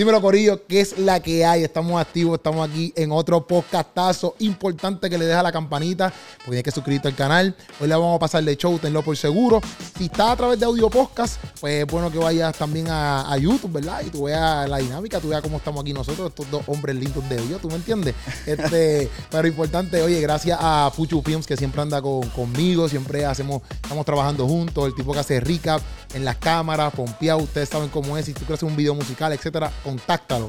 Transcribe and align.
Dímelo, 0.00 0.22
Corillo, 0.22 0.66
¿qué 0.66 0.80
es 0.80 0.96
la 0.96 1.20
que 1.20 1.44
hay? 1.44 1.62
Estamos 1.62 2.00
activos, 2.00 2.38
estamos 2.38 2.66
aquí 2.66 2.90
en 2.96 3.12
otro 3.12 3.46
podcastazo 3.46 4.34
importante 4.38 5.10
que 5.10 5.18
le 5.18 5.26
deja 5.26 5.42
la 5.42 5.52
campanita, 5.52 6.10
porque 6.42 6.56
hay 6.56 6.62
que 6.62 6.70
suscribirte 6.70 7.08
al 7.08 7.14
canal. 7.14 7.54
Hoy 7.78 7.86
le 7.86 7.94
vamos 7.94 8.16
a 8.16 8.18
pasar 8.18 8.42
de 8.42 8.56
show, 8.56 8.78
tenlo 8.78 9.02
por 9.02 9.14
seguro. 9.18 9.60
Si 9.98 10.06
estás 10.06 10.30
a 10.30 10.36
través 10.36 10.58
de 10.58 10.64
audio 10.64 10.88
podcast, 10.88 11.38
pues 11.60 11.84
es 11.84 11.86
bueno 11.86 12.10
que 12.10 12.16
vayas 12.16 12.56
también 12.56 12.86
a, 12.88 13.36
YouTube, 13.36 13.72
¿verdad? 13.72 14.00
Y 14.06 14.08
tú 14.08 14.22
veas 14.22 14.66
la 14.70 14.78
dinámica, 14.78 15.20
tú 15.20 15.28
veas 15.28 15.42
cómo 15.42 15.58
estamos 15.58 15.82
aquí 15.82 15.92
nosotros, 15.92 16.30
estos 16.30 16.50
dos 16.50 16.62
hombres 16.68 16.96
lindos 16.96 17.28
de 17.28 17.36
Dios, 17.36 17.60
¿tú 17.60 17.68
me 17.68 17.74
entiendes? 17.74 18.14
Este, 18.46 19.10
pero 19.30 19.48
importante, 19.48 20.00
oye, 20.00 20.18
gracias 20.22 20.56
a 20.58 20.90
Fuchu 20.96 21.20
Films 21.20 21.46
que 21.46 21.58
siempre 21.58 21.82
anda 21.82 22.00
conmigo, 22.00 22.88
siempre 22.88 23.26
hacemos, 23.26 23.60
estamos 23.70 24.06
trabajando 24.06 24.48
juntos, 24.48 24.86
el 24.86 24.94
tipo 24.94 25.12
que 25.12 25.18
hace 25.18 25.40
recap 25.40 25.82
en 26.14 26.24
las 26.24 26.36
cámaras, 26.36 26.90
pompeado, 26.94 27.40
ustedes 27.40 27.68
saben 27.68 27.90
cómo 27.90 28.16
es, 28.16 28.24
si 28.24 28.32
tú 28.32 28.40
quieres 28.40 28.60
hacer 28.60 28.68
un 28.70 28.76
video 28.76 28.94
musical, 28.94 29.34
etcétera, 29.34 29.70
contáctalo. 29.90 30.48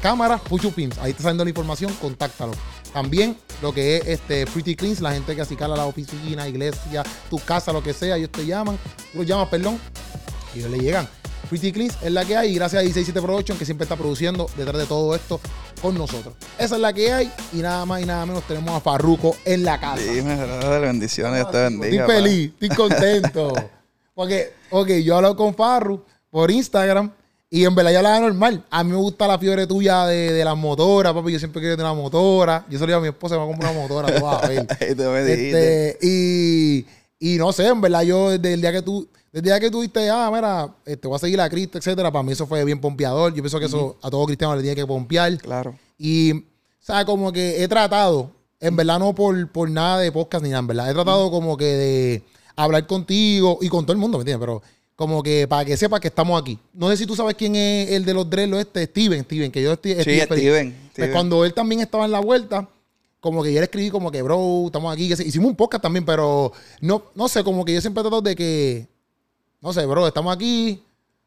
Cámara, 0.00 0.38
Puchu 0.38 0.72
Pins, 0.72 0.98
ahí 0.98 1.10
está 1.10 1.24
saliendo 1.24 1.44
la 1.44 1.50
información, 1.50 1.92
contáctalo. 2.00 2.52
También 2.92 3.36
lo 3.62 3.72
que 3.72 3.96
es 3.96 4.06
este 4.06 4.46
Pretty 4.46 4.74
Cleans, 4.74 5.00
la 5.00 5.12
gente 5.12 5.36
que 5.36 5.42
acicala 5.42 5.76
la 5.76 5.86
oficina, 5.86 6.48
iglesia, 6.48 7.04
tu 7.28 7.38
casa, 7.38 7.72
lo 7.72 7.82
que 7.82 7.92
sea, 7.92 8.16
ellos 8.16 8.30
te 8.30 8.44
llaman, 8.44 8.78
tú 9.12 9.18
los 9.18 9.26
llamas, 9.26 9.48
perdón, 9.48 9.78
y 10.54 10.58
ellos 10.58 10.70
le 10.72 10.78
llegan. 10.78 11.08
Pretty 11.48 11.72
Cleans 11.72 11.96
es 12.02 12.12
la 12.12 12.24
que 12.24 12.36
hay 12.36 12.50
y 12.50 12.54
gracias 12.54 12.80
a 12.80 12.82
167 12.82 13.24
Production 13.24 13.58
que 13.58 13.64
siempre 13.64 13.84
está 13.84 13.96
produciendo 13.96 14.48
detrás 14.56 14.78
de 14.78 14.86
todo 14.86 15.14
esto 15.14 15.40
con 15.80 15.96
nosotros. 15.96 16.34
Esa 16.58 16.74
es 16.74 16.80
la 16.80 16.92
que 16.92 17.12
hay 17.12 17.32
y 17.52 17.58
nada 17.58 17.86
más 17.86 18.02
y 18.02 18.06
nada 18.06 18.26
menos 18.26 18.42
tenemos 18.44 18.70
a 18.70 18.80
Farruco 18.80 19.36
en 19.44 19.64
la 19.64 19.78
casa. 19.78 20.02
Dime, 20.02 20.36
bendiciones, 20.80 21.48
te 21.50 21.58
bendiga. 21.58 22.02
Estoy 22.02 22.16
feliz, 22.16 22.52
estoy 22.60 22.68
contento. 22.76 23.52
Porque, 24.14 24.52
ok, 24.70 24.88
yo 25.04 25.16
hablo 25.16 25.36
con 25.36 25.54
Farru 25.54 26.04
por 26.30 26.50
Instagram 26.50 27.10
y 27.52 27.64
en 27.64 27.74
verdad 27.74 27.90
ya 27.90 28.00
la 28.00 28.20
normal. 28.20 28.64
A 28.70 28.84
mí 28.84 28.92
me 28.92 28.96
gusta 28.96 29.26
la 29.26 29.36
fiebre 29.36 29.66
tuya 29.66 30.06
de, 30.06 30.32
de 30.32 30.44
las 30.44 30.56
motoras, 30.56 31.12
papi. 31.12 31.32
Yo 31.32 31.38
siempre 31.40 31.60
quiero 31.60 31.76
tener 31.76 31.90
una 31.90 32.00
motora. 32.00 32.64
Yo 32.70 32.78
solo 32.78 32.96
a 32.96 33.00
mi 33.00 33.08
esposa 33.08 33.34
me 33.34 33.38
va 33.40 33.44
a 33.44 33.48
comprar 33.48 33.72
una 33.72 33.82
motora, 33.82 34.14
tú 34.14 34.24
vas 34.24 34.44
a 34.44 34.46
ver. 34.48 34.66
este, 34.80 35.98
y, 36.00 36.86
y 37.18 37.38
no 37.38 37.52
sé, 37.52 37.66
en 37.66 37.80
verdad, 37.80 38.02
yo 38.02 38.30
desde 38.30 38.54
el 38.54 38.60
día 38.60 38.70
que 38.70 38.82
tú, 38.82 39.08
desde 39.32 39.38
el 39.38 39.42
día 39.42 39.58
que 39.58 39.68
tú 39.68 39.82
diste, 39.82 40.08
ah, 40.08 40.30
mira, 40.32 40.72
este, 40.86 41.08
voy 41.08 41.16
a 41.16 41.18
seguir 41.18 41.40
a 41.40 41.50
Cristo, 41.50 41.76
etcétera, 41.76 42.12
para 42.12 42.22
mí 42.22 42.30
eso 42.30 42.46
fue 42.46 42.64
bien 42.64 42.80
pompeador. 42.80 43.34
Yo 43.34 43.42
pienso 43.42 43.58
que 43.58 43.66
eso 43.66 43.98
a 44.00 44.08
todo 44.08 44.26
cristiano 44.26 44.54
le 44.54 44.62
tiene 44.62 44.76
que 44.76 44.86
pompear. 44.86 45.36
Claro. 45.38 45.76
Y, 45.98 46.32
o 46.32 46.42
sea, 46.78 47.04
como 47.04 47.32
que 47.32 47.64
he 47.64 47.66
tratado, 47.66 48.30
en 48.60 48.76
verdad 48.76 49.00
no 49.00 49.12
por, 49.12 49.50
por 49.50 49.68
nada 49.68 49.98
de 49.98 50.12
podcast 50.12 50.44
ni 50.44 50.50
nada, 50.50 50.60
en 50.60 50.66
verdad, 50.68 50.88
he 50.88 50.94
tratado 50.94 51.32
como 51.32 51.56
que 51.56 51.64
de 51.64 52.22
hablar 52.54 52.86
contigo 52.86 53.58
y 53.60 53.68
con 53.68 53.84
todo 53.84 53.92
el 53.92 53.98
mundo, 53.98 54.18
¿me 54.18 54.22
entiendes? 54.22 54.46
Pero 54.46 54.62
como 55.00 55.22
que 55.22 55.48
para 55.48 55.64
que 55.64 55.78
sepa 55.78 55.98
que 55.98 56.08
estamos 56.08 56.38
aquí. 56.38 56.58
No 56.74 56.90
sé 56.90 56.98
si 56.98 57.06
tú 57.06 57.16
sabes 57.16 57.34
quién 57.34 57.56
es 57.56 57.90
el 57.90 58.04
de 58.04 58.12
los 58.12 58.28
dreadlocks 58.28 58.66
este, 58.66 58.84
Steven, 58.84 59.24
Steven, 59.24 59.50
que 59.50 59.62
yo 59.62 59.72
estoy... 59.72 59.94
Sí, 59.94 60.20
Steven. 60.20 60.90
Pues 60.94 61.10
cuando 61.10 61.42
él 61.46 61.54
también 61.54 61.80
estaba 61.80 62.04
en 62.04 62.10
la 62.10 62.20
vuelta, 62.20 62.68
como 63.18 63.42
que 63.42 63.50
yo 63.50 63.60
le 63.60 63.64
escribí 63.64 63.88
como 63.88 64.10
que, 64.10 64.20
bro, 64.20 64.66
estamos 64.66 64.92
aquí. 64.92 65.10
Hicimos 65.10 65.48
un 65.48 65.56
podcast 65.56 65.80
también, 65.80 66.04
pero 66.04 66.52
no, 66.82 67.04
no 67.14 67.28
sé, 67.28 67.42
como 67.42 67.64
que 67.64 67.72
yo 67.72 67.80
siempre 67.80 68.02
trato 68.02 68.20
de 68.20 68.36
que, 68.36 68.88
no 69.62 69.72
sé, 69.72 69.86
bro, 69.86 70.06
estamos 70.06 70.36
aquí. 70.36 70.84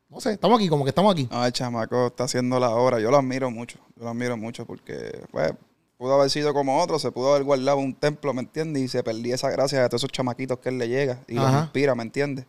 No 0.07 0.21
sé, 0.21 0.33
estamos 0.33 0.59
aquí, 0.59 0.69
como 0.69 0.83
que 0.83 0.89
estamos 0.89 1.11
aquí. 1.11 1.27
No, 1.31 1.43
el 1.43 1.51
chamaco 1.51 2.05
está 2.05 2.25
haciendo 2.25 2.59
la 2.59 2.69
obra. 2.75 2.99
Yo 2.99 3.09
lo 3.09 3.17
admiro 3.17 3.49
mucho. 3.49 3.79
Yo 3.97 4.03
lo 4.03 4.11
admiro 4.11 4.37
mucho 4.37 4.67
porque, 4.67 5.25
pues, 5.31 5.51
pudo 5.97 6.13
haber 6.13 6.29
sido 6.29 6.53
como 6.53 6.79
otro, 6.79 6.99
se 6.99 7.11
pudo 7.11 7.31
haber 7.31 7.43
guardado 7.43 7.77
un 7.77 7.95
templo, 7.95 8.35
¿me 8.35 8.41
entiendes? 8.41 8.83
Y 8.83 8.87
se 8.87 9.01
perdía 9.01 9.33
esa 9.33 9.49
gracia 9.49 9.81
de 9.81 9.89
todos 9.89 10.01
esos 10.01 10.11
chamaquitos 10.11 10.59
que 10.59 10.69
él 10.69 10.77
le 10.77 10.89
llega 10.89 11.21
y 11.27 11.33
los 11.33 11.51
inspira, 11.51 11.95
¿me 11.95 12.03
entiendes? 12.03 12.45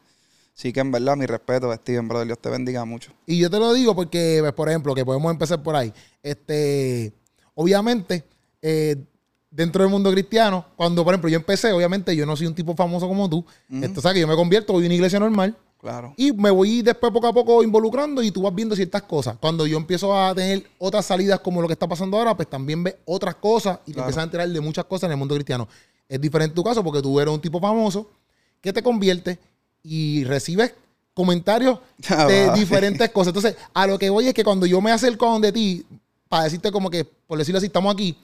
Sí 0.54 0.72
que 0.72 0.80
en 0.80 0.92
verdad, 0.92 1.16
mi 1.16 1.26
respeto, 1.26 1.74
Steven, 1.74 2.06
brother, 2.06 2.28
Dios 2.28 2.38
te 2.38 2.48
bendiga 2.48 2.84
mucho. 2.84 3.10
Y 3.26 3.38
yo 3.38 3.50
te 3.50 3.58
lo 3.58 3.74
digo 3.74 3.94
porque, 3.96 4.38
pues, 4.40 4.52
por 4.52 4.68
ejemplo, 4.68 4.94
que 4.94 5.04
podemos 5.04 5.30
empezar 5.32 5.60
por 5.62 5.74
ahí. 5.74 5.92
Este, 6.22 7.12
obviamente, 7.54 8.24
eh, 8.62 8.96
dentro 9.50 9.82
del 9.82 9.90
mundo 9.90 10.12
cristiano, 10.12 10.64
cuando, 10.76 11.02
por 11.04 11.12
ejemplo, 11.12 11.28
yo 11.28 11.36
empecé, 11.36 11.72
obviamente, 11.72 12.14
yo 12.14 12.24
no 12.24 12.36
soy 12.36 12.46
un 12.46 12.54
tipo 12.54 12.76
famoso 12.76 13.08
como 13.08 13.28
tú. 13.28 13.44
Esto, 13.68 13.98
o 13.98 14.02
sea, 14.02 14.14
que 14.14 14.20
yo 14.20 14.28
me 14.28 14.36
convierto, 14.36 14.72
voy 14.72 14.84
a 14.84 14.86
una 14.86 14.94
iglesia 14.94 15.18
normal. 15.18 15.56
Claro. 15.80 16.14
Y 16.16 16.32
me 16.32 16.50
voy 16.50 16.82
después 16.82 17.12
poco 17.12 17.26
a 17.26 17.32
poco 17.32 17.62
involucrando 17.62 18.22
y 18.22 18.30
tú 18.30 18.42
vas 18.42 18.54
viendo 18.54 18.76
ciertas 18.76 19.02
cosas. 19.02 19.36
Cuando 19.38 19.66
yo 19.66 19.76
empiezo 19.76 20.16
a 20.16 20.34
tener 20.34 20.64
otras 20.78 21.04
salidas 21.04 21.40
como 21.40 21.60
lo 21.60 21.66
que 21.66 21.74
está 21.74 21.88
pasando 21.88 22.16
ahora, 22.16 22.34
pues 22.34 22.48
también 22.48 22.82
ves 22.84 22.96
otras 23.04 23.34
cosas 23.34 23.80
y 23.86 23.92
te 23.92 23.98
empiezas 23.98 24.22
a 24.22 24.24
enterar 24.24 24.48
de 24.48 24.60
muchas 24.60 24.84
cosas 24.86 25.08
en 25.08 25.10
el 25.10 25.18
mundo 25.18 25.34
cristiano. 25.34 25.68
Es 26.08 26.20
diferente 26.20 26.54
tu 26.54 26.62
caso 26.62 26.82
porque 26.82 27.02
tú 27.02 27.20
eres 27.20 27.34
un 27.34 27.40
tipo 27.40 27.60
famoso 27.60 28.08
que 28.62 28.72
te 28.72 28.82
convierte 28.82 29.38
y 29.84 30.24
recibes 30.24 30.74
comentarios 31.14 31.78
ah, 32.08 32.26
de 32.26 32.52
diferentes 32.54 33.08
cosas. 33.10 33.28
Entonces, 33.28 33.56
a 33.72 33.86
lo 33.86 33.98
que 33.98 34.10
voy 34.10 34.26
es 34.26 34.34
que 34.34 34.42
cuando 34.42 34.66
yo 34.66 34.80
me 34.80 34.90
acerco 34.90 35.26
a 35.26 35.32
donde 35.32 35.52
ti, 35.52 35.86
para 36.28 36.44
decirte 36.44 36.72
como 36.72 36.90
que, 36.90 37.04
por 37.04 37.38
decirlo 37.38 37.58
así, 37.58 37.66
estamos 37.66 37.94
aquí, 37.94 38.16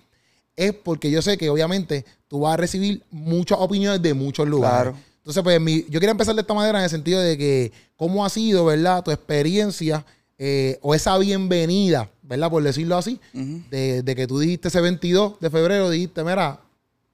es 0.57 0.75
porque 0.75 1.11
yo 1.11 1.23
sé 1.23 1.39
que 1.39 1.49
obviamente 1.49 2.05
tú 2.27 2.41
vas 2.41 2.55
a 2.55 2.57
recibir 2.57 3.03
muchas 3.11 3.59
opiniones 3.61 4.03
de 4.03 4.13
muchos 4.13 4.49
lugares. 4.49 4.93
Claro. 4.93 5.11
Entonces, 5.19 5.43
pues 5.43 5.85
yo 5.89 6.01
quería 6.01 6.11
empezar 6.11 6.35
de 6.35 6.41
esta 6.41 6.55
manera 6.55 6.79
en 6.79 6.85
el 6.85 6.91
sentido 6.91 7.21
de 7.21 7.39
que 7.39 7.73
cómo 7.97 8.25
ha 8.25 8.31
sido, 8.31 8.65
¿verdad? 8.65 9.05
Tu 9.05 9.11
experiencia 9.11 10.05
eh, 10.39 10.79
o 10.81 10.95
esa 10.95 11.17
bienvenida, 11.19 12.11
¿verdad? 12.23 12.51
Por 12.51 12.63
decirlo 12.63 12.97
así, 12.97 13.21
de, 13.33 14.15
que 14.17 14.27
tú 14.27 14.39
dijiste 14.39 14.69
ese 14.69 14.81
22 14.81 15.39
de 15.39 15.51
febrero, 15.51 15.91
dijiste, 15.91 16.25
mira, 16.25 16.59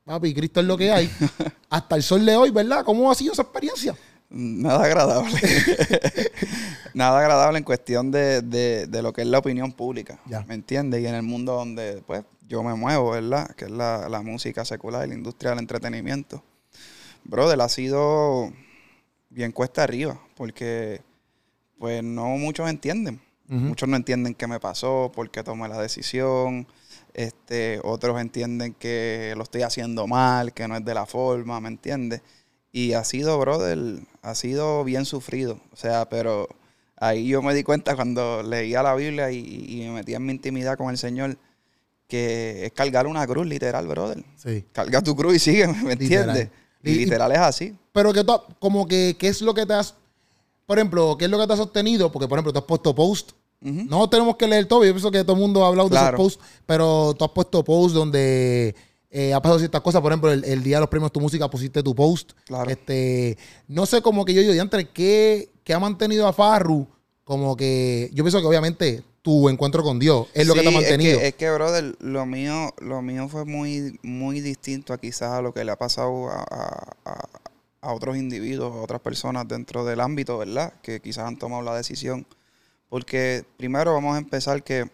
papi, 0.05 0.33
Cristo 0.33 0.61
es 0.61 0.67
lo 0.67 0.79
que 0.79 0.93
hay, 0.93 1.11
hasta 1.69 1.97
el 1.97 2.05
sol 2.05 2.25
de 2.25 2.37
hoy, 2.37 2.51
¿verdad? 2.51 2.85
¿Cómo 2.85 3.11
ha 3.11 3.15
sido 3.17 3.33
esa 3.33 3.43
experiencia? 3.43 3.97
Nada 4.29 4.85
agradable. 4.85 5.39
Nada 6.95 7.21
agradable 7.21 7.59
en 7.59 7.65
cuestión 7.65 8.11
de, 8.11 8.89
lo 9.03 9.13
que 9.13 9.23
es 9.23 9.27
la 9.29 9.39
opinión 9.39 9.73
pública. 9.73 10.19
¿Me 10.47 10.55
entiendes? 10.55 11.03
Y 11.03 11.07
en 11.07 11.15
el 11.15 11.23
mundo 11.23 11.55
donde 11.55 12.03
pues 12.07 12.25
yo 12.49 12.63
me 12.63 12.75
muevo, 12.75 13.11
¿verdad? 13.11 13.51
Que 13.57 13.67
es 13.67 13.71
la, 13.71 14.09
la 14.09 14.23
música 14.23 14.65
secular 14.65 15.07
y 15.07 15.11
la 15.11 15.15
industria 15.15 15.51
del 15.51 15.61
entretenimiento 15.61 16.43
brother, 17.29 17.61
ha 17.61 17.69
sido 17.69 18.53
bien 19.31 19.53
cuesta 19.53 19.83
arriba, 19.83 20.21
porque 20.37 21.03
pues 21.79 22.03
no 22.03 22.29
muchos 22.37 22.69
entienden. 22.69 23.21
Muchos 23.49 23.89
no 23.89 23.95
entienden 23.95 24.35
qué 24.35 24.49
me 24.49 24.59
pasó, 24.59 25.13
por 25.15 25.31
qué 25.31 25.45
tomé 25.45 25.69
la 25.69 25.81
decisión. 25.81 26.67
Este, 27.15 27.81
otros 27.85 28.21
entienden 28.21 28.75
que 28.75 29.35
lo 29.37 29.45
estoy 29.45 29.63
haciendo 29.63 30.09
mal, 30.09 30.53
que 30.53 30.67
no 30.67 30.77
es 30.77 30.85
de 30.85 30.95
la 30.95 31.07
forma, 31.07 31.61
¿me 31.61 31.69
entiendes? 31.69 32.23
Y 32.73 32.93
ha 32.93 33.05
sido, 33.05 33.39
brother, 33.39 33.79
ha 34.23 34.35
sido 34.35 34.85
bien 34.85 35.05
sufrido. 35.05 35.61
O 35.73 35.77
sea, 35.77 36.09
pero 36.09 36.49
ahí 36.97 37.29
yo 37.29 37.43
me 37.43 37.55
di 37.55 37.63
cuenta 37.63 37.95
cuando 37.95 38.43
leía 38.43 38.83
la 38.83 38.95
Biblia 38.95 39.31
y, 39.31 39.83
me 39.87 39.91
metí 39.93 40.15
en 40.15 40.25
mi 40.27 40.33
intimidad 40.33 40.77
con 40.77 40.91
el 40.91 40.99
Señor, 40.99 41.37
que 42.09 42.67
es 42.67 42.73
cargar 42.73 43.07
una 43.07 43.27
cruz, 43.27 43.47
literal, 43.47 43.87
brother. 43.87 44.23
Sí. 44.37 44.65
Carga 44.73 45.03
tu 45.03 45.17
cruz 45.17 45.37
y 45.37 45.39
sigue, 45.39 45.67
¿me 45.69 45.93
entiendes? 45.93 46.49
Y, 46.83 46.95
literal 46.95 47.33
es 47.33 47.39
así. 47.39 47.75
Pero 47.93 48.13
que 48.13 48.25
tú, 48.25 48.33
como 48.59 48.87
que, 48.87 49.17
¿qué 49.19 49.29
es 49.29 49.41
lo 49.43 49.55
que 49.55 49.67
te 49.67 49.73
has, 49.73 49.95
por 50.67 50.79
ejemplo, 50.79 51.17
qué 51.19 51.25
es 51.25 51.31
lo 51.31 51.39
que 51.39 51.47
te 51.47 51.53
has 51.53 51.59
sostenido? 51.59 52.13
Porque, 52.13 52.29
por 52.29 52.39
ejemplo, 52.39 52.53
tú 52.53 52.59
has 52.59 52.65
puesto 52.65 52.95
post. 52.95 53.33
No 53.59 54.09
tenemos 54.09 54.37
que 54.37 54.47
leer 54.47 54.67
todo. 54.67 54.85
Yo 54.85 54.93
pienso 54.93 55.11
que 55.11 55.25
todo 55.25 55.33
el 55.33 55.41
mundo 55.41 55.65
ha 55.65 55.69
hablado 55.69 55.89
de 55.89 55.97
esos 55.97 56.13
posts, 56.13 56.45
pero 56.67 57.15
tú 57.19 57.25
has 57.25 57.31
puesto 57.33 57.65
post 57.65 57.95
donde 57.95 58.77
eh, 59.11 59.33
ha 59.33 59.41
pasado 59.41 59.59
ciertas 59.59 59.81
cosas. 59.81 60.01
Por 60.01 60.13
ejemplo, 60.13 60.33
el, 60.33 60.63
día 60.63 60.77
de 60.77 60.81
los 60.81 60.89
premios 60.89 61.13
Tu 61.13 61.21
Música 61.21 61.49
pusiste 61.49 61.83
tu 61.83 61.95
post. 61.95 62.33
Claro. 62.45 62.71
Este, 62.71 63.39
no 63.69 63.87
sé 63.87 64.03
cómo 64.03 64.25
que 64.25 64.35
yo 64.35 64.41
digo, 64.41 64.53
entre 64.55 64.89
¿qué, 64.91 65.51
¿qué 65.65 65.75
ha 65.75 65.79
mantenido 65.79 66.27
a 66.27 66.33
Farru? 66.33 66.87
Como 67.25 67.57
que 67.57 68.11
yo 68.13 68.23
pienso 68.23 68.41
que 68.41 68.47
obviamente 68.47 69.03
tu 69.27 69.49
encuentro 69.49 69.83
con 69.83 69.99
Dios. 69.99 70.29
Es 70.35 70.47
lo 70.47 70.55
que 70.55 70.63
te 70.63 70.69
ha 70.69 70.71
mantenido. 70.71 71.15
Es 71.15 71.19
que, 71.19 71.27
es 71.27 71.35
que, 71.35 71.51
brother, 71.51 71.97
lo 71.99 72.27
mío, 72.27 72.73
lo 72.79 73.03
mío 73.03 73.29
fue 73.29 73.45
muy, 73.45 73.99
muy 74.05 74.41
distinto 74.41 74.93
a 74.93 74.99
quizás 74.99 75.33
a 75.33 75.43
lo 75.43 75.53
que 75.53 75.65
le 75.65 75.73
ha 75.73 75.77
pasado 75.77 76.29
a, 76.31 77.93
otros 77.93 78.17
individuos, 78.17 78.73
a 78.73 78.83
otras 78.83 79.01
personas 79.01 79.49
dentro 79.49 79.85
del 79.85 80.01
ámbito, 80.01 80.39
¿verdad? 80.39 80.75
Que 80.81 81.01
quizás 81.01 81.27
han 81.27 81.39
tomado 81.39 81.63
la 81.63 81.75
decisión. 81.75 82.25
Porque 82.89 83.45
primero 83.57 83.95
vamos 83.95 84.15
a 84.15 84.19
empezar 84.19 84.63
que 84.63 84.89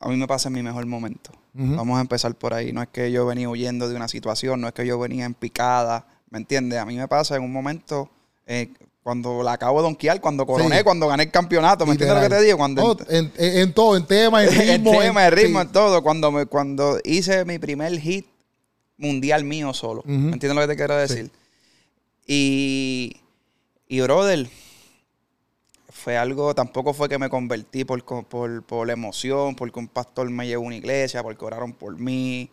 a 0.00 0.08
mí 0.08 0.16
me 0.16 0.26
pasa 0.26 0.48
en 0.48 0.54
mi 0.54 0.62
mejor 0.62 0.86
momento. 0.86 1.30
Vamos 1.54 1.98
a 1.98 2.00
empezar 2.00 2.34
por 2.36 2.54
ahí. 2.54 2.72
No 2.72 2.80
es 2.82 2.88
que 2.88 3.10
yo 3.10 3.26
venía 3.26 3.48
huyendo 3.48 3.88
de 3.88 3.96
una 3.96 4.06
situación, 4.06 4.60
no 4.60 4.68
es 4.68 4.74
que 4.74 4.86
yo 4.86 4.96
venía 4.98 5.24
en 5.24 5.34
picada, 5.34 6.06
¿me 6.30 6.38
entiendes? 6.38 6.78
A 6.78 6.84
mí 6.84 6.96
me 6.96 7.08
pasa 7.08 7.34
en 7.34 7.42
un 7.42 7.52
momento, 7.52 8.08
eh, 8.46 8.70
cuando 9.02 9.42
la 9.42 9.54
acabo 9.54 9.80
de 9.80 9.84
donkear, 9.84 10.20
cuando 10.20 10.46
coroné, 10.46 10.84
cuando 10.84 11.08
gané 11.08 11.24
el 11.24 11.30
campeoento. 11.32 11.84
¿Me 11.84 11.92
entiendes 11.92 12.16
lo 12.16 12.22
que 12.22 12.28
te 12.28 12.42
digo? 12.42 12.58
Cuando 12.58 12.96
en, 13.08 13.72
todo, 13.72 13.96
en 13.96 14.06
tema, 14.06 14.44
en 14.44 14.50
ritmo. 14.50 14.94
en 14.94 15.00
tema, 15.00 15.26
en 15.26 15.32
ritmo, 15.32 15.60
en 15.60 15.68
todo. 15.72 16.02
Cuando, 16.02 16.30
me, 16.30 16.46
cuando 16.46 17.00
hice 17.02 17.44
mi 17.44 17.58
primer 17.58 17.98
hit 17.98 18.26
mundial 18.98 19.44
mío 19.44 19.72
solo. 19.72 20.02
¿Me 20.04 20.32
entiendes 20.32 20.54
lo 20.54 20.60
que 20.60 20.68
te 20.68 20.76
quiero 20.76 20.94
decir? 20.96 21.30
Y, 22.26 23.16
y, 23.88 24.00
brother, 24.00 24.48
fue 25.98 26.16
algo, 26.16 26.54
tampoco 26.54 26.94
fue 26.94 27.08
que 27.08 27.18
me 27.18 27.28
convertí 27.28 27.84
por, 27.84 28.02
por, 28.24 28.62
por 28.62 28.86
la 28.86 28.92
emoción, 28.94 29.54
porque 29.54 29.78
un 29.78 29.88
pastor 29.88 30.30
me 30.30 30.46
llevó 30.46 30.64
a 30.64 30.66
una 30.66 30.76
iglesia, 30.76 31.22
porque 31.22 31.44
oraron 31.44 31.72
por 31.72 31.98
mí, 31.98 32.50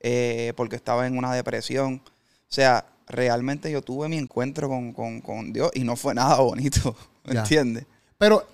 eh, 0.00 0.52
porque 0.56 0.76
estaba 0.76 1.06
en 1.06 1.16
una 1.16 1.32
depresión. 1.34 2.02
O 2.04 2.52
sea, 2.52 2.84
realmente 3.06 3.70
yo 3.70 3.80
tuve 3.82 4.08
mi 4.08 4.18
encuentro 4.18 4.68
con, 4.68 5.52
Dios 5.52 5.70
y 5.74 5.84
no 5.84 5.96
fue 5.96 6.14
nada 6.14 6.36
bonito, 6.40 6.94
¿me 7.24 7.38
entiendes? 7.38 7.86
Pero 8.18 8.46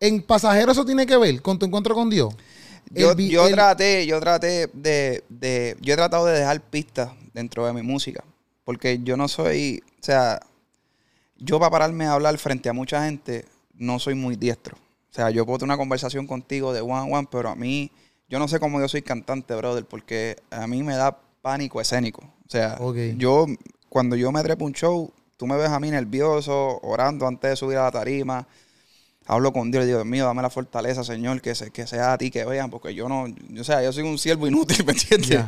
¿En 0.00 0.22
pasajero 0.22 0.72
eso 0.72 0.84
tiene 0.84 1.06
que 1.06 1.16
ver 1.16 1.42
con 1.42 1.58
tu 1.58 1.66
encuentro 1.66 1.94
con 1.94 2.08
Dios? 2.08 2.34
Yo, 2.90 3.14
yo 3.16 3.48
traté, 3.50 4.06
yo 4.06 4.18
traté 4.20 4.68
de, 4.72 5.24
de, 5.28 5.76
yo 5.80 5.92
he 5.92 5.96
tratado 5.96 6.24
de 6.26 6.38
dejar 6.38 6.60
pistas 6.60 7.10
dentro 7.34 7.66
de 7.66 7.72
mi 7.72 7.82
música. 7.82 8.24
Porque 8.64 9.00
yo 9.02 9.16
no 9.16 9.28
soy, 9.28 9.82
o 10.00 10.02
sea, 10.02 10.40
yo 11.36 11.58
para 11.58 11.70
pararme 11.70 12.06
a 12.06 12.12
hablar 12.12 12.38
frente 12.38 12.68
a 12.68 12.72
mucha 12.72 13.04
gente, 13.04 13.46
no 13.78 13.98
soy 13.98 14.14
muy 14.14 14.36
diestro. 14.36 14.76
O 15.10 15.14
sea, 15.14 15.30
yo 15.30 15.46
puedo 15.46 15.58
tener 15.58 15.70
una 15.70 15.78
conversación 15.78 16.26
contigo 16.26 16.72
de 16.72 16.80
one 16.80 17.00
on 17.00 17.12
one, 17.12 17.28
pero 17.30 17.48
a 17.48 17.54
mí, 17.54 17.90
yo 18.28 18.38
no 18.38 18.46
sé 18.46 18.60
cómo 18.60 18.80
yo 18.80 18.88
soy 18.88 19.02
cantante, 19.02 19.54
brother, 19.54 19.84
porque 19.84 20.36
a 20.50 20.66
mí 20.66 20.82
me 20.82 20.94
da 20.94 21.18
pánico 21.40 21.80
escénico. 21.80 22.22
O 22.22 22.50
sea, 22.50 22.78
yo, 23.16 23.46
cuando 23.88 24.16
yo 24.16 24.30
me 24.32 24.42
trepo 24.42 24.64
un 24.64 24.72
show, 24.72 25.12
tú 25.36 25.46
me 25.46 25.56
ves 25.56 25.70
a 25.70 25.80
mí 25.80 25.90
nervioso, 25.90 26.78
orando 26.82 27.26
antes 27.26 27.50
de 27.50 27.56
subir 27.56 27.78
a 27.78 27.84
la 27.84 27.90
tarima. 27.90 28.46
Hablo 29.26 29.52
con 29.52 29.70
Dios 29.70 29.86
Dios 29.86 30.04
mío, 30.06 30.24
dame 30.24 30.42
la 30.42 30.50
fortaleza, 30.50 31.04
Señor, 31.04 31.40
que, 31.40 31.52
que 31.72 31.86
sea 31.86 32.14
a 32.14 32.18
ti 32.18 32.30
que 32.30 32.44
vean, 32.44 32.70
porque 32.70 32.94
yo 32.94 33.08
no, 33.08 33.26
o 33.58 33.64
sea, 33.64 33.82
yo 33.82 33.92
soy 33.92 34.04
un 34.04 34.18
siervo 34.18 34.46
inútil, 34.46 34.84
¿me 34.86 34.92
entiendes? 34.92 35.44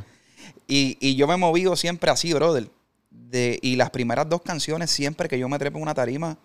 Y, 0.66 0.96
y 1.00 1.16
yo 1.16 1.26
me 1.26 1.34
he 1.34 1.38
movido 1.38 1.76
siempre 1.76 2.10
así, 2.10 2.32
brother. 2.32 2.70
De, 3.10 3.58
y 3.62 3.76
las 3.76 3.90
primeras 3.90 4.28
dos 4.28 4.42
canciones, 4.42 4.90
siempre 4.90 5.28
que 5.28 5.38
yo 5.38 5.48
me 5.48 5.58
trepo 5.58 5.78
en 5.78 5.82
una 5.82 5.94
tarima, 5.94 6.38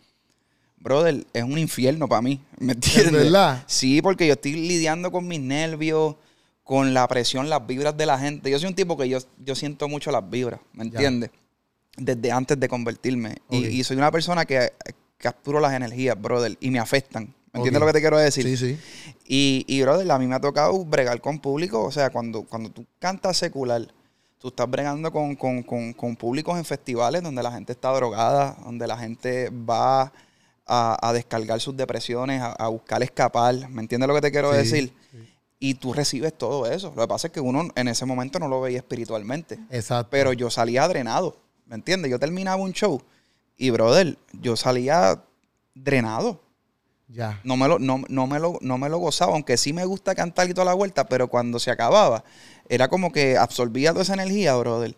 brother, 0.85 1.25
es 1.33 1.43
un 1.43 1.57
infierno 1.57 2.07
para 2.07 2.21
mí. 2.21 2.39
¿Me 2.59 2.73
entiendes? 2.73 3.11
verdad? 3.11 3.63
Sí, 3.67 4.01
porque 4.01 4.27
yo 4.27 4.33
estoy 4.33 4.53
lidiando 4.53 5.11
con 5.11 5.27
mis 5.27 5.41
nervios, 5.41 6.15
con 6.63 6.93
la 6.93 7.07
presión, 7.07 7.49
las 7.49 7.65
vibras 7.65 7.97
de 7.97 8.05
la 8.05 8.17
gente. 8.17 8.49
Yo 8.49 8.59
soy 8.59 8.69
un 8.69 8.75
tipo 8.75 8.95
que 8.95 9.09
yo, 9.09 9.17
yo 9.43 9.55
siento 9.55 9.89
mucho 9.89 10.11
las 10.11 10.29
vibras, 10.29 10.61
¿me 10.73 10.83
entiendes? 10.83 11.31
Desde 11.97 12.31
antes 12.31 12.59
de 12.59 12.69
convertirme. 12.69 13.37
Y, 13.49 13.83
soy 13.83 13.97
una 13.97 14.11
persona 14.11 14.45
que 14.45 14.73
capturo 15.17 15.59
las 15.59 15.73
energías, 15.73 16.21
brother, 16.21 16.55
y 16.59 16.69
me 16.69 16.79
afectan. 16.79 17.33
¿Me 17.51 17.59
entiendes 17.59 17.79
lo 17.79 17.87
que 17.87 17.93
te 17.93 18.01
quiero 18.01 18.17
decir? 18.17 18.43
Sí, 18.43 18.57
sí. 18.57 18.77
Y, 19.25 19.65
y, 19.67 19.81
brother, 19.81 20.09
a 20.11 20.19
mí 20.19 20.27
me 20.27 20.35
ha 20.35 20.39
tocado 20.41 20.85
bregar 20.85 21.19
con 21.19 21.39
público. 21.39 21.83
O 21.83 21.91
sea, 21.91 22.11
cuando, 22.11 22.43
cuando 22.43 22.69
tú 22.69 22.85
cantas 22.99 23.37
secular, 23.37 23.87
tú 24.37 24.49
estás 24.49 24.69
bregando 24.69 25.11
con, 25.11 25.35
con, 25.35 26.15
públicos 26.15 26.55
en 26.57 26.65
festivales 26.65 27.23
donde 27.23 27.41
la 27.41 27.51
gente 27.51 27.71
está 27.71 27.89
drogada, 27.89 28.55
donde 28.63 28.85
la 28.85 28.97
gente 28.97 29.49
va 29.49 30.13
a, 30.65 31.11
descargar 31.13 31.59
sus 31.59 31.75
depresiones, 31.75 32.41
a, 32.41 32.67
buscar 32.67 33.03
escapar. 33.03 33.69
¿Me 33.69 33.81
entiendes 33.81 34.07
lo 34.07 34.15
que 34.15 34.21
te 34.21 34.31
quiero 34.31 34.51
decir? 34.51 34.93
Y 35.59 35.75
tú 35.75 35.93
recibes 35.93 36.37
todo 36.37 36.69
eso. 36.69 36.91
Lo 36.95 37.03
que 37.03 37.07
pasa 37.07 37.27
es 37.27 37.33
que 37.33 37.39
uno 37.39 37.69
en 37.75 37.87
ese 37.87 38.05
momento 38.05 38.39
no 38.39 38.47
lo 38.47 38.61
veía 38.61 38.79
espiritualmente. 38.79 39.59
Exacto. 39.69 40.09
Pero 40.11 40.33
yo 40.33 40.49
salía 40.49 40.87
drenado. 40.87 41.37
¿Me 41.65 41.75
entiendes? 41.75 42.11
Yo 42.11 42.19
terminaba 42.19 42.61
un 42.61 42.73
show 42.73 43.01
y, 43.57 43.69
brother, 43.69 44.17
yo 44.33 44.55
salía 44.55 45.23
drenado. 45.73 46.41
Ya. 47.07 47.39
No 47.43 47.55
me, 47.55 47.67
lo, 47.67 47.79
no, 47.79 47.97
me 47.99 48.39
lo, 48.39 48.57
no 48.61 48.77
me 48.77 48.89
lo 48.89 48.97
gozaba, 48.97 49.33
aunque 49.33 49.57
sí 49.57 49.73
me 49.73 49.85
gusta 49.85 50.15
cantar 50.15 50.49
y 50.49 50.53
toda 50.53 50.65
la 50.65 50.73
vuelta, 50.73 51.05
pero 51.05 51.27
cuando 51.27 51.59
se 51.59 51.69
acababa, 51.69 52.23
era 52.67 52.87
como 52.87 53.11
que 53.11 53.37
absorbía 53.37 53.91
toda 53.91 54.01
esa 54.01 54.15
energía, 54.15 54.55
brother. 54.55 54.95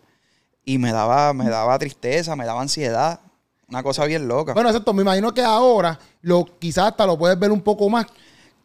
Y 0.64 0.78
me 0.78 0.92
daba, 0.92 1.32
me 1.34 1.48
daba 1.48 1.78
tristeza, 1.78 2.34
me 2.34 2.46
daba 2.46 2.62
ansiedad. 2.62 3.20
Una 3.68 3.82
cosa 3.82 4.06
bien 4.06 4.26
loca. 4.26 4.54
Bueno, 4.54 4.70
exacto. 4.70 4.94
Me 4.94 5.02
imagino 5.02 5.32
que 5.34 5.42
ahora 5.42 5.98
lo, 6.22 6.58
quizás 6.58 6.88
hasta 6.88 7.06
lo 7.06 7.18
puedes 7.18 7.38
ver 7.38 7.52
un 7.52 7.60
poco 7.60 7.88
más. 7.90 8.06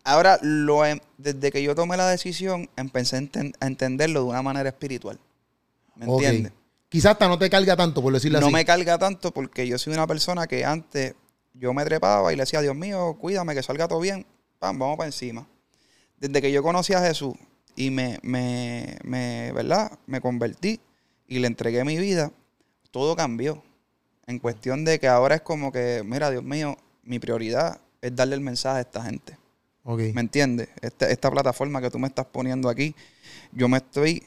Ahora, 0.06 0.40
lo, 0.42 0.86
em, 0.86 1.00
desde 1.18 1.52
que 1.52 1.62
yo 1.62 1.76
tomé 1.76 1.98
la 1.98 2.08
decisión, 2.08 2.70
empecé 2.76 3.18
a, 3.18 3.66
entenderlo 3.66 4.24
de 4.24 4.30
una 4.30 4.42
manera 4.42 4.70
espiritual. 4.70 5.20
¿Me 5.96 6.06
entiendes? 6.06 6.54
Quizás 6.90 7.14
hasta 7.14 7.28
no 7.28 7.38
te 7.38 7.50
carga 7.50 7.76
tanto, 7.76 8.02
por 8.02 8.14
decirlo 8.14 8.38
así. 8.38 8.46
No 8.46 8.52
me 8.52 8.66
carga 8.66 8.98
tanto 8.98 9.32
porque 9.32 9.68
yo 9.68 9.78
soy 9.78 9.94
una 9.94 10.08
persona 10.08 10.48
que 10.48 10.64
antes 10.64 11.16
yo 11.54 11.74
me 11.74 11.84
trepaba 11.86 12.32
y 12.32 12.36
le 12.36 12.44
decía, 12.44 12.62
Dios 12.62 12.76
mío, 12.76 13.18
cuídame, 13.20 13.56
que 13.56 13.64
salga 13.64 13.88
todo 13.88 14.00
bien. 14.00 14.26
Pam, 14.60 14.78
vamos 14.78 14.98
para 14.98 15.08
encima. 15.08 15.48
Desde 16.18 16.42
que 16.42 16.52
yo 16.52 16.64
conocí 16.64 16.94
a 16.94 17.02
Jesús 17.02 17.34
y 17.76 17.90
me, 17.90 18.20
me, 18.22 18.98
me, 19.04 19.52
¿verdad? 19.54 19.98
Me 20.06 20.22
convertí 20.22 20.80
y 21.28 21.40
le 21.40 21.48
entregué 21.48 21.84
mi 21.84 21.98
vida, 21.98 22.32
todo 22.92 23.16
cambió 23.16 23.64
en 24.28 24.40
cuestión 24.40 24.86
de 24.86 25.00
que 25.00 25.08
ahora 25.08 25.36
es 25.36 25.42
como 25.42 25.72
que, 25.72 26.02
mira, 26.06 26.30
Dios 26.30 26.44
mío, 26.44 26.78
mi 27.04 27.20
prioridad 27.20 27.80
es 28.02 28.16
darle 28.16 28.36
el 28.36 28.42
mensaje 28.42 28.78
a 28.78 28.82
esta 28.82 29.04
gente. 29.04 29.38
¿Me 29.86 30.22
entiendes? 30.22 30.70
Esta, 30.82 31.10
esta 31.10 31.30
plataforma 31.30 31.82
que 31.82 31.90
tú 31.90 32.00
me 32.00 32.08
estás 32.08 32.26
poniendo 32.26 32.70
aquí, 32.70 32.96
yo 33.52 33.68
me 33.68 33.78
estoy 33.78 34.24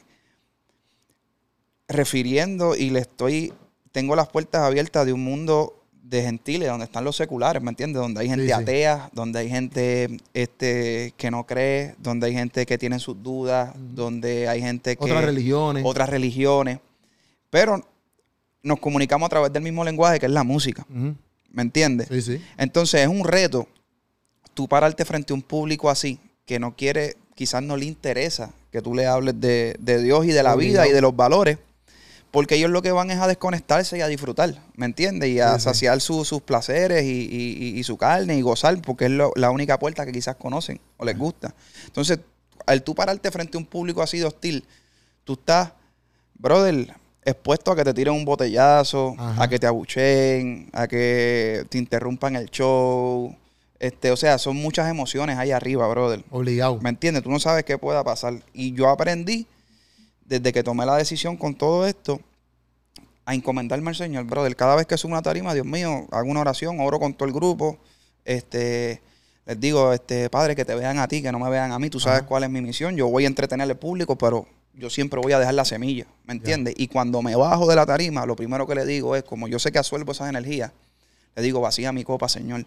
refiriendo 1.87 2.75
y 2.75 2.91
le 2.91 2.99
estoy, 2.99 3.53
tengo 3.91 4.15
las 4.15 4.27
puertas 4.27 4.61
abiertas 4.61 5.05
de 5.05 5.13
un 5.13 5.23
mundo 5.23 5.73
de 6.03 6.21
gentiles, 6.21 6.69
donde 6.69 6.85
están 6.85 7.03
los 7.03 7.15
seculares, 7.15 7.61
¿me 7.61 7.69
entiendes? 7.69 8.01
Donde 8.01 8.21
hay 8.21 8.29
gente 8.29 8.53
atea, 8.53 9.09
donde 9.13 9.39
hay 9.39 9.49
gente 9.49 10.17
este, 10.33 11.13
que 11.17 11.31
no 11.31 11.45
cree, 11.45 11.95
donde 11.97 12.27
hay 12.27 12.33
gente 12.33 12.65
que 12.65 12.77
tiene 12.77 12.99
sus 12.99 13.21
dudas, 13.21 13.73
donde 13.75 14.47
hay 14.47 14.61
gente 14.61 14.95
que... 14.95 15.03
Otras 15.03 15.25
religiones. 15.25 15.83
Otras 15.85 16.09
religiones. 16.09 16.79
Pero 17.49 17.83
nos 18.63 18.79
comunicamos 18.79 19.25
a 19.27 19.29
través 19.29 19.53
del 19.53 19.63
mismo 19.63 19.83
lenguaje 19.83 20.19
que 20.19 20.25
es 20.25 20.31
la 20.31 20.43
música. 20.43 20.85
¿Me 20.89 21.61
entiendes? 21.61 22.07
Sí, 22.09 22.21
sí. 22.21 22.41
Entonces 22.57 23.01
es 23.01 23.07
un 23.07 23.23
reto 23.23 23.67
tú 24.57 24.67
pararte 24.67 25.05
frente 25.05 25.33
a 25.33 25.35
un 25.35 25.43
público 25.43 25.87
así 25.87 26.19
que 26.47 26.57
no 26.59 26.75
quiere, 26.75 27.15
quizás 27.35 27.61
no 27.61 27.77
le 27.77 27.85
interesa 27.85 28.51
que 28.71 28.81
tú 28.81 28.95
le 28.95 29.05
hables 29.05 29.39
de, 29.39 29.77
Dios 29.79 30.25
y 30.25 30.29
de 30.29 30.41
la 30.41 30.55
vida 30.55 30.87
y 30.87 30.91
de 30.91 30.99
los 30.99 31.15
valores, 31.15 31.59
porque 32.31 32.55
ellos 32.55 32.71
lo 32.71 32.81
que 32.81 32.91
van 32.91 33.11
es 33.11 33.19
a 33.19 33.27
desconectarse 33.27 33.99
y 33.99 34.01
a 34.01 34.07
disfrutar, 34.07 34.55
¿me 34.75 34.87
entiendes? 34.87 35.29
Y 35.29 35.39
a 35.39 35.59
saciar 35.59 36.01
sus 36.01 36.41
placeres 36.41 37.03
y, 37.03 37.83
su 37.83 37.97
carne 37.97 38.35
y 38.35 38.41
gozar, 38.41 38.81
porque 38.81 39.05
es 39.05 39.11
la 39.11 39.51
única 39.51 39.77
puerta 39.77 40.05
que 40.07 40.11
quizás 40.11 40.35
conocen 40.35 40.79
o 40.97 41.05
les 41.05 41.17
gusta. 41.17 41.53
Entonces, 41.85 42.19
al 42.65 42.81
tú 42.81 42.95
pararte 42.95 43.29
frente 43.29 43.57
a 43.57 43.59
un 43.59 43.65
público 43.65 44.01
así 44.01 44.17
de 44.17 44.25
hostil, 44.25 44.65
tú 45.23 45.33
estás, 45.33 45.71
brother, 46.33 46.95
expuesto 47.27 47.71
a 47.71 47.75
que 47.75 47.83
te 47.83 47.93
tiren 47.93 48.13
un 48.13 48.23
botellazo, 48.23 49.15
a 49.17 49.47
que 49.49 49.59
te 49.59 49.67
abucheen, 49.67 50.69
a 50.71 50.87
que 50.87 51.65
te 51.69 51.77
interrumpan 51.77 52.37
el 52.37 52.49
show. 52.49 53.35
Este, 53.79 54.11
o 54.11 54.17
sea, 54.17 54.37
son 54.37 54.55
muchas 54.55 54.89
emociones 54.89 55.37
ahí 55.37 55.51
arriba, 55.51 55.87
brother. 55.89 56.23
Obligado. 56.31 56.79
¿Me 56.81 56.89
entiendes? 56.89 57.23
Tú 57.23 57.29
no 57.29 57.39
sabes 57.39 57.65
qué 57.65 57.77
pueda 57.77 58.01
pasar. 58.03 58.41
Y 58.53 58.71
yo 58.71 58.87
aprendí, 58.89 59.45
desde 60.25 60.53
que 60.53 60.63
tomé 60.63 60.85
la 60.85 60.95
decisión 60.95 61.35
con 61.35 61.53
todo 61.53 61.85
esto, 61.85 62.21
a 63.25 63.35
encomendarme 63.35 63.89
al 63.89 63.95
Señor, 63.95 64.23
brother. 64.23 64.55
Cada 64.55 64.77
vez 64.77 64.87
que 64.87 64.97
subo 64.97 65.11
una 65.11 65.21
tarima, 65.21 65.53
Dios 65.53 65.65
mío, 65.65 66.07
hago 66.11 66.31
una 66.31 66.39
oración, 66.39 66.79
oro 66.79 66.97
con 66.97 67.13
todo 67.13 67.27
el 67.27 67.33
grupo. 67.33 67.77
Este, 68.23 69.01
les 69.45 69.59
digo, 69.59 69.91
este, 69.91 70.29
Padre, 70.29 70.55
que 70.55 70.63
te 70.63 70.73
vean 70.75 70.97
a 70.97 71.09
ti, 71.09 71.21
que 71.21 71.31
no 71.33 71.39
me 71.39 71.49
vean 71.49 71.73
a 71.73 71.77
mí. 71.77 71.89
Tú 71.89 71.99
sabes 71.99 72.23
cuál 72.23 72.43
es 72.43 72.49
mi 72.49 72.61
misión. 72.61 72.95
Yo 72.95 73.09
voy 73.09 73.25
a 73.25 73.27
entretener 73.27 73.69
al 73.69 73.77
público, 73.77 74.17
pero 74.17 74.47
yo 74.77 74.89
siempre 74.89 75.19
voy 75.19 75.33
a 75.33 75.39
dejar 75.39 75.55
la 75.55 75.65
semilla, 75.65 76.05
¿me 76.25 76.33
entiendes? 76.33 76.75
Y 76.77 76.87
cuando 76.87 77.21
me 77.21 77.35
bajo 77.35 77.67
de 77.67 77.75
la 77.75 77.85
tarima, 77.85 78.25
lo 78.25 78.35
primero 78.35 78.67
que 78.67 78.75
le 78.75 78.85
digo 78.85 79.15
es, 79.15 79.23
como 79.23 79.47
yo 79.47 79.57
sé 79.57 79.71
que 79.71 79.79
asuelvo 79.79 80.11
esas 80.11 80.29
energías, 80.29 80.71
le 81.35 81.41
digo, 81.41 81.59
vacía 81.59 81.91
mi 81.91 82.03
copa, 82.03 82.29
Señor. 82.29 82.65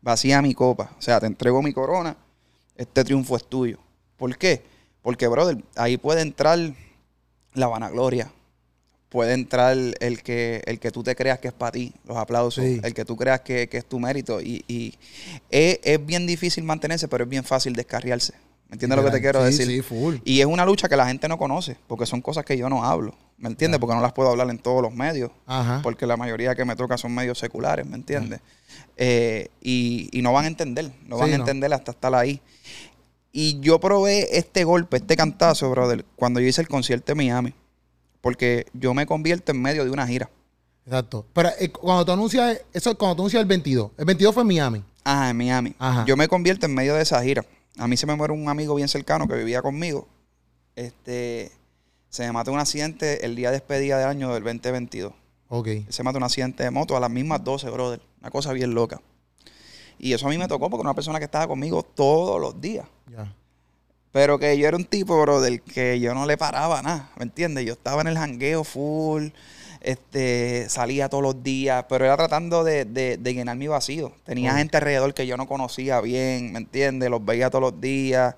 Vacía 0.00 0.40
mi 0.40 0.54
copa. 0.54 0.92
O 0.98 1.02
sea, 1.02 1.20
te 1.20 1.26
entrego 1.26 1.62
mi 1.62 1.72
corona, 1.72 2.16
este 2.74 3.04
triunfo 3.04 3.36
es 3.36 3.44
tuyo. 3.44 3.78
¿Por 4.16 4.36
qué? 4.38 4.62
Porque, 5.02 5.28
brother, 5.28 5.62
ahí 5.76 5.98
puede 5.98 6.22
entrar 6.22 6.58
la 7.52 7.66
vanagloria. 7.66 8.32
Puede 9.10 9.34
entrar 9.34 9.76
el 10.00 10.22
que, 10.22 10.62
el 10.66 10.80
que 10.80 10.90
tú 10.90 11.02
te 11.02 11.14
creas 11.14 11.38
que 11.38 11.48
es 11.48 11.54
para 11.54 11.72
ti, 11.72 11.92
los 12.04 12.16
aplausos, 12.16 12.64
el 12.64 12.92
que 12.92 13.04
tú 13.04 13.16
creas 13.16 13.40
que, 13.42 13.68
es 13.70 13.84
tu 13.84 14.00
mérito. 14.00 14.40
Y, 14.40 14.94
es, 15.50 15.78
es 15.82 16.04
bien 16.04 16.26
difícil 16.26 16.64
mantenerse, 16.64 17.08
pero 17.08 17.24
es 17.24 17.30
bien 17.30 17.44
fácil 17.44 17.74
descarriarse. 17.74 18.34
¿Me 18.68 18.74
entiendes 18.74 18.96
lo 18.98 19.04
que 19.04 19.12
te 19.12 19.20
quiero 19.20 19.44
decir? 19.44 19.66
Sí, 19.66 19.80
full. 19.80 20.16
Y 20.24 20.40
es 20.40 20.46
una 20.46 20.64
lucha 20.64 20.88
que 20.88 20.96
la 20.96 21.06
gente 21.06 21.28
no 21.28 21.38
conoce, 21.38 21.76
porque 21.86 22.04
son 22.04 22.20
cosas 22.20 22.44
que 22.44 22.58
yo 22.58 22.68
no 22.68 22.84
hablo. 22.84 23.14
¿Me 23.38 23.48
entiendes? 23.48 23.78
Porque 23.78 23.94
no 23.94 24.00
las 24.00 24.12
puedo 24.12 24.30
hablar 24.30 24.50
en 24.50 24.58
todos 24.58 24.82
los 24.82 24.92
medios. 24.92 25.30
Ajá. 25.46 25.80
Porque 25.82 26.04
la 26.04 26.16
mayoría 26.16 26.54
que 26.56 26.64
me 26.64 26.74
toca 26.74 26.98
son 26.98 27.14
medios 27.14 27.38
seculares, 27.38 27.86
¿me 27.86 27.94
entiendes? 27.94 28.40
Eh, 28.96 29.50
y, 29.60 30.10
no 30.22 30.32
van 30.32 30.46
a 30.46 30.48
entender, 30.48 30.90
no 31.06 31.16
van 31.18 31.30
a 31.30 31.34
entender 31.36 31.72
hasta 31.72 31.92
estar 31.92 32.12
ahí. 32.14 32.40
Y 33.30 33.60
yo 33.60 33.78
probé 33.78 34.36
este 34.36 34.64
golpe, 34.64 34.96
este 34.96 35.16
cantazo, 35.16 35.70
brother, 35.70 36.04
cuando 36.16 36.40
yo 36.40 36.46
hice 36.46 36.60
el 36.60 36.68
concierto 36.68 37.12
en 37.12 37.18
Miami. 37.18 37.54
Porque 38.20 38.66
yo 38.72 38.94
me 38.94 39.06
convierto 39.06 39.52
en 39.52 39.62
medio 39.62 39.84
de 39.84 39.90
una 39.90 40.06
gira. 40.08 40.28
Exacto. 40.84 41.24
Pero 41.32 41.50
eh, 41.60 41.70
cuando 41.70 42.04
tú 42.04 42.12
anuncias, 42.12 42.60
eso 42.72 42.90
es 42.90 42.96
cuando 42.96 43.14
tú 43.14 43.22
anuncias 43.22 43.40
el 43.40 43.46
22. 43.46 43.92
El 43.96 44.04
22 44.06 44.34
fue 44.34 44.40
en 44.40 44.48
Miami. 44.48 44.82
Ajá, 45.04 45.30
en 45.30 45.36
Miami. 45.36 45.74
Ajá. 45.78 46.04
Yo 46.04 46.16
me 46.16 46.26
convierto 46.26 46.66
en 46.66 46.74
medio 46.74 46.94
de 46.94 47.02
esa 47.02 47.22
gira 47.22 47.44
a 47.78 47.88
mí 47.88 47.96
se 47.96 48.06
me 48.06 48.14
muere 48.14 48.32
un 48.32 48.48
amigo 48.48 48.74
bien 48.74 48.88
cercano 48.88 49.28
que 49.28 49.34
vivía 49.34 49.62
conmigo. 49.62 50.06
Este, 50.74 51.50
se 52.08 52.24
me 52.24 52.32
mató 52.32 52.52
un 52.52 52.58
accidente 52.58 53.24
el 53.24 53.36
día 53.36 53.50
de 53.50 53.58
despedida 53.58 53.98
de 53.98 54.04
año 54.04 54.32
del 54.32 54.42
2022. 54.42 55.12
Ok. 55.48 55.68
Se 55.88 56.02
mató 56.02 56.18
un 56.18 56.24
accidente 56.24 56.62
de 56.64 56.70
moto 56.70 56.96
a 56.96 57.00
las 57.00 57.10
mismas 57.10 57.42
12, 57.44 57.70
brother. 57.70 58.00
Una 58.20 58.30
cosa 58.30 58.52
bien 58.52 58.74
loca. 58.74 59.00
Y 59.98 60.12
eso 60.12 60.26
a 60.26 60.30
mí 60.30 60.38
me 60.38 60.48
tocó 60.48 60.68
porque 60.68 60.82
una 60.82 60.94
persona 60.94 61.18
que 61.18 61.24
estaba 61.24 61.46
conmigo 61.46 61.82
todos 61.82 62.40
los 62.40 62.60
días. 62.60 62.86
Ya. 63.10 63.32
Pero 64.12 64.38
que 64.38 64.56
yo 64.56 64.66
era 64.66 64.76
un 64.76 64.84
tipo, 64.84 65.20
brother, 65.20 65.60
que 65.60 66.00
yo 66.00 66.14
no 66.14 66.26
le 66.26 66.38
paraba 66.38 66.80
nada, 66.80 67.10
¿me 67.16 67.24
entiendes? 67.24 67.66
Yo 67.66 67.74
estaba 67.74 68.00
en 68.00 68.06
el 68.06 68.16
jangueo 68.16 68.64
full, 68.64 69.28
este, 69.80 70.68
salía 70.68 71.08
todos 71.08 71.22
los 71.22 71.42
días, 71.42 71.84
pero 71.88 72.04
era 72.04 72.16
tratando 72.16 72.64
de, 72.64 72.84
de, 72.84 73.34
llenar 73.34 73.56
mi 73.56 73.68
vacío. 73.68 74.12
Tenía 74.24 74.54
gente 74.56 74.76
alrededor 74.76 75.14
que 75.14 75.26
yo 75.26 75.36
no 75.36 75.46
conocía 75.46 76.00
bien, 76.00 76.52
¿me 76.52 76.58
entiendes? 76.58 77.10
Los 77.10 77.24
veía 77.24 77.50
todos 77.50 77.72
los 77.72 77.80
días. 77.80 78.36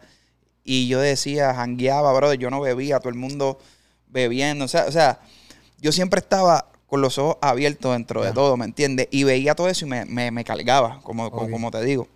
Y 0.65 0.89
yo 0.89 1.01
decía, 1.01 1.55
jangueaba, 1.55 2.13
brother, 2.13 2.39
yo 2.39 2.51
no 2.51 2.61
bebía, 2.61 2.99
todo 3.01 3.09
el 3.09 3.15
mundo 3.15 3.59
bebiendo. 4.09 4.65
O 4.67 4.69
sea, 4.69 4.85
o 4.87 4.93
sea 4.93 5.21
yo 5.81 5.93
siempre 5.93 6.21
estaba 6.21 6.67
con 6.87 7.01
los 7.01 7.19
ojos 7.19 7.37
abiertos 7.41 7.93
dentro 7.93 8.25
de 8.25 8.33
todo, 8.33 8.57
¿me 8.57 8.65
entiendes? 8.65 9.09
Y 9.11 9.25
veía 9.25 9.55
todo 9.55 9.69
eso 9.69 9.87
y 9.87 9.89
me, 9.89 10.31
me, 10.31 10.45
cargaba, 10.45 11.01
como, 11.03 11.31
como, 11.31 11.71
te 11.71 11.85
digo. 11.85 12.09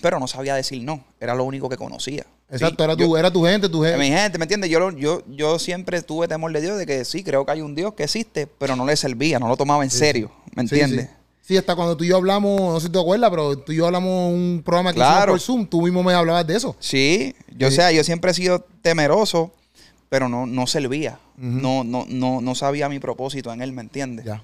Pero 0.00 0.18
no 0.18 0.26
sabía 0.26 0.54
decir 0.54 0.82
no, 0.82 1.04
era 1.20 1.34
lo 1.34 1.44
único 1.44 1.68
que 1.68 1.76
conocía. 1.76 2.24
Exacto, 2.50 2.82
era, 2.82 2.96
tu, 2.96 3.16
era 3.16 3.30
tu 3.30 3.44
gente, 3.44 3.68
tu 3.68 3.82
gente. 3.82 3.98
Mi 3.98 4.08
gente, 4.08 4.38
¿me 4.38 4.44
entiendes? 4.44 4.70
Yo, 4.70 4.90
yo, 4.92 5.22
yo 5.26 5.58
siempre 5.58 6.00
tuve 6.00 6.26
temor 6.28 6.50
de 6.50 6.62
Dios 6.62 6.78
de 6.78 6.86
que 6.86 7.04
sí, 7.04 7.22
creo 7.22 7.44
que 7.44 7.52
hay 7.52 7.60
un 7.60 7.74
Dios 7.74 7.92
que 7.92 8.04
existe, 8.04 8.46
pero 8.46 8.74
no 8.74 8.86
le 8.86 8.96
servía, 8.96 9.38
no 9.38 9.48
lo 9.48 9.56
tomaba 9.56 9.84
en 9.84 9.90
serio, 9.90 10.30
¿me 10.54 10.62
entiendes? 10.62 11.10
Sí, 11.42 11.56
hasta 11.56 11.76
cuando 11.76 11.96
tú 11.96 12.04
y 12.04 12.08
yo 12.08 12.16
hablamos, 12.16 12.60
no 12.60 12.80
sé 12.80 12.86
si 12.86 12.92
te 12.92 12.98
acuerdas, 12.98 13.30
pero 13.30 13.58
tú 13.58 13.72
y 13.72 13.76
yo 13.76 13.86
hablamos 13.86 14.32
un 14.32 14.62
programa 14.64 14.92
que 14.92 14.96
claro. 14.96 15.32
por 15.32 15.40
Zoom, 15.40 15.66
tú 15.66 15.82
mismo 15.82 16.02
me 16.02 16.12
hablabas 16.14 16.46
de 16.46 16.56
eso. 16.56 16.74
Sí, 16.78 17.34
yo 17.54 17.70
sea, 17.70 17.92
yo 17.92 18.02
siempre 18.02 18.30
he 18.30 18.34
sido 18.34 18.60
temeroso, 18.80 19.52
pero 20.08 20.28
no, 20.28 20.46
no 20.46 20.66
servía. 20.66 21.18
no, 21.36 21.84
no, 21.84 22.06
no, 22.08 22.40
no 22.40 22.54
sabía 22.54 22.88
mi 22.88 22.98
propósito 22.98 23.52
en 23.52 23.60
él, 23.60 23.72
¿me 23.72 23.82
entiendes? 23.82 24.24
Ya. 24.24 24.42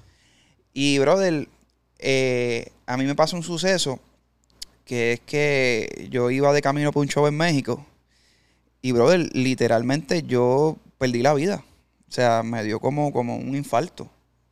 Y, 0.73 0.99
brother, 0.99 1.47
eh, 1.99 2.71
a 2.85 2.97
mí 2.97 3.05
me 3.05 3.15
pasó 3.15 3.35
un 3.35 3.43
suceso 3.43 3.99
que 4.83 5.13
es 5.13 5.19
que 5.21 6.07
yo 6.11 6.29
iba 6.29 6.53
de 6.53 6.61
camino 6.61 6.91
por 6.91 7.01
un 7.01 7.07
show 7.07 7.25
en 7.25 7.35
México 7.35 7.85
y, 8.85 8.91
brother, 8.91 9.35
literalmente 9.35 10.21
yo 10.21 10.77
perdí 10.99 11.23
la 11.23 11.33
vida. 11.33 11.63
O 12.07 12.11
sea, 12.11 12.43
me 12.43 12.63
dio 12.63 12.79
como, 12.79 13.11
como 13.11 13.35
un 13.35 13.55
infarto, 13.55 14.11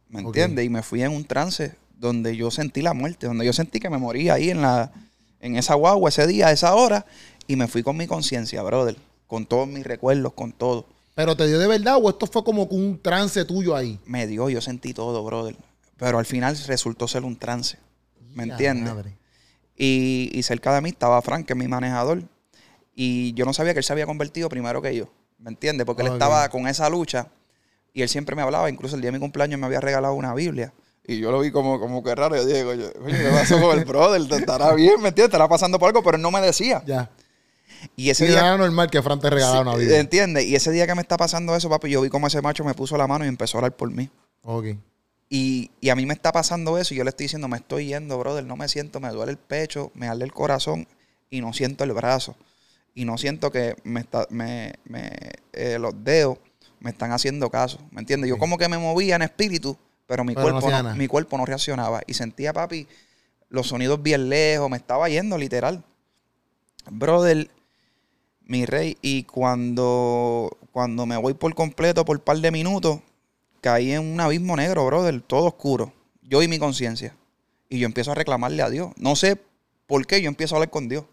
¿me 0.09 0.21
entiendes? 0.21 0.65
Y 0.65 0.69
me 0.69 0.81
fui 0.81 1.03
en 1.03 1.11
un 1.11 1.23
trance 1.23 1.75
donde 1.99 2.35
yo 2.35 2.49
sentí 2.49 2.81
la 2.81 2.95
muerte, 2.95 3.27
donde 3.27 3.45
yo 3.45 3.53
sentí 3.53 3.79
que 3.79 3.91
me 3.91 3.99
moría 3.99 4.33
ahí 4.33 4.49
en, 4.49 4.63
la, 4.63 4.91
en 5.39 5.55
esa 5.55 5.75
guagua 5.75 6.09
ese 6.09 6.25
día, 6.25 6.47
a 6.47 6.51
esa 6.51 6.73
hora, 6.73 7.05
y 7.45 7.57
me 7.57 7.67
fui 7.67 7.83
con 7.83 7.95
mi 7.95 8.07
conciencia, 8.07 8.63
brother, 8.63 8.97
con 9.27 9.45
todos 9.45 9.67
mis 9.67 9.85
recuerdos, 9.85 10.33
con 10.33 10.51
todo. 10.51 10.87
¿Pero 11.13 11.37
te 11.37 11.45
dio 11.45 11.59
de 11.59 11.67
verdad 11.67 11.99
o 12.01 12.09
esto 12.09 12.25
fue 12.25 12.43
como 12.43 12.63
un 12.63 12.99
trance 12.99 13.45
tuyo 13.45 13.75
ahí? 13.75 13.99
Me 14.07 14.25
dio, 14.25 14.49
yo 14.49 14.61
sentí 14.61 14.95
todo, 14.95 15.23
brother. 15.23 15.55
Pero 15.97 16.17
al 16.17 16.25
final 16.25 16.57
resultó 16.65 17.07
ser 17.07 17.23
un 17.23 17.37
trance. 17.37 17.77
¿Me 18.33 18.45
entiendes? 18.45 18.95
Y, 19.77 20.31
y, 20.33 20.41
cerca 20.41 20.73
de 20.73 20.81
mí 20.81 20.89
estaba 20.89 21.21
Frank, 21.21 21.45
que 21.45 21.53
es 21.53 21.59
mi 21.59 21.67
manejador. 21.67 22.23
Y 22.95 23.33
yo 23.33 23.45
no 23.45 23.53
sabía 23.53 23.73
que 23.73 23.79
él 23.79 23.83
se 23.83 23.93
había 23.93 24.05
convertido 24.05 24.49
primero 24.49 24.81
que 24.81 24.95
yo. 24.95 25.09
¿Me 25.37 25.49
entiendes? 25.49 25.85
Porque 25.85 26.03
él 26.03 26.13
estaba 26.13 26.47
con 26.49 26.67
esa 26.67 26.89
lucha 26.89 27.27
y 27.93 28.01
él 28.01 28.09
siempre 28.09 28.35
me 28.35 28.41
hablaba. 28.41 28.69
Incluso 28.69 28.95
el 28.95 29.01
día 29.01 29.11
de 29.11 29.17
mi 29.17 29.19
cumpleaños 29.19 29.59
me 29.59 29.65
había 29.65 29.79
regalado 29.79 30.13
una 30.13 30.33
Biblia. 30.33 30.73
Y 31.05 31.19
yo 31.19 31.31
lo 31.31 31.41
vi 31.41 31.51
como, 31.51 31.79
como 31.79 32.01
que 32.03 32.15
raro. 32.15 32.35
Yo 32.35 32.45
digo, 32.45 32.69
oye, 32.69 32.91
¿qué 32.93 33.29
pasó 33.31 33.59
con 33.59 33.77
el 33.77 33.85
brother? 33.85 34.25
¿Te 34.27 34.37
estará 34.37 34.73
bien? 34.73 35.01
¿Me 35.01 35.09
entiendes? 35.09 35.25
Estará 35.25 35.49
pasando 35.49 35.77
por 35.77 35.89
algo, 35.89 36.01
pero 36.01 36.15
él 36.15 36.21
no 36.21 36.31
me 36.31 36.41
decía. 36.41 36.81
Ya. 36.85 37.09
Y 37.95 38.09
ese 38.09 38.27
día. 38.27 38.39
Era 38.39 38.57
normal 38.57 38.89
que 38.89 39.01
Fran 39.01 39.19
te 39.19 39.29
regalara 39.29 39.61
una 39.61 39.75
vida. 39.75 39.99
¿Entiendes? 39.99 40.45
Y 40.45 40.55
ese 40.55 40.71
día 40.71 40.87
que 40.87 40.95
me 40.95 41.01
está 41.01 41.17
pasando 41.17 41.55
eso, 41.55 41.69
papi, 41.69 41.89
yo 41.89 42.01
vi 42.01 42.09
como 42.09 42.27
ese 42.27 42.41
macho 42.41 42.63
me 42.63 42.73
puso 42.73 42.97
la 42.97 43.07
mano 43.07 43.25
y 43.25 43.27
empezó 43.27 43.57
a 43.57 43.59
hablar 43.59 43.75
por 43.75 43.91
mí. 43.91 44.09
Ok. 44.43 44.67
Y, 45.29 45.71
y, 45.81 45.89
a 45.89 45.95
mí 45.95 46.05
me 46.05 46.13
está 46.13 46.31
pasando 46.31 46.77
eso 46.77 46.93
y 46.93 46.97
yo 46.97 47.03
le 47.03 47.09
estoy 47.09 47.25
diciendo, 47.25 47.47
me 47.47 47.57
estoy 47.57 47.87
yendo, 47.87 48.19
brother, 48.19 48.45
no 48.45 48.55
me 48.55 48.67
siento, 48.67 48.99
me 48.99 49.09
duele 49.09 49.31
el 49.31 49.37
pecho, 49.37 49.91
me 49.95 50.07
arde 50.07 50.23
el 50.25 50.31
corazón 50.31 50.87
y 51.29 51.41
no 51.41 51.53
siento 51.53 51.83
el 51.83 51.91
brazo. 51.91 52.35
Y 52.95 53.05
no 53.05 53.17
siento 53.17 53.51
que 53.51 53.75
me 53.83 54.01
está, 54.01 54.27
me, 54.29 54.75
me 54.85 55.11
eh, 55.53 55.77
los 55.79 55.93
dedos 56.03 56.37
me 56.83 56.91
están 56.91 57.11
haciendo 57.11 57.49
caso. 57.49 57.79
¿Me 57.91 58.01
entiendes? 58.01 58.29
Yo 58.29 58.37
como 58.37 58.57
que 58.57 58.67
me 58.67 58.77
movía 58.77 59.15
en 59.15 59.21
espíritu, 59.21 59.77
pero 60.05 60.23
mi, 60.23 60.35
cuerpo 60.35 60.69
no, 60.69 60.95
mi 60.95 61.07
cuerpo 61.07 61.37
no 61.37 61.45
reaccionaba. 61.45 62.01
Y 62.05 62.13
sentía, 62.13 62.51
papi, 62.51 62.87
los 63.49 63.67
sonidos 63.67 64.03
bien 64.03 64.29
lejos, 64.29 64.69
me 64.69 64.77
estaba 64.77 65.07
yendo 65.07 65.37
literal. 65.37 65.81
Brother, 66.91 67.49
mi 68.41 68.65
rey, 68.65 68.97
y 69.01 69.23
cuando, 69.23 70.57
cuando 70.73 71.05
me 71.05 71.15
voy 71.15 71.33
por 71.33 71.55
completo, 71.55 72.03
por 72.03 72.17
un 72.17 72.23
par 72.23 72.37
de 72.37 72.51
minutos, 72.51 72.99
caí 73.61 73.93
en 73.93 74.01
un 74.01 74.19
abismo 74.19 74.57
negro, 74.57 74.85
brother, 74.85 75.21
todo 75.21 75.45
oscuro. 75.45 75.93
Yo 76.21 76.43
y 76.43 76.49
mi 76.49 76.59
conciencia. 76.59 77.15
Y 77.69 77.79
yo 77.79 77.85
empiezo 77.85 78.11
a 78.11 78.15
reclamarle 78.15 78.61
a 78.61 78.69
Dios. 78.69 78.91
No 78.97 79.15
sé 79.15 79.39
por 79.87 80.05
qué 80.05 80.21
yo 80.21 80.27
empiezo 80.27 80.55
a 80.55 80.57
hablar 80.57 80.69
con 80.69 80.89
Dios. 80.89 81.05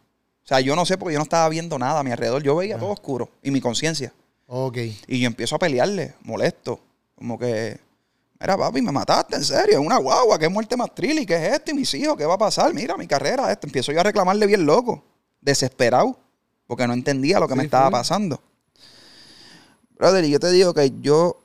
O 0.50 0.52
sea, 0.52 0.60
yo 0.60 0.74
no 0.74 0.84
sé 0.84 0.98
porque 0.98 1.12
yo 1.12 1.20
no 1.20 1.22
estaba 1.22 1.48
viendo 1.48 1.78
nada 1.78 2.00
a 2.00 2.02
mi 2.02 2.10
alrededor. 2.10 2.42
Yo 2.42 2.56
veía 2.56 2.76
todo 2.76 2.90
oscuro. 2.90 3.28
Y 3.40 3.52
mi 3.52 3.60
conciencia. 3.60 4.12
Ok. 4.48 4.78
Y 5.06 5.20
yo 5.20 5.28
empiezo 5.28 5.54
a 5.54 5.60
pelearle, 5.60 6.14
molesto. 6.22 6.80
Como 7.14 7.38
que, 7.38 7.78
mira, 8.40 8.56
papi, 8.56 8.82
me 8.82 8.90
mataste, 8.90 9.36
en 9.36 9.44
serio. 9.44 9.78
Es 9.78 9.86
una 9.86 9.98
guagua, 9.98 10.40
qué 10.40 10.48
muerte 10.48 10.76
más 10.76 10.92
trilly, 10.92 11.24
qué 11.24 11.36
es 11.36 11.52
esto, 11.52 11.70
y 11.70 11.74
mis 11.74 11.94
hijos, 11.94 12.16
qué 12.16 12.26
va 12.26 12.34
a 12.34 12.38
pasar. 12.38 12.74
Mira, 12.74 12.96
mi 12.96 13.06
carrera, 13.06 13.52
esto. 13.52 13.68
Empiezo 13.68 13.92
yo 13.92 14.00
a 14.00 14.02
reclamarle 14.02 14.44
bien 14.44 14.66
loco, 14.66 15.04
desesperado 15.40 16.18
porque 16.66 16.84
no 16.88 16.94
entendía 16.94 17.38
lo 17.38 17.46
que 17.46 17.54
me 17.54 17.62
estaba 17.62 17.88
pasando. 17.88 18.40
Brother, 19.90 20.24
y 20.24 20.30
yo 20.30 20.40
te 20.40 20.50
digo 20.50 20.74
que 20.74 20.92
yo, 21.00 21.36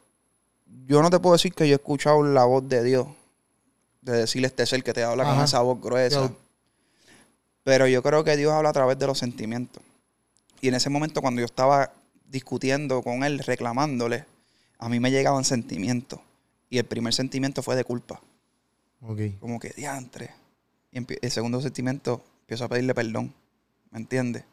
yo 0.87 1.03
no 1.03 1.11
te 1.11 1.19
puedo 1.19 1.33
decir 1.33 1.53
que 1.53 1.67
yo 1.67 1.73
he 1.73 1.77
escuchado 1.77 2.23
la 2.23 2.45
voz 2.45 2.67
de 2.67 2.83
Dios, 2.83 3.05
de 4.01 4.17
decirle 4.17 4.47
este 4.47 4.65
ser 4.65 4.83
que 4.83 4.93
te 4.93 5.03
habla 5.03 5.25
con 5.25 5.43
esa 5.43 5.61
voz 5.61 5.79
gruesa. 5.79 6.31
Pero 7.65 7.87
yo 7.87 8.01
creo 8.01 8.23
que 8.23 8.37
Dios 8.37 8.53
habla 8.53 8.69
a 8.69 8.73
través 8.73 8.97
de 8.97 9.07
los 9.07 9.17
sentimientos. 9.17 9.83
Y 10.61 10.69
en 10.69 10.75
ese 10.75 10.89
momento, 10.89 11.21
cuando 11.21 11.41
yo 11.41 11.45
estaba 11.45 11.91
discutiendo 12.29 13.01
con 13.01 13.25
él, 13.25 13.39
reclamándole, 13.39 14.23
a 14.79 14.87
mí 14.87 15.01
me 15.01 15.11
llegaban 15.11 15.43
sentimientos. 15.43 16.21
Y 16.69 16.77
el 16.77 16.85
primer 16.85 17.13
sentimiento 17.13 17.61
fue 17.61 17.75
de 17.75 17.83
culpa. 17.83 18.21
Como 19.41 19.59
que 19.59 19.71
diantre. 19.71 20.29
Y 20.91 20.99
el 21.21 21.31
segundo 21.31 21.59
sentimiento, 21.59 22.23
empiezo 22.41 22.63
a 22.65 22.69
pedirle 22.69 22.93
perdón. 22.93 23.33
¿Me 23.91 23.99
entiendes? 23.99 24.45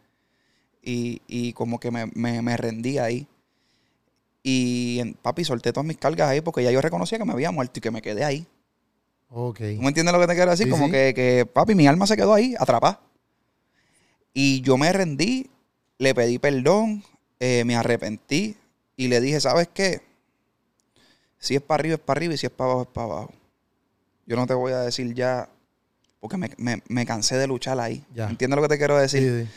y, 0.83 1.52
como 1.52 1.78
que 1.78 1.90
me, 1.90 2.57
rendí 2.57 2.99
ahí. 2.99 3.26
Y 4.42 5.14
papi, 5.23 5.45
solté 5.45 5.73
todas 5.73 5.87
mis 5.87 5.99
cargas 5.99 6.28
ahí 6.28 6.40
porque 6.40 6.64
ya 6.64 6.73
yo 6.73 6.81
reconocía 6.81 7.19
que 7.19 7.25
me 7.25 7.33
había 7.33 7.52
muerto 7.52 7.78
y 7.78 7.81
que 7.81 7.90
me 7.90 8.02
quedé 8.02 8.25
ahí. 8.25 8.47
Ok. 9.35 9.59
¿Tú 9.59 9.83
me 9.83 9.89
entiendes 9.89 10.12
lo 10.12 10.21
que 10.21 10.27
te 10.27 10.35
quiero 10.35 10.51
decir? 10.51 10.69
como 10.69 10.91
Que, 10.91 11.49
papi, 11.51 11.75
mi 11.75 11.87
alma 11.87 12.07
se 12.07 12.17
quedó 12.17 12.35
ahí, 12.35 12.55
atrapada. 12.59 13.01
Y 14.35 14.61
yo 14.61 14.77
me 14.77 14.93
rendí, 14.93 15.51
le 15.99 16.15
pedí 16.15 16.39
perdón, 16.39 17.03
eh, 17.41 17.65
me 17.65 17.77
arrepentí 17.77 18.57
y 18.97 19.09
le 19.09 19.21
dije, 19.21 19.41
¿sabes 19.41 19.69
qué? 19.73 20.01
Si 21.39 21.55
es 21.55 21.62
para 21.62 21.81
arriba, 21.81 21.95
es 21.95 22.01
para 22.01 22.19
arriba 22.19 22.35
y 22.35 22.39
si 22.39 22.47
es 22.47 22.53
para 22.53 22.71
abajo, 22.71 22.83
es 22.83 22.89
para 22.89 23.07
abajo. 23.07 23.33
Yo 24.27 24.37
no 24.37 24.47
te 24.47 24.55
voy 24.55 24.73
a 24.73 24.81
decir 24.81 25.12
ya, 25.15 25.49
porque 26.21 26.37
me, 26.37 27.07
cansé 27.07 27.37
de 27.37 27.47
luchar 27.47 27.81
ahí. 27.81 28.05
¿Entiendes 28.15 28.57
lo 28.57 28.62
que 28.62 28.69
te 28.69 28.79
quiero 28.79 28.97
decir? 28.97 29.47
Sí, 29.47 29.51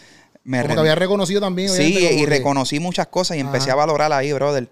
me 0.43 0.61
Como 0.61 0.73
que 0.73 0.79
había 0.79 0.95
reconocido 0.95 1.41
también. 1.41 1.69
Sí, 1.69 1.97
y 1.97 2.25
reconocí 2.25 2.79
muchas 2.79 3.07
cosas 3.07 3.37
y 3.37 3.41
empecé 3.41 3.71
a 3.71 3.75
valorar 3.75 4.11
ahí, 4.13 4.31
brother. 4.33 4.69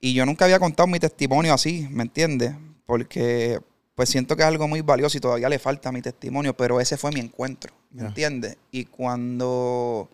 Y 0.00 0.14
yo 0.14 0.26
nunca 0.26 0.44
había 0.44 0.58
contado 0.58 0.86
mi 0.86 0.98
testimonio 0.98 1.54
así, 1.54 1.88
¿me 1.90 2.02
entiendes? 2.02 2.54
Porque 2.84 3.60
pues 3.96 4.10
siento 4.10 4.36
que 4.36 4.42
es 4.42 4.46
algo 4.46 4.68
muy 4.68 4.82
valioso 4.82 5.16
y 5.16 5.20
todavía 5.20 5.48
le 5.48 5.58
falta 5.58 5.90
mi 5.90 6.02
testimonio, 6.02 6.54
pero 6.54 6.80
ese 6.80 6.98
fue 6.98 7.10
mi 7.12 7.20
encuentro, 7.20 7.72
¿me 7.90 8.02
entiendes? 8.02 8.58
Y 8.70 8.84
cuando, 8.84 10.10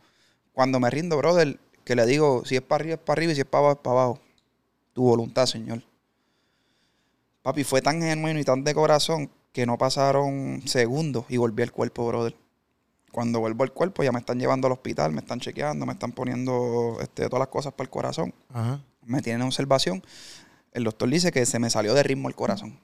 cuando 0.52 0.78
me 0.78 0.88
rindo, 0.88 1.16
brother, 1.18 1.58
que 1.84 1.96
le 1.96 2.06
digo, 2.06 2.44
si 2.46 2.54
es 2.54 2.62
para 2.62 2.82
arriba, 2.82 2.94
es 2.94 3.00
para 3.00 3.18
arriba 3.18 3.32
y 3.32 3.34
si 3.34 3.40
es 3.40 3.46
para 3.46 3.64
abajo, 3.64 3.78
es 3.78 3.82
para 3.82 3.96
abajo. 3.96 4.20
Tu 4.92 5.02
voluntad, 5.02 5.46
Señor. 5.46 5.82
Papi, 7.42 7.64
fue 7.64 7.82
tan 7.82 8.00
genuino 8.00 8.38
y 8.38 8.44
tan 8.44 8.62
de 8.62 8.72
corazón 8.72 9.28
que 9.52 9.66
no 9.66 9.76
pasaron 9.76 10.62
segundos 10.64 11.24
y 11.28 11.38
volví 11.38 11.64
al 11.64 11.72
cuerpo, 11.72 12.06
brother. 12.06 12.36
Cuando 13.10 13.40
vuelvo 13.40 13.64
al 13.64 13.72
cuerpo 13.72 14.04
ya 14.04 14.12
me 14.12 14.20
están 14.20 14.38
llevando 14.38 14.68
al 14.68 14.74
hospital, 14.74 15.10
me 15.10 15.22
están 15.22 15.40
chequeando, 15.40 15.86
me 15.86 15.94
están 15.94 16.12
poniendo 16.12 16.98
este, 17.00 17.24
todas 17.24 17.40
las 17.40 17.48
cosas 17.48 17.72
para 17.72 17.86
el 17.86 17.90
corazón. 17.90 18.32
Me 19.04 19.22
tienen 19.22 19.42
observación. 19.42 20.04
El 20.70 20.84
doctor 20.84 21.10
dice 21.10 21.32
que 21.32 21.44
se 21.46 21.58
me 21.58 21.68
salió 21.68 21.94
de 21.94 22.04
ritmo 22.04 22.28
el 22.28 22.36
corazón. 22.36 22.78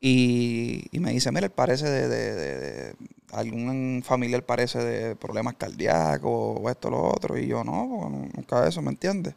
Y, 0.00 0.88
me 0.92 1.12
dice, 1.12 1.32
mira, 1.32 1.48
parece 1.48 1.88
de, 1.88 2.94
algún 3.32 4.02
familiar 4.04 4.42
parece 4.44 4.78
de 4.78 5.16
problemas 5.16 5.54
cardíacos 5.54 6.58
o 6.60 6.70
esto 6.70 6.88
o 6.88 6.90
lo 6.90 7.04
otro. 7.08 7.38
Y 7.38 7.46
yo, 7.46 7.64
no, 7.64 8.30
nunca 8.34 8.66
eso, 8.66 8.80
¿me 8.82 8.90
entiendes? 8.90 9.34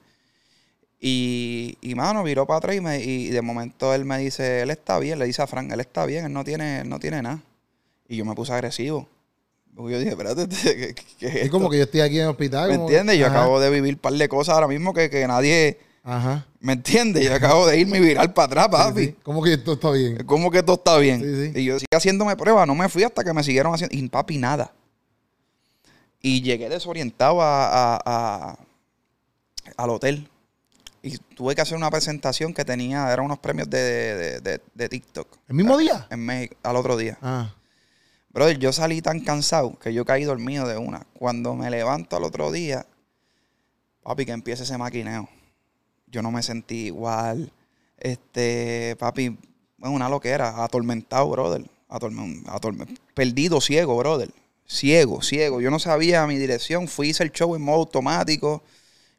Y, 0.99 1.77
y 1.81 1.95
mano, 1.95 2.23
viró 2.23 2.45
para 2.45 2.59
atrás 2.59 2.75
y, 2.75 2.81
me, 2.81 2.99
y, 3.03 3.29
de 3.29 3.41
momento 3.41 3.93
él 3.95 4.05
me 4.05 4.19
dice, 4.19 4.61
él 4.61 4.69
está 4.69 4.99
bien, 4.99 5.17
le 5.17 5.25
dice 5.25 5.41
a 5.41 5.47
Frank, 5.47 5.71
él 5.71 5.79
está 5.79 6.05
bien, 6.05 6.25
él 6.25 6.33
no 6.33 6.43
tiene, 6.43 6.83
no 6.83 6.99
tiene 6.99 7.23
nada. 7.23 7.41
Y 8.07 8.17
yo 8.17 8.25
me 8.25 8.35
puse 8.35 8.53
agresivo. 8.53 9.07
Porque 9.75 9.93
yo 9.93 9.99
dije, 9.99 10.11
espérate, 10.11 10.47
¿qué, 11.17 11.27
es, 11.27 11.35
es 11.35 11.49
como 11.49 11.69
que 11.69 11.77
yo 11.77 11.85
estoy 11.85 12.01
aquí 12.01 12.17
en 12.17 12.23
el 12.23 12.29
hospital. 12.29 12.69
¿Me 12.69 12.75
entiendes? 12.75 13.17
Yo 13.17 13.25
acabo 13.25 13.59
de 13.59 13.71
vivir 13.71 13.95
un 13.95 13.99
par 13.99 14.13
de 14.13 14.29
cosas 14.29 14.53
ahora 14.53 14.67
mismo 14.67 14.93
que, 14.93 15.09
que 15.09 15.25
nadie... 15.27 15.79
Ajá. 16.03 16.45
¿Me 16.59 16.73
entiendes? 16.73 17.23
Yo 17.23 17.33
acabo 17.33 17.67
de 17.67 17.79
irme 17.79 17.99
viral 17.99 18.33
para 18.33 18.45
atrás, 18.47 18.67
papi. 18.69 19.13
¿Cómo 19.23 19.43
que 19.43 19.53
esto 19.53 19.73
está 19.73 19.91
bien? 19.91 20.17
¿Cómo 20.25 20.49
que 20.49 20.63
todo 20.63 20.75
está 20.77 20.97
bien? 20.97 21.53
Y 21.55 21.63
yo 21.63 21.77
sigo 21.77 21.87
haciéndome 21.95 22.35
pruebas, 22.35 22.65
no 22.67 22.75
me 22.75 22.89
fui 22.89 23.03
hasta 23.03 23.23
que 23.23 23.33
me 23.33 23.43
siguieron 23.43 23.73
haciendo. 23.73 23.95
Y 23.95 24.07
papi, 24.09 24.37
nada. 24.37 24.73
Y 26.21 26.41
llegué 26.41 26.69
desorientado 26.69 27.41
a, 27.41 27.99
a, 28.05 28.57
al 29.77 29.89
hotel. 29.89 30.27
y 31.03 31.17
tuve 31.35 31.55
que 31.55 31.61
hacer 31.61 31.77
una 31.77 31.89
presentación 31.89 32.53
que 32.53 32.65
tenía, 32.65 33.11
eran 33.11 33.25
unos 33.25 33.39
premios 33.39 33.69
de, 33.69 34.39
de, 34.73 34.89
TikTok. 34.89 35.27
¿El 35.47 35.55
mismo 35.55 35.77
día? 35.77 36.07
En 36.09 36.25
México, 36.25 36.55
al 36.63 36.75
otro 36.75 36.97
día. 36.97 37.17
Ah. 37.21 37.53
Brother, 38.29 38.57
yo 38.59 38.71
salí 38.71 39.01
tan 39.01 39.19
cansado 39.19 39.77
que 39.79 39.93
yo 39.93 40.05
caí 40.05 40.23
dormido 40.23 40.67
de 40.67 40.77
una. 40.77 41.05
Cuando 41.13 41.53
me 41.55 41.69
levanto 41.69 42.15
al 42.15 42.23
otro 42.23 42.51
día, 42.51 42.85
papi, 44.03 44.25
que 44.25 44.31
empiece 44.31 44.63
ese 44.63 44.77
maquineo. 44.77 45.27
Yo 46.11 46.21
no 46.21 46.31
me 46.31 46.43
sentí 46.43 46.87
igual. 46.87 47.51
Este, 47.97 48.95
papi, 48.99 49.37
es 49.81 49.89
una 49.89 50.09
loquera, 50.09 50.63
atormentado, 50.63 51.29
brother. 51.29 51.69
perdido, 53.13 53.61
ciego, 53.61 53.97
brother. 53.97 54.29
Ciego, 54.67 55.21
ciego. 55.21 55.61
Yo 55.61 55.71
no 55.71 55.79
sabía 55.79 56.25
mi 56.27 56.37
dirección. 56.37 56.87
Fui, 56.87 57.09
hice 57.09 57.23
el 57.23 57.31
show 57.31 57.55
en 57.55 57.61
modo 57.61 57.79
automático. 57.79 58.63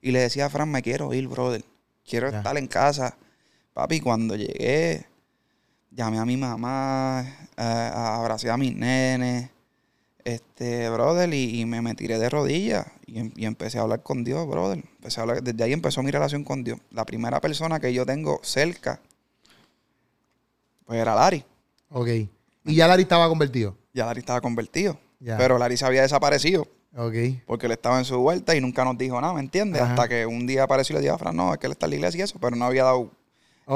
Y 0.01 0.11
le 0.11 0.21
decía 0.21 0.47
a 0.47 0.51
Fran, 0.51 0.71
me 0.71 0.83
quiero 0.83 1.13
ir, 1.15 1.29
brother. 1.29 1.65
Quiero 2.05 2.29
estar 2.29 2.57
en 2.57 2.67
casa. 2.67 3.17
Papi, 3.73 4.01
cuando 4.01 4.37
llegué, 4.37 5.07
llamé 5.91 6.19
a 6.19 6.25
mi 6.25 6.37
mamá, 6.37 7.25
eh, 7.57 7.91
abracé 7.95 8.51
a 8.51 8.57
mis 8.57 8.75
nenes, 8.75 9.49
este, 10.25 10.88
brother, 10.91 11.33
y, 11.35 11.64
me, 11.64 11.83
me, 11.83 11.95
tiré 11.95 12.19
de 12.19 12.29
rodillas 12.29 12.87
em, 13.07 13.33
y, 13.37 13.47
empecé 13.47 13.79
a 13.79 13.83
hablar 13.83 14.02
con 14.02 14.25
Dios, 14.25 14.47
brother. 14.47 14.79
Empecé 14.79 15.21
a 15.21 15.23
hablar, 15.23 15.43
desde 15.43 15.64
ahí 15.64 15.73
empezó 15.73 16.02
mi 16.02 16.11
relación 16.11 16.45
con 16.45 16.64
Dios. 16.64 16.79
La 16.91 17.05
primera 17.05 17.41
persona 17.41 17.81
que 17.81 17.93
yo 17.93 18.07
tengo 18.07 18.41
cerca, 18.43 19.00
pues 20.87 21.00
era 21.00 21.14
Lari. 21.14 21.45
Ok. 21.91 22.09
¿Y 22.64 22.75
ya 22.75 22.87
Lari 22.87 23.02
estaba 23.02 23.29
convertido? 23.29 23.76
Ya 23.93 24.07
Lari 24.07 24.21
estaba 24.21 24.41
convertido. 24.41 24.99
Pero 25.25 25.59
Lari 25.59 25.76
se 25.76 25.85
había 25.85 26.02
desaparecido. 26.02 26.67
Ok. 26.97 27.14
Porque 27.47 27.67
él 27.67 27.73
estaba 27.73 27.99
en 27.99 28.05
su 28.05 28.19
vuelta 28.19 28.55
y 28.55 28.61
nunca 28.61 28.85
nos 28.85 28.99
dijo 28.99 29.21
nada, 29.21 29.33
¿me 29.35 29.41
entiendes? 29.41 29.81
Hasta 29.83 30.09
que 30.09 30.26
un 30.26 30.47
día 30.47 30.64
apareció 30.64 30.95
y 30.95 30.97
le 30.97 31.02
dijo 31.02 31.14
a 31.14 31.19
Fran, 31.19 31.37
no, 31.37 31.52
es 31.52 31.59
que 31.59 31.67
él 31.67 31.73
está 31.73 31.87
en 31.87 31.91
la 31.91 31.97
iglesia 31.97 32.19
y 32.21 32.23
eso, 32.23 32.38
pero 32.41 32.57
no 32.57 32.64
había 32.64 32.85
dado 32.85 33.11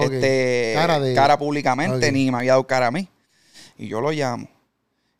este, 0.03 0.75
cara, 1.15 1.39
públicamente, 1.39 2.11
ni 2.13 2.31
me 2.31 2.39
había 2.39 2.53
dado 2.53 2.67
cara 2.67 2.89
a 2.89 2.91
mí. 2.91 3.09
Y 3.79 3.89
yo 3.89 4.01
lo 4.01 4.11
llamo. 4.11 4.49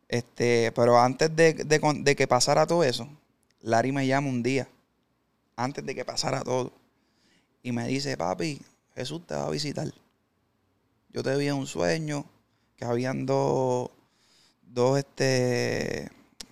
Este, 0.09 0.73
pero 0.73 0.99
antes 0.99 1.35
de, 1.35 2.17
que 2.17 2.27
pasara 2.29 2.67
todo 2.67 2.85
eso, 2.85 3.09
Larry 3.61 3.93
me 3.93 4.07
llama 4.07 4.29
un 4.29 4.43
día, 4.43 4.69
antes 5.57 5.85
de 5.85 5.95
que 5.95 6.05
pasara 6.05 6.43
todo, 6.43 6.73
y 7.63 7.73
me 7.73 7.87
dice, 7.89 8.17
papi, 8.17 8.61
Jesús 8.95 9.27
te 9.27 9.35
va 9.35 9.47
a 9.47 9.51
visitar. 9.51 9.93
Yo 11.11 11.23
te 11.23 11.37
vi 11.37 11.49
en 11.49 11.55
un 11.55 11.67
sueño 11.67 12.25
que 12.77 12.85
habían 12.85 13.27
dos, 13.27 13.91
dos, 14.63 14.99
este, 14.99 16.11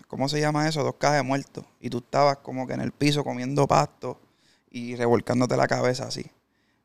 ¿cómo 0.08 0.28
se 0.28 0.40
llama 0.40 0.68
eso? 0.68 0.82
Dos 0.82 0.96
cajas 0.96 1.18
de 1.18 1.22
muertos. 1.22 1.64
Y 1.80 1.90
tú 1.90 1.98
estabas 1.98 2.38
como 2.38 2.66
que 2.66 2.74
en 2.74 2.80
el 2.80 2.90
piso 2.92 3.22
comiendo 3.22 3.68
pasto 3.68 4.20
y 4.70 4.96
revolcándote 4.96 5.56
la 5.56 5.68
cabeza 5.68 6.06
así. 6.06 6.24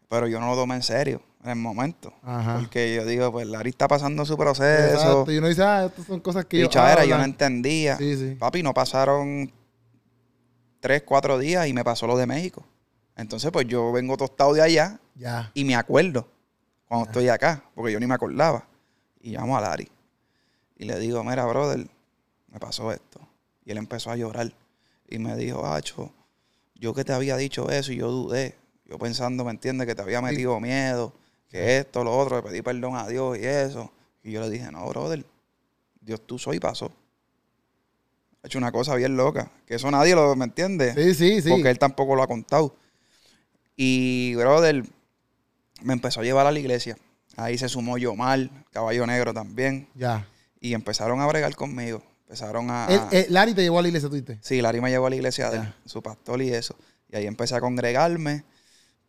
Pero 0.09 0.27
yo 0.27 0.39
no 0.39 0.47
lo 0.47 0.55
tomé 0.55 0.75
en 0.75 0.83
serio 0.83 1.21
en 1.43 1.49
el 1.49 1.55
momento. 1.55 2.13
Porque 2.59 2.95
yo 2.95 3.05
digo, 3.05 3.31
pues 3.31 3.47
Larry 3.47 3.69
está 3.69 3.87
pasando 3.87 4.25
su 4.25 4.37
proceso. 4.37 4.93
Exacto. 4.93 5.31
Y 5.31 5.37
uno 5.37 5.47
dice, 5.47 5.63
ah, 5.63 5.85
estas 5.85 6.05
son 6.05 6.19
cosas 6.19 6.45
que 6.45 6.59
yo. 6.59 6.69
era, 6.71 7.05
yo 7.05 7.17
no 7.17 7.23
entendía. 7.23 7.97
Sí, 7.97 8.15
sí. 8.17 8.35
Papi, 8.35 8.61
no 8.61 8.73
pasaron 8.73 9.51
tres, 10.79 11.03
cuatro 11.05 11.37
días 11.37 11.67
y 11.67 11.73
me 11.73 11.83
pasó 11.83 12.07
lo 12.07 12.17
de 12.17 12.25
México. 12.25 12.65
Entonces, 13.15 13.51
pues 13.51 13.67
yo 13.67 13.91
vengo 13.91 14.15
tostado 14.17 14.53
de 14.53 14.61
allá 14.61 14.99
ya. 15.15 15.51
y 15.53 15.65
me 15.65 15.75
acuerdo 15.75 16.27
cuando 16.87 17.07
estoy 17.07 17.27
acá, 17.29 17.63
porque 17.75 17.91
yo 17.91 17.99
ni 17.99 18.07
me 18.07 18.15
acordaba. 18.15 18.65
Y 19.21 19.31
llamo 19.31 19.57
a 19.57 19.61
Larry. 19.61 19.89
Y 20.77 20.85
le 20.85 20.97
digo, 20.99 21.23
mira, 21.23 21.45
brother, 21.45 21.85
me 22.47 22.59
pasó 22.59 22.91
esto. 22.91 23.19
Y 23.65 23.71
él 23.71 23.77
empezó 23.77 24.11
a 24.11 24.15
llorar. 24.15 24.51
Y 25.07 25.19
me 25.19 25.35
dijo, 25.35 25.65
Acho, 25.65 26.11
yo 26.75 26.93
que 26.93 27.03
te 27.03 27.11
había 27.13 27.35
dicho 27.35 27.69
eso 27.69 27.91
y 27.91 27.97
yo 27.97 28.09
dudé. 28.09 28.55
Yo 28.85 28.97
pensando, 28.97 29.43
¿me 29.43 29.51
entiendes? 29.51 29.85
Que 29.87 29.95
te 29.95 30.01
había 30.01 30.21
metido 30.21 30.59
miedo, 30.59 31.13
que 31.49 31.79
esto, 31.79 32.03
lo 32.03 32.15
otro, 32.17 32.37
le 32.37 32.43
pedí 32.43 32.61
perdón 32.61 32.95
a 32.95 33.07
Dios 33.07 33.37
y 33.37 33.45
eso. 33.45 33.91
Y 34.23 34.31
yo 34.31 34.41
le 34.41 34.49
dije, 34.49 34.71
no, 34.71 34.87
brother, 34.87 35.25
Dios 36.01 36.21
tú 36.25 36.37
soy 36.37 36.57
y 36.57 36.59
pasó. 36.59 36.91
Ha 38.43 38.47
hecho 38.47 38.57
una 38.57 38.71
cosa 38.71 38.95
bien 38.95 39.17
loca, 39.17 39.51
que 39.65 39.75
eso 39.75 39.89
nadie 39.91 40.15
lo, 40.15 40.35
¿me 40.35 40.45
entiende? 40.45 40.93
Sí, 40.93 41.13
sí, 41.13 41.41
sí. 41.41 41.49
Porque 41.49 41.69
él 41.69 41.79
tampoco 41.79 42.15
lo 42.15 42.23
ha 42.23 42.27
contado. 42.27 42.75
Y, 43.75 44.35
brother, 44.35 44.83
me 45.81 45.93
empezó 45.93 46.21
a 46.21 46.23
llevar 46.23 46.45
a 46.45 46.51
la 46.51 46.59
iglesia. 46.59 46.97
Ahí 47.35 47.57
se 47.57 47.67
sumó 47.67 47.97
Yomar, 47.97 48.49
Caballo 48.71 49.05
Negro 49.07 49.33
también. 49.33 49.87
Ya. 49.95 50.27
Y 50.59 50.73
empezaron 50.73 51.21
a 51.21 51.27
bregar 51.27 51.55
conmigo. 51.55 52.03
Empezaron 52.23 52.69
a. 52.69 52.87
¿Lari 53.29 53.53
te 53.53 53.61
llevó 53.61 53.79
a 53.79 53.81
la 53.81 53.87
iglesia, 53.87 54.09
tú 54.09 54.23
Sí, 54.41 54.61
Lari 54.61 54.81
me 54.81 54.89
llevó 54.89 55.07
a 55.07 55.09
la 55.09 55.15
iglesia 55.15 55.49
de 55.49 55.61
su 55.85 56.01
pastor 56.01 56.41
y 56.41 56.49
eso. 56.49 56.75
Y 57.09 57.15
ahí 57.15 57.25
empecé 57.25 57.55
a 57.55 57.61
congregarme 57.61 58.43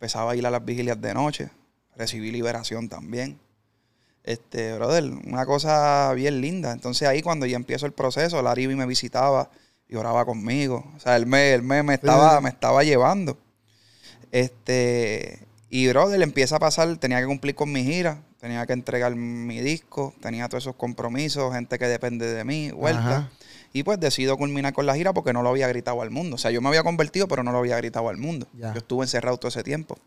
empezaba 0.01 0.31
a 0.31 0.35
ir 0.35 0.43
a 0.47 0.49
las 0.49 0.65
vigilias 0.65 0.99
de 0.99 1.13
noche, 1.13 1.51
recibí 1.95 2.31
liberación 2.31 2.89
también. 2.89 3.39
Este, 4.23 4.75
brother, 4.75 5.03
una 5.25 5.45
cosa 5.45 6.13
bien 6.13 6.41
linda. 6.41 6.71
Entonces 6.71 7.07
ahí 7.07 7.21
cuando 7.21 7.45
ya 7.45 7.55
empiezo 7.55 7.85
el 7.85 7.91
proceso, 7.93 8.41
Laribi 8.41 8.75
me 8.75 8.85
visitaba 8.85 9.49
y 9.87 9.95
oraba 9.95 10.25
conmigo. 10.25 10.85
O 10.95 10.99
sea, 10.99 11.15
él 11.17 11.25
me, 11.25 11.61
me, 11.61 11.93
estaba, 11.93 12.39
me 12.41 12.49
estaba 12.49 12.83
llevando. 12.83 13.37
Este, 14.31 15.39
y 15.69 15.87
brother, 15.87 16.21
empieza 16.21 16.57
a 16.57 16.59
pasar, 16.59 16.95
tenía 16.97 17.19
que 17.19 17.25
cumplir 17.25 17.55
con 17.55 17.71
mi 17.71 17.83
gira, 17.83 18.23
tenía 18.39 18.65
que 18.65 18.73
entregar 18.73 19.15
mi 19.15 19.59
disco, 19.59 20.13
tenía 20.21 20.47
todos 20.47 20.63
esos 20.63 20.75
compromisos, 20.75 21.53
gente 21.53 21.77
que 21.77 21.87
depende 21.87 22.31
de 22.31 22.43
mí, 22.43 22.71
vuelta. 22.71 23.29
Y 23.73 23.83
pues 23.83 23.99
decido 23.99 24.37
culminar 24.37 24.73
con 24.73 24.85
la 24.85 24.95
gira 24.95 25.13
porque 25.13 25.31
no 25.31 25.43
lo 25.43 25.49
había 25.49 25.67
gritado 25.67 26.01
al 26.01 26.11
mundo. 26.11 26.35
O 26.35 26.37
sea, 26.37 26.51
yo 26.51 26.61
me 26.61 26.67
había 26.67 26.83
convertido, 26.83 27.27
pero 27.27 27.43
no 27.43 27.51
lo 27.51 27.59
había 27.59 27.77
gritado 27.77 28.09
al 28.09 28.17
mundo. 28.17 28.47
Yo 28.53 28.73
estuve 28.75 29.05
encerrado 29.05 29.37
todo 29.37 29.47
ese 29.47 29.63
tiempo. 29.63 29.97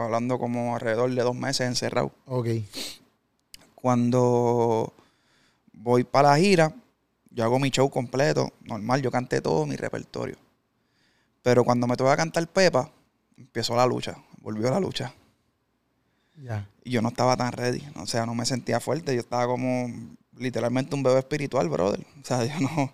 Hablando 0.00 0.38
como 0.38 0.74
alrededor 0.74 1.10
de 1.10 1.22
dos 1.22 1.34
meses 1.34 1.66
encerrado. 1.66 2.12
Ok. 2.26 2.48
Cuando 3.74 4.92
voy 5.72 6.04
para 6.04 6.30
la 6.30 6.38
gira, 6.38 6.72
yo 7.30 7.44
hago 7.44 7.58
mi 7.58 7.70
show 7.70 7.90
completo, 7.90 8.52
normal, 8.64 9.02
yo 9.02 9.10
canté 9.10 9.40
todo 9.40 9.66
mi 9.66 9.76
repertorio. 9.76 10.36
Pero 11.42 11.64
cuando 11.64 11.86
me 11.86 11.96
toca 11.96 12.16
cantar 12.16 12.46
Pepa, 12.46 12.90
empezó 13.36 13.74
la 13.74 13.86
lucha, 13.86 14.16
volvió 14.40 14.70
la 14.70 14.78
lucha. 14.78 15.12
Ya. 16.36 16.68
Y 16.84 16.92
yo 16.92 17.02
no 17.02 17.08
estaba 17.08 17.36
tan 17.36 17.52
ready, 17.52 17.82
o 17.96 18.06
sea, 18.06 18.26
no 18.26 18.34
me 18.34 18.46
sentía 18.46 18.80
fuerte, 18.80 19.14
yo 19.14 19.20
estaba 19.20 19.46
como 19.46 19.88
literalmente 20.36 20.94
un 20.94 21.02
bebé 21.02 21.18
espiritual, 21.18 21.68
brother. 21.68 22.06
O 22.20 22.24
sea, 22.24 22.44
yo 22.46 22.60
no, 22.60 22.92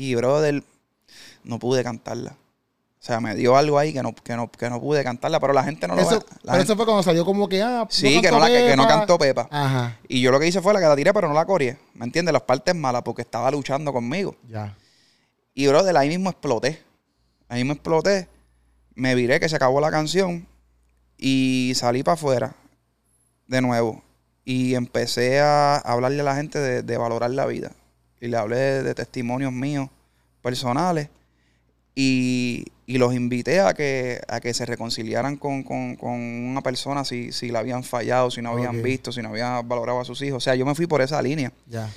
y, 0.00 0.14
brother, 0.14 0.64
no 1.44 1.58
pude 1.58 1.84
cantarla. 1.84 2.34
O 3.00 3.02
sea, 3.02 3.18
me 3.18 3.34
dio 3.34 3.56
algo 3.56 3.78
ahí 3.78 3.94
que 3.94 4.02
no, 4.02 4.14
que 4.14 4.36
no, 4.36 4.50
que 4.50 4.68
no 4.68 4.78
pude 4.78 5.02
cantarla, 5.02 5.40
pero 5.40 5.54
la 5.54 5.64
gente 5.64 5.88
no 5.88 5.96
lo 5.96 6.06
Pero 6.06 6.62
eso 6.62 6.76
fue 6.76 6.84
cuando 6.84 7.02
salió 7.02 7.24
como 7.24 7.48
que, 7.48 7.62
ah, 7.62 7.86
Sí, 7.88 8.20
que, 8.20 8.30
no 8.30 8.38
la, 8.38 8.48
que, 8.48 8.76
no 8.76 8.86
cantó 8.86 9.18
Pepa. 9.18 9.48
Ajá. 9.50 9.96
Y 10.06 10.20
yo 10.20 10.30
lo 10.30 10.38
que 10.38 10.46
hice 10.46 10.60
fue 10.60 10.74
la 10.74 10.80
que 10.80 10.86
la 10.86 10.96
tiré, 10.96 11.14
pero 11.14 11.26
no 11.26 11.32
la 11.32 11.46
corrié. 11.46 11.78
¿Me 11.94 12.04
entiendes? 12.04 12.34
Las 12.34 12.42
partes 12.42 12.74
malas, 12.74 13.02
porque 13.02 13.22
estaba 13.22 13.50
luchando 13.50 13.90
conmigo. 13.90 14.36
Ya. 14.46 14.76
Y, 15.54 15.66
brother, 15.66 15.96
ahí 15.96 16.08
mismo 16.08 16.28
exploté. 16.28 16.82
Ahí 17.48 17.60
mismo 17.60 17.72
exploté. 17.72 18.28
Me 18.94 19.14
viré 19.14 19.40
que 19.40 19.48
se 19.48 19.56
acabó 19.56 19.80
la 19.80 19.90
canción. 19.90 20.46
Y 21.16 21.72
salí 21.76 22.02
para 22.02 22.14
afuera. 22.14 22.54
De 23.46 23.62
nuevo. 23.62 24.02
Y 24.44 24.74
empecé 24.74 25.40
a 25.40 25.76
hablarle 25.76 26.20
a 26.20 26.24
la 26.24 26.36
gente 26.36 26.82
de 26.82 26.96
valorar 26.98 27.30
la 27.30 27.46
vida 27.46 27.72
y 28.20 28.28
le 28.28 28.36
hablé 28.36 28.82
de, 28.82 28.94
testimonios 28.94 29.52
míos 29.52 29.88
personales 30.42 31.08
y, 31.94 32.66
los 32.98 33.14
invité 33.14 33.60
a 33.60 33.74
que, 33.74 34.20
a 34.28 34.40
que 34.40 34.54
se 34.54 34.66
reconciliaran 34.66 35.36
con, 35.36 35.64
una 36.00 36.62
persona 36.62 37.04
si, 37.04 37.32
si 37.32 37.48
la 37.50 37.60
habían 37.60 37.84
fallado, 37.84 38.30
si 38.30 38.42
no 38.42 38.50
habían 38.50 38.82
visto, 38.82 39.12
si 39.12 39.22
no 39.22 39.28
habían 39.30 39.66
valorado 39.68 40.00
a 40.00 40.04
sus 40.04 40.20
hijos. 40.22 40.38
O 40.38 40.40
sea, 40.40 40.54
yo 40.54 40.66
me 40.66 40.74
fui 40.74 40.86
por 40.86 41.00
esa 41.00 41.20
línea. 41.22 41.52
Ya. 41.66 41.88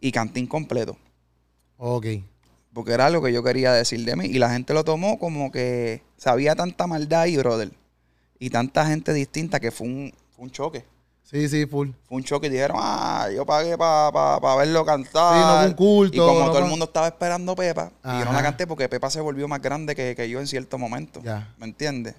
Y 0.00 0.10
canté 0.10 0.40
incompleto. 0.40 0.96
Ok. 1.76 2.06
Porque 2.72 2.92
era 2.92 3.06
algo 3.06 3.22
que 3.22 3.32
yo 3.32 3.42
quería 3.42 3.72
decir 3.72 4.04
de 4.04 4.16
mí. 4.16 4.26
Y 4.26 4.38
la 4.38 4.50
gente 4.50 4.74
lo 4.74 4.84
tomó 4.84 5.18
como 5.18 5.52
que 5.52 6.02
sabía 6.16 6.54
tanta 6.54 6.86
maldad 6.86 7.22
ahí, 7.22 7.36
brother. 7.36 7.70
Y 8.38 8.50
tanta 8.50 8.86
gente 8.86 9.12
distinta 9.12 9.60
que 9.60 9.70
fue 9.70 9.86
un, 9.86 10.12
fue 10.30 10.44
un 10.44 10.50
choque. 10.50 10.84
Sí, 11.32 11.48
sí, 11.48 11.64
full. 11.64 11.88
Fue 12.06 12.18
un 12.18 12.24
choque 12.24 12.48
y 12.48 12.50
dijeron, 12.50 12.76
ah, 12.78 13.26
yo 13.34 13.46
pagué 13.46 13.78
para 13.78 14.54
verlo 14.56 14.84
cantar. 14.84 15.34
Sí, 15.34 15.40
no 15.40 15.56
fue 15.56 15.66
un 15.66 15.72
culto. 15.72 16.14
Y 16.14 16.18
como 16.18 16.46
todo 16.48 16.58
el 16.58 16.66
mundo 16.66 16.84
estaba 16.84 17.08
esperando 17.08 17.56
Pepa, 17.56 17.90
y 18.04 18.18
yo 18.18 18.24
no 18.26 18.32
la 18.32 18.42
canté 18.42 18.66
porque 18.66 18.86
Pepa 18.86 19.08
se 19.08 19.18
volvió 19.22 19.48
más 19.48 19.62
grande 19.62 19.94
que, 19.94 20.28
yo 20.28 20.40
en 20.40 20.46
cierto 20.46 20.76
momento. 20.76 21.22
Ya. 21.24 21.54
¿Me 21.56 21.64
entiendes? 21.64 22.16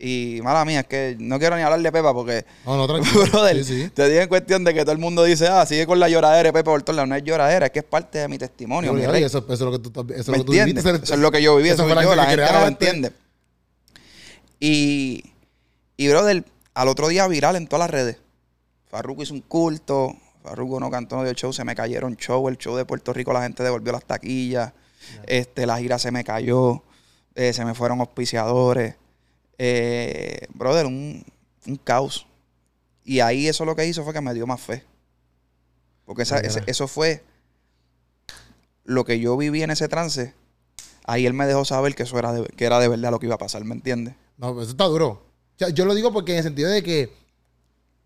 Y 0.00 0.40
mala 0.42 0.64
mía, 0.64 0.80
es 0.80 0.86
que 0.86 1.16
no 1.20 1.38
quiero 1.38 1.56
ni 1.56 1.62
hablar 1.62 1.80
de 1.80 1.92
Pepa 1.92 2.12
porque. 2.12 2.44
No, 2.66 2.76
no, 2.76 2.88
tranquilo. 2.88 3.24
brother, 3.30 3.64
sí, 3.64 3.88
te 3.94 4.08
digo 4.08 4.22
en 4.22 4.28
cuestión 4.28 4.64
de 4.64 4.74
que 4.74 4.80
todo 4.80 4.92
el 4.92 4.98
mundo 4.98 5.22
dice, 5.22 5.46
ah, 5.46 5.64
sigue 5.64 5.86
con 5.86 6.00
la 6.00 6.08
lloradera 6.08 6.48
de 6.48 6.52
Pepa 6.52 6.72
por 6.72 6.82
todos 6.82 7.06
No 7.06 7.14
es 7.14 7.22
lloradera, 7.22 7.66
es 7.66 7.72
que 7.72 7.78
es 7.78 7.84
parte 7.84 8.18
de 8.18 8.26
mi 8.26 8.36
testimonio. 8.36 8.92
mi 8.92 9.06
rey. 9.06 9.22
Eso, 9.22 9.38
eso, 9.38 9.52
es 9.52 9.60
lo 9.60 9.70
que 9.70 9.78
tú, 9.78 10.12
eso, 10.12 10.32
lo 10.32 10.38
que 10.38 10.44
tú 10.44 10.52
Eso 10.54 10.90
es 10.90 11.18
lo 11.18 11.30
que 11.30 11.40
yo 11.40 11.54
viví, 11.54 11.68
eso, 11.68 11.86
eso 11.86 12.02
yo, 12.02 12.16
la 12.16 12.24
gente 12.24 12.52
no 12.52 12.60
lo 12.60 12.66
entiende. 12.66 13.12
Y, 14.58 15.22
y, 15.96 16.08
brother, 16.08 16.44
al 16.74 16.88
otro 16.88 17.06
día 17.06 17.28
viral 17.28 17.54
en 17.54 17.68
todas 17.68 17.84
las 17.84 17.90
redes. 17.90 18.16
Farruko 18.90 19.22
hizo 19.22 19.34
un 19.34 19.40
culto, 19.40 20.14
Farruko 20.42 20.80
no 20.80 20.90
cantó 20.90 21.24
el 21.24 21.34
show, 21.36 21.52
se 21.52 21.64
me 21.64 21.74
cayeron 21.74 22.16
show, 22.16 22.48
el 22.48 22.58
show 22.58 22.76
de 22.76 22.84
Puerto 22.84 23.12
Rico 23.12 23.32
la 23.32 23.42
gente 23.42 23.62
devolvió 23.62 23.92
las 23.92 24.04
taquillas, 24.04 24.72
este, 25.26 25.66
la 25.66 25.78
gira 25.78 25.98
se 25.98 26.10
me 26.10 26.24
cayó, 26.24 26.82
eh, 27.34 27.52
se 27.52 27.64
me 27.64 27.74
fueron 27.74 28.00
auspiciadores, 28.00 28.96
Eh, 29.62 30.46
brother, 30.54 30.86
un, 30.86 31.22
un 31.66 31.76
caos. 31.76 32.26
Y 33.04 33.20
ahí 33.20 33.46
eso 33.46 33.66
lo 33.66 33.76
que 33.76 33.86
hizo 33.86 34.02
fue 34.04 34.14
que 34.14 34.22
me 34.22 34.32
dio 34.32 34.46
más 34.46 34.60
fe. 34.60 34.84
Porque 36.06 36.22
eso 36.66 36.88
fue 36.88 37.22
lo 38.84 39.04
que 39.04 39.20
yo 39.20 39.36
viví 39.36 39.62
en 39.62 39.70
ese 39.70 39.86
trance. 39.86 40.32
Ahí 41.04 41.26
él 41.26 41.34
me 41.34 41.46
dejó 41.46 41.64
saber 41.66 41.94
que 41.94 42.04
eso 42.04 42.18
era 42.18 42.32
de, 42.32 42.46
que 42.56 42.64
era 42.64 42.78
de 42.78 42.88
verdad 42.88 43.10
lo 43.10 43.18
que 43.20 43.26
iba 43.26 43.34
a 43.34 43.38
pasar, 43.38 43.62
¿me 43.64 43.74
entiendes? 43.74 44.14
No, 44.38 44.60
eso 44.62 44.70
está 44.70 44.84
duro. 44.84 45.26
yo 45.58 45.84
lo 45.84 45.94
digo 45.94 46.10
porque 46.10 46.32
en 46.32 46.38
el 46.38 46.44
sentido 46.44 46.70
de 46.70 46.82
que, 46.82 47.12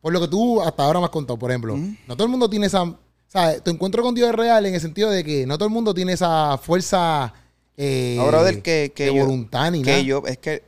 por 0.05 0.13
lo 0.13 0.21
que 0.21 0.29
tú 0.29 0.61
hasta 0.61 0.85
ahora 0.85 0.99
me 0.99 1.07
has 1.07 1.11
contado, 1.11 1.39
por 1.39 1.51
ejemplo, 1.51 1.79
no 1.79 2.15
todo 2.15 2.25
el 2.25 2.31
mundo 2.31 2.51
tiene 2.51 2.67
esa. 2.67 2.83
O 2.83 2.99
sea, 3.27 3.59
tu 3.61 3.71
encuentro 3.71 4.03
con 4.03 4.15
Dios 4.15 4.29
es 4.29 4.35
real 4.35 4.67
en 4.67 4.75
el 4.75 4.81
sentido 4.83 5.09
de 5.09 5.25
que 5.25 5.47
no 5.47 5.57
todo 5.57 5.67
el 5.67 5.73
mundo 5.73 5.95
tiene 5.95 6.13
esa 6.13 6.59
fuerza. 6.59 7.33
Eh, 7.75 8.19
Ahora 8.21 8.43
del 8.45 8.61
que, 8.61 8.93
que 8.95 9.07
yo, 9.07 9.25
voluntad 9.25 9.73
que 9.73 10.05
yo, 10.05 10.23
es 10.27 10.37
que 10.37 10.63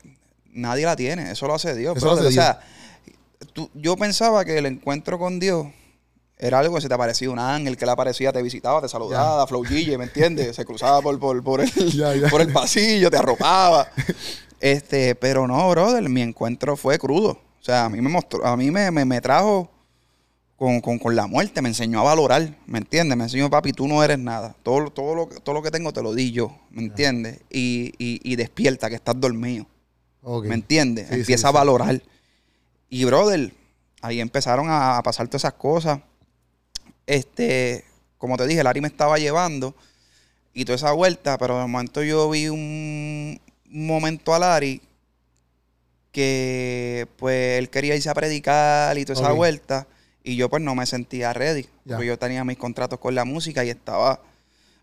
nadie 0.54 0.86
la 0.86 0.96
tiene, 0.96 1.32
eso 1.32 1.46
lo 1.46 1.54
hace 1.54 1.74
Dios. 1.74 2.02
O 2.02 2.30
sea, 2.30 2.60
yo 3.74 3.94
pensaba 3.98 4.42
que 4.46 4.56
el 4.56 4.64
encuentro 4.64 5.18
con 5.18 5.38
Dios 5.38 5.66
era 6.38 6.60
algo 6.60 6.76
que 6.76 6.80
se 6.80 6.88
te 6.88 6.94
aparecía 6.94 7.28
un 7.28 7.38
ángel 7.38 7.76
que 7.76 7.84
le 7.84 7.92
aparecía, 7.92 8.32
te 8.32 8.40
visitaba, 8.40 8.80
te 8.80 8.88
saludaba, 8.88 9.46
flow 9.46 9.64
¿me 9.64 10.04
entiendes? 10.04 10.56
Se 10.56 10.64
cruzaba 10.64 11.02
por, 11.02 11.18
por, 11.42 11.60
el, 11.60 11.70
por 12.30 12.40
el 12.40 12.52
pasillo, 12.54 13.10
te 13.10 13.18
arropaba. 13.18 13.86
Este, 14.58 15.14
pero 15.14 15.46
no, 15.46 15.68
brother, 15.68 16.08
mi 16.08 16.22
encuentro 16.22 16.78
fue 16.78 16.98
crudo. 16.98 17.38
O 17.66 17.68
sea, 17.68 17.86
a 17.86 17.88
mí 17.88 18.00
me 18.00 18.08
mostró, 18.08 18.46
a 18.46 18.56
mí 18.56 18.70
me, 18.70 18.92
me, 18.92 19.20
trajo 19.20 19.68
con, 20.54 21.16
la 21.16 21.26
muerte, 21.26 21.60
me 21.62 21.68
enseñó 21.68 21.98
a 21.98 22.04
valorar, 22.04 22.56
¿me 22.64 22.78
entiendes? 22.78 23.18
Me 23.18 23.24
enseñó, 23.24 23.50
papi, 23.50 23.72
tú 23.72 23.88
no 23.88 24.04
eres 24.04 24.20
nada. 24.20 24.54
Todo, 24.62 24.88
todo, 24.90 25.16
lo, 25.16 25.26
todo 25.26 25.52
lo 25.52 25.62
que 25.62 25.72
tengo 25.72 25.92
te 25.92 26.00
lo 26.00 26.14
di 26.14 26.30
yo, 26.30 26.56
¿me 26.70 26.82
entiendes? 26.82 27.40
Y, 27.50 27.92
y, 27.98 28.36
despierta, 28.36 28.88
que 28.88 28.94
estás 28.94 29.20
dormido. 29.20 29.66
¿Me 30.44 30.54
entiendes? 30.54 31.10
Empieza 31.10 31.48
a 31.48 31.50
valorar. 31.50 32.00
Y, 32.88 33.04
brother, 33.04 33.52
ahí 34.00 34.20
empezaron 34.20 34.68
a 34.70 35.02
pasar 35.02 35.26
todas 35.26 35.40
esas 35.40 35.54
cosas. 35.54 35.98
Este, 37.04 37.84
como 38.16 38.36
te 38.36 38.46
dije, 38.46 38.62
Larry 38.62 38.80
me 38.80 38.86
estaba 38.86 39.18
llevando 39.18 39.74
y 40.54 40.64
toda 40.64 40.76
esa 40.76 40.92
vuelta, 40.92 41.36
pero 41.36 41.58
de 41.58 41.66
momento 41.66 42.00
yo 42.04 42.30
vi 42.30 42.48
un, 42.48 43.40
momento 43.64 44.32
a 44.36 44.38
Larry 44.38 44.80
que 46.16 47.06
pues 47.18 47.58
él 47.58 47.68
quería 47.68 47.94
irse 47.94 48.08
a 48.08 48.14
predicar 48.14 48.96
y 48.96 49.04
toda 49.04 49.20
esa 49.20 49.32
vuelta 49.32 49.86
y 50.24 50.34
yo 50.34 50.48
pues 50.48 50.62
no 50.62 50.74
me 50.74 50.86
sentía 50.86 51.34
ready, 51.34 51.66
porque 51.86 52.06
yo 52.06 52.18
tenía 52.18 52.42
mis 52.42 52.56
contratos 52.56 52.98
con 52.98 53.14
la 53.14 53.26
música 53.26 53.62
y 53.66 53.68
estaba 53.68 54.22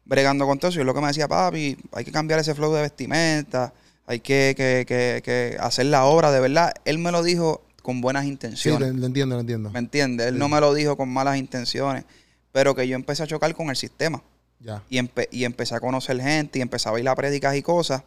bregando 0.05 0.45
con 0.45 0.59
todo 0.59 0.69
eso 0.69 0.79
y 0.79 0.83
lo 0.83 0.93
que 0.93 1.01
me 1.01 1.07
decía, 1.07 1.27
papi, 1.27 1.75
hay 1.91 2.05
que 2.05 2.11
cambiar 2.11 2.39
ese 2.39 2.53
flow 2.53 2.71
de 2.71 2.83
vestimenta, 2.83 3.73
hay 4.05 4.19
que, 4.19 4.53
que, 4.55 4.85
que, 4.87 5.23
que 5.23 5.57
hacer 5.59 5.87
la 5.87 6.05
obra 6.05 6.31
de 6.31 6.39
verdad. 6.39 6.71
Él 6.85 6.99
me 6.99 7.11
lo 7.11 7.23
dijo 7.23 7.63
con 7.81 7.99
buenas 7.99 8.25
intenciones. 8.25 8.87
Sí, 8.87 8.95
lo, 8.95 9.05
entiendo, 9.07 9.33
lo 9.33 9.41
entiendo. 9.41 9.71
¿Me 9.71 9.79
entiendes? 9.79 10.27
Él 10.27 10.37
no 10.37 10.49
me 10.49 10.59
lo 10.59 10.71
dijo 10.75 10.95
con 10.95 11.09
malas 11.09 11.37
intenciones, 11.37 12.05
pero 12.51 12.75
que 12.75 12.87
yo 12.87 12.95
empecé 12.95 13.23
a 13.23 13.27
chocar 13.27 13.55
con 13.55 13.71
el 13.71 13.75
sistema. 13.75 14.21
Ya. 14.59 14.83
Y, 14.87 14.99
y 15.31 15.45
empecé 15.45 15.73
a 15.73 15.79
conocer 15.79 16.21
gente 16.21 16.59
y 16.59 16.61
empezaba 16.61 16.97
a 16.97 16.99
ir 16.99 17.09
a 17.09 17.15
prédicas 17.15 17.55
y 17.55 17.63
cosas. 17.63 18.03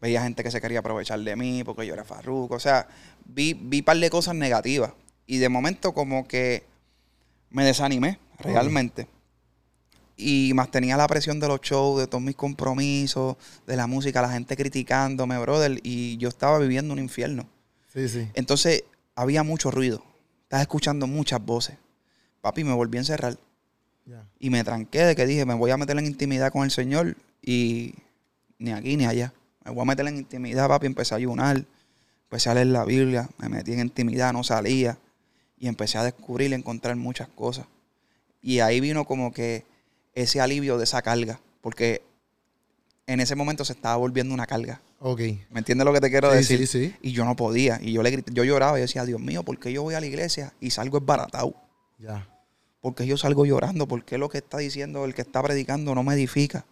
Veía 0.00 0.22
gente 0.22 0.42
que 0.42 0.50
se 0.50 0.60
quería 0.60 0.78
aprovechar 0.78 1.20
de 1.20 1.36
mí 1.36 1.62
porque 1.64 1.86
yo 1.86 1.94
era 1.94 2.04
farruco. 2.04 2.54
O 2.54 2.60
sea, 2.60 2.88
vi, 3.24 3.54
vi 3.54 3.78
un 3.80 3.84
par 3.84 3.98
de 3.98 4.10
cosas 4.10 4.34
negativas. 4.34 4.92
Y 5.26 5.38
de 5.38 5.48
momento 5.48 5.92
como 5.92 6.26
que 6.26 6.64
me 7.50 7.64
desanimé, 7.64 8.18
realmente. 8.38 9.06
Y 10.16 10.52
más 10.54 10.70
tenía 10.70 10.96
la 10.96 11.06
presión 11.06 11.40
de 11.40 11.48
los 11.48 11.60
shows, 11.60 12.00
de 12.00 12.06
todos 12.06 12.22
mis 12.22 12.36
compromisos, 12.36 13.36
de 13.66 13.76
la 13.76 13.86
música, 13.86 14.20
la 14.20 14.30
gente 14.30 14.56
criticándome, 14.56 15.38
brother. 15.38 15.80
Y 15.82 16.16
yo 16.16 16.28
estaba 16.28 16.58
viviendo 16.58 16.92
un 16.92 16.98
infierno. 16.98 17.48
Sí, 17.92 18.08
sí. 18.08 18.28
Entonces, 18.34 18.84
había 19.14 19.42
mucho 19.42 19.70
ruido. 19.70 20.02
Estaba 20.42 20.62
escuchando 20.62 21.06
muchas 21.06 21.44
voces. 21.44 21.76
Papi, 22.40 22.64
me 22.64 22.72
volví 22.72 22.98
a 22.98 23.00
encerrar. 23.00 23.38
Y 24.38 24.50
me 24.50 24.64
tranqué 24.64 25.04
de 25.04 25.14
que 25.14 25.26
dije, 25.26 25.44
me 25.44 25.54
voy 25.54 25.70
a 25.70 25.76
meter 25.76 25.96
en 25.98 26.06
intimidad 26.06 26.50
con 26.50 26.64
el 26.64 26.70
Señor 26.70 27.16
y 27.42 27.94
ni 28.58 28.72
aquí 28.72 28.96
ni 28.96 29.06
allá. 29.06 29.32
Me 29.70 29.76
voy 29.76 29.82
a 29.82 29.86
meter 29.86 30.06
en 30.08 30.16
intimidad, 30.16 30.66
papi. 30.66 30.86
Empecé 30.86 31.14
a 31.14 31.18
ayunar, 31.18 31.64
empecé 32.24 32.50
a 32.50 32.54
leer 32.54 32.66
la 32.66 32.84
Biblia, 32.84 33.28
me 33.38 33.48
metí 33.48 33.72
en 33.72 33.80
intimidad, 33.80 34.32
no 34.32 34.42
salía. 34.42 34.98
Y 35.56 35.68
empecé 35.68 35.98
a 35.98 36.02
descubrir 36.02 36.50
y 36.50 36.54
encontrar 36.54 36.96
muchas 36.96 37.28
cosas. 37.28 37.66
Y 38.42 38.60
ahí 38.60 38.80
vino 38.80 39.04
como 39.04 39.32
que 39.32 39.64
ese 40.14 40.40
alivio 40.40 40.76
de 40.76 40.84
esa 40.84 41.02
carga. 41.02 41.38
Porque 41.60 42.02
en 43.06 43.20
ese 43.20 43.36
momento 43.36 43.64
se 43.64 43.74
estaba 43.74 43.96
volviendo 43.96 44.34
una 44.34 44.46
carga. 44.46 44.80
Ok. 44.98 45.20
¿Me 45.50 45.58
entiendes 45.58 45.84
lo 45.84 45.92
que 45.92 46.00
te 46.00 46.10
quiero 46.10 46.32
decir? 46.32 46.58
Sí, 46.58 46.66
sí. 46.66 46.96
Y 47.00 47.12
yo 47.12 47.24
no 47.24 47.36
podía. 47.36 47.78
Y 47.80 47.92
yo 47.92 48.02
le 48.02 48.10
grité, 48.10 48.32
yo 48.34 48.42
lloraba 48.42 48.76
y 48.76 48.80
decía, 48.80 49.04
Dios 49.04 49.20
mío, 49.20 49.44
¿por 49.44 49.58
qué 49.60 49.72
yo 49.72 49.82
voy 49.82 49.94
a 49.94 50.00
la 50.00 50.06
iglesia 50.06 50.52
y 50.60 50.70
salgo 50.70 50.98
esbaratado? 50.98 51.54
Ya. 51.98 52.26
¿Por 52.80 52.96
qué 52.96 53.06
yo 53.06 53.16
salgo 53.16 53.46
llorando? 53.46 53.86
¿Por 53.86 54.04
qué 54.04 54.18
lo 54.18 54.28
que 54.28 54.38
está 54.38 54.58
diciendo 54.58 55.04
el 55.04 55.14
que 55.14 55.22
está 55.22 55.42
predicando 55.42 55.94
no 55.94 56.02
me 56.02 56.14
edifica? 56.14 56.64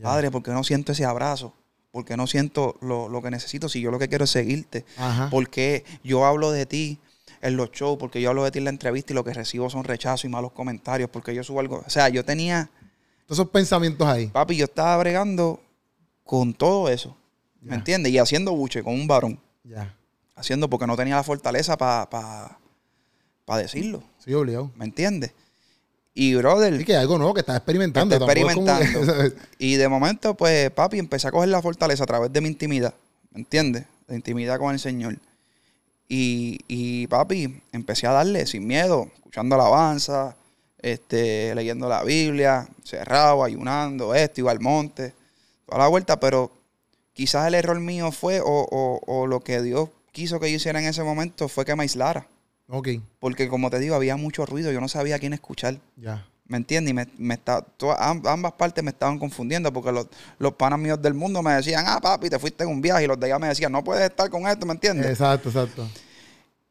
Padre, 0.00 0.30
¿por 0.30 0.42
qué 0.42 0.52
no 0.52 0.64
siento 0.64 0.92
ese 0.92 1.04
abrazo? 1.04 1.52
¿Por 1.96 2.04
qué 2.04 2.14
no 2.18 2.26
siento 2.26 2.76
lo, 2.82 3.22
que 3.22 3.30
necesito 3.30 3.70
si 3.70 3.80
yo 3.80 3.90
lo 3.90 3.98
que 3.98 4.06
quiero 4.06 4.24
es 4.24 4.30
seguirte? 4.30 4.84
¿Por 5.30 5.48
qué 5.48 5.82
yo 6.04 6.26
hablo 6.26 6.52
de 6.52 6.66
ti 6.66 6.98
en 7.40 7.56
los 7.56 7.70
shows? 7.70 7.96
Porque 7.98 8.20
yo 8.20 8.28
hablo 8.28 8.44
de 8.44 8.50
ti 8.50 8.58
en 8.58 8.64
la 8.64 8.70
entrevista 8.70 9.14
y 9.14 9.16
lo 9.16 9.24
que 9.24 9.32
recibo 9.32 9.70
son 9.70 9.82
rechazos 9.82 10.26
y 10.26 10.28
malos 10.28 10.52
comentarios. 10.52 11.08
Porque 11.08 11.34
yo 11.34 11.42
subo 11.42 11.58
algo. 11.60 11.82
O 11.86 11.88
sea, 11.88 12.10
yo 12.10 12.22
tenía. 12.22 12.68
Todos 13.24 13.38
esos 13.38 13.48
pensamientos 13.50 14.06
ahí. 14.06 14.26
Papi, 14.26 14.56
yo 14.56 14.66
estaba 14.66 14.94
bregando 14.98 15.58
con 16.22 16.52
todo 16.52 16.90
eso. 16.90 17.16
¿Me 17.62 17.76
entiendes? 17.76 18.12
Y 18.12 18.18
haciendo 18.18 18.52
buche 18.52 18.82
con 18.82 18.92
un 18.92 19.06
varón. 19.06 19.40
Ya. 19.64 19.96
Haciendo 20.34 20.68
porque 20.68 20.86
no 20.86 20.96
tenía 20.98 21.16
la 21.16 21.24
fortaleza 21.24 21.78
para 21.78 22.10
pa, 23.46 23.56
decirlo. 23.56 24.02
Sí, 24.18 24.34
obligado. 24.34 24.70
¿Me 24.76 24.84
entiendes? 24.84 25.32
Y 26.18 26.34
brother. 26.34 26.80
Y 26.80 26.84
que 26.86 26.96
algo 26.96 27.18
nuevo 27.18 27.34
que 27.34 27.40
estás 27.40 27.58
experimentando. 27.58 28.16
experimentando. 28.16 29.00
y 29.58 29.74
de 29.74 29.86
momento, 29.86 30.34
pues, 30.34 30.70
papi, 30.70 30.98
empecé 30.98 31.28
a 31.28 31.30
coger 31.30 31.50
la 31.50 31.60
fortaleza 31.60 32.04
a 32.04 32.06
través 32.06 32.32
de 32.32 32.40
mi 32.40 32.48
intimidad. 32.48 32.94
¿Me 33.32 33.40
entiendes? 33.40 33.84
De 34.08 34.16
intimidad 34.16 34.58
con 34.58 34.72
el 34.72 34.80
Señor. 34.80 35.18
Y, 36.08 36.58
y 36.68 37.06
papi, 37.08 37.60
empecé 37.70 38.06
a 38.06 38.12
darle 38.12 38.46
sin 38.46 38.66
miedo, 38.66 39.10
escuchando 39.14 39.56
alabanza, 39.56 40.34
este, 40.78 41.54
leyendo 41.54 41.86
la 41.86 42.02
Biblia, 42.02 42.66
cerrado, 42.82 43.44
ayunando, 43.44 44.14
esto, 44.14 44.40
iba 44.40 44.52
al 44.52 44.60
monte, 44.60 45.12
toda 45.66 45.78
la 45.78 45.88
vuelta, 45.88 46.18
pero 46.18 46.50
quizás 47.12 47.46
el 47.46 47.56
error 47.56 47.78
mío 47.78 48.10
fue, 48.10 48.40
o, 48.42 49.26
lo 49.28 49.40
que 49.40 49.60
Dios 49.60 49.90
quiso 50.12 50.40
que 50.40 50.50
yo 50.50 50.56
hiciera 50.56 50.80
en 50.80 50.86
ese 50.86 51.02
momento 51.02 51.48
fue 51.48 51.66
que 51.66 51.76
me 51.76 51.82
aislara. 51.82 52.26
Ok. 52.68 52.88
Porque 53.20 53.48
como 53.48 53.70
te 53.70 53.78
digo, 53.78 53.94
había 53.94 54.16
mucho 54.16 54.46
ruido, 54.46 54.72
yo 54.72 54.80
no 54.80 54.88
sabía 54.88 55.16
a 55.16 55.18
quién 55.18 55.32
escuchar. 55.32 55.78
Ya. 55.96 56.26
¿Me 56.48 56.56
entiendes? 56.56 56.92
Y 56.92 56.94
me, 56.94 57.08
me 57.18 57.34
está, 57.34 57.64
ambas 57.98 58.52
partes 58.52 58.82
me 58.82 58.90
estaban 58.90 59.18
confundiendo 59.18 59.72
porque 59.72 59.90
los, 59.90 60.06
los 60.38 60.52
panas 60.52 60.78
míos 60.78 61.02
del 61.02 61.14
mundo 61.14 61.42
me 61.42 61.52
decían, 61.54 61.84
ah, 61.88 62.00
papi, 62.00 62.30
te 62.30 62.38
fuiste 62.38 62.62
en 62.62 62.70
un 62.70 62.80
viaje. 62.80 63.04
Y 63.04 63.06
los 63.08 63.18
de 63.18 63.26
allá 63.26 63.38
me 63.38 63.48
decían, 63.48 63.72
no 63.72 63.82
puedes 63.82 64.08
estar 64.08 64.30
con 64.30 64.46
esto, 64.46 64.64
¿me 64.64 64.72
entiendes? 64.72 65.10
Exacto, 65.10 65.48
exacto. 65.48 65.88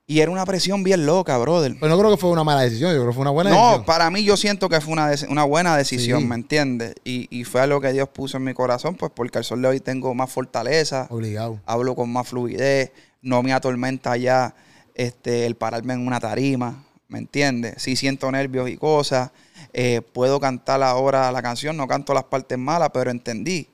Y 0.07 0.19
era 0.19 0.31
una 0.31 0.45
presión 0.45 0.83
bien 0.83 1.05
loca, 1.05 1.35
brother. 1.39 1.75
Pero 1.79 1.89
no 1.89 1.97
creo 1.97 2.11
que 2.11 2.17
fue 2.17 2.29
una 2.29 2.43
mala 2.43 2.61
decisión, 2.61 2.91
yo 2.91 2.97
creo 2.97 3.07
que 3.07 3.15
fue 3.15 3.21
una 3.23 3.31
buena 3.31 3.49
decisión. 3.49 3.79
No, 3.79 3.85
para 3.85 4.09
mí 4.11 4.23
yo 4.23 4.37
siento 4.37 4.69
que 4.69 4.79
fue 4.79 4.93
una, 4.93 5.11
una 5.29 5.43
buena 5.43 5.75
decisión, 5.75 6.27
¿me 6.27 6.35
entiendes? 6.35 6.93
Y, 7.03 7.27
y, 7.35 7.43
fue 7.43 7.61
algo 7.61 7.81
que 7.81 7.91
Dios 7.91 8.07
puso 8.09 8.37
en 8.37 8.43
mi 8.43 8.53
corazón, 8.53 8.95
pues 8.95 9.11
porque 9.15 9.39
al 9.39 9.43
sol 9.43 9.63
de 9.63 9.67
hoy 9.67 9.79
tengo 9.79 10.13
más 10.13 10.31
fortaleza. 10.31 11.07
Obligado. 11.09 11.59
Hablo 11.65 11.95
con 11.95 12.11
más 12.13 12.27
fluidez, 12.27 12.91
no 13.23 13.41
me 13.41 13.51
atormenta 13.51 14.15
ya 14.15 14.53
este, 14.95 15.45
el 15.45 15.55
pararme 15.55 15.93
en 15.93 16.07
una 16.07 16.19
tarima, 16.19 16.83
¿me 17.07 17.19
entiendes? 17.19 17.75
Sí 17.77 17.95
siento 17.95 18.31
nervios 18.31 18.69
y 18.69 18.77
cosas. 18.77 19.31
Eh, 19.73 20.01
puedo 20.13 20.39
cantar 20.39 20.81
ahora 20.81 21.31
la 21.31 21.43
canción, 21.43 21.77
no 21.77 21.87
canto 21.87 22.13
las 22.13 22.23
partes 22.23 22.57
malas, 22.57 22.89
pero 22.93 23.11
entendí 23.11 23.67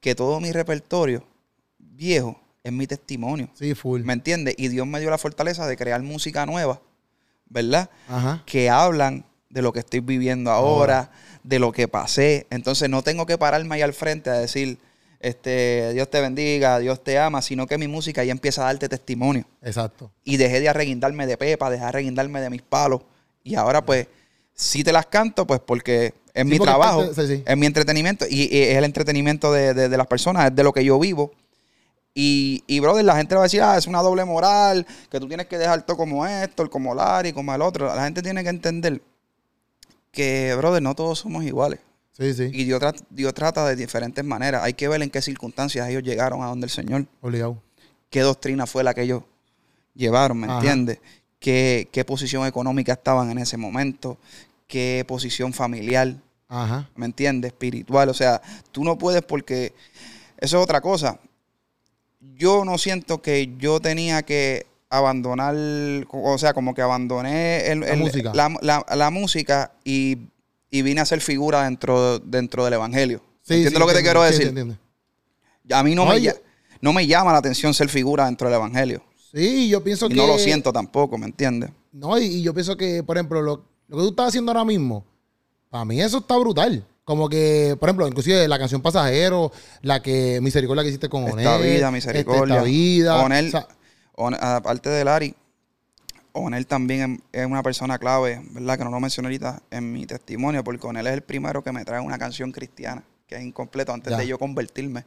que 0.00 0.14
todo 0.14 0.38
mi 0.38 0.52
repertorio 0.52 1.24
viejo 1.78 2.40
es 2.62 2.72
mi 2.72 2.86
testimonio. 2.86 3.48
Sí, 3.54 3.74
full. 3.74 4.02
¿Me 4.02 4.12
entiendes? 4.12 4.54
Y 4.58 4.68
Dios 4.68 4.86
me 4.86 5.00
dio 5.00 5.10
la 5.10 5.18
fortaleza 5.18 5.66
de 5.66 5.76
crear 5.76 6.02
música 6.02 6.46
nueva, 6.46 6.80
¿verdad? 7.46 7.90
Ajá. 8.08 8.42
Que 8.46 8.70
hablan 8.70 9.24
de 9.48 9.62
lo 9.62 9.72
que 9.72 9.80
estoy 9.80 10.00
viviendo 10.00 10.50
ahora, 10.50 11.10
de 11.42 11.58
lo 11.58 11.72
que 11.72 11.88
pasé. 11.88 12.46
Entonces 12.50 12.88
no 12.88 13.02
tengo 13.02 13.26
que 13.26 13.38
pararme 13.38 13.76
ahí 13.76 13.82
al 13.82 13.94
frente 13.94 14.30
a 14.30 14.34
decir, 14.34 14.78
este, 15.20 15.92
Dios 15.92 16.08
te 16.08 16.20
bendiga, 16.20 16.78
Dios 16.78 17.04
te 17.04 17.18
ama, 17.18 17.42
sino 17.42 17.66
que 17.66 17.76
mi 17.76 17.86
música 17.86 18.24
ya 18.24 18.32
empieza 18.32 18.62
a 18.62 18.64
darte 18.66 18.88
testimonio. 18.88 19.44
Exacto. 19.62 20.10
Y 20.24 20.38
dejé 20.38 20.60
de 20.60 20.70
arreguindarme 20.70 21.26
de 21.26 21.36
pepa, 21.36 21.68
dejé 21.68 21.82
de 21.82 21.88
arreguindarme 21.88 22.40
de 22.40 22.48
mis 22.48 22.62
palos. 22.62 23.02
Y 23.44 23.54
ahora 23.54 23.84
pues, 23.84 24.08
sí 24.54 24.82
te 24.82 24.92
las 24.92 25.06
canto, 25.06 25.46
pues 25.46 25.60
porque 25.60 26.14
es 26.32 26.46
mi 26.46 26.58
trabajo, 26.58 27.04
es 27.04 27.56
mi 27.56 27.66
entretenimiento 27.66 28.24
y, 28.28 28.48
es 28.50 28.76
el 28.76 28.84
entretenimiento 28.84 29.52
de, 29.52 29.74
de, 29.74 29.96
las 29.96 30.06
personas, 30.06 30.46
es 30.46 30.56
de 30.56 30.64
lo 30.64 30.72
que 30.72 30.84
yo 30.84 30.98
vivo. 30.98 31.32
Y, 32.14 32.64
y, 32.66 32.80
brother, 32.80 33.04
la 33.04 33.16
gente 33.16 33.34
va 33.34 33.42
a 33.42 33.44
decir, 33.44 33.62
ah, 33.62 33.76
es 33.76 33.86
una 33.86 34.00
doble 34.00 34.24
moral, 34.24 34.86
que 35.10 35.20
tú 35.20 35.28
tienes 35.28 35.46
que 35.46 35.58
dejar 35.58 35.84
todo 35.84 35.98
como 35.98 36.26
esto, 36.26 36.68
como 36.70 36.94
Larry, 36.94 37.32
como 37.32 37.54
el 37.54 37.60
otro. 37.60 37.94
La 37.94 38.04
gente 38.04 38.22
tiene 38.22 38.42
que 38.42 38.48
entender 38.48 39.00
que, 40.10 40.54
brother, 40.56 40.82
no 40.82 40.94
todos 40.94 41.18
somos 41.18 41.44
iguales. 41.44 41.78
Sí, 42.20 42.34
sí. 42.34 42.50
Y 42.52 42.64
Dios, 42.64 43.34
trata 43.34 43.66
de 43.66 43.76
diferentes 43.76 44.22
maneras. 44.22 44.62
Hay 44.62 44.74
que 44.74 44.88
ver 44.88 45.00
en 45.00 45.08
qué 45.08 45.22
circunstancias 45.22 45.88
ellos 45.88 46.02
llegaron 46.02 46.42
a 46.42 46.46
donde 46.46 46.66
el 46.66 46.70
Señor. 46.70 47.06
Obligado. 47.22 47.62
qué 48.10 48.20
doctrina 48.20 48.66
fue 48.66 48.84
la 48.84 48.92
que 48.92 49.02
ellos 49.02 49.22
llevaron, 49.94 50.38
¿me 50.38 50.52
entiendes? 50.52 50.98
¿Qué, 51.38 51.88
¿Qué, 51.90 52.04
posición 52.04 52.46
económica 52.46 52.92
estaban 52.92 53.30
en 53.30 53.38
ese 53.38 53.56
momento, 53.56 54.18
qué 54.66 55.04
posición 55.08 55.54
familiar, 55.54 56.14
¿me 56.94 57.06
entiendes? 57.06 57.52
Espiritual, 57.52 58.10
o 58.10 58.14
sea, 58.14 58.42
tú 58.70 58.84
no 58.84 58.98
puedes 58.98 59.22
porque 59.22 59.72
eso 60.36 60.58
es 60.58 60.62
otra 60.62 60.80
cosa. 60.80 61.18
Yo 62.36 62.64
no 62.66 62.76
siento 62.76 63.22
que 63.22 63.54
yo 63.58 63.80
tenía 63.80 64.22
que 64.22 64.66
abandonar, 64.90 65.54
o 66.10 66.36
sea, 66.36 66.52
como 66.52 66.74
que 66.74 66.82
abandoné 66.82 67.74
la, 67.76 67.96
música. 67.96 68.32
La, 68.62 69.10
música 69.10 69.72
y, 69.84 70.18
vine 70.70 71.00
a 71.00 71.04
ser 71.06 71.20
figura 71.20 71.64
dentro, 71.64 72.18
dentro 72.18 72.64
del 72.64 72.74
Evangelio. 72.74 73.22
¿Entiendes 73.48 73.78
lo 73.78 73.86
que 73.86 73.94
te 73.94 74.02
quiero 74.02 74.22
decir? 74.22 74.54
a 75.72 75.82
mí 75.82 75.94
no, 75.94 76.06
me, 76.06 76.34
no 76.80 76.92
me 76.92 77.06
llama 77.06 77.32
la 77.32 77.38
atención 77.38 77.74
ser 77.74 77.88
figura 77.88 78.26
dentro 78.26 78.48
del 78.48 78.56
Evangelio. 78.56 79.02
Sí, 79.32 79.68
yo 79.68 79.82
pienso 79.82 80.08
que... 80.08 80.14
No 80.14 80.26
lo 80.26 80.38
siento 80.38 80.72
tampoco, 80.72 81.16
¿me 81.18 81.26
entiendes? 81.26 81.70
No, 81.92 82.18
y, 82.18 82.42
yo 82.42 82.52
pienso 82.54 82.76
que, 82.76 83.02
por 83.02 83.16
ejemplo, 83.16 83.42
lo, 83.42 83.64
lo 83.88 83.96
que 83.96 84.02
tú 84.02 84.08
estás 84.10 84.28
haciendo 84.28 84.50
ahora 84.52 84.64
mismo, 84.64 85.04
para 85.68 85.84
mí 85.84 86.00
eso 86.00 86.18
está 86.18 86.36
brutal. 86.36 86.84
Como 87.04 87.28
que, 87.28 87.76
por 87.80 87.88
ejemplo, 87.88 88.06
inclusive 88.06 88.46
la 88.46 88.58
canción 88.58 88.82
Pasajero, 88.82 89.50
la 89.82 90.00
que 90.00 90.40
Misericordia 90.40 90.84
que 90.84 90.90
hiciste 90.90 91.08
con 91.08 91.24
Onel. 91.24 91.40
Esta 91.40 91.58
vida, 91.58 91.90
Misericordia. 91.90 92.56
Esta 92.56 92.64
vida. 92.64 93.24
Onel, 93.24 93.52
aparte 94.40 94.90
de 94.90 95.04
Lari, 95.04 95.34
Onel 96.32 96.66
también 96.66 97.22
es 97.32 97.46
una 97.46 97.62
persona 97.62 97.98
clave, 97.98 98.42
¿verdad? 98.50 98.78
Que 98.78 98.84
no 98.84 98.90
lo 98.90 99.00
mencioné 99.00 99.28
ahorita 99.28 99.62
en 99.70 99.92
mi 99.92 100.06
testimonio, 100.06 100.62
porque 100.64 100.86
Onel 100.86 101.06
es 101.06 101.14
el 101.14 101.22
primero 101.22 101.62
que 101.62 101.72
me 101.72 101.84
trae 101.84 102.00
una 102.00 102.18
canción 102.18 102.52
cristiana, 102.52 103.02
que 103.26 103.36
es 103.36 103.42
incompleto, 103.42 103.92
antes 103.92 104.16
de 104.16 104.26
yo 104.26 104.38
convertirme. 104.38 105.04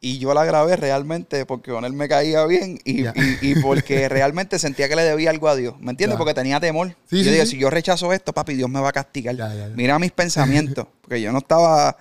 Y 0.00 0.18
yo 0.18 0.32
la 0.32 0.44
grabé 0.44 0.76
realmente 0.76 1.44
porque 1.44 1.72
con 1.72 1.84
él 1.84 1.92
me 1.92 2.08
caía 2.08 2.46
bien 2.46 2.78
y, 2.84 3.54
porque 3.60 4.08
realmente 4.08 4.58
sentía 4.60 4.88
que 4.88 4.94
le 4.94 5.02
debía 5.02 5.30
algo 5.30 5.48
a 5.48 5.56
Dios. 5.56 5.74
¿Me 5.80 5.90
entiendes? 5.90 6.16
Porque 6.16 6.34
tenía 6.34 6.60
temor. 6.60 6.94
yo 7.10 7.18
dije, 7.18 7.46
si 7.46 7.58
yo 7.58 7.68
rechazo 7.68 8.12
esto, 8.12 8.32
papi, 8.32 8.54
Dios 8.54 8.70
me 8.70 8.80
va 8.80 8.90
a 8.90 8.92
castigar. 8.92 9.34
Mira 9.74 9.98
mis 9.98 10.12
pensamientos. 10.12 10.86
porque 11.00 11.20
yo 11.20 11.32
no 11.32 11.38
estaba. 11.38 11.96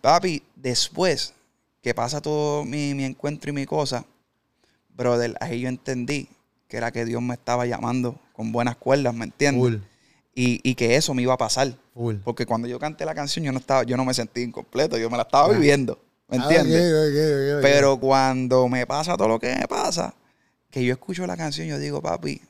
Papi, 0.00 0.44
después 0.54 1.34
que 1.82 1.94
pasa 1.94 2.20
todo 2.20 2.64
mi, 2.64 2.90
encuentro 3.04 3.50
y 3.50 3.54
mi 3.54 3.66
cosa, 3.66 4.04
brother, 4.94 5.36
ahí 5.40 5.60
yo 5.60 5.68
entendí 5.68 6.28
que 6.68 6.76
era 6.76 6.92
que 6.92 7.04
Dios 7.04 7.22
me 7.22 7.34
estaba 7.34 7.66
llamando 7.66 8.20
con 8.32 8.52
buenas 8.52 8.76
cuerdas, 8.76 9.14
¿me 9.14 9.24
entiendes? 9.24 9.80
Y, 10.34 10.74
que 10.76 10.94
eso 10.94 11.14
me 11.14 11.22
iba 11.22 11.34
a 11.34 11.38
pasar. 11.38 11.74
Porque 12.22 12.46
cuando 12.46 12.68
yo 12.68 12.78
canté 12.78 13.04
la 13.04 13.14
canción, 13.14 13.44
yo 13.44 13.50
no 13.50 13.58
estaba, 13.58 13.82
yo 13.82 13.96
no 13.96 14.04
me 14.04 14.14
sentí 14.14 14.42
incompleto, 14.42 14.96
yo 14.96 15.10
me 15.10 15.16
la 15.16 15.24
estaba 15.24 15.48
viviendo. 15.48 15.98
¿Me 16.28 16.38
ah, 16.38 16.42
entiendes? 16.42 17.58
Pero 17.62 17.98
cuando 17.98 18.68
me 18.68 18.86
pasa 18.86 19.16
todo 19.16 19.28
lo 19.28 19.38
que 19.40 19.56
me 19.56 19.66
pasa, 19.66 20.14
que 20.70 20.84
yo 20.84 20.92
escucho 20.92 21.26
la 21.26 21.36
canción, 21.36 21.66
yo 21.66 21.78
digo, 21.78 22.00
papi, 22.00 22.40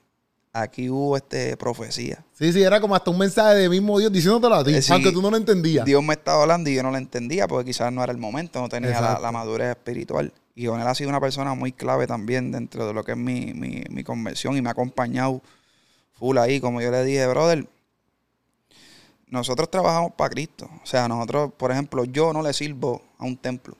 aquí 0.52 0.90
hubo 0.90 1.16
este 1.16 1.56
profecía. 1.56 2.24
Sí, 2.32 2.52
sí, 2.52 2.62
era 2.62 2.80
como 2.80 2.94
hasta 2.94 3.10
un 3.10 3.18
mensaje 3.18 3.56
de 3.56 3.68
mismo 3.68 3.98
Dios 3.98 4.12
diciéndotelo 4.12 4.54
a 4.54 4.64
ti, 4.64 4.74
eh, 4.74 4.82
aunque 4.90 5.12
tú 5.12 5.22
no 5.22 5.30
lo 5.30 5.36
entendías. 5.36 5.84
Dios 5.84 6.02
me 6.02 6.14
estaba 6.14 6.42
hablando 6.42 6.68
y 6.70 6.74
yo 6.74 6.82
no 6.82 6.90
lo 6.90 6.98
entendía 6.98 7.46
porque 7.48 7.66
quizás 7.66 7.92
no 7.92 8.02
era 8.02 8.12
el 8.12 8.18
momento, 8.18 8.60
no 8.60 8.68
tenía 8.68 9.00
la, 9.00 9.32
madurez 9.32 9.70
espiritual. 9.70 10.32
Y 10.58 10.66
él 10.66 10.74
ha 10.74 10.94
sido 10.96 11.08
una 11.08 11.20
persona 11.20 11.54
muy 11.54 11.70
clave 11.70 12.08
también 12.08 12.50
dentro 12.50 12.84
de 12.84 12.92
lo 12.92 13.04
que 13.04 13.12
es 13.12 13.16
mi, 13.16 13.54
mi, 13.54 13.84
mi 13.90 14.02
conversión 14.02 14.56
y 14.56 14.60
me 14.60 14.68
ha 14.68 14.72
acompañado 14.72 15.40
full 16.14 16.36
ahí. 16.36 16.60
Como 16.60 16.82
yo 16.82 16.90
le 16.90 17.04
dije, 17.04 17.24
brother, 17.28 17.68
nosotros 19.28 19.70
trabajamos 19.70 20.14
para 20.14 20.30
Cristo. 20.30 20.68
O 20.82 20.84
sea, 20.86 21.06
nosotros, 21.06 21.52
por 21.56 21.70
ejemplo, 21.70 22.04
yo 22.06 22.32
no 22.32 22.42
le 22.42 22.52
sirvo 22.52 23.02
a 23.18 23.24
un 23.24 23.36
templo. 23.36 23.76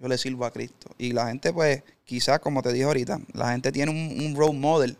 Yo 0.00 0.08
le 0.08 0.16
sirvo 0.16 0.46
a 0.46 0.50
Cristo. 0.50 0.88
Y 0.96 1.12
la 1.12 1.26
gente, 1.26 1.52
pues, 1.52 1.82
quizás, 2.06 2.40
como 2.40 2.62
te 2.62 2.72
dije 2.72 2.84
ahorita, 2.84 3.20
la 3.34 3.50
gente 3.52 3.70
tiene 3.70 3.90
un, 3.90 4.24
un 4.24 4.34
role 4.34 4.58
model 4.58 4.96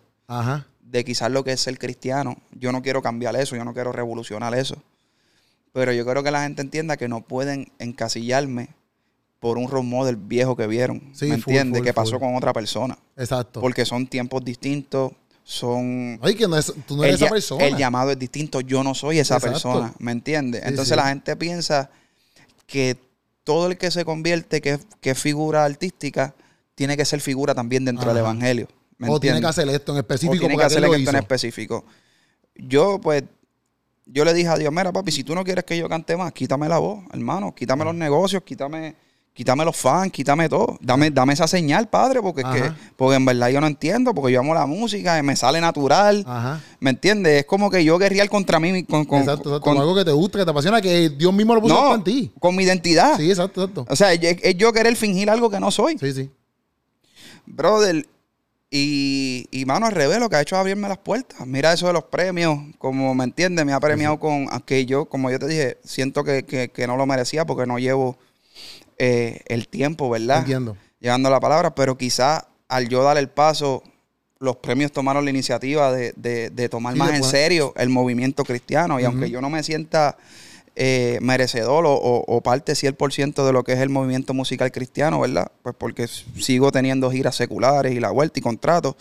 de 0.82 1.02
quizás 1.02 1.30
lo 1.30 1.42
que 1.44 1.52
es 1.52 1.62
ser 1.62 1.78
cristiano. 1.78 2.36
Yo 2.52 2.72
no 2.72 2.82
quiero 2.82 3.00
cambiar 3.00 3.36
eso, 3.36 3.56
yo 3.56 3.64
no 3.64 3.72
quiero 3.72 3.90
revolucionar 3.90 4.54
eso. 4.54 4.76
Pero 5.72 5.94
yo 5.94 6.04
quiero 6.04 6.22
que 6.22 6.30
la 6.30 6.42
gente 6.42 6.60
entienda 6.60 6.98
que 6.98 7.08
no 7.08 7.22
pueden 7.22 7.72
encasillarme 7.78 8.75
por 9.40 9.58
un 9.58 9.68
role 9.68 9.86
model 9.86 10.16
viejo 10.16 10.56
que 10.56 10.66
vieron. 10.66 11.12
¿Me 11.20 11.34
entiendes? 11.34 11.82
Que 11.82 11.92
pasó 11.92 12.18
con 12.18 12.34
otra 12.34 12.52
persona. 12.52 12.98
Exacto. 13.16 13.60
Porque 13.60 13.84
son 13.84 14.06
tiempos 14.06 14.44
distintos, 14.44 15.12
son... 15.44 16.18
Ay, 16.22 16.34
que 16.34 16.48
no 16.48 16.56
es, 16.56 16.72
tú 16.86 16.96
no 16.96 17.04
eres 17.04 17.20
esa 17.20 17.30
persona. 17.30 17.64
El 17.64 17.76
llamado 17.76 18.10
es 18.10 18.18
distinto, 18.18 18.60
yo 18.60 18.82
no 18.82 18.94
soy 18.94 19.18
esa 19.18 19.38
persona, 19.38 19.94
¿me 19.98 20.12
entiendes? 20.12 20.62
Entonces 20.64 20.96
la 20.96 21.08
gente 21.08 21.36
piensa 21.36 21.90
que 22.66 22.96
todo 23.44 23.68
el 23.68 23.78
que 23.78 23.90
se 23.90 24.04
convierte, 24.04 24.60
que, 24.60 24.80
que 25.00 25.10
es 25.10 25.18
figura 25.18 25.64
artística, 25.64 26.34
tiene 26.74 26.96
que 26.96 27.04
ser 27.04 27.20
figura 27.20 27.54
también 27.54 27.84
dentro 27.84 28.08
del 28.08 28.18
evangelio. 28.18 28.68
o 29.06 29.20
tiene 29.20 29.40
que 29.40 29.46
hacer 29.46 29.68
esto 29.68 29.92
en 29.92 29.98
específico. 29.98 30.34
O 30.34 30.38
tiene 30.38 30.56
que 30.56 30.64
hacer 30.64 30.84
esto 30.84 31.10
en 31.10 31.16
específico. 31.16 31.84
Yo, 32.56 33.00
pues, 33.00 33.22
yo 34.06 34.24
le 34.24 34.34
dije 34.34 34.48
a 34.48 34.56
Dios, 34.56 34.72
mira, 34.72 34.92
papi, 34.92 35.12
si 35.12 35.22
tú 35.22 35.34
no 35.34 35.44
quieres 35.44 35.64
que 35.64 35.76
yo 35.78 35.88
cante 35.88 36.16
más, 36.16 36.32
quítame 36.32 36.68
la 36.68 36.78
voz, 36.78 37.04
hermano, 37.12 37.54
quítame 37.54 37.84
los 37.84 37.94
negocios, 37.94 38.42
quítame 38.42 38.96
quítame 39.36 39.66
los 39.66 39.76
fans, 39.76 40.10
quítame 40.10 40.48
todo. 40.48 40.78
Dame, 40.80 41.10
dame 41.10 41.34
esa 41.34 41.46
señal, 41.46 41.88
padre, 41.88 42.22
porque 42.22 42.40
es 42.40 42.46
que, 42.48 42.72
porque 42.96 43.16
en 43.16 43.24
verdad 43.26 43.50
yo 43.50 43.60
no 43.60 43.66
entiendo, 43.66 44.14
porque 44.14 44.32
yo 44.32 44.40
amo 44.40 44.54
la 44.54 44.64
música, 44.64 45.22
me 45.22 45.36
sale 45.36 45.60
natural. 45.60 46.24
¿Me 46.80 46.90
entiendes? 46.90 47.40
Es 47.40 47.44
como 47.44 47.70
que 47.70 47.84
yo 47.84 47.98
guerrear 47.98 48.30
contra 48.30 48.58
mí 48.58 48.84
con, 48.84 49.04
con, 49.04 49.20
exacto, 49.20 49.60
con 49.60 49.76
algo 49.76 49.94
que 49.94 50.06
te 50.06 50.12
gusta, 50.12 50.38
que 50.38 50.44
te 50.46 50.50
apasiona, 50.50 50.80
que 50.80 51.10
Dios 51.10 51.34
mismo 51.34 51.54
lo 51.54 51.60
puso 51.60 51.94
en 51.94 52.02
ti. 52.02 52.32
Con 52.40 52.56
mi 52.56 52.64
identidad. 52.64 53.18
Sí, 53.18 53.28
exacto, 53.28 53.62
exacto. 53.62 53.86
O 53.88 53.94
sea, 53.94 54.14
es, 54.14 54.56
yo 54.56 54.72
querer 54.72 54.96
fingir 54.96 55.28
algo 55.28 55.50
que 55.50 55.60
no 55.60 55.70
soy. 55.70 55.98
Sí, 55.98 56.14
sí. 56.14 56.30
Brother, 57.44 58.08
y, 58.70 59.46
y 59.50 59.66
mano, 59.66 59.84
al 59.84 59.92
revés, 59.92 60.18
lo 60.18 60.30
que 60.30 60.36
ha 60.36 60.40
hecho 60.40 60.56
es 60.56 60.60
abrirme 60.60 60.88
las 60.88 60.98
puertas. 60.98 61.46
Mira 61.46 61.74
eso 61.74 61.86
de 61.86 61.92
los 61.92 62.04
premios, 62.04 62.58
como 62.78 63.14
me 63.14 63.24
entiendes, 63.24 63.66
me 63.66 63.74
ha 63.74 63.80
premiado 63.80 64.18
con 64.18 64.48
aquello, 64.50 65.04
como 65.04 65.30
yo 65.30 65.38
te 65.38 65.46
dije, 65.46 65.78
siento 65.84 66.24
que, 66.24 66.44
que, 66.44 66.70
que 66.70 66.86
no 66.86 66.96
lo 66.96 67.04
merecía 67.04 67.44
porque 67.44 67.66
no 67.66 67.78
llevo 67.78 68.16
eh, 68.98 69.40
el 69.46 69.68
tiempo, 69.68 70.08
¿verdad? 70.10 70.40
Entiendo. 70.40 70.76
Llevando 71.00 71.30
la 71.30 71.40
palabra, 71.40 71.74
pero 71.74 71.96
quizás 71.96 72.44
al 72.68 72.88
yo 72.88 73.02
dar 73.02 73.18
el 73.18 73.28
paso, 73.28 73.82
los 74.38 74.56
premios 74.56 74.92
tomaron 74.92 75.24
la 75.24 75.30
iniciativa 75.30 75.92
de, 75.92 76.68
tomar 76.70 76.96
más 76.96 77.14
en 77.14 77.24
serio 77.24 77.72
el 77.76 77.88
movimiento 77.88 78.44
cristiano. 78.44 79.00
Y 79.00 79.04
aunque 79.04 79.30
yo 79.30 79.40
no 79.40 79.50
me 79.50 79.62
sienta 79.62 80.16
eh, 80.74 81.18
merecedor 81.22 81.86
o, 81.86 81.94
o, 81.94 82.40
parte 82.42 82.72
100% 82.72 83.46
de 83.46 83.52
lo 83.52 83.64
que 83.64 83.72
es 83.72 83.80
el 83.80 83.88
movimiento 83.88 84.34
musical 84.34 84.70
cristiano, 84.72 85.20
¿verdad? 85.20 85.50
Pues 85.62 85.74
porque 85.78 86.06
sigo 86.06 86.70
teniendo 86.72 87.10
giras 87.10 87.36
seculares 87.36 87.94
y 87.94 88.00
la 88.00 88.10
vuelta 88.10 88.38
y 88.38 88.42
contratos. 88.42 88.96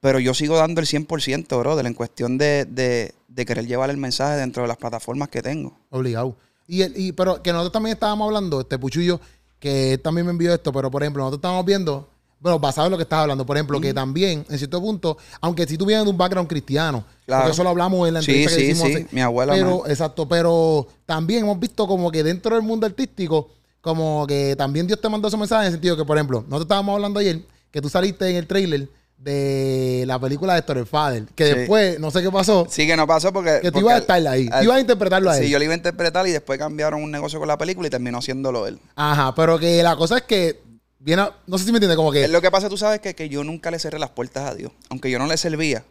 Pero 0.00 0.18
yo 0.18 0.32
sigo 0.32 0.56
dando 0.56 0.80
el 0.80 0.86
100%, 0.86 1.58
brother, 1.58 1.84
en 1.84 1.92
cuestión 1.92 2.38
de, 2.38 2.64
de 2.64 3.44
querer 3.44 3.66
llevar 3.66 3.90
el 3.90 3.98
mensaje 3.98 4.38
dentro 4.38 4.62
de 4.62 4.68
las 4.68 4.78
plataformas 4.78 5.28
que 5.28 5.42
tengo. 5.42 5.76
Obligado. 5.90 6.36
Y, 6.70 6.84
y, 7.08 7.10
pero 7.10 7.42
que 7.42 7.50
nosotros 7.50 7.72
también 7.72 7.94
estábamos 7.94 8.26
hablando, 8.26 8.60
este 8.60 8.78
Puchullo, 8.78 9.20
que 9.58 9.98
también 10.04 10.24
me 10.24 10.30
envió 10.30 10.54
esto, 10.54 10.72
pero 10.72 10.88
por 10.88 11.02
ejemplo, 11.02 11.20
nosotros 11.20 11.38
estábamos 11.38 11.64
viendo, 11.64 12.08
bueno, 12.38 12.60
basado 12.60 12.86
en 12.86 12.92
lo 12.92 12.96
que 12.96 13.02
estás 13.02 13.18
hablando, 13.18 13.44
por 13.44 13.56
ejemplo, 13.56 13.80
que 13.80 13.92
también, 13.92 14.46
en 14.48 14.56
cierto 14.56 14.80
punto, 14.80 15.18
aunque 15.40 15.66
si 15.66 15.76
tú 15.76 15.84
vienes 15.84 16.04
de 16.04 16.12
un 16.12 16.16
background 16.16 16.48
cristiano, 16.48 17.04
porque 17.26 17.50
eso 17.50 17.64
lo 17.64 17.70
hablamos 17.70 18.06
en 18.06 18.14
la 18.14 18.20
entrevista 18.20 18.50
sí, 18.50 18.56
que 18.56 18.70
hicimos 18.70 18.92
sí, 18.92 19.06
mi 19.10 19.20
abuela. 19.20 19.52
Pero, 19.52 19.84
exacto, 19.88 20.28
pero 20.28 20.86
también 21.06 21.42
hemos 21.42 21.58
visto 21.58 21.88
como 21.88 22.08
que 22.12 22.22
dentro 22.22 22.54
del 22.54 22.64
mundo 22.64 22.86
artístico, 22.86 23.48
como 23.80 24.24
que 24.28 24.54
también 24.54 24.86
Dios 24.86 25.00
te 25.00 25.08
mandó 25.08 25.26
ese 25.26 25.36
mensaje 25.36 25.62
en 25.62 25.66
el 25.66 25.72
sentido 25.72 25.96
que, 25.96 26.04
por 26.04 26.18
ejemplo, 26.18 26.42
nosotros 26.42 26.62
estábamos 26.62 26.94
hablando 26.94 27.18
ayer, 27.18 27.42
que 27.72 27.82
tú 27.82 27.88
saliste 27.88 28.30
en 28.30 28.36
el 28.36 28.46
trailer 28.46 28.88
de 29.20 30.04
la 30.06 30.18
película 30.18 30.54
de 30.54 30.62
Storyfather. 30.62 31.26
Que 31.34 31.44
después, 31.44 32.00
no 32.00 32.10
sé 32.10 32.22
qué 32.22 32.30
pasó. 32.30 32.66
Sí, 32.68 32.86
que 32.86 32.96
no 32.96 33.06
pasó 33.06 33.32
porque. 33.32 33.60
Que 33.62 33.70
tú 33.70 33.80
ibas 33.80 33.94
a 33.94 33.98
estar 33.98 34.26
ahí. 34.26 34.48
ibas 34.62 34.76
a 34.76 34.80
interpretarlo 34.80 35.30
a 35.30 35.36
él. 35.36 35.44
Sí, 35.44 35.50
yo 35.50 35.58
lo 35.58 35.64
iba 35.64 35.74
a 35.74 35.76
interpretar 35.76 36.26
y 36.26 36.32
después 36.32 36.58
cambiaron 36.58 37.02
un 37.02 37.10
negocio 37.10 37.38
con 37.38 37.46
la 37.46 37.58
película 37.58 37.86
y 37.86 37.90
terminó 37.90 38.22
siéndolo 38.22 38.66
él. 38.66 38.78
Ajá, 38.96 39.34
pero 39.34 39.58
que 39.58 39.82
la 39.82 39.96
cosa 39.96 40.18
es 40.18 40.22
que. 40.22 40.62
Viene, 41.02 41.22
no 41.46 41.56
sé 41.56 41.64
si 41.64 41.72
me 41.72 41.78
entiendes, 41.78 41.96
como 41.96 42.12
que. 42.12 42.28
Lo 42.28 42.42
que 42.42 42.50
pasa, 42.50 42.68
tú 42.68 42.76
sabes, 42.76 43.00
que, 43.00 43.14
que 43.14 43.28
yo 43.28 43.42
nunca 43.42 43.70
le 43.70 43.78
cerré 43.78 43.98
las 43.98 44.10
puertas 44.10 44.50
a 44.50 44.54
Dios. 44.54 44.72
Aunque 44.90 45.10
yo 45.10 45.18
no 45.18 45.26
le 45.26 45.36
servía, 45.36 45.84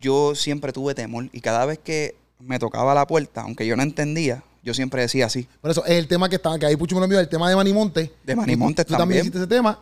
yo 0.00 0.34
siempre 0.34 0.72
tuve 0.72 0.94
temor. 0.94 1.28
Y 1.32 1.40
cada 1.40 1.64
vez 1.64 1.78
que 1.78 2.14
me 2.38 2.58
tocaba 2.58 2.94
la 2.94 3.06
puerta, 3.06 3.42
aunque 3.42 3.66
yo 3.66 3.74
no 3.74 3.82
entendía, 3.82 4.42
yo 4.62 4.74
siempre 4.74 5.00
decía 5.00 5.26
así. 5.26 5.48
Por 5.60 5.70
eso, 5.70 5.84
es 5.86 5.92
el 5.92 6.08
tema 6.08 6.28
que 6.28 6.36
estaba, 6.36 6.58
que 6.58 6.66
ahí 6.66 6.76
Pucho 6.76 6.94
me 6.94 7.00
lo 7.00 7.04
envió, 7.04 7.20
el 7.20 7.28
tema 7.28 7.48
de 7.48 7.56
Manimonte. 7.56 8.12
De 8.24 8.36
Manimonte 8.36 8.84
también. 8.84 8.96
Tú 8.96 8.98
también 8.98 9.20
hiciste 9.20 9.38
ese 9.38 9.46
tema. 9.46 9.80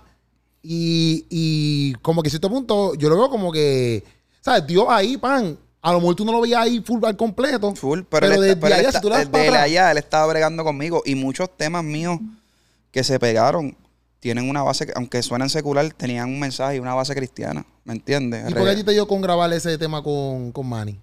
Y, 0.66 1.26
y 1.28 1.92
como 2.00 2.22
que 2.22 2.28
a 2.28 2.30
cierto 2.30 2.48
punto, 2.48 2.94
yo 2.94 3.10
lo 3.10 3.18
veo 3.18 3.28
como 3.28 3.52
que, 3.52 4.02
¿sabes? 4.40 4.66
Dios 4.66 4.86
ahí, 4.88 5.18
pan. 5.18 5.58
A 5.82 5.92
lo 5.92 6.00
mejor 6.00 6.14
tú 6.16 6.24
no 6.24 6.32
lo 6.32 6.40
veías 6.40 6.62
ahí 6.62 6.80
full 6.80 7.04
al 7.04 7.18
completo. 7.18 7.74
Full, 7.74 8.00
pero, 8.08 8.26
pero 8.28 8.40
desde 8.40 8.74
allá, 8.74 8.90
si 8.90 9.00
tú 9.00 9.12
allá, 9.12 9.90
él 9.90 9.98
estaba 9.98 10.26
bregando 10.26 10.64
conmigo. 10.64 11.02
Y 11.04 11.16
muchos 11.16 11.54
temas 11.54 11.84
míos 11.84 12.18
que 12.90 13.04
se 13.04 13.20
pegaron 13.20 13.76
tienen 14.20 14.48
una 14.48 14.62
base, 14.62 14.90
aunque 14.94 15.22
suenan 15.22 15.50
secular, 15.50 15.92
tenían 15.92 16.30
un 16.30 16.40
mensaje 16.40 16.76
y 16.76 16.78
una 16.78 16.94
base 16.94 17.14
cristiana. 17.14 17.66
¿Me 17.84 17.92
entiendes? 17.92 18.50
¿Y 18.50 18.54
por 18.54 18.64
qué 18.64 18.70
a 18.70 18.74
ti 18.74 18.84
te 18.84 18.92
dio 18.92 19.06
con 19.06 19.20
grabar 19.20 19.52
ese 19.52 19.76
tema 19.76 20.02
con, 20.02 20.50
con 20.50 20.66
Manny? 20.66 20.98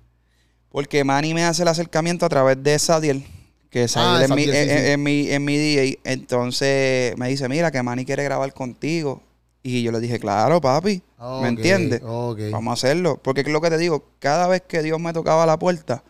Porque 0.70 1.04
Manny 1.04 1.36
me 1.36 1.44
hace 1.44 1.62
el 1.62 1.68
acercamiento 1.68 2.26
a 2.26 2.30
través 2.30 2.64
de 2.64 2.80
Sadiel, 2.80 3.24
que 3.70 3.84
es 3.84 3.96
ah, 3.96 4.24
en, 4.24 4.34
mi, 4.34 4.46
en, 4.48 5.04
mi, 5.04 5.30
en 5.30 5.46
mi 5.46 5.56
DJ. 5.56 6.00
Entonces 6.04 7.16
me 7.16 7.28
dice, 7.28 7.48
mira, 7.48 7.70
que 7.70 7.84
Manny 7.84 8.06
quiere 8.06 8.24
grabar 8.24 8.52
contigo 8.56 9.22
Y 9.64 9.84
yo 9.84 9.92
le 9.92 10.00
dije, 10.00 10.20
claro, 10.20 10.60
papi, 10.60 11.04
¿me 11.42 11.48
entiendes? 11.48 12.02
Vamos 12.02 12.72
a 12.72 12.74
hacerlo. 12.74 13.20
Porque 13.22 13.42
es 13.42 13.48
lo 13.48 13.62
que 13.62 13.70
te 13.70 13.78
digo, 13.78 14.06
cada 14.20 14.48
vez 14.48 14.64
que 14.68 14.82
Dios 14.82 15.00
me 15.00 15.14
tocaba 15.14 15.46
la 15.46 15.60
puerta, 15.60 16.04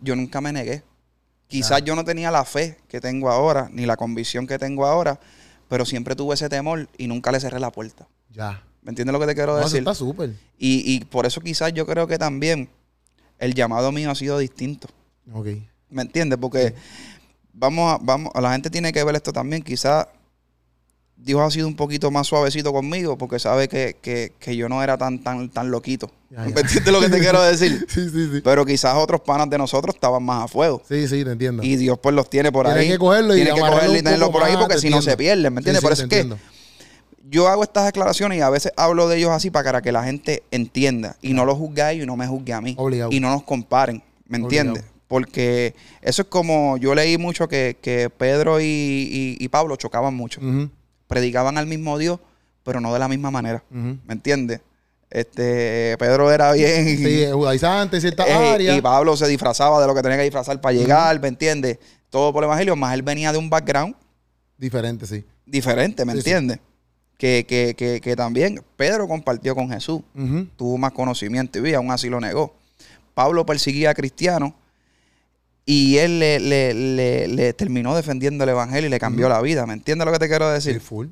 yo 0.00 0.14
nunca 0.14 0.40
me 0.40 0.52
negué. 0.52 0.82
Quizás 1.46 1.82
yo 1.82 1.96
no 1.96 2.04
tenía 2.04 2.30
la 2.30 2.44
fe 2.44 2.76
que 2.88 3.00
tengo 3.00 3.30
ahora, 3.30 3.70
ni 3.72 3.86
la 3.86 3.96
convicción 3.96 4.46
que 4.46 4.58
tengo 4.58 4.84
ahora, 4.84 5.18
pero 5.68 5.86
siempre 5.86 6.14
tuve 6.14 6.34
ese 6.34 6.50
temor 6.50 6.88
y 6.98 7.06
nunca 7.06 7.32
le 7.32 7.40
cerré 7.40 7.58
la 7.58 7.72
puerta. 7.72 8.06
Ya. 8.30 8.62
¿Me 8.82 8.90
entiendes 8.90 9.12
lo 9.14 9.20
que 9.20 9.26
te 9.26 9.34
quiero 9.34 9.56
decir? 9.56 9.78
está 9.78 9.94
súper. 9.94 10.30
Y, 10.58 10.94
y 10.94 11.04
por 11.06 11.24
eso 11.24 11.40
quizás 11.40 11.72
yo 11.72 11.86
creo 11.86 12.06
que 12.06 12.18
también 12.18 12.68
el 13.38 13.54
llamado 13.54 13.90
mío 13.92 14.10
ha 14.10 14.14
sido 14.14 14.38
distinto. 14.38 14.88
Ok. 15.32 15.48
¿Me 15.88 16.02
entiendes? 16.02 16.38
Porque 16.38 16.74
vamos 17.52 17.94
a, 17.94 17.98
vamos, 18.02 18.32
la 18.40 18.52
gente 18.52 18.68
tiene 18.68 18.92
que 18.92 19.02
ver 19.02 19.16
esto 19.16 19.32
también. 19.32 19.62
Quizás 19.62 20.06
Dios 21.20 21.40
ha 21.40 21.50
sido 21.50 21.66
un 21.66 21.74
poquito 21.74 22.10
más 22.10 22.28
suavecito 22.28 22.72
conmigo 22.72 23.18
porque 23.18 23.38
sabe 23.38 23.68
que, 23.68 24.32
yo 24.56 24.68
no 24.68 24.82
era 24.82 24.96
tan, 24.96 25.18
tan, 25.18 25.50
tan 25.50 25.70
loquito. 25.70 26.10
¿Me 26.30 26.46
entiendes 26.46 26.92
lo 26.92 27.00
que 27.00 27.08
te 27.08 27.18
quiero 27.18 27.42
decir? 27.42 27.86
sí, 27.90 28.08
sí, 28.08 28.28
sí. 28.32 28.40
Pero 28.42 28.64
quizás 28.64 28.94
otros 28.94 29.20
panas 29.22 29.50
de 29.50 29.58
nosotros 29.58 29.94
estaban 29.94 30.22
más 30.22 30.44
a 30.44 30.48
fuego. 30.48 30.80
Sí, 30.88 31.08
sí, 31.08 31.24
te 31.24 31.32
entiendo. 31.32 31.62
Y 31.62 31.76
Dios 31.76 31.98
pues 32.00 32.14
los 32.14 32.30
tiene 32.30 32.52
por 32.52 32.66
ahí. 32.66 32.80
Tiene 32.80 32.92
que 32.92 32.98
cogerlo 32.98 33.34
y, 33.34 33.42
tiene 33.42 33.54
que 33.54 33.60
cogerlo 33.60 33.96
y 33.96 34.02
tenerlo 34.02 34.30
por 34.30 34.42
ahí 34.44 34.56
porque 34.56 34.78
si 34.78 34.90
no 34.90 35.02
se 35.02 35.16
pierden, 35.16 35.52
¿me 35.52 35.60
entiendes? 35.60 35.82
por 35.82 35.92
eso 35.92 36.04
es 36.04 36.08
que 36.08 36.28
yo 37.30 37.48
hago 37.48 37.62
estas 37.62 37.84
declaraciones 37.84 38.38
y 38.38 38.40
a 38.40 38.48
veces 38.48 38.72
hablo 38.76 39.06
de 39.06 39.18
ellos 39.18 39.30
así 39.30 39.50
para 39.50 39.82
que 39.82 39.92
la 39.92 40.02
gente 40.04 40.44
entienda 40.50 41.16
y 41.20 41.34
no 41.34 41.44
lo 41.44 41.54
juzgue 41.54 41.82
a 41.82 41.92
ellos 41.92 42.04
y 42.04 42.06
no 42.06 42.16
me 42.16 42.26
juzgue 42.26 42.54
a 42.54 42.60
mí. 42.60 42.76
Y 43.10 43.20
no 43.20 43.30
nos 43.30 43.42
comparen, 43.42 44.02
¿me 44.26 44.38
entiendes? 44.38 44.84
Porque 45.08 45.74
eso 46.00 46.22
es 46.22 46.28
como 46.28 46.76
yo 46.76 46.94
leí 46.94 47.18
mucho 47.18 47.48
que, 47.48 48.10
Pedro 48.16 48.60
y, 48.60 49.48
Pablo 49.50 49.76
chocaban 49.76 50.14
mucho 50.14 50.40
predicaban 51.08 51.58
al 51.58 51.66
mismo 51.66 51.98
Dios, 51.98 52.20
pero 52.62 52.80
no 52.80 52.92
de 52.92 53.00
la 53.00 53.08
misma 53.08 53.32
manera. 53.32 53.64
¿Me 53.70 54.12
entiendes? 54.12 54.60
Este, 55.10 55.96
Pedro 55.98 56.30
era 56.30 56.52
bien. 56.52 56.98
Sí, 56.98 57.26
judaizante 57.32 57.96
en 57.96 58.00
ciertas 58.02 58.26
eh, 58.28 58.76
Y 58.76 58.80
Pablo 58.80 59.16
se 59.16 59.26
disfrazaba 59.26 59.80
de 59.80 59.86
lo 59.86 59.94
que 59.94 60.02
tenía 60.02 60.18
que 60.18 60.24
disfrazar 60.24 60.60
para 60.60 60.74
llegar, 60.74 61.18
¿me 61.20 61.28
entiendes? 61.28 61.78
Todo 62.10 62.32
por 62.32 62.44
el 62.44 62.48
evangelio, 62.48 62.76
más 62.76 62.94
él 62.94 63.02
venía 63.02 63.32
de 63.32 63.38
un 63.38 63.50
background. 63.50 63.94
Diferente, 64.56 65.06
sí. 65.06 65.24
Diferente, 65.46 66.04
¿me 66.04 66.12
entiendes? 66.12 66.60
Que, 67.16 67.44
que, 67.48 67.74
que, 67.76 68.00
que, 68.00 68.14
también 68.14 68.62
Pedro 68.76 69.08
compartió 69.08 69.54
con 69.54 69.70
Jesús, 69.70 70.02
tuvo 70.56 70.78
más 70.78 70.92
conocimiento 70.92 71.66
y 71.66 71.74
aún 71.74 71.90
así 71.90 72.08
lo 72.08 72.20
negó. 72.20 72.54
Pablo 73.14 73.44
perseguía 73.44 73.90
a 73.90 73.94
cristianos 73.94 74.52
y 75.70 75.98
él 75.98 76.18
le, 76.18 76.40
le, 76.40 77.28
le, 77.28 77.52
terminó 77.52 77.94
defendiendo 77.94 78.42
el 78.44 78.48
evangelio 78.48 78.86
y 78.86 78.90
le 78.90 78.98
cambió 78.98 79.28
la 79.28 79.42
vida. 79.42 79.66
¿Me 79.66 79.74
entiendes 79.74 80.06
lo 80.06 80.12
que 80.12 80.18
te 80.18 80.26
quiero 80.26 80.48
decir? 80.48 80.80
full. 80.80 81.08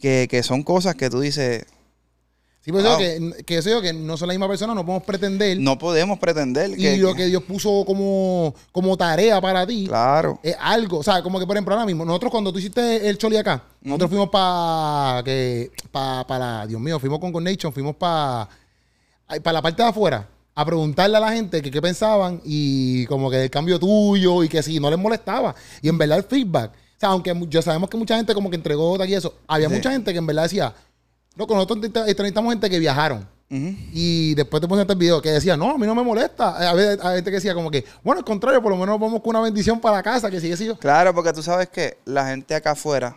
Que, 0.00 0.26
que 0.30 0.42
son 0.42 0.62
cosas 0.62 0.94
que 0.94 1.10
tú 1.10 1.20
dices. 1.20 1.66
Sí, 2.60 2.72
pues 2.72 2.86
que, 2.96 3.44
que 3.44 3.58
eso 3.58 3.82
que 3.82 3.92
no 3.92 4.16
son 4.16 4.28
la 4.28 4.32
misma 4.32 4.48
persona, 4.48 4.74
no 4.74 4.86
podemos 4.86 5.02
pretender. 5.02 5.60
No 5.60 5.78
podemos 5.78 6.18
pretender. 6.18 6.70
Y 6.78 6.96
lo 6.96 7.14
que 7.14 7.26
Dios 7.26 7.42
puso 7.42 7.84
como, 7.84 8.54
como 8.72 8.96
tarea 8.96 9.42
para 9.42 9.66
ti. 9.66 9.84
Claro. 9.86 10.40
Es 10.42 10.56
algo. 10.58 11.00
O 11.00 11.02
sea, 11.02 11.22
como 11.22 11.38
que 11.38 11.46
por 11.46 11.56
ejemplo 11.56 11.74
ahora 11.74 11.84
mismo, 11.84 12.06
nosotros 12.06 12.32
cuando 12.32 12.50
tú 12.50 12.60
hiciste 12.60 13.10
el 13.10 13.18
Choli 13.18 13.36
acá, 13.36 13.62
nosotros 13.82 14.08
fuimos 14.08 14.30
para 14.30 15.22
que 15.22 15.70
para, 15.92 16.26
para, 16.26 16.66
Dios 16.66 16.80
mío, 16.80 16.98
fuimos 16.98 17.18
con 17.18 17.44
Nation, 17.44 17.74
fuimos 17.74 17.94
para 17.96 18.48
para 19.42 19.52
la 19.52 19.60
parte 19.60 19.82
de 19.82 19.88
afuera 19.90 20.26
a 20.58 20.64
preguntarle 20.64 21.16
a 21.16 21.20
la 21.20 21.30
gente 21.30 21.62
que 21.62 21.70
qué 21.70 21.80
pensaban 21.80 22.40
y 22.44 23.06
como 23.06 23.30
que 23.30 23.44
el 23.44 23.48
cambio 23.48 23.78
tuyo 23.78 24.42
y 24.42 24.48
que 24.48 24.60
si 24.60 24.80
no 24.80 24.90
les 24.90 24.98
molestaba. 24.98 25.54
Y 25.80 25.88
en 25.88 25.96
verdad 25.96 26.18
el 26.18 26.24
feedback. 26.24 26.72
O 26.72 26.98
sea, 26.98 27.10
aunque 27.10 27.32
ya 27.48 27.62
sabemos 27.62 27.88
que 27.88 27.96
mucha 27.96 28.16
gente 28.16 28.34
como 28.34 28.50
que 28.50 28.56
entregó 28.56 28.96
y 29.04 29.14
eso, 29.14 29.36
había 29.46 29.68
mucha 29.68 29.92
gente 29.92 30.10
que 30.10 30.18
en 30.18 30.26
verdad 30.26 30.42
decía, 30.42 30.74
no, 31.36 31.46
con 31.46 31.58
nosotros 31.58 31.78
entrevistamos 32.08 32.52
gente 32.52 32.68
que 32.68 32.80
viajaron. 32.80 33.24
Y 33.48 34.34
después 34.34 34.60
te 34.60 34.66
pones 34.66 34.82
este 34.82 34.96
video 34.96 35.22
que 35.22 35.30
decía, 35.30 35.56
no, 35.56 35.70
a 35.70 35.78
mí 35.78 35.86
no 35.86 35.94
me 35.94 36.02
molesta. 36.02 36.68
A 36.68 36.74
veces 36.74 36.98
hay 37.04 37.14
gente 37.14 37.30
que 37.30 37.36
decía 37.36 37.54
como 37.54 37.70
que, 37.70 37.84
bueno, 38.02 38.18
al 38.18 38.24
contrario, 38.24 38.60
por 38.60 38.72
lo 38.72 38.78
menos 38.78 38.98
vamos 38.98 39.20
con 39.20 39.30
una 39.30 39.42
bendición 39.42 39.80
para 39.80 40.02
casa, 40.02 40.28
que 40.28 40.40
sigue 40.40 40.56
siendo. 40.56 40.76
Claro, 40.76 41.14
porque 41.14 41.32
tú 41.32 41.40
sabes 41.40 41.68
que 41.68 41.98
la 42.04 42.26
gente 42.26 42.56
acá 42.56 42.72
afuera, 42.72 43.16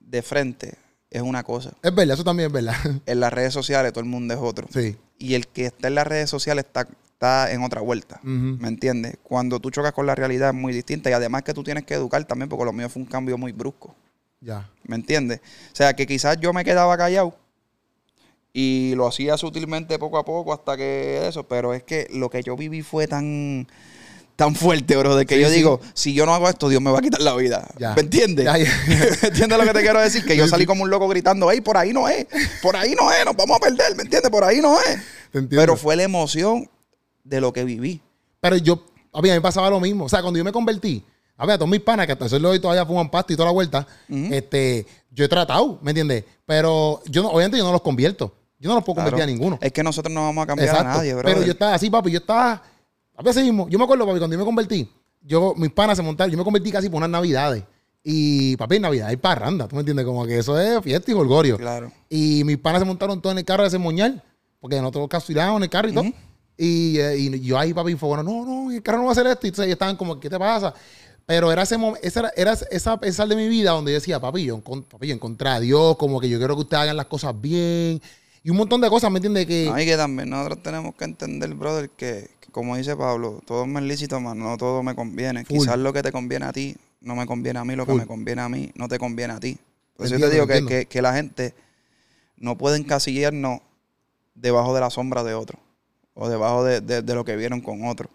de 0.00 0.20
frente, 0.20 0.74
es 1.08 1.22
una 1.22 1.42
cosa. 1.44 1.72
Es 1.82 1.94
verdad, 1.94 2.12
eso 2.12 2.24
también 2.24 2.48
es 2.48 2.52
verdad. 2.52 2.76
En 3.06 3.20
las 3.20 3.32
redes 3.32 3.54
sociales 3.54 3.90
todo 3.94 4.04
el 4.04 4.10
mundo 4.10 4.34
es 4.34 4.40
otro. 4.42 4.68
Sí 4.70 4.98
y 5.24 5.34
el 5.34 5.46
que 5.48 5.64
está 5.66 5.88
en 5.88 5.94
las 5.94 6.06
redes 6.06 6.28
sociales 6.28 6.66
está, 6.66 6.86
está 7.06 7.50
en 7.50 7.62
otra 7.62 7.80
vuelta. 7.80 8.20
¿Me 8.22 8.68
entiendes? 8.68 9.16
Cuando 9.22 9.58
tú 9.58 9.70
chocas 9.70 9.92
con 9.92 10.04
la 10.04 10.14
realidad 10.14 10.50
es 10.50 10.54
muy 10.54 10.74
distinta 10.74 11.08
y 11.08 11.14
además 11.14 11.42
que 11.42 11.54
tú 11.54 11.64
tienes 11.64 11.84
que 11.84 11.94
educar 11.94 12.22
también 12.24 12.50
porque 12.50 12.66
lo 12.66 12.74
mío 12.74 12.90
fue 12.90 13.00
un 13.00 13.08
cambio 13.08 13.38
muy 13.38 13.52
brusco. 13.52 13.94
Ya. 14.40 14.68
¿Me 14.86 14.96
entiendes? 14.96 15.40
O 15.72 15.76
sea, 15.76 15.94
que 15.94 16.06
quizás 16.06 16.38
yo 16.40 16.52
me 16.52 16.62
quedaba 16.62 16.94
callado 16.98 17.34
y 18.52 18.92
lo 18.96 19.06
hacía 19.06 19.38
sutilmente 19.38 19.98
poco 19.98 20.18
a 20.18 20.26
poco 20.26 20.52
hasta 20.52 20.76
que 20.76 21.26
eso, 21.26 21.48
pero 21.48 21.72
es 21.72 21.82
que 21.82 22.06
lo 22.12 22.28
que 22.28 22.42
yo 22.42 22.54
viví 22.54 22.82
fue 22.82 23.06
tan 23.06 23.66
tan 24.36 24.54
fuerte, 24.54 24.96
bro, 24.96 25.16
de 25.16 25.26
que 25.26 25.40
yo 25.40 25.48
digo, 25.48 25.80
si 25.94 26.12
yo 26.14 26.26
no 26.26 26.34
hago 26.34 26.48
esto, 26.48 26.68
Dios 26.68 26.82
me 26.82 26.90
va 26.90 26.98
a 26.98 27.02
quitar 27.02 27.20
la 27.20 27.34
vida. 27.36 27.66
¿Me 27.94 28.02
entiendes? 28.02 28.46
¿Me 28.46 29.28
entiendes 29.28 29.58
lo 29.58 29.64
que 29.64 29.72
te 29.72 29.80
quiero 29.80 30.00
decir? 30.00 30.24
Que 30.24 30.36
yo 30.36 30.48
salí 30.48 30.66
como 30.66 30.82
un 30.82 30.90
loco 30.90 31.08
gritando, 31.08 31.50
hey, 31.50 31.60
por 31.60 31.76
ahí 31.76 31.92
no 31.92 32.08
es, 32.08 32.26
por 32.60 32.76
ahí 32.76 32.94
no 32.94 33.12
es, 33.12 33.24
nos 33.24 33.36
vamos 33.36 33.56
a 33.56 33.60
perder, 33.60 33.94
¿me 33.94 34.02
entiendes? 34.02 34.30
Por 34.30 34.44
ahí 34.44 34.60
no 34.60 34.76
es. 34.80 34.98
Pero 35.50 35.76
fue 35.76 35.96
la 35.96 36.02
emoción 36.02 36.68
de 37.22 37.40
lo 37.40 37.52
que 37.52 37.64
viví. 37.64 38.00
Pero 38.40 38.56
yo, 38.56 38.84
a 39.12 39.22
mí, 39.22 39.30
me 39.30 39.40
pasaba 39.40 39.70
lo 39.70 39.80
mismo. 39.80 40.04
O 40.04 40.08
sea, 40.08 40.20
cuando 40.20 40.38
yo 40.38 40.44
me 40.44 40.52
convertí, 40.52 41.04
a 41.36 41.46
ver, 41.46 41.54
a 41.54 41.58
todos 41.58 41.70
mis 41.70 41.80
panas 41.80 42.06
que 42.06 42.12
hasta 42.12 42.26
eso 42.26 42.36
hoy 42.36 42.60
todavía 42.60 42.84
fuman 42.84 43.10
pasta 43.10 43.32
y 43.32 43.36
toda 43.36 43.46
la 43.46 43.52
vuelta, 43.52 43.86
este, 44.08 44.86
yo 45.10 45.24
he 45.24 45.28
tratado, 45.28 45.78
¿me 45.82 45.92
entiendes? 45.92 46.24
Pero 46.44 47.02
yo 47.06 47.22
no, 47.22 47.30
obviamente 47.30 47.58
yo 47.58 47.64
no 47.64 47.72
los 47.72 47.82
convierto. 47.82 48.34
Yo 48.58 48.68
no 48.68 48.76
los 48.76 48.84
puedo 48.84 48.96
convertir 48.96 49.22
a 49.22 49.26
ninguno. 49.26 49.58
Es 49.60 49.72
que 49.72 49.82
nosotros 49.82 50.12
no 50.12 50.22
vamos 50.22 50.44
a 50.44 50.46
cambiar 50.46 50.76
a 50.76 50.84
nadie, 50.84 51.12
bro. 51.12 51.24
Pero 51.24 51.42
yo 51.42 51.52
estaba 51.52 51.74
así, 51.74 51.90
papi, 51.90 52.10
yo 52.10 52.18
estaba 52.18 52.62
a 53.16 53.22
veces 53.22 53.44
mismo, 53.44 53.68
yo 53.68 53.78
me 53.78 53.84
acuerdo, 53.84 54.06
papi, 54.06 54.18
cuando 54.18 54.34
yo 54.34 54.38
me 54.38 54.44
convertí, 54.44 54.88
yo, 55.22 55.54
mis 55.56 55.70
panas 55.70 55.96
se 55.96 56.02
montaron, 56.02 56.30
yo 56.30 56.38
me 56.38 56.44
convertí 56.44 56.70
casi 56.70 56.88
por 56.88 56.98
unas 56.98 57.10
navidades. 57.10 57.64
Y 58.06 58.56
papi, 58.58 58.76
en 58.76 58.82
Navidad 58.82 59.08
hay 59.08 59.16
parranda, 59.16 59.66
¿tú 59.66 59.76
me 59.76 59.80
entiendes? 59.80 60.04
Como 60.04 60.26
que 60.26 60.38
eso 60.38 60.60
es 60.60 60.82
fiesta 60.82 61.10
y 61.10 61.14
golgorio. 61.14 61.56
Claro. 61.56 61.90
Y 62.10 62.44
mis 62.44 62.58
panas 62.58 62.80
se 62.80 62.84
montaron 62.84 63.22
todos 63.22 63.32
en 63.32 63.38
el 63.38 63.44
carro 63.46 63.62
de 63.62 63.68
ese 63.68 63.78
moñal, 63.78 64.22
porque 64.60 64.76
nosotros 64.76 65.08
capturamos 65.08 65.56
en 65.56 65.62
el 65.62 65.70
carro 65.70 65.88
y 65.88 65.92
todo. 65.92 66.04
Y, 66.56 66.98
eh, 66.98 67.16
y, 67.16 67.40
yo 67.40 67.58
ahí, 67.58 67.72
papi, 67.72 67.94
fue 67.94 68.08
bueno, 68.08 68.22
no, 68.22 68.44
no, 68.44 68.70
el 68.70 68.82
carro 68.82 68.98
no 68.98 69.04
va 69.04 69.10
a 69.10 69.12
hacer 69.12 69.26
esto. 69.26 69.46
Y 69.46 69.48
entonces 69.48 69.66
ellos 69.66 69.76
estaban 69.76 69.96
como, 69.96 70.20
¿qué 70.20 70.28
te 70.28 70.38
pasa? 70.38 70.74
Pero 71.26 71.50
era 71.50 71.62
ese 71.62 71.78
momento, 71.78 72.06
esa 72.06 72.30
era, 72.36 72.52
esa 72.70 73.00
pensar 73.00 73.26
de 73.26 73.36
mi 73.36 73.48
vida 73.48 73.70
donde 73.70 73.92
yo 73.92 73.94
decía, 73.94 74.20
papi, 74.20 74.44
yo, 74.44 74.60
papi, 74.60 75.06
yo 75.06 75.14
encontré 75.14 75.48
a 75.48 75.60
Dios, 75.60 75.96
como 75.96 76.20
que 76.20 76.28
yo 76.28 76.36
quiero 76.36 76.54
que 76.54 76.60
ustedes 76.60 76.82
hagan 76.82 76.98
las 76.98 77.06
cosas 77.06 77.40
bien. 77.40 78.02
Y 78.42 78.50
un 78.50 78.58
montón 78.58 78.82
de 78.82 78.90
cosas, 78.90 79.10
¿me 79.10 79.16
entiendes? 79.16 79.46
Que... 79.46 79.70
No, 79.70 79.80
y 79.80 79.86
que 79.86 79.96
también 79.96 80.28
nosotros 80.28 80.62
tenemos 80.62 80.94
que 80.94 81.04
entender, 81.06 81.54
brother, 81.54 81.88
que, 81.88 82.28
como 82.54 82.76
dice 82.76 82.94
Pablo, 82.94 83.40
todo 83.44 83.64
es 83.64 83.82
lícito, 83.82 84.20
no 84.20 84.56
todo 84.56 84.84
me 84.84 84.94
conviene. 84.94 85.44
Quizás 85.44 85.76
lo 85.76 85.92
que 85.92 86.04
te 86.04 86.12
conviene 86.12 86.46
a 86.46 86.52
ti 86.52 86.76
no 87.00 87.16
me 87.16 87.26
conviene 87.26 87.58
a 87.58 87.64
mí, 87.64 87.74
lo 87.74 87.84
que 87.84 87.94
me 87.94 88.06
conviene 88.06 88.42
a 88.42 88.48
mí 88.48 88.70
no 88.76 88.86
te 88.86 88.96
conviene 88.96 89.34
a 89.34 89.40
ti. 89.40 89.58
Por 89.96 90.06
eso 90.06 90.16
yo 90.16 90.28
te 90.28 90.34
digo 90.34 90.46
que, 90.46 91.02
la 91.02 91.14
gente 91.14 91.52
no 92.36 92.56
puede 92.56 92.76
encasillarnos 92.76 93.58
debajo 94.36 94.72
de 94.72 94.80
la 94.80 94.90
sombra 94.90 95.24
de 95.24 95.34
otro 95.34 95.58
o 96.14 96.28
debajo 96.28 96.62
de, 96.62 97.02
lo 97.02 97.24
que 97.24 97.34
vieron 97.34 97.60
con 97.60 97.88
otro. 97.88 98.08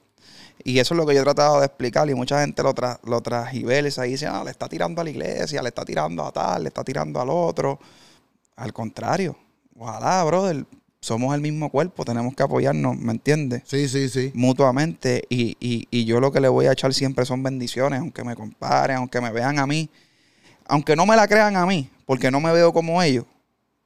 Y 0.63 0.80
eso 0.80 0.93
es 0.93 0.97
lo 0.97 1.06
que 1.06 1.15
yo 1.15 1.19
he 1.19 1.23
tratado 1.25 1.60
de 1.60 1.65
explicar 1.65 2.10
y 2.10 2.15
mucha 2.15 2.39
gente 2.39 2.63
lo, 2.63 2.73
tra 2.73 2.97
lo 3.04 3.19
tragiversa 3.19 4.08
y 4.08 4.12
dice, 4.12 4.28
ah, 4.28 4.41
le 4.45 4.52
está 4.52 4.69
tirando 4.69 5.02
a 5.02 5.04
la 5.04 5.10
iglesia, 5.10 5.62
le 5.62 5.67
está 5.67 5.84
tirando 5.84 6.25
a 6.25 6.32
tal, 6.32 6.63
le 6.63 6.69
está 6.69 6.86
tirando 6.86 7.19
al 7.19 7.30
otro. 7.30 7.78
Al 8.56 8.71
contrario, 8.71 9.36
ojalá, 9.78 10.23
brother, 10.23 10.65
somos 11.02 11.34
el 11.34 11.42
mismo 11.42 11.70
cuerpo, 11.70 12.04
tenemos 12.04 12.36
que 12.36 12.44
apoyarnos, 12.44 12.98
¿me 12.98 13.12
entiendes? 13.12 13.64
Sí, 13.66 13.88
sí, 13.88 14.10
sí. 14.10 14.32
Mutuamente. 14.34 15.24
Y, 15.30 15.56
y, 15.60 15.88
y, 15.92 16.06
yo 16.06 16.20
lo 16.20 16.32
que 16.32 16.42
le 16.42 16.50
voy 16.50 16.66
a 16.66 16.74
echar 16.74 16.94
siempre 16.94 17.26
son 17.26 17.42
bendiciones, 17.42 18.00
aunque 18.00 18.24
me 18.24 18.36
comparen, 18.36 18.98
aunque 18.98 19.22
me 19.22 19.32
vean 19.32 19.60
a 19.60 19.68
mí, 19.68 19.90
aunque 20.66 20.96
no 20.96 21.06
me 21.06 21.16
la 21.16 21.28
crean 21.28 21.56
a 21.56 21.66
mí, 21.66 21.90
porque 22.06 22.32
no 22.32 22.40
me 22.42 22.52
veo 22.52 22.74
como 22.74 23.02
ellos, 23.02 23.26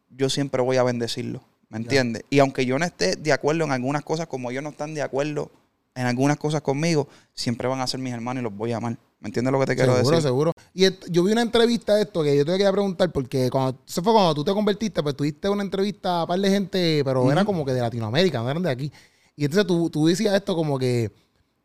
yo 0.10 0.30
siempre 0.30 0.62
voy 0.62 0.78
a 0.78 0.84
bendecirlos, 0.84 1.42
¿me 1.70 1.78
entiendes? 1.78 2.24
Y 2.30 2.40
aunque 2.40 2.66
yo 2.66 2.80
no 2.80 2.86
esté 2.86 3.16
de 3.16 3.32
acuerdo 3.32 3.64
en 3.64 3.72
algunas 3.72 4.04
cosas, 4.04 4.28
como 4.28 4.52
ellos 4.52 4.64
no 4.64 4.70
están 4.70 4.94
de 4.94 5.02
acuerdo 5.02 5.52
en 5.96 6.08
algunas 6.08 6.38
cosas 6.38 6.62
conmigo, 6.62 7.08
siempre 7.34 7.68
van 7.68 7.82
a 7.82 7.88
ser 7.88 8.00
mis 8.00 8.14
hermanos 8.14 8.42
y 8.42 8.44
los 8.44 8.56
voy 8.56 8.74
a 8.74 8.78
amar. 8.78 8.98
¿Me 9.24 9.30
entiendes 9.30 9.54
lo 9.54 9.60
que 9.62 9.68
te 9.68 9.76
quiero 9.78 9.94
decir? 9.94 10.04
Seguro, 10.04 10.22
seguro. 10.22 10.52
Y 10.74 10.86
yo 11.10 11.24
vi 11.24 11.32
una 11.32 11.44
entrevista 11.44 11.96
de 11.96 12.02
esto 12.02 12.22
que 12.24 12.36
yo 12.36 12.44
te 12.44 12.52
quería 12.52 12.74
preguntar, 12.74 13.10
porque 13.10 13.50
cuando, 13.50 13.80
eso 13.88 14.04
fue 14.04 14.12
cuando 14.12 14.36
tú 14.36 14.44
te 14.44 14.52
convertiste, 14.52 15.02
pues 15.02 15.16
tuviste 15.16 15.48
una 15.48 15.64
entrevista 15.64 16.24
a 16.24 16.28
par 16.28 16.38
de 16.38 16.50
gente, 16.50 17.02
pero 17.06 17.32
era 17.32 17.46
como 17.46 17.64
que 17.64 17.72
de 17.72 17.80
Latinoamérica, 17.80 18.44
no 18.44 18.50
eran 18.50 18.62
de 18.62 18.70
aquí. 18.70 18.92
Y 19.38 19.46
entonces 19.46 19.66
tú, 19.66 19.90
tú 19.90 20.08
decías 20.08 20.36
esto 20.36 20.58
como 20.58 20.78
que 20.78 21.10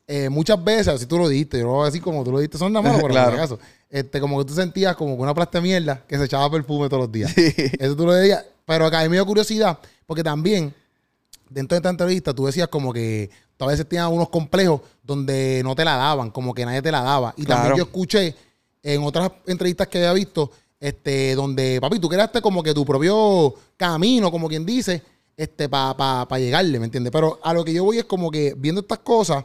eh, 0.07 0.29
muchas 0.29 0.63
veces, 0.63 1.01
si 1.01 1.07
tú 1.07 1.19
lo 1.19 1.29
dijiste, 1.29 1.59
yo 1.59 1.65
lo 1.65 1.73
voy 1.73 1.83
a 1.83 1.87
decir 1.87 2.01
como 2.01 2.23
tú 2.23 2.31
lo 2.31 2.39
dijiste, 2.39 2.59
son 2.59 2.73
nada 2.73 2.89
más, 2.89 3.01
por 3.01 3.11
claro. 3.11 3.37
caso. 3.37 3.59
Este, 3.91 4.21
como 4.21 4.39
que 4.39 4.45
tú 4.45 4.55
sentías 4.55 4.95
como 4.95 5.17
que 5.17 5.23
una 5.23 5.35
plasta 5.35 5.59
de 5.59 5.63
mierda 5.63 6.05
que 6.07 6.17
se 6.17 6.27
echaba 6.27 6.49
perfume 6.49 6.89
todos 6.89 7.03
los 7.03 7.13
días. 7.13 7.37
Eso 7.37 7.97
tú 7.97 8.07
lo 8.07 8.13
decías. 8.13 8.45
Pero 8.65 8.87
acá 8.87 9.01
me 9.09 9.17
dio 9.17 9.27
curiosidad, 9.27 9.81
porque 10.07 10.23
también 10.23 10.73
dentro 11.51 11.75
de 11.75 11.79
esta 11.79 11.91
entrevista 11.91 12.33
tú 12.33 12.47
decías 12.47 12.69
como 12.69 12.93
que 12.93 13.31
a 13.65 13.69
veces 13.69 13.89
tenías 13.89 14.09
unos 14.09 14.29
complejos 14.29 14.81
donde 15.03 15.63
no 15.65 15.75
te 15.75 15.85
la 15.85 15.97
daban, 15.97 16.31
como 16.31 16.55
que 16.55 16.65
nadie 16.65 16.83
te 16.83 16.93
la 16.93 17.03
daba. 17.03 17.35
Y 17.37 17.45
también 17.45 17.77
yo 17.77 17.85
escuché 17.85 18.35
en 18.83 19.03
otras 19.03 19.33
entrevistas 19.47 19.89
que 19.89 19.99
había 19.99 20.13
visto 20.13 20.51
este, 20.81 21.35
donde, 21.35 21.81
papi, 21.81 21.99
tú 21.99 22.09
creaste 22.09 22.41
como 22.41 22.63
que 22.63 22.73
tu 22.73 22.85
propio 22.85 23.55
camino, 23.77 24.31
como 24.31 24.49
quien 24.49 24.65
dice, 24.65 25.03
este, 25.37 25.69
para 25.69 26.27
pa, 26.27 26.39
llegarle, 26.39 26.79
¿me 26.79 26.87
entiendes? 26.87 27.13
Pero 27.13 27.41
a 27.43 27.53
lo 27.53 27.65
que 27.65 27.73
yo 27.73 27.85
voy 27.85 27.99
es 27.99 28.05
como 28.05 28.31
que 28.31 28.55
viendo 28.57 28.81
estas 28.81 28.99
cosas, 28.99 29.45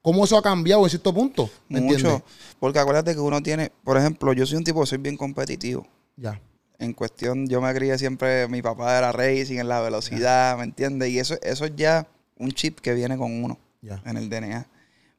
cómo 0.00 0.24
eso 0.24 0.36
ha 0.36 0.42
cambiado 0.42 0.82
en 0.82 0.90
cierto 0.90 1.14
punto, 1.14 1.48
¿me 1.68 1.80
Mucho, 1.80 2.22
porque 2.58 2.78
acuérdate 2.78 3.14
que 3.14 3.20
uno 3.20 3.42
tiene, 3.42 3.70
por 3.84 3.96
ejemplo, 3.96 4.32
yo 4.32 4.46
soy 4.46 4.58
un 4.58 4.64
tipo 4.64 4.80
que 4.80 4.86
soy 4.86 4.98
bien 4.98 5.16
competitivo. 5.16 5.86
Ya. 6.16 6.40
En 6.78 6.92
cuestión, 6.92 7.46
yo 7.48 7.60
me 7.60 7.72
crié 7.72 7.96
siempre, 7.96 8.48
mi 8.48 8.60
papá 8.62 8.98
era 8.98 9.12
racing 9.12 9.58
en 9.58 9.68
la 9.68 9.80
velocidad, 9.80 10.58
¿me 10.58 10.64
entiendes? 10.64 11.10
Y 11.10 11.20
eso, 11.20 11.36
eso 11.42 11.64
es 11.64 11.76
ya 11.76 12.08
un 12.42 12.52
chip 12.52 12.80
que 12.80 12.92
viene 12.92 13.16
con 13.16 13.44
uno 13.44 13.58
en 13.82 14.16
el 14.16 14.28
DNA. 14.28 14.66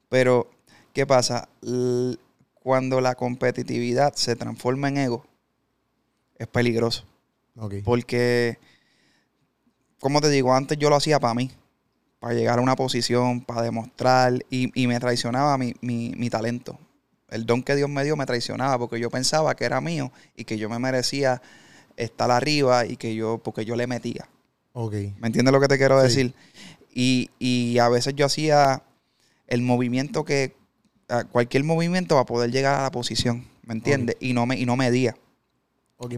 Pero, 0.09 0.49
¿qué 0.93 1.05
pasa? 1.05 1.49
cuando 2.53 3.01
la 3.01 3.15
competitividad 3.15 4.13
se 4.15 4.37
transforma 4.37 4.87
en 4.87 4.97
ego, 4.97 5.25
es 6.37 6.47
peligroso. 6.47 7.03
Porque, 7.83 8.57
como 9.99 10.21
te 10.21 10.29
digo, 10.29 10.53
antes 10.53 10.77
yo 10.77 10.89
lo 10.89 10.95
hacía 10.95 11.19
para 11.19 11.33
mí, 11.33 11.51
para 12.19 12.33
llegar 12.33 12.59
a 12.59 12.61
una 12.61 12.75
posición, 12.75 13.41
para 13.41 13.61
demostrar, 13.61 14.45
y, 14.49 14.87
me 14.87 14.99
traicionaba 14.99 15.57
mi, 15.57 15.73
mi, 15.81 16.29
talento. 16.29 16.79
El 17.29 17.45
don 17.45 17.63
que 17.63 17.75
Dios 17.75 17.89
me 17.89 18.03
dio 18.03 18.15
me 18.15 18.25
traicionaba 18.25 18.77
porque 18.79 18.99
yo 18.99 19.09
pensaba 19.09 19.55
que 19.55 19.65
era 19.65 19.81
mío 19.81 20.11
y 20.35 20.45
que 20.45 20.57
yo 20.57 20.69
me 20.69 20.79
merecía 20.79 21.41
estar 21.97 22.31
arriba 22.31 22.85
y 22.85 22.95
que 22.95 23.13
yo, 23.13 23.39
porque 23.39 23.65
yo 23.65 23.75
le 23.75 23.87
metía. 23.87 24.29
¿Me 25.19 25.27
entiendes 25.27 25.51
lo 25.51 25.59
que 25.59 25.67
te 25.67 25.77
quiero 25.77 26.01
decir? 26.01 26.33
Y, 26.93 27.29
y 27.39 27.79
a 27.79 27.89
veces 27.89 28.15
yo 28.15 28.25
hacía 28.25 28.83
el 29.47 29.61
movimiento 29.61 30.23
que, 30.23 30.55
cualquier 31.31 31.63
movimiento 31.63 32.15
para 32.15 32.25
poder 32.25 32.51
llegar 32.51 32.79
a 32.79 32.83
la 32.83 32.91
posición, 32.91 33.47
¿me 33.63 33.73
entiendes? 33.73 34.15
Y 34.19 34.33
no 34.33 34.45
me 34.45 34.57
y 34.57 34.65
no 34.65 34.75
medía. 34.75 35.15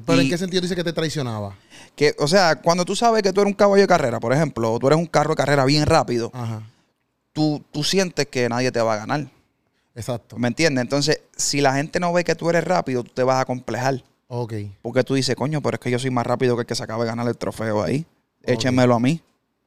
Pero 0.06 0.22
¿en 0.22 0.30
qué 0.30 0.38
sentido 0.38 0.62
dice 0.62 0.76
que 0.76 0.84
te 0.84 0.94
traicionaba? 0.94 1.56
Que, 1.96 2.16
o 2.18 2.28
sea, 2.28 2.56
cuando 2.56 2.86
tú 2.86 2.96
sabes 2.96 3.22
que 3.22 3.32
tú 3.32 3.42
eres 3.42 3.52
un 3.52 3.56
caballo 3.56 3.82
de 3.82 3.88
carrera, 3.88 4.20
por 4.20 4.34
ejemplo, 4.34 4.74
o 4.74 4.80
tú 4.80 4.88
eres 4.88 4.98
un 4.98 5.06
carro 5.06 5.32
de 5.32 5.36
carrera 5.36 5.66
bien 5.66 5.86
rápido, 5.86 6.32
Tú, 7.34 7.62
tú 7.74 7.84
sientes 7.84 8.28
que 8.28 8.48
nadie 8.48 8.72
te 8.72 8.80
va 8.80 8.94
a 8.94 8.98
ganar. 8.98 9.30
Exacto. 9.94 10.38
¿Me 10.38 10.48
entiendes? 10.48 10.82
Entonces, 10.82 11.22
si 11.36 11.60
la 11.60 11.76
gente 11.76 12.00
no 12.00 12.14
ve 12.14 12.24
que 12.24 12.34
tú 12.34 12.50
eres 12.50 12.64
rápido, 12.64 13.04
tú 13.04 13.12
te 13.14 13.24
vas 13.24 13.42
a 13.42 13.46
complejar. 13.46 14.06
Ok. 14.28 14.54
Porque 14.82 15.04
tú 15.04 15.16
dices, 15.16 15.36
coño, 15.36 15.62
pero 15.62 15.76
es 15.76 15.82
que 15.82 15.92
yo 15.92 16.00
soy 16.00 16.12
más 16.12 16.26
rápido 16.26 16.56
que 16.56 16.62
el 16.62 16.66
que 16.66 16.76
se 16.76 16.84
acaba 16.84 17.04
de 17.04 17.10
ganar 17.10 17.28
el 17.28 17.36
trofeo 17.36 17.84
ahí. 17.84 18.06
Échenmelo 18.42 18.96
a 18.96 19.02
mí, 19.02 19.22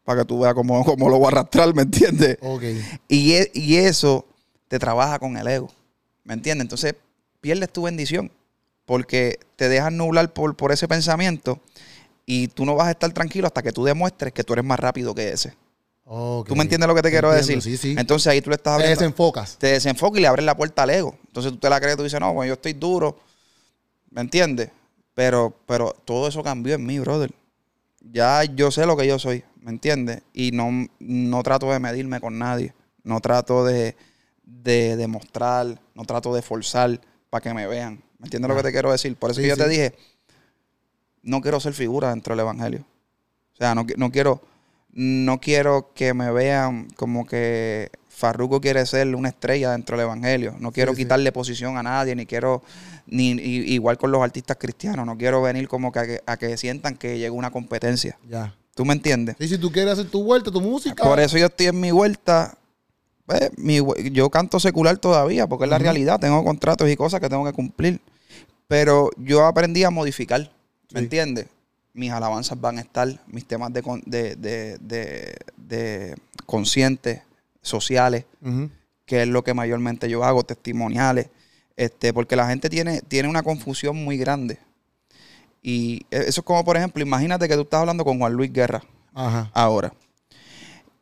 para 0.09 0.23
que 0.23 0.27
tú 0.27 0.41
veas 0.41 0.55
cómo, 0.55 0.83
cómo, 0.87 1.11
lo 1.11 1.19
voy 1.19 1.27
a 1.27 1.29
arrastrar, 1.29 1.75
¿me 1.75 1.83
entiendes? 1.83 2.39
Ok. 2.41 2.63
Y, 3.09 3.35
e, 3.35 3.51
y 3.53 3.77
eso 3.77 4.25
te 4.67 4.79
trabaja 4.79 5.19
con 5.19 5.37
el 5.37 5.47
ego. 5.47 5.71
¿Me 6.25 6.33
entiendes? 6.33 6.65
Entonces 6.65 6.95
pierdes 7.43 7.71
tu 7.71 7.83
bendición 7.83 8.33
porque 8.87 9.39
te 9.57 9.69
dejas 9.69 9.93
nublar 9.93 10.33
por, 10.33 10.57
por 10.57 10.73
ese 10.73 10.89
pensamiento 10.89 11.61
y 12.25 12.49
tú 12.49 12.65
no 12.65 12.75
vas 12.75 12.89
a 12.89 12.93
estar 12.93 13.13
tranquilo 13.13 13.49
hasta 13.49 13.63
que 13.63 13.71
tú 13.71 13.85
demuestres 13.85 14.33
que 14.33 14.43
tú 14.45 14.55
eres 14.55 14.65
más 14.65 14.81
rápido 14.81 15.15
que 15.15 15.29
ese. 15.29 15.55
¿Tú 16.07 16.57
me 16.57 16.63
entiendes 16.63 16.89
lo 16.89 16.95
que 16.95 17.03
te 17.03 17.11
quiero 17.11 17.31
decir? 17.31 17.61
Sí, 17.61 17.77
sí. 17.77 17.95
Entonces 17.99 18.29
ahí 18.29 18.41
tú 18.41 18.49
le 18.49 18.57
estás 18.57 18.77
abriendo. 18.77 18.97
Te 18.97 19.05
desenfocas. 19.05 19.59
Te 19.59 19.67
desenfocas 19.67 20.21
y 20.21 20.23
le 20.23 20.29
abres 20.29 20.47
la 20.47 20.57
puerta 20.57 20.85
al 20.85 20.91
ego. 20.91 21.19
Entonces 21.27 21.53
tú 21.53 21.59
te 21.59 21.69
la 21.69 21.79
crees, 21.83 21.99
tú 21.99 22.03
dices, 22.03 22.19
no, 22.19 22.33
bueno, 22.33 22.49
yo 22.49 22.55
estoy 22.55 22.73
duro. 22.73 23.19
¿Me 24.09 24.23
entiendes? 24.23 24.71
Pero, 25.13 25.55
pero 25.67 25.95
todo 26.07 26.29
eso 26.29 26.43
cambió 26.43 26.77
en 26.77 26.87
mí, 26.87 26.99
brother. 26.99 27.31
Ya 28.11 28.43
yo 28.45 28.71
sé 28.71 28.87
lo 28.87 28.97
que 28.97 29.07
yo 29.07 29.19
soy, 29.19 29.45
¿me 29.69 29.75
entiendes? 29.75 30.23
Y 30.33 30.51
no, 30.53 30.87
no 30.99 31.43
trato 31.43 31.71
de 31.71 31.79
medirme 31.79 32.21
con 32.21 32.39
nadie. 32.39 32.73
No 33.05 33.21
trato 33.21 33.67
de, 33.67 33.97
de 34.43 34.97
demostrar, 34.97 35.79
no 35.95 36.05
trato 36.05 36.35
de 36.35 36.41
forzar 36.41 36.99
para 37.29 37.43
que 37.43 37.53
me 37.53 37.67
vean. 37.67 38.03
¿Me 38.19 38.25
entiendes 38.25 38.49
lo 38.49 38.57
que 38.57 38.63
te 38.63 38.73
quiero 38.73 38.91
decir? 38.91 39.15
Por 39.17 39.31
eso 39.31 39.43
yo 39.43 39.59
te 39.59 39.69
dije, 39.69 39.95
no 41.23 41.43
quiero 41.43 41.61
ser 41.61 41.75
figura 41.75 42.09
dentro 42.09 42.33
del 42.33 42.41
Evangelio. 42.41 42.81
O 43.53 43.57
sea, 43.59 43.75
no, 43.75 43.85
no, 43.99 44.11
quiero, 44.11 44.41
no 44.91 45.39
quiero 45.39 45.93
que 45.95 46.15
me 46.15 46.33
vean 46.33 46.89
como 46.97 47.27
que 47.27 47.91
Farruko 48.09 48.63
quiere 48.63 48.87
ser 48.87 49.15
una 49.15 49.29
estrella 49.29 49.73
dentro 49.73 49.99
del 49.99 50.07
Evangelio. 50.07 50.57
No 50.61 50.73
quiero 50.73 50.95
quitarle 50.95 51.31
posición 51.31 51.77
a 51.77 51.83
nadie, 51.83 52.17
ni 52.17 52.25
quiero, 52.25 52.63
ni, 53.07 53.33
igual 53.33 53.99
con 53.99 54.13
los 54.13 54.23
artistas 54.23 54.57
cristianos, 54.59 55.05
no 55.05 55.19
quiero 55.19 55.43
venir 55.43 55.69
como 55.69 55.93
que 55.93 56.23
a, 56.25 56.37
que, 56.39 56.57
sientan 56.57 56.97
que 56.97 57.19
llegó 57.19 57.37
una 57.37 57.51
competencia. 57.51 58.19
Ya. 58.27 58.55
¿Tú 58.79 58.85
me 58.85 58.95
entiendes? 58.95 59.35
Y 59.41 59.49
si 59.49 59.59
tú 59.59 59.73
quieres 59.73 59.95
hacer 59.95 60.09
tu 60.09 60.23
vuelta, 60.23 60.53
tu 60.53 60.61
música. 60.61 61.03
Por 61.03 61.19
eso 61.19 61.37
yo 61.37 61.47
estoy 61.47 61.67
en 61.67 61.81
mi 61.81 61.91
vuelta 61.91 62.57
pues, 63.27 63.51
yo 64.13 64.31
canto 64.31 64.61
secular 64.61 64.99
todavía, 64.99 65.49
porque 65.49 65.65
es 65.65 65.71
la 65.71 65.79
realidad. 65.79 66.21
Tengo 66.21 66.45
contratos 66.45 66.89
y 66.89 66.95
cosas 66.95 67.19
que 67.19 67.29
tengo 67.29 67.45
que 67.45 67.53
cumplir. 67.53 68.01
Pero 68.69 69.11
yo 69.17 69.47
aprendí 69.47 69.83
a 69.83 69.91
modificar, 69.91 70.53
¿me 70.93 71.01
entiendes? 71.01 71.47
Mis 71.93 72.13
alabanzas 72.13 72.61
van 72.61 72.79
a 72.79 72.83
estar, 72.83 73.09
mis 73.27 73.45
temas 73.47 73.73
de, 73.73 73.83
de, 74.07 74.37
de, 74.37 75.37
de, 75.57 76.17
conscientes, 76.47 77.23
sociales, 77.61 78.27
que 79.07 79.23
es 79.23 79.29
lo 79.29 79.43
que 79.43 79.55
mayormente 79.55 80.09
yo 80.09 80.23
hago, 80.23 80.45
testimoniales. 80.45 81.31
Este, 81.75 82.13
porque 82.13 82.37
la 82.37 82.47
gente 82.47 82.71
tiene, 82.71 83.01
tiene 83.01 83.29
una 83.29 83.43
confusión 83.43 83.97
muy 83.97 84.19
grande. 84.19 84.61
Y 85.69 86.07
e, 86.11 86.21
eso 86.21 86.41
es 86.41 86.45
como, 86.47 86.65
por 86.65 86.79
ejemplo, 86.79 87.03
imagínate 87.03 87.47
que 87.47 87.55
tú 87.55 87.61
estás 87.61 87.81
hablando 87.81 88.03
con 88.03 88.19
Juan 88.19 88.33
Luis 88.33 88.51
Guerra 88.51 88.83
ahora. 89.53 89.93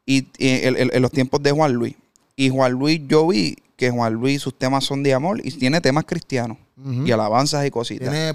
Y, 0.04 0.26
en 0.38 1.02
los 1.02 1.12
tiempos 1.12 1.40
de 1.40 1.52
Juan 1.52 1.72
Luis. 1.72 1.94
Y 2.34 2.48
Juan 2.48 2.72
Luis, 2.72 3.00
yo 3.06 3.28
vi 3.28 3.56
que 3.76 3.90
Juan 3.90 4.14
Luis, 4.14 4.42
sus 4.42 4.58
temas 4.58 4.82
son 4.82 5.04
de 5.04 5.14
amor 5.14 5.40
y 5.44 5.52
tiene 5.52 5.80
temas 5.80 6.04
cristianos 6.04 6.58
y 7.04 7.12
alabanzas 7.12 7.64
y 7.64 7.70
cositas. 7.70 8.10
Tiene 8.10 8.34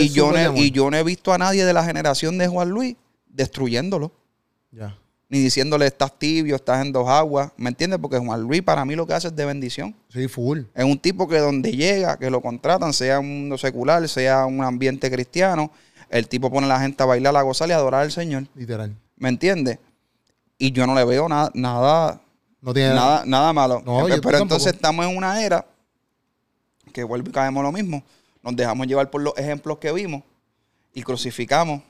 y, 0.00 0.10
yo 0.10 0.30
no, 0.30 0.56
y 0.56 0.70
yo 0.70 0.90
no 0.90 0.96
he 0.96 1.02
visto 1.02 1.32
a 1.32 1.38
nadie 1.38 1.64
de 1.64 1.72
la 1.72 1.84
generación 1.84 2.38
de 2.38 2.46
Juan 2.46 2.68
Luis 2.68 2.96
destruyéndolo. 3.28 4.12
Ya. 4.70 4.96
Ni 5.30 5.40
diciéndole 5.40 5.86
estás 5.86 6.18
tibio, 6.18 6.56
estás 6.56 6.84
en 6.84 6.92
dos 6.92 7.08
aguas. 7.08 7.52
¿Me 7.56 7.68
entiendes? 7.68 7.98
Porque 8.00 8.18
Juan 8.18 8.40
Luis 8.42 8.62
para 8.62 8.84
mí 8.84 8.94
lo 8.94 9.06
que 9.06 9.12
hace 9.12 9.28
es 9.28 9.36
de 9.36 9.44
bendición. 9.44 9.94
Sí, 10.08 10.26
full. 10.26 10.60
Es 10.74 10.84
un 10.84 10.98
tipo 10.98 11.28
que 11.28 11.38
donde 11.38 11.72
llega, 11.72 12.18
que 12.18 12.30
lo 12.30 12.40
contratan, 12.40 12.92
sea 12.94 13.20
un 13.20 13.40
mundo 13.40 13.58
secular, 13.58 14.08
sea 14.08 14.46
un 14.46 14.64
ambiente 14.64 15.10
cristiano, 15.10 15.70
el 16.08 16.28
tipo 16.28 16.50
pone 16.50 16.66
a 16.66 16.68
la 16.68 16.80
gente 16.80 17.02
a 17.02 17.06
bailar, 17.06 17.36
a 17.36 17.42
gozar 17.42 17.68
y 17.68 17.72
a 17.72 17.76
adorar 17.76 18.02
al 18.02 18.12
Señor. 18.12 18.46
Literal. 18.54 18.96
¿Me 19.16 19.28
entiendes? 19.28 19.78
Y 20.56 20.72
yo 20.72 20.86
no 20.86 20.94
le 20.94 21.04
veo 21.04 21.28
nada, 21.28 21.50
nada 21.54 22.20
no 22.60 22.74
tiene 22.74 22.94
nada, 22.94 23.24
nada 23.24 23.52
malo. 23.52 23.82
pero, 24.22 24.38
entonces 24.38 24.74
estamos 24.74 25.06
en 25.06 25.16
una 25.16 25.44
era 25.44 25.64
que 26.92 27.04
vuelve 27.04 27.30
y 27.30 27.32
caemos 27.32 27.62
lo 27.62 27.70
mismo. 27.70 28.02
Nos 28.42 28.56
dejamos 28.56 28.86
llevar 28.86 29.10
por 29.10 29.22
los 29.22 29.36
ejemplos 29.36 29.78
que 29.78 29.92
vimos 29.92 30.22
y 30.92 31.02
crucificamos 31.02 31.82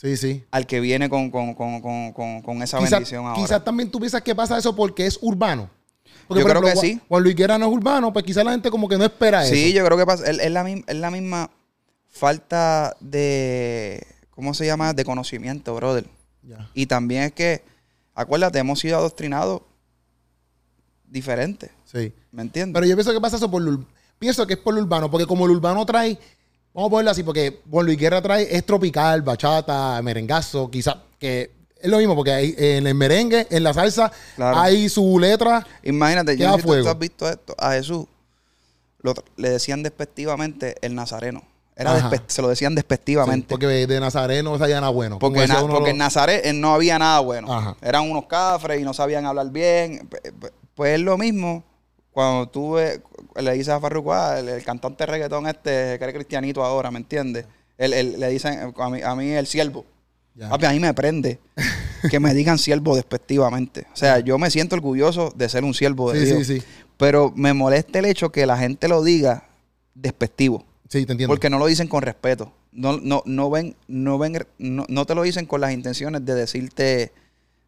sí, 0.00 0.16
sí. 0.16 0.44
al 0.50 0.66
que 0.66 0.80
viene 0.80 1.08
con, 1.08 1.30
con, 1.30 2.62
esa 2.62 2.80
bendición 2.80 3.26
ahora. 3.26 3.40
Quizás 3.40 3.64
también 3.64 3.90
tú 3.90 3.98
piensas 3.98 4.22
que 4.22 4.34
pasa 4.34 4.58
eso 4.58 4.74
porque 4.74 5.06
es 5.06 5.18
urbano. 5.20 5.70
Porque, 6.26 6.42
yo 6.42 6.48
creo 6.48 6.62
que 6.62 6.76
sí. 6.76 7.00
Cuando 7.08 7.24
Luis 7.24 7.36
no 7.38 7.66
es 7.66 7.72
urbano, 7.72 8.12
pues 8.12 8.24
quizás 8.24 8.44
la 8.44 8.52
gente 8.52 8.70
como 8.70 8.88
que 8.88 8.96
no 8.96 9.04
espera 9.04 9.44
eso. 9.44 9.54
Sí, 9.54 9.72
yo 9.72 9.84
creo 9.84 9.98
que 9.98 10.06
pasa. 10.06 10.30
Es, 10.30 10.50
la, 10.50 10.68
es 10.68 10.96
la 10.96 11.10
misma 11.10 11.50
falta 12.08 12.96
de. 13.00 14.06
¿Cómo 14.30 14.54
se 14.54 14.64
llama? 14.64 14.92
De 14.92 15.04
conocimiento, 15.04 15.74
brother. 15.74 16.06
Y 16.74 16.86
también 16.86 17.24
es 17.24 17.32
que 17.32 17.62
acuérdate, 18.14 18.58
hemos 18.58 18.78
sido 18.78 18.98
adoctrinados 18.98 19.62
diferentes. 21.06 21.70
Sí. 21.84 22.12
¿Me 22.30 22.42
entiendes? 22.42 22.74
Pero 22.74 22.86
yo 22.86 22.96
pienso 22.96 23.12
que 23.12 23.20
pasa 23.20 23.36
eso 23.36 23.50
por 23.50 23.62
lo, 23.62 23.84
pienso 24.18 24.46
que 24.46 24.54
es 24.54 24.60
por 24.60 24.74
lo 24.74 24.80
urbano, 24.80 25.10
porque 25.10 25.26
como 25.26 25.46
el 25.46 25.52
urbano 25.52 25.84
trae, 25.86 26.18
vamos 26.74 26.88
a 26.88 26.90
ponerlo 26.90 27.10
así, 27.10 27.22
porque 27.22 27.60
Juan 27.70 27.86
Luis 27.86 27.98
Guerra 27.98 28.22
trae, 28.22 28.54
es 28.54 28.64
tropical, 28.64 29.22
bachata, 29.22 30.00
merengazo, 30.02 30.70
quizás, 30.70 30.96
que 31.18 31.50
es 31.80 31.90
lo 31.90 31.98
mismo, 31.98 32.14
porque 32.14 32.32
hay, 32.32 32.54
en 32.58 32.86
el 32.86 32.94
merengue, 32.94 33.46
en 33.50 33.62
la 33.62 33.72
salsa, 33.72 34.12
hay 34.36 34.88
su 34.88 35.18
letra. 35.18 35.66
Imagínate, 35.82 36.36
yo 36.36 36.56
si 36.56 36.62
tú 36.62 36.88
has 36.88 36.98
visto 36.98 37.28
esto, 37.28 37.54
a 37.58 37.72
Jesús 37.72 38.06
le 39.36 39.50
decían 39.50 39.82
despectivamente 39.82 40.76
el 40.82 40.94
nazareno 40.94 41.42
se 42.26 42.42
lo 42.42 42.48
decían 42.48 42.74
despectivamente. 42.74 43.46
porque 43.48 43.66
de 43.86 44.00
Nazaret 44.00 44.42
no 44.42 44.58
sabía 44.58 44.80
nada 44.80 44.92
bueno. 44.92 45.18
Porque, 45.18 45.44
en 45.44 45.98
Nazaret 45.98 46.52
no 46.54 46.74
había 46.74 46.98
nada 46.98 47.20
bueno. 47.20 47.76
Eran 47.80 48.10
unos 48.10 48.26
cafres 48.26 48.80
y 48.80 48.84
no 48.84 48.94
sabían 48.94 49.26
hablar 49.26 49.50
bien. 49.50 50.08
Pues 50.74 50.94
es 50.94 51.00
lo 51.00 51.18
mismo 51.18 51.64
cuando 52.12 52.48
tú 52.48 52.76
le 53.36 53.52
dices 53.52 53.68
a 53.68 53.80
Farruko, 53.80 54.12
ah, 54.12 54.38
el, 54.38 54.62
cantante 54.64 55.04
de 55.04 55.12
reggaetón 55.12 55.46
este, 55.46 55.98
que 55.98 56.04
eres 56.04 56.14
cristianito 56.14 56.64
ahora, 56.64 56.90
¿me 56.90 56.98
entiendes? 56.98 57.46
le 57.78 58.28
dicen 58.28 58.74
a 58.76 59.14
mí, 59.16 59.30
el 59.30 59.46
siervo. 59.46 59.86
a 60.38 60.72
mí 60.72 60.80
me 60.80 60.92
prende 60.92 61.38
que 62.10 62.20
me 62.20 62.34
digan 62.34 62.58
siervo 62.58 62.94
despectivamente. 62.94 63.86
O 63.92 63.96
sea, 63.96 64.20
yo 64.20 64.38
me 64.38 64.50
siento 64.50 64.76
orgulloso 64.76 65.32
de 65.34 65.48
ser 65.48 65.64
un 65.64 65.74
siervo 65.74 66.12
de 66.12 66.24
Dios. 66.24 66.64
Pero 66.96 67.32
me 67.34 67.54
molesta 67.54 67.98
el 67.98 68.04
hecho 68.04 68.30
que 68.30 68.44
la 68.44 68.58
gente 68.58 68.86
lo 68.86 69.02
diga 69.02 69.48
despectivo. 69.94 70.64
Sí, 70.88 71.06
te 71.06 71.12
entiendo. 71.12 71.32
Porque 71.32 71.48
no 71.48 71.58
lo 71.58 71.66
dicen 71.66 71.88
con 71.88 72.02
respeto. 72.02 72.52
No, 72.72 72.98
no, 72.98 73.22
no 73.24 73.50
ven, 73.50 73.74
no 73.88 74.18
ven, 74.18 74.46
no, 74.58 75.06
te 75.06 75.14
lo 75.14 75.22
dicen 75.22 75.46
con 75.46 75.60
las 75.60 75.72
intenciones 75.72 76.24
de 76.24 76.34
decirte, 76.34 77.12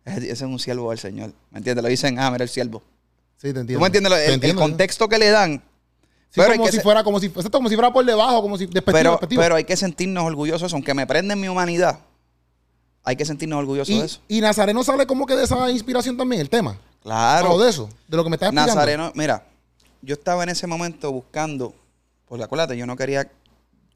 ese 0.05 0.31
es 0.31 0.43
un 0.43 0.59
siervo 0.59 0.91
del 0.91 0.99
Señor. 0.99 1.33
¿Me 1.51 1.59
entiendes? 1.59 1.83
Lo 1.83 1.89
dicen, 1.89 2.19
ah, 2.19 2.31
mira 2.31 2.45
el 2.45 2.51
siervo. 2.51 2.83
Sí, 3.43 3.53
te 3.53 3.59
entiendo. 3.59 3.74
¿Tú 3.74 3.80
me 3.80 3.86
entiendes? 3.88 4.45
El, 4.45 4.55
contexto 4.55 5.09
que 5.09 5.18
le 5.18 5.28
dan, 5.30 5.61
pero 6.32 6.55
como 6.55 6.68
si 6.68 6.78
fuera, 6.78 7.03
como 7.03 7.18
si, 7.18 7.28
como 7.28 7.68
si 7.68 7.74
fuera 7.74 7.93
por 7.93 8.05
debajo, 8.05 8.40
como 8.40 8.57
si 8.57 8.66
despectivo, 8.66 9.18
pero, 9.18 9.28
pero 9.28 9.57
hay 9.57 9.64
que 9.64 9.76
sentirnos 9.76 10.22
orgullosos 10.22 10.72
aunque 10.72 10.95
me 10.95 11.09
prenden 11.09 11.40
mi 11.40 11.49
humanidad. 11.49 11.99
Hay 13.03 13.16
que 13.16 13.24
sentirnos 13.24 13.59
orgullosos 13.59 13.99
de 13.99 14.05
eso. 14.05 14.20
Y 14.28 14.40
Nazareno 14.40 14.84
sale 14.84 15.09
como 15.09 15.26
que 15.26 15.34
de 15.34 15.43
esa 15.43 15.68
inspiración 15.72 16.16
también, 16.16 16.40
el 16.40 16.49
tema. 16.49 16.78
Claro. 17.03 17.55
O 17.55 17.61
de 17.61 17.68
eso, 17.68 17.88
de 18.07 18.16
lo 18.16 18.22
que 18.22 18.30
me 18.30 18.36
estás 18.36 18.51
explicando. 18.51 18.76
Nazareno, 18.76 19.11
mira, 19.16 19.45
yo 20.03 20.14
estaba 20.14 20.45
en 20.45 20.51
ese 20.51 20.68
momento 20.68 21.11
buscando, 21.11 21.74
porque 22.28 22.45
acuérdate, 22.45 22.76
yo 22.76 22.86
no 22.86 22.95
quería, 22.95 23.28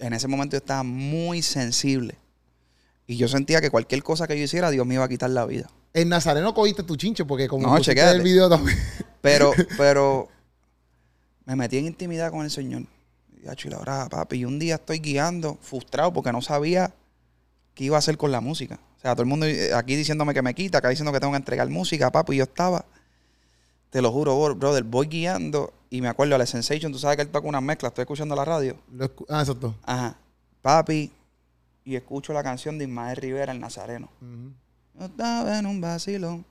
en 0.01 0.13
ese 0.13 0.27
momento 0.27 0.55
yo 0.55 0.59
estaba 0.59 0.83
muy 0.83 1.41
sensible. 1.41 2.19
Y 3.07 3.17
yo 3.17 3.29
sentía 3.29 3.61
que 3.61 3.71
cualquier 3.71 4.03
cosa 4.03 4.27
que 4.27 4.37
yo 4.37 4.43
hiciera, 4.43 4.71
Dios 4.71 4.85
me 4.85 4.95
iba 4.95 5.05
a 5.05 5.09
quitar 5.09 5.31
la 5.31 5.47
vida. 5.47 5.71
En 5.97 6.11
Nazareno 6.11 6.53
cogiste 6.53 6.83
tu 6.83 6.95
chinche, 6.95 7.25
porque 7.25 7.49
como 7.49 7.67
no, 7.67 7.79
el 7.79 8.23
video 8.23 8.51
también. 8.51 8.79
Pero, 9.23 9.51
pero 9.77 10.29
me 11.47 11.57
metí 11.57 11.79
en 11.79 11.87
intimidad 11.87 12.31
con 12.31 12.45
el 12.45 12.51
Señor. 12.51 12.83
Y 13.43 13.69
la 13.69 14.09
papi. 14.09 14.37
Y 14.37 14.45
un 14.45 14.61
día 14.61 14.77
estoy 14.77 15.01
guiando, 15.01 15.59
frustrado, 15.61 16.13
porque 16.13 16.31
no 16.31 16.41
sabía 16.43 16.95
qué 17.75 17.85
iba 17.85 17.97
a 17.97 17.99
hacer 17.99 18.17
con 18.17 18.31
la 18.31 18.41
música. 18.41 18.79
O 18.99 19.01
sea, 19.01 19.15
todo 19.15 19.23
el 19.23 19.29
mundo 19.29 19.47
eh, 19.47 19.75
aquí 19.75 19.97
diciéndome 19.97 20.33
que 20.33 20.43
me 20.43 20.55
quita, 20.55 20.79
acá 20.79 20.91
diciendo 20.91 21.13
que 21.13 21.19
tengo 21.19 21.33
que 21.33 21.39
entregar 21.39 21.69
música, 21.71 22.13
papi. 22.13 22.35
Y 22.35 22.37
yo 22.37 22.45
estaba, 22.45 22.85
te 23.91 24.01
lo 24.01 24.13
juro, 24.13 24.55
brother, 24.55 24.85
voy 24.85 25.09
guiando 25.09 25.73
y 25.91 26.03
me 26.03 26.09
acuerdo 26.09 26.37
a 26.37 26.39
la 26.39 26.47
Sensation, 26.47 26.93
tú 26.93 26.99
sabes 26.99 27.17
que 27.17 27.23
él 27.23 27.29
toca 27.29 27.49
una 27.49 27.61
mezcla, 27.61 27.89
estoy 27.89 28.03
escuchando 28.03 28.37
la 28.37 28.45
radio. 28.45 28.77
ah, 29.29 29.41
exacto. 29.41 29.75
Ajá. 29.83 30.17
Papi, 30.63 31.11
y 31.85 31.97
escucho 31.97 32.33
la 32.33 32.45
canción 32.45 32.79
de 32.79 32.85
Ismael 32.85 33.17
Rivera, 33.17 33.51
el 33.51 33.59
Nazareno. 33.59 34.09
Yo 34.99 35.07
estaba 35.07 35.59
en 35.59 35.67
un 35.67 35.81
vacilón. 35.81 36.45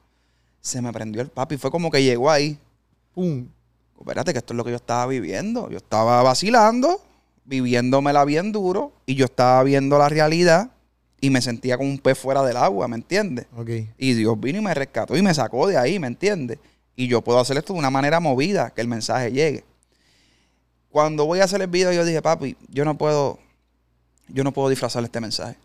Se 0.61 0.81
me 0.81 0.91
prendió 0.91 1.21
el 1.21 1.29
papi, 1.29 1.57
fue 1.57 1.71
como 1.71 1.89
que 1.89 2.03
llegó 2.03 2.29
ahí. 2.29 2.57
Pum. 3.13 3.47
Espérate, 3.99 4.33
que 4.33 4.39
esto 4.39 4.53
es 4.53 4.57
lo 4.57 4.63
que 4.63 4.71
yo 4.71 4.75
estaba 4.75 5.07
viviendo. 5.07 5.69
Yo 5.69 5.77
estaba 5.77 6.21
vacilando, 6.21 7.01
viviéndomela 7.45 8.25
bien 8.25 8.51
duro, 8.51 8.91
y 9.05 9.15
yo 9.15 9.25
estaba 9.25 9.63
viendo 9.63 9.97
la 9.97 10.09
realidad 10.09 10.71
y 11.21 11.29
me 11.29 11.41
sentía 11.41 11.77
como 11.77 11.89
un 11.89 11.97
pez 11.97 12.17
fuera 12.17 12.43
del 12.43 12.57
agua, 12.57 12.87
¿me 12.87 12.97
entiendes? 12.97 13.47
Okay. 13.55 13.89
Y 13.97 14.13
Dios 14.13 14.39
vino 14.39 14.59
y 14.59 14.61
me 14.61 14.73
rescató 14.73 15.17
y 15.17 15.21
me 15.21 15.33
sacó 15.33 15.67
de 15.67 15.77
ahí, 15.77 15.97
¿me 15.97 16.07
entiendes? 16.07 16.59
Y 16.95 17.07
yo 17.07 17.21
puedo 17.21 17.39
hacer 17.39 17.57
esto 17.57 17.73
de 17.73 17.79
una 17.79 17.89
manera 17.89 18.19
movida, 18.19 18.69
que 18.69 18.81
el 18.81 18.87
mensaje 18.87 19.31
llegue. 19.31 19.63
Cuando 20.89 21.25
voy 21.25 21.39
a 21.39 21.45
hacer 21.45 21.61
el 21.61 21.67
video, 21.67 21.91
yo 21.91 22.05
dije, 22.05 22.21
papi, 22.21 22.55
yo 22.69 22.85
no 22.85 22.97
puedo, 22.97 23.39
yo 24.27 24.43
no 24.43 24.53
puedo 24.53 24.69
disfrazar 24.69 25.03
este 25.03 25.19
mensaje. 25.19 25.57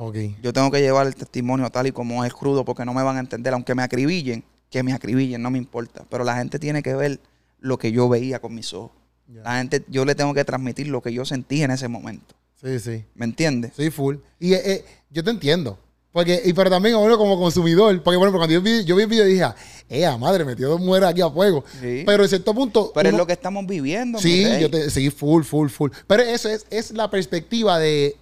Okay. 0.00 0.36
Yo 0.40 0.52
tengo 0.52 0.70
que 0.70 0.80
llevar 0.80 1.08
el 1.08 1.16
testimonio 1.16 1.68
tal 1.70 1.88
y 1.88 1.92
como 1.92 2.24
es 2.24 2.32
crudo, 2.32 2.64
porque 2.64 2.84
no 2.84 2.94
me 2.94 3.02
van 3.02 3.16
a 3.16 3.20
entender, 3.20 3.52
aunque 3.52 3.74
me 3.74 3.82
acribillen, 3.82 4.44
que 4.70 4.84
me 4.84 4.92
acribillen, 4.92 5.42
no 5.42 5.50
me 5.50 5.58
importa. 5.58 6.04
Pero 6.08 6.22
la 6.22 6.36
gente 6.36 6.60
tiene 6.60 6.84
que 6.84 6.94
ver 6.94 7.18
lo 7.58 7.78
que 7.78 7.90
yo 7.90 8.08
veía 8.08 8.40
con 8.40 8.54
mis 8.54 8.72
ojos. 8.72 8.92
La 9.26 9.58
gente, 9.58 9.84
yo 9.88 10.04
le 10.04 10.14
tengo 10.14 10.32
que 10.34 10.44
transmitir 10.44 10.86
lo 10.86 11.02
que 11.02 11.12
yo 11.12 11.24
sentí 11.24 11.62
en 11.62 11.72
ese 11.72 11.88
momento. 11.88 12.36
Sí, 12.62 12.78
sí. 12.78 13.04
¿Me 13.16 13.24
entiendes? 13.24 13.72
Sí, 13.76 13.90
full. 13.90 14.18
Y 14.38 14.54
eh, 14.54 14.62
eh, 14.64 14.84
yo 15.10 15.24
te 15.24 15.30
entiendo. 15.30 15.76
Porque, 16.12 16.42
y 16.44 16.52
pero 16.52 16.70
también 16.70 16.94
uno 16.94 17.18
como 17.18 17.36
consumidor, 17.36 18.00
porque 18.02 18.16
bueno, 18.16 18.32
cuando 18.32 18.54
yo 18.54 18.62
vi, 18.62 18.84
yo 18.84 18.94
vi 18.94 19.02
el 19.02 19.08
video 19.08 19.24
dije, 19.24 19.44
eh, 19.88 20.08
madre, 20.16 20.44
metió 20.44 20.68
dos 20.68 20.80
mujeres 20.80 21.08
aquí 21.08 21.22
a 21.22 21.28
fuego. 21.28 21.64
Pero 21.80 22.22
en 22.22 22.28
cierto 22.28 22.54
punto. 22.54 22.92
Pero 22.94 23.08
es 23.08 23.16
lo 23.16 23.26
que 23.26 23.32
estamos 23.32 23.66
viviendo. 23.66 24.20
Sí, 24.20 24.46
yo 24.60 24.70
te, 24.70 24.90
sí, 24.90 25.10
full, 25.10 25.42
full, 25.42 25.68
full. 25.68 25.90
Pero 26.06 26.22
eso 26.22 26.48
es, 26.48 26.66
es 26.70 26.92
la 26.92 27.10
perspectiva 27.10 27.80
de. 27.80 28.16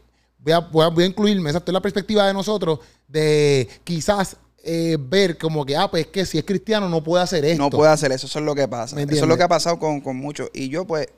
Voy 0.47 0.53
a, 0.53 0.61
voy 0.90 1.03
a, 1.03 1.07
incluirme, 1.09 1.51
exacto, 1.51 1.72
es 1.72 1.74
la 1.74 1.80
perspectiva 1.80 2.24
de 2.24 2.32
nosotros 2.32 2.78
de 3.09 3.68
quizás 3.82 4.36
eh, 4.62 4.97
ver 4.97 5.36
como 5.36 5.66
que, 5.66 5.76
ah, 5.76 5.90
pues 5.90 6.07
es 6.07 6.12
que 6.12 6.24
si 6.24 6.38
es 6.38 6.44
cristiano 6.44 6.88
no 6.88 7.03
puede 7.03 7.24
hacer 7.24 7.44
esto. 7.44 7.61
No 7.61 7.68
puede 7.68 7.90
hacer 7.90 8.12
eso, 8.12 8.28
eso 8.28 8.38
es 8.38 8.44
lo 8.44 8.55
que 8.55 8.68
pasa. 8.68 9.01
Eso 9.01 9.24
es 9.24 9.28
lo 9.28 9.36
que 9.36 9.42
ha 9.42 9.49
pasado 9.49 9.80
con, 9.80 10.01
con 10.01 10.16
muchos. 10.16 10.49
Y 10.55 10.68
yo, 10.68 10.86
pues, 10.86 11.09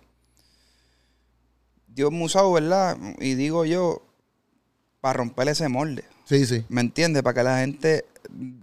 Dios 1.88 2.10
me 2.10 2.24
usado, 2.24 2.50
¿verdad? 2.52 2.96
Y 3.20 3.34
digo 3.34 3.66
yo, 3.66 4.00
para 5.02 5.18
romper 5.18 5.48
ese 5.48 5.68
molde. 5.68 6.04
Sí, 6.24 6.46
sí. 6.46 6.64
¿Me 6.70 6.80
entiendes? 6.80 7.22
Para 7.22 7.34
que 7.34 7.42
la 7.42 7.58
gente 7.58 8.06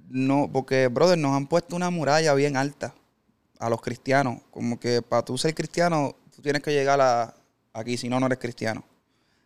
no, 0.09 0.49
porque, 0.51 0.88
brother, 0.88 1.20
nos 1.20 1.36
han 1.36 1.45
puesto 1.45 1.76
una 1.76 1.91
muralla 1.91 2.34
bien 2.34 2.57
alta 2.57 2.95
a 3.59 3.70
los 3.70 3.82
cristianos. 3.82 4.41
Como 4.49 4.80
que 4.80 5.03
para 5.03 5.24
tú 5.24 5.38
ser 5.38 5.53
cristiano, 5.53 6.16
tú 6.36 6.41
tienes 6.41 6.63
que 6.63 6.72
llegar 6.72 6.99
a 7.01 7.36
aquí, 7.72 7.97
si 7.97 8.09
no, 8.09 8.20
no 8.20 8.26
eres 8.26 8.39
cristiano. 8.39 8.84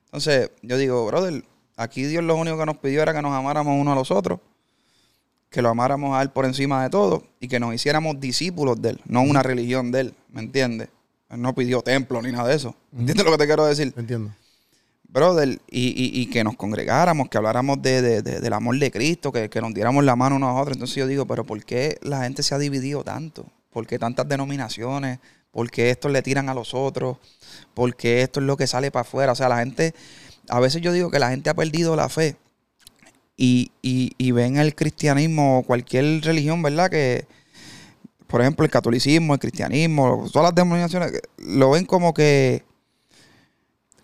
Entonces, 0.09 0.51
yo 0.61 0.77
digo, 0.77 1.05
brother, 1.05 1.43
aquí 1.77 2.03
Dios 2.03 2.23
lo 2.23 2.35
único 2.35 2.57
que 2.57 2.65
nos 2.65 2.77
pidió 2.77 3.01
era 3.01 3.13
que 3.13 3.21
nos 3.21 3.31
amáramos 3.31 3.79
uno 3.79 3.91
a 3.91 3.95
los 3.95 4.09
otros, 4.11 4.39
que 5.49 5.61
lo 5.61 5.69
amáramos 5.69 6.17
a 6.17 6.21
Él 6.21 6.31
por 6.31 6.45
encima 6.45 6.83
de 6.83 6.89
todo 6.89 7.23
y 7.39 7.47
que 7.47 7.59
nos 7.59 7.73
hiciéramos 7.73 8.19
discípulos 8.19 8.81
de 8.81 8.91
Él, 8.91 9.01
no 9.05 9.21
una 9.21 9.43
religión 9.43 9.91
de 9.91 10.01
Él, 10.01 10.13
¿me 10.31 10.41
entiendes? 10.41 10.89
no 11.37 11.53
pidió 11.53 11.81
templo 11.81 12.21
ni 12.21 12.31
nada 12.31 12.47
de 12.47 12.55
eso. 12.55 12.75
¿Entiendes 12.91 13.25
lo 13.25 13.31
que 13.31 13.37
te 13.37 13.45
quiero 13.45 13.65
decir? 13.65 13.93
Entiendo. 13.95 14.31
Brother, 15.03 15.59
y, 15.69 16.27
que 16.27 16.43
nos 16.43 16.55
congregáramos, 16.55 17.29
que 17.29 17.37
habláramos 17.37 17.81
de, 17.81 18.21
del 18.21 18.53
amor 18.53 18.77
de 18.77 18.91
Cristo, 18.91 19.31
que, 19.31 19.49
nos 19.61 19.73
diéramos 19.73 20.03
la 20.03 20.15
mano 20.15 20.35
unos 20.35 20.49
a 20.49 20.61
otros. 20.61 20.75
Entonces 20.75 20.95
yo 20.95 21.07
digo, 21.07 21.25
pero 21.25 21.45
¿por 21.45 21.63
qué 21.65 21.97
la 22.01 22.23
gente 22.23 22.43
se 22.43 22.53
ha 22.53 22.59
dividido 22.59 23.03
tanto? 23.03 23.45
¿Por 23.71 23.87
qué 23.87 23.97
tantas 23.97 24.27
denominaciones? 24.27 25.19
¿Por 25.51 25.71
qué 25.71 25.89
estos 25.89 26.11
le 26.11 26.21
tiran 26.21 26.49
a 26.49 26.53
los 26.53 26.73
otros? 26.73 27.17
¿Por 27.73 27.95
qué 27.95 28.21
esto 28.21 28.39
es 28.39 28.45
lo 28.45 28.57
que 28.57 28.67
sale 28.67 28.91
para 28.91 29.01
afuera? 29.01 29.31
O 29.31 29.35
sea, 29.35 29.49
la 29.49 29.59
gente, 29.59 29.93
a 30.49 30.59
veces 30.59 30.81
yo 30.81 30.93
digo 30.93 31.09
que 31.09 31.19
la 31.19 31.29
gente 31.29 31.49
ha 31.49 31.53
perdido 31.53 31.95
la 31.95 32.09
fe 32.09 32.35
y, 33.35 33.71
y, 33.81 34.13
y 34.17 34.31
ven 34.31 34.57
el 34.57 34.75
cristianismo 34.75 35.59
o 35.59 35.63
cualquier 35.63 36.21
religión, 36.23 36.61
¿verdad? 36.61 36.89
Que, 36.89 37.25
por 38.27 38.41
ejemplo, 38.41 38.63
el 38.63 38.71
catolicismo, 38.71 39.33
el 39.33 39.39
cristianismo, 39.39 40.27
todas 40.31 40.49
las 40.49 40.55
denominaciones, 40.55 41.13
lo 41.37 41.71
ven 41.71 41.85
como 41.85 42.13
que 42.13 42.63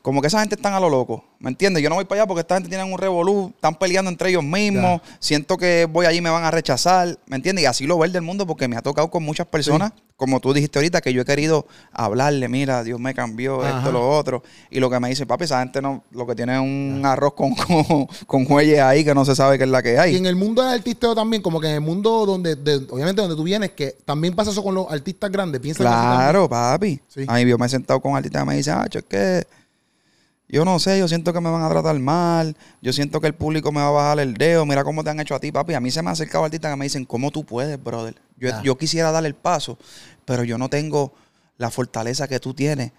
como 0.05 0.21
que 0.21 0.27
esa 0.27 0.39
gente 0.39 0.53
están 0.53 0.75
a 0.75 0.79
lo 0.79 0.87
loco, 0.87 1.25
¿me 1.39 1.49
entiendes? 1.49 1.81
Yo 1.81 1.89
no 1.89 1.95
voy 1.95 2.05
para 2.05 2.21
allá 2.21 2.27
porque 2.27 2.41
esta 2.41 2.53
gente 2.53 2.69
tiene 2.69 2.83
un 2.83 2.95
revolú, 2.95 3.51
están 3.55 3.73
peleando 3.73 4.11
entre 4.11 4.29
ellos 4.29 4.43
mismos, 4.43 5.01
siento 5.17 5.57
que 5.57 5.87
voy 5.91 6.05
allí 6.05 6.19
y 6.19 6.21
me 6.21 6.29
van 6.29 6.43
a 6.43 6.51
rechazar, 6.51 7.17
¿me 7.25 7.37
entiendes? 7.37 7.63
Y 7.63 7.65
así 7.65 7.87
lo 7.87 7.97
ve 7.97 8.05
el 8.05 8.13
del 8.13 8.21
mundo 8.21 8.45
porque 8.45 8.67
me 8.67 8.77
ha 8.77 8.83
tocado 8.83 9.09
con 9.09 9.23
muchas 9.23 9.47
personas, 9.47 9.93
como 10.15 10.39
tú 10.39 10.53
dijiste 10.53 10.77
ahorita, 10.77 11.01
que 11.01 11.11
yo 11.11 11.23
he 11.23 11.25
querido 11.25 11.65
hablarle, 11.91 12.47
mira, 12.47 12.83
Dios 12.83 12.99
me 12.99 13.15
cambió, 13.15 13.65
esto, 13.65 13.91
lo 13.91 14.07
otro, 14.07 14.43
y 14.69 14.79
lo 14.79 14.91
que 14.91 14.99
me 14.99 15.09
dice, 15.09 15.25
papi, 15.25 15.45
esa 15.45 15.57
gente 15.57 15.81
no, 15.81 16.03
lo 16.11 16.27
que 16.27 16.35
tiene 16.35 16.53
es 16.53 16.59
un 16.59 17.01
arroz 17.03 17.33
con, 17.33 17.55
con, 17.55 18.05
con 18.27 18.45
jueyes 18.45 18.81
ahí 18.81 19.03
que 19.03 19.15
no 19.15 19.25
se 19.25 19.35
sabe 19.35 19.57
qué 19.57 19.63
es 19.63 19.71
la 19.71 19.81
que 19.81 19.97
hay. 19.97 20.13
Y 20.13 20.17
en 20.17 20.27
el 20.27 20.35
mundo 20.35 20.61
del 20.61 20.71
artisteo 20.71 21.15
también, 21.15 21.41
como 21.41 21.59
que 21.59 21.67
en 21.67 21.73
el 21.73 21.81
mundo 21.81 22.27
donde, 22.27 22.53
obviamente 22.91 23.23
donde 23.23 23.35
tú 23.35 23.41
vienes, 23.41 23.71
que 23.71 23.97
también 24.05 24.35
pasa 24.35 24.51
eso 24.51 24.63
con 24.63 24.75
los 24.75 24.85
artistas 24.91 25.31
grandes, 25.31 25.59
piensa 25.59 25.81
Claro, 25.81 26.47
papi. 26.47 27.01
A 27.25 27.33
mí 27.37 27.49
yo 27.49 27.57
me 27.57 27.65
he 27.65 27.69
sentado 27.69 27.99
con 27.99 28.15
artistas 28.15 28.43
y 28.43 28.45
me 28.45 28.55
dicen, 28.55 28.75
ah, 28.77 28.85
es 28.87 29.03
que 29.05 29.64
yo 30.47 30.63
no 30.63 30.77
sé, 30.79 30.99
yo 30.99 31.07
siento 31.07 31.33
que 31.33 31.41
me 31.41 31.49
van 31.49 31.63
a 31.63 31.69
tratar 31.69 31.97
mal, 31.99 32.55
yo 32.81 32.93
siento 32.93 33.19
que 33.19 33.27
el 33.27 33.33
público 33.33 33.71
me 33.71 33.81
va 33.81 33.87
a 33.87 33.91
bajar 33.91 34.19
el 34.19 34.35
dedo, 34.35 34.65
mira 34.65 34.83
cómo 34.83 35.03
te 35.03 35.09
han 35.09 35.19
hecho 35.19 35.33
a 35.33 35.39
ti, 35.39 35.51
papi. 35.51 35.73
A 35.73 35.79
mí 35.79 35.89
se 35.89 36.03
me 36.03 36.09
ha 36.09 36.13
acercado 36.13 36.45
artistas 36.45 36.71
que 36.71 36.77
me 36.77 36.85
dicen, 36.85 37.05
¿cómo 37.05 37.31
tú 37.31 37.43
puedes, 37.43 37.83
brother? 37.83 38.15
Yo, 38.63 38.77
quisiera 38.77 39.11
dar 39.11 39.25
el 39.25 39.33
paso, 39.33 39.77
pero 40.23 40.43
yo 40.43 40.57
no 40.57 40.69
tengo 40.69 41.13
la 41.57 41.71
fortaleza 41.71 42.27
que 42.27 42.39
tú 42.39 42.53
tienes 42.53 42.91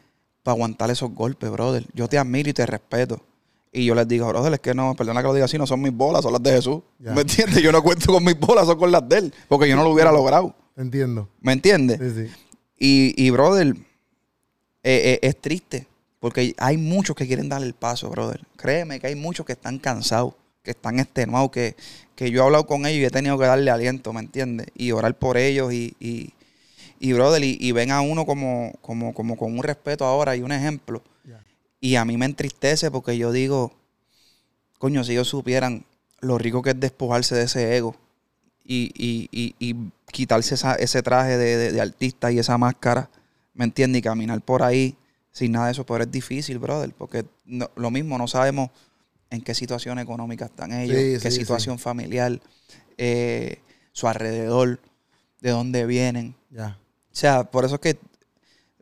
para 0.43 0.55
aguantar 0.55 0.91
esos 0.91 1.13
golpes, 1.13 1.51
brother. 1.51 1.87
Yo 1.95 2.09
te 2.09 2.19
admiro 2.19 2.51
y 2.51 2.53
te 2.53 2.67
respeto. 2.67 3.23
Y 3.71 3.85
yo 3.85 3.95
les 3.95 4.09
digo, 4.09 4.27
brother, 4.27 4.55
es 4.55 4.61
que 4.61 4.75
no, 4.75 4.95
perdona 4.97 5.21
que 5.21 5.29
lo 5.29 5.35
diga 5.35 5.45
así, 5.45 5.59
no 5.59 5.67
son 5.67 5.83
mis 5.83 5.93
bolas, 5.93 6.23
son 6.23 6.33
las 6.33 6.43
de 6.43 6.51
Jesús. 6.51 6.81
¿Me 6.99 7.21
entiendes? 7.21 7.63
Yo 7.63 7.71
no 7.71 7.83
cuento 7.83 8.13
con 8.13 8.25
mis 8.25 8.39
bolas, 8.39 8.67
son 8.67 8.79
con 8.79 8.91
las 8.91 9.09
de 9.09 9.19
él, 9.19 9.35
porque 9.49 9.69
yo 9.69 9.77
no 9.77 9.85
lo 9.85 9.91
hubiera 9.91 10.11
logrado. 10.11 10.55
Entiendo. 10.77 11.29
¿Me 11.41 11.53
entiendes? 11.53 12.01
Sí, 12.01 12.27
sí. 12.27 12.33
Y, 12.79 13.27
y 13.27 13.31
brother, 13.31 13.69
eh, 13.69 13.75
eh, 14.83 15.19
es 15.23 15.41
triste 15.41 15.87
porque 16.27 16.57
hay 16.59 16.77
muchos 16.77 17.15
que 17.15 17.25
quieren 17.25 17.49
dar 17.49 17.63
el 17.63 17.73
paso, 17.73 18.11
brother. 18.11 18.41
Créeme 18.57 18.99
que 18.99 19.07
hay 19.07 19.15
muchos 19.15 19.47
que 19.47 19.53
están 19.53 19.79
cansados, 19.79 20.35
que 20.65 20.73
están 20.73 20.99
extenuados, 20.99 21.53
que, 21.53 21.77
que 22.17 22.33
yo 22.33 22.41
he 22.41 22.45
hablado 22.45 22.67
con 22.67 22.85
ellos 22.85 23.01
y 23.01 23.05
he 23.05 23.11
tenido 23.11 23.39
que 23.39 23.45
darle 23.45 23.71
aliento, 23.71 24.13
¿me 24.13 24.19
entiendes? 24.19 24.67
Y 24.75 24.91
orar 24.91 25.17
por 25.17 25.37
ellos 25.37 25.73
y, 25.73 25.95
y, 26.01 26.35
y 26.99 27.13
brother, 27.13 27.45
y, 27.45 27.71
ven 27.71 27.93
a 27.93 28.01
uno 28.01 28.27
como, 28.27 28.73
como, 28.83 29.15
como 29.15 29.37
con 29.37 29.57
un 29.57 29.63
respeto 29.63 30.05
ahora 30.05 30.35
y 30.35 30.43
un 30.43 30.51
ejemplo. 30.51 31.01
Y 31.79 31.95
a 31.95 32.05
mí 32.05 32.17
me 32.17 32.27
entristece 32.27 32.91
porque 32.91 33.17
yo 33.17 33.31
digo, 33.31 33.77
coño, 34.79 35.05
si 35.05 35.13
ellos 35.13 35.29
supieran 35.29 35.85
lo 36.19 36.39
rico 36.39 36.61
que 36.61 36.71
es 36.71 36.81
despojarse 36.81 37.37
de 37.37 37.45
ese 37.45 37.77
ego 37.77 37.95
y, 38.65 38.91
y, 38.97 39.55
y 39.61 39.77
quitarse 40.11 40.57
ese 40.81 41.03
traje 41.05 41.39
de, 41.39 41.71
de, 41.71 41.81
artista 41.81 42.33
y 42.33 42.41
esa 42.41 42.59
máscara, 42.59 43.11
¿me 43.55 43.65
entiendes? 43.65 44.01
Y 44.01 44.03
caminar 44.03 44.41
por 44.41 44.65
ahí 44.65 44.97
sin 45.37 45.53
nada 45.53 45.67
de 45.67 45.73
eso, 45.73 45.85
pero 45.85 46.03
es 46.03 46.11
difícil, 46.11 46.59
brother, 46.59 46.95
porque 46.97 47.27
lo 47.45 47.91
mismo, 47.91 48.17
no 48.17 48.27
sabemos 48.27 48.71
en 49.29 49.43
qué 49.43 49.55
situación 49.55 49.99
económica 49.99 50.47
están 50.47 50.73
ellos, 50.73 51.21
qué 51.23 51.31
situación 51.31 51.79
familiar, 51.79 52.41
eh, 52.97 53.59
su 53.93 54.09
alrededor, 54.09 54.81
de 55.43 55.51
dónde 55.51 55.85
vienen. 55.85 56.35
Ya. 56.49 56.79
O 57.13 57.15
sea, 57.15 57.45
por 57.45 57.67
eso 57.67 57.75
es 57.75 57.81
que 57.83 57.99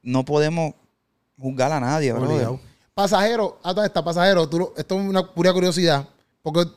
no 0.01 0.25
podemos 0.25 0.75
juzgar 1.37 1.73
a 1.73 1.81
nadie, 1.81 2.13
brother. 2.13 2.51
Pasajero, 2.95 3.59
hasta 3.61 3.83
ah, 3.83 3.87
está 3.87 4.05
pasajero, 4.05 4.49
tú, 4.49 4.73
esto 4.77 5.01
es 5.01 5.09
una 5.09 5.29
pura 5.35 5.53
curiosidad. 5.53 6.09
¿Por 6.41 6.53
qué, 6.53 6.71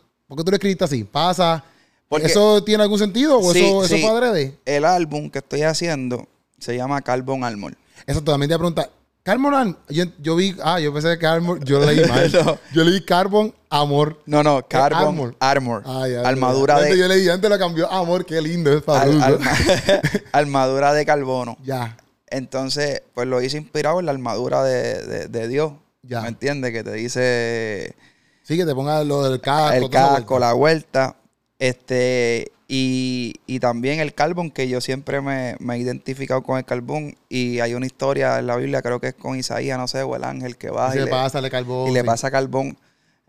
tú 0.44 0.50
lo 0.50 0.54
escribiste 0.54 0.86
así? 0.86 1.04
Pasa. 1.04 1.64
¿Eso 2.10 2.64
tiene 2.64 2.82
algún 2.82 2.98
sentido 2.98 3.38
o 3.38 3.52
eso, 3.54 3.84
eso 3.84 3.98
fue 4.00 4.10
adrede? 4.10 4.58
El 4.66 4.86
álbum 4.86 5.30
que 5.30 5.38
estoy 5.38 5.62
haciendo 5.62 6.28
se 6.58 6.76
llama 6.76 7.00
Carbon 7.04 7.44
Armor. 7.44 7.78
Eso 8.08 8.24
también 8.24 8.50
te 8.50 8.56
pregunta 8.56 8.90
Carbon, 9.28 9.78
yo, 9.90 10.06
yo, 10.20 10.38
vi, 10.38 10.56
ah, 10.64 10.80
yo 10.80 10.94
pensé 10.94 11.10
que 11.10 11.18
Carbon, 11.18 11.60
yo 11.66 11.86
leí 11.86 12.00
mal. 12.08 12.32
Yo 12.72 12.84
leí 12.86 13.02
Carbon 13.02 13.54
Amor. 13.70 14.22
No, 14.26 14.42
no, 14.42 14.66
Carbon 14.66 15.36
Armor. 15.42 15.84
Ah, 15.86 16.06
armadura 16.24 16.80
de. 16.80 16.98
Yo 16.98 17.10
leí 17.10 17.28
antes 17.28 17.50
lo 17.50 17.60
cambió 17.60 17.92
Amor, 17.92 18.26
qué 18.26 18.42
lindo 18.42 18.72
es 18.72 18.84
armadura 20.32 20.94
de 20.94 21.06
carbono. 21.06 21.58
Ya. 21.62 21.98
Entonces, 22.28 23.02
pues 23.14 23.28
lo 23.28 23.42
hice 23.42 23.58
inspirado 23.58 24.00
en 24.00 24.06
la 24.06 24.14
armadura 24.14 24.64
de, 24.64 25.28
de, 25.28 25.48
Dios. 25.50 25.74
Ya. 26.04 26.22
¿Me 26.22 26.30
entiendes? 26.30 26.72
Que 26.72 26.86
te 26.86 26.94
dice. 26.94 27.98
Sí, 28.44 28.56
que 28.56 28.66
te 28.66 28.74
ponga 28.74 29.04
lo 29.04 29.30
del 29.30 29.42
casco. 29.42 29.76
El 29.76 29.90
casco, 29.90 30.40
la 30.40 30.54
vuelta. 30.54 31.18
Este, 31.60 32.54
y, 32.68 33.36
y, 33.46 33.60
también 33.60 34.00
el 34.00 34.14
carbón, 34.14 34.52
que 34.52 34.68
yo 34.68 34.82
siempre 34.82 35.22
me, 35.22 35.52
he 35.52 35.78
identificado 35.78 36.44
con 36.44 36.58
el 36.58 36.66
carbón. 36.66 37.16
Y 37.30 37.62
hay 37.62 37.74
una 37.74 37.86
historia 37.86 38.40
en 38.40 38.48
la 38.48 38.58
Biblia, 38.58 38.82
creo 38.82 39.00
que 39.00 39.08
es 39.08 39.14
con 39.14 39.38
Isaías, 39.38 39.78
no 39.78 39.88
sé, 39.88 40.04
o 40.04 40.16
el 40.16 40.26
ángel 40.26 40.58
que 40.58 40.70
va 40.70 40.94
y, 40.94 41.00
le, 41.00 41.08
pasa 41.08 41.50
carbón. 41.50 41.90
Y 41.90 41.94
le 41.94 42.04
pasa 42.04 42.30
carbón 42.30 42.78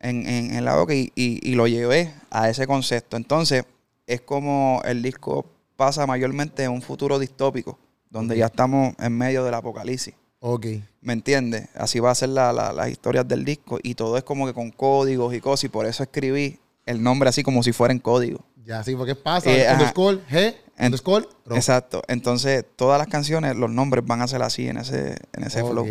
en, 0.01 0.27
en, 0.27 0.65
la 0.65 0.77
boca 0.77 0.93
y, 0.93 1.13
y, 1.15 1.55
lo 1.55 1.69
llevé 1.69 2.13
a 2.31 2.51
ese 2.51 2.67
concepto. 2.67 3.17
Entonces, 3.17 3.65
es 4.09 4.21
como 4.23 4.83
el 4.85 5.03
disco 5.03 5.47
pasa 5.77 6.05
mayormente 6.07 6.65
en 6.65 6.73
un 6.73 6.83
futuro 6.83 7.19
distópico, 7.21 7.79
donde 8.11 8.37
ya 8.37 8.47
estamos 8.47 8.95
en 8.99 9.17
medio 9.17 9.45
del 9.45 9.55
apocalipsis. 9.55 10.15
Ok. 10.41 10.67
¿Me 11.01 11.13
entiendes? 11.13 11.69
Así 11.75 12.01
va 12.01 12.11
a 12.11 12.15
ser 12.15 12.31
la, 12.31 12.53
las 12.53 12.89
historias 12.89 13.27
del 13.29 13.45
disco 13.45 13.79
y 13.83 13.95
todo 13.95 14.17
es 14.17 14.25
como 14.25 14.47
que 14.47 14.55
con 14.55 14.71
códigos 14.73 15.33
y 15.35 15.41
cosas 15.41 15.65
y 15.65 15.69
por 15.69 15.87
eso 15.87 16.03
escribí 16.03 16.59
el 16.87 17.03
nombre 17.03 17.29
así 17.29 17.43
como 17.43 17.63
si 17.63 17.73
fuera 17.73 17.93
en 17.93 18.01
código. 18.01 18.45
Ya, 18.69 18.85
sí, 18.85 18.95
porque 18.95 19.15
pasa. 19.15 19.51
Eh, 19.51 19.67
underscore, 19.73 20.19
G, 20.31 20.55
underscore, 20.79 21.27
Exacto. 21.53 22.03
Entonces, 22.07 22.67
todas 22.77 22.99
las 22.99 23.09
canciones, 23.09 23.57
los 23.57 23.71
nombres 23.71 24.05
van 24.05 24.21
a 24.21 24.29
ser 24.29 24.43
así 24.43 24.69
en 24.69 24.77
ese, 24.77 25.17
en 25.33 25.45
ese 25.45 25.65
flow. 25.65 25.87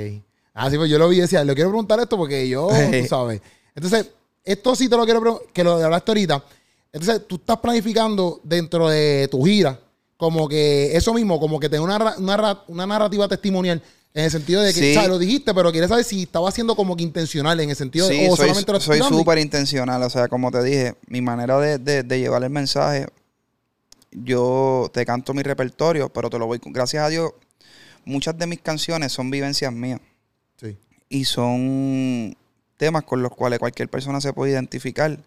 Ah, 0.54 0.70
sí, 0.70 0.78
pues 0.78 0.88
yo 0.88 1.00
lo 1.00 1.10
vi 1.10 1.18
y 1.18 1.22
decía, 1.22 1.44
le 1.44 1.56
quiero 1.56 1.72
preguntar 1.72 2.00
esto 2.00 2.18
porque 2.18 2.48
yo, 2.48 2.70
tú 3.02 3.08
sabes. 3.08 3.42
Entonces, 3.74 4.12
esto 4.44 4.76
sí 4.76 4.88
te 4.88 4.96
lo 4.96 5.06
quiero 5.06 5.22
preguntar, 5.22 5.48
que 5.52 5.64
lo 5.64 5.84
hablaste 5.84 6.12
ahorita. 6.12 6.44
Entonces, 6.94 7.28
tú 7.28 7.38
estás 7.38 7.58
planificando 7.58 8.42
dentro 8.44 8.88
de 8.90 9.28
tu 9.28 9.44
gira, 9.44 9.80
como 10.16 10.48
que 10.48 10.96
eso 10.96 11.16
mismo, 11.16 11.40
como 11.40 11.60
que 11.60 11.70
tener 11.70 11.82
una, 11.82 12.16
una, 12.18 12.64
una 12.68 12.86
narrativa 12.86 13.28
testimonial 13.28 13.82
en 14.18 14.24
el 14.24 14.32
sentido 14.32 14.64
de 14.64 14.74
que, 14.74 15.08
lo 15.08 15.20
dijiste, 15.20 15.54
pero 15.54 15.72
quieres 15.72 15.90
saber 15.90 16.04
si 16.04 16.24
estaba 16.24 16.50
haciendo 16.50 16.76
como 16.76 16.98
que 16.98 17.04
intencional, 17.04 17.60
en 17.60 17.70
el 17.70 17.76
sentido 17.76 18.08
de, 18.08 18.28
o 18.28 18.36
soy, 18.36 18.48
solamente 18.48 18.72
lo 18.72 18.80
Soy 18.80 19.00
súper 19.00 19.38
intencional, 19.38 20.02
o 20.02 20.10
sea, 20.10 20.28
como 20.28 20.50
te 20.50 20.64
dije, 20.64 20.96
mi 21.06 21.22
manera 21.22 21.60
de, 21.60 22.04
llevar 22.04 22.44
el 22.44 22.50
mensaje, 22.50 23.06
yo 24.10 24.90
te 24.92 25.06
canto 25.06 25.36
mi 25.36 25.44
repertorio, 25.44 26.10
pero 26.10 26.32
te 26.32 26.40
lo 26.40 26.48
voy, 26.48 26.60
gracias 26.66 27.04
a 27.04 27.10
Dios, 27.10 27.32
muchas 28.06 28.36
de 28.40 28.48
mis 28.48 28.60
canciones 28.60 29.12
son 29.12 29.30
vivencias 29.30 29.72
mías. 29.72 30.02
Sí. 30.60 30.76
Y 31.10 31.26
son 31.26 32.36
temas 32.76 33.04
con 33.04 33.22
los 33.22 33.32
cuales 33.32 33.60
cualquier 33.60 33.88
persona 33.88 34.20
se 34.20 34.34
puede 34.34 34.52
identificar 34.52 35.20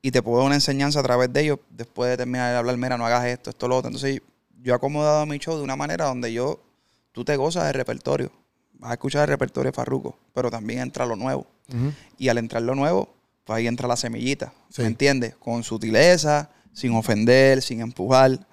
y 0.00 0.10
te 0.10 0.22
puedo 0.22 0.38
dar 0.38 0.46
una 0.46 0.54
enseñanza 0.54 1.00
a 1.00 1.02
través 1.02 1.30
de 1.34 1.42
ellos 1.42 1.58
después 1.68 2.08
de 2.12 2.16
terminar 2.16 2.50
de 2.50 2.56
hablar, 2.56 2.78
mira, 2.78 2.96
no 2.96 3.04
hagas 3.04 3.26
esto, 3.26 3.50
esto, 3.50 3.68
lo 3.68 3.76
otro. 3.76 3.88
Entonces, 3.88 4.22
yo 4.62 4.72
he 4.72 4.76
acomodado 4.76 5.26
mi 5.26 5.36
show 5.36 5.58
de 5.58 5.62
una 5.62 5.76
manera 5.76 6.06
donde 6.06 6.32
yo 6.32 6.62
tú 7.16 7.24
te 7.24 7.34
gozas 7.36 7.64
del 7.64 7.72
repertorio. 7.72 8.30
Vas 8.74 8.90
a 8.90 8.94
escuchar 8.94 9.22
el 9.22 9.28
repertorio 9.28 9.70
de 9.70 9.74
Farruko, 9.74 10.18
pero 10.34 10.50
también 10.50 10.80
entra 10.80 11.06
lo 11.06 11.16
nuevo. 11.16 11.46
Y 12.18 12.28
al 12.28 12.36
entrar 12.36 12.62
lo 12.62 12.74
nuevo, 12.74 13.08
pues 13.44 13.56
ahí 13.56 13.66
entra 13.66 13.88
la 13.88 13.96
semillita. 13.96 14.52
¿Me 14.76 14.84
entiendes? 14.84 15.34
Con 15.36 15.64
sutileza, 15.64 16.50
sin 16.74 16.94
ofender, 16.94 17.62
sin 17.62 17.80
empujar. 17.80 18.46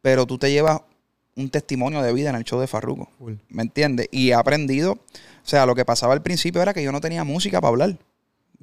Pero 0.00 0.26
tú 0.26 0.38
te 0.38 0.52
llevas 0.52 0.80
un 1.34 1.50
testimonio 1.50 2.02
de 2.02 2.12
vida 2.12 2.30
en 2.30 2.36
el 2.36 2.44
show 2.44 2.60
de 2.60 2.68
Farruko. 2.68 3.08
¿Me 3.48 3.62
entiendes? 3.62 4.06
Y 4.12 4.30
he 4.30 4.34
aprendido. 4.34 4.92
O 4.92 5.00
sea, 5.42 5.66
lo 5.66 5.74
que 5.74 5.84
pasaba 5.84 6.12
al 6.12 6.22
principio 6.22 6.62
era 6.62 6.72
que 6.72 6.84
yo 6.84 6.92
no 6.92 7.00
tenía 7.00 7.24
música 7.24 7.60
para 7.60 7.70
hablar. 7.70 7.98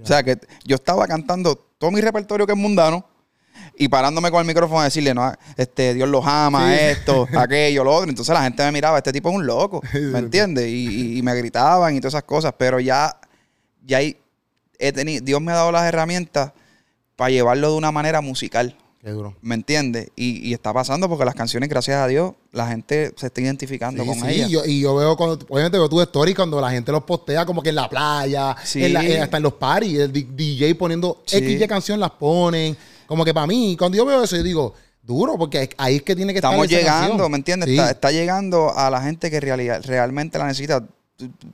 O 0.02 0.06
sea, 0.06 0.24
que 0.24 0.40
yo 0.64 0.76
estaba 0.76 1.06
cantando 1.08 1.58
todo 1.78 1.92
mi 1.92 2.00
repertorio 2.00 2.48
que 2.48 2.54
es 2.54 2.58
mundano 2.58 3.06
y 3.78 3.88
parándome 3.88 4.30
con 4.32 4.42
el 4.42 4.46
micrófono 4.46 4.82
a 4.82 4.86
decirle, 4.86 5.14
no, 5.14 5.34
este, 5.58 5.94
Dios 5.94 6.08
los 6.08 6.26
ama, 6.26 6.76
esto, 6.76 7.28
aquello, 7.36 7.84
lo 7.84 7.96
otro. 7.96 8.10
Entonces 8.10 8.34
la 8.34 8.44
gente 8.44 8.64
me 8.64 8.72
miraba, 8.72 8.98
este 8.98 9.12
tipo 9.12 9.30
es 9.30 9.36
un 9.36 9.46
loco, 9.46 9.82
¿me 9.94 10.20
entiendes? 10.20 10.68
Y, 10.70 11.20
me 11.24 11.36
gritaban 11.36 11.96
y 11.96 12.00
todas 12.00 12.14
esas 12.14 12.24
cosas, 12.24 12.54
pero 12.58 12.80
ya, 12.80 13.20
ya 13.86 14.00
he 14.02 14.92
tenido, 14.92 15.24
Dios 15.24 15.42
me 15.42 15.52
ha 15.52 15.56
dado 15.56 15.72
las 15.72 15.84
herramientas 15.84 16.52
para 17.16 17.30
llevarlo 17.30 17.72
de 17.72 17.78
una 17.78 17.92
manera 17.92 18.22
musical. 18.22 18.76
Qué 19.02 19.10
duro. 19.10 19.36
¿Me 19.42 19.56
entiendes? 19.56 20.10
Y, 20.16 20.54
está 20.54 20.74
pasando 20.74 21.10
porque 21.10 21.26
las 21.26 21.34
canciones, 21.34 21.68
gracias 21.70 21.98
a 21.98 22.08
Dios, 22.08 22.34
la 22.52 22.68
gente 22.68 23.12
se 23.16 23.28
está 23.28 23.42
identificando 23.42 24.06
con 24.06 24.18
ellas. 24.30 24.48
Y 24.48 24.52
yo, 24.52 24.64
y 24.64 24.80
yo 24.82 24.96
veo, 24.96 25.18
cuando, 25.18 25.44
obviamente 25.50 25.80
veo 25.80 25.90
tu 25.90 26.00
story 26.02 26.36
cuando 26.36 26.62
la 26.62 26.70
gente 26.70 26.92
los 26.92 27.04
postea 27.04 27.46
como 27.46 27.64
que 27.64 27.70
en 27.70 27.76
la 27.76 27.90
playa, 27.90 28.52
hasta 28.52 29.38
en 29.38 29.44
los 29.44 29.54
parties, 29.54 30.02
el 30.02 30.12
DJ 30.12 30.76
poniendo 30.76 31.24
X 31.32 31.68
canción 31.68 32.00
las 32.00 32.12
ponen. 32.12 32.78
Como 33.12 33.26
que 33.26 33.34
para 33.34 33.46
mí, 33.46 33.76
cuando 33.78 33.98
yo 33.98 34.06
veo 34.06 34.24
eso, 34.24 34.38
yo 34.38 34.44
digo, 34.44 34.74
duro, 35.04 35.38
porque 35.38 35.70
ahí 35.76 35.98
es 35.98 36.02
que 36.02 36.16
tiene 36.16 36.32
que 36.32 36.38
Estamos 36.38 36.64
estar. 36.64 36.80
Estamos 36.80 37.02
llegando, 37.02 37.28
¿me 37.28 37.36
entiendes? 37.36 37.68
Está, 37.68 38.10
llegando 38.10 38.72
a 38.74 38.90
la 38.90 39.02
gente 39.02 39.30
que 39.30 39.42
realmente 39.42 40.38
la 40.38 40.46
necesita. 40.46 40.82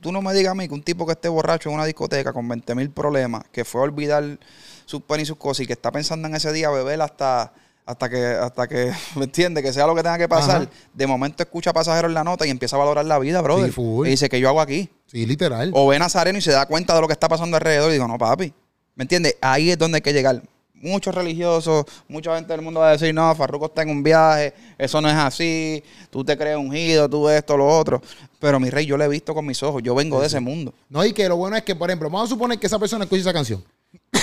Tú, 0.00 0.12
no 0.12 0.22
me 0.22 0.32
digas 0.34 0.52
a 0.52 0.54
mí 0.54 0.68
que 0.68 0.74
un 0.74 0.84
tipo 0.84 1.04
que 1.04 1.14
esté 1.14 1.28
borracho 1.28 1.68
en 1.68 1.74
una 1.74 1.84
discoteca 1.84 2.32
con 2.32 2.46
20 2.46 2.76
mil 2.76 2.90
problemas, 2.90 3.42
que 3.50 3.64
fue 3.64 3.80
a 3.80 3.84
olvidar 3.84 4.38
sus 4.86 5.02
penas 5.02 5.24
y 5.24 5.26
sus 5.26 5.36
cosas 5.36 5.64
y 5.64 5.66
que 5.66 5.72
está 5.72 5.90
pensando 5.90 6.28
en 6.28 6.36
ese 6.36 6.52
día 6.52 6.70
beber 6.70 7.02
hasta 7.02 7.52
hasta 7.84 8.08
que, 8.08 8.24
hasta 8.24 8.68
que, 8.68 8.92
¿me 9.16 9.24
entiendes? 9.24 9.64
Que 9.64 9.72
sea 9.72 9.88
lo 9.88 9.96
que 9.96 10.04
tenga 10.04 10.18
que 10.18 10.28
pasar. 10.28 10.70
De 10.94 11.06
momento 11.08 11.42
escucha 11.42 11.72
pasajero 11.72 12.06
en 12.06 12.14
la 12.14 12.22
nota 12.22 12.46
y 12.46 12.50
empieza 12.50 12.76
a 12.76 12.78
valorar 12.78 13.04
la 13.04 13.18
vida, 13.18 13.40
brother. 13.40 13.72
y 13.76 14.10
dice, 14.10 14.28
que 14.28 14.38
yo 14.38 14.48
hago 14.48 14.60
aquí? 14.60 14.90
Sí, 15.06 15.26
literal. 15.26 15.72
O 15.74 15.88
ve 15.88 15.98
Nazareno 15.98 16.38
y 16.38 16.42
se 16.42 16.52
da 16.52 16.66
cuenta 16.66 16.94
de 16.94 17.00
lo 17.00 17.08
que 17.08 17.14
está 17.14 17.28
pasando 17.28 17.56
alrededor 17.56 17.90
y 17.90 17.94
digo, 17.94 18.06
no, 18.06 18.16
papi. 18.16 18.54
¿Me 18.94 19.02
entiendes? 19.02 19.34
Ahí 19.40 19.72
es 19.72 19.78
donde 19.78 19.96
hay 19.96 20.02
que 20.02 20.12
llegar 20.12 20.40
muchos 20.80 21.14
religiosos, 21.14 21.84
mucha 22.08 22.34
gente 22.36 22.52
del 22.52 22.62
mundo 22.62 22.80
va 22.80 22.90
a 22.90 22.92
decir, 22.92 23.14
no, 23.14 23.34
Farruko 23.34 23.66
está 23.66 23.82
en 23.82 23.90
un 23.90 24.02
viaje, 24.02 24.54
eso 24.76 25.00
no 25.00 25.08
es 25.08 25.14
así, 25.14 25.82
tú 26.10 26.24
te 26.24 26.36
crees 26.36 26.56
ungido, 26.56 27.08
tú 27.08 27.28
esto, 27.28 27.56
lo 27.56 27.66
otro. 27.66 28.00
Pero 28.38 28.60
mi 28.60 28.70
rey, 28.70 28.86
yo 28.86 28.96
lo 28.96 29.04
he 29.04 29.08
visto 29.08 29.34
con 29.34 29.44
mis 29.46 29.62
ojos, 29.62 29.82
yo 29.82 29.94
vengo 29.94 30.20
de 30.20 30.26
ese 30.26 30.40
mundo. 30.40 30.72
No, 30.88 31.04
y 31.04 31.12
que 31.12 31.28
lo 31.28 31.36
bueno 31.36 31.56
es 31.56 31.62
que, 31.62 31.74
por 31.74 31.90
ejemplo, 31.90 32.08
vamos 32.08 32.28
a 32.28 32.34
suponer 32.34 32.58
que 32.58 32.66
esa 32.66 32.78
persona 32.78 33.04
escuche 33.04 33.22
esa 33.22 33.32
canción 33.32 33.64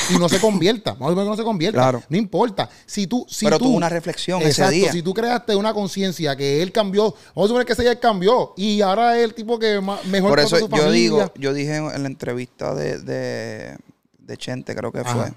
y 0.10 0.18
no 0.18 0.30
se 0.30 0.40
convierta. 0.40 0.94
Vamos 0.94 1.08
a 1.08 1.10
suponer 1.12 1.26
que 1.26 1.30
no 1.30 1.38
se 1.38 1.44
convierta. 1.44 1.80
Claro. 1.80 2.04
No 2.08 2.18
importa. 2.18 2.70
Si 2.86 3.08
tú, 3.08 3.26
si 3.30 3.46
Pero 3.46 3.58
tú, 3.58 3.66
tuvo 3.66 3.78
una 3.78 3.90
reflexión 3.90 4.42
ese 4.42 4.70
día. 4.70 4.92
Si 4.92 5.02
tú 5.02 5.14
creaste 5.14 5.56
una 5.56 5.74
conciencia 5.74 6.36
que 6.36 6.62
él 6.62 6.72
cambió, 6.72 7.14
vamos 7.36 7.46
a 7.46 7.48
suponer 7.48 7.66
que 7.66 7.74
ese 7.74 7.84
día 7.84 8.00
cambió 8.00 8.54
y 8.56 8.82
ahora 8.82 9.18
es 9.18 9.24
el 9.24 9.34
tipo 9.34 9.60
que 9.60 9.82
mejor 10.06 10.30
Por 10.30 10.40
eso 10.40 10.70
yo 10.70 10.92
digo, 10.92 11.32
yo 11.36 11.54
dije 11.54 11.78
en 11.78 12.02
la 12.04 12.08
entrevista 12.08 12.74
de, 12.74 13.00
de, 13.00 14.38
Chente, 14.38 14.76
creo 14.76 14.92
que 14.92 15.04
fue 15.04 15.32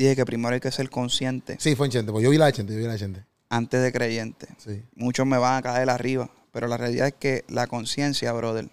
dije 0.00 0.16
que 0.16 0.24
primero 0.24 0.54
hay 0.54 0.60
que 0.60 0.72
ser 0.72 0.88
consciente. 0.88 1.56
Sí, 1.60 1.76
fue 1.76 1.86
en 1.86 1.92
Chente, 1.92 2.12
pues 2.12 2.24
yo 2.24 2.30
vi 2.30 2.38
la 2.38 2.46
de 2.46 2.52
Chente, 2.54 2.72
yo 2.72 2.78
vi 2.78 2.86
la 2.86 2.92
de 2.92 2.98
Chente. 2.98 3.24
Antes 3.50 3.82
de 3.82 3.92
creyente. 3.92 4.48
Sí. 4.58 4.82
Muchos 4.94 5.26
me 5.26 5.36
van 5.36 5.58
a 5.58 5.62
caer 5.62 5.90
arriba, 5.90 6.30
pero 6.52 6.68
la 6.68 6.76
realidad 6.76 7.08
es 7.08 7.14
que 7.14 7.44
la 7.48 7.66
conciencia, 7.66 8.32
brother, 8.32 8.70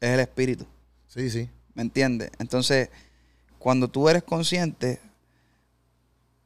es 0.00 0.10
el 0.10 0.20
espíritu. 0.20 0.66
Sí, 1.08 1.28
sí. 1.30 1.50
¿Me 1.74 1.82
entiendes? 1.82 2.30
Entonces, 2.38 2.90
cuando 3.58 3.88
tú 3.88 4.08
eres 4.08 4.22
consciente, 4.22 5.00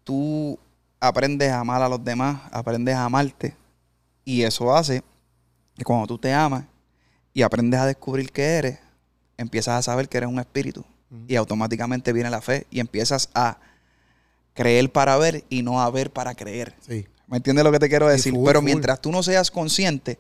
tú 0.05 0.59
aprendes 1.01 1.51
a 1.51 1.61
amar 1.61 1.83
a 1.83 1.89
los 1.89 2.03
demás, 2.03 2.41
aprendes 2.51 2.95
a 2.95 3.05
amarte. 3.05 3.55
Y 4.25 4.43
eso 4.43 4.75
hace 4.75 5.03
que 5.77 5.85
cuando 5.85 6.07
tú 6.07 6.19
te 6.19 6.33
amas 6.33 6.65
y 7.35 7.43
aprendes 7.43 7.81
a 7.81 7.87
descubrir 7.87 8.31
que 8.31 8.43
eres, 8.43 8.79
empiezas 9.37 9.79
a 9.79 9.83
saber 9.83 10.09
que 10.09 10.19
eres 10.19 10.31
un 10.31 10.39
espíritu. 10.39 10.85
Y 11.29 11.37
automáticamente 11.37 12.15
viene 12.15 12.31
la 12.31 12.41
fe 12.41 12.67
y 12.71 12.81
empiezas 12.81 13.29
a 13.35 13.59
creer 14.55 14.91
para 14.91 15.17
ver 15.17 15.45
y 15.49 15.63
no 15.63 15.81
a 15.81 15.91
ver 15.91 16.11
para 16.11 16.35
creer. 16.35 16.75
Sí. 16.87 17.07
¿Me 17.27 17.39
entiendes 17.39 17.65
lo 17.65 17.73
que 17.73 17.79
te 17.79 17.89
quiero 17.89 18.09
decir? 18.09 18.35
Pero 18.45 18.61
mientras 18.61 19.01
tú 19.01 19.11
no 19.11 19.23
seas 19.23 19.51
consciente, 19.51 20.19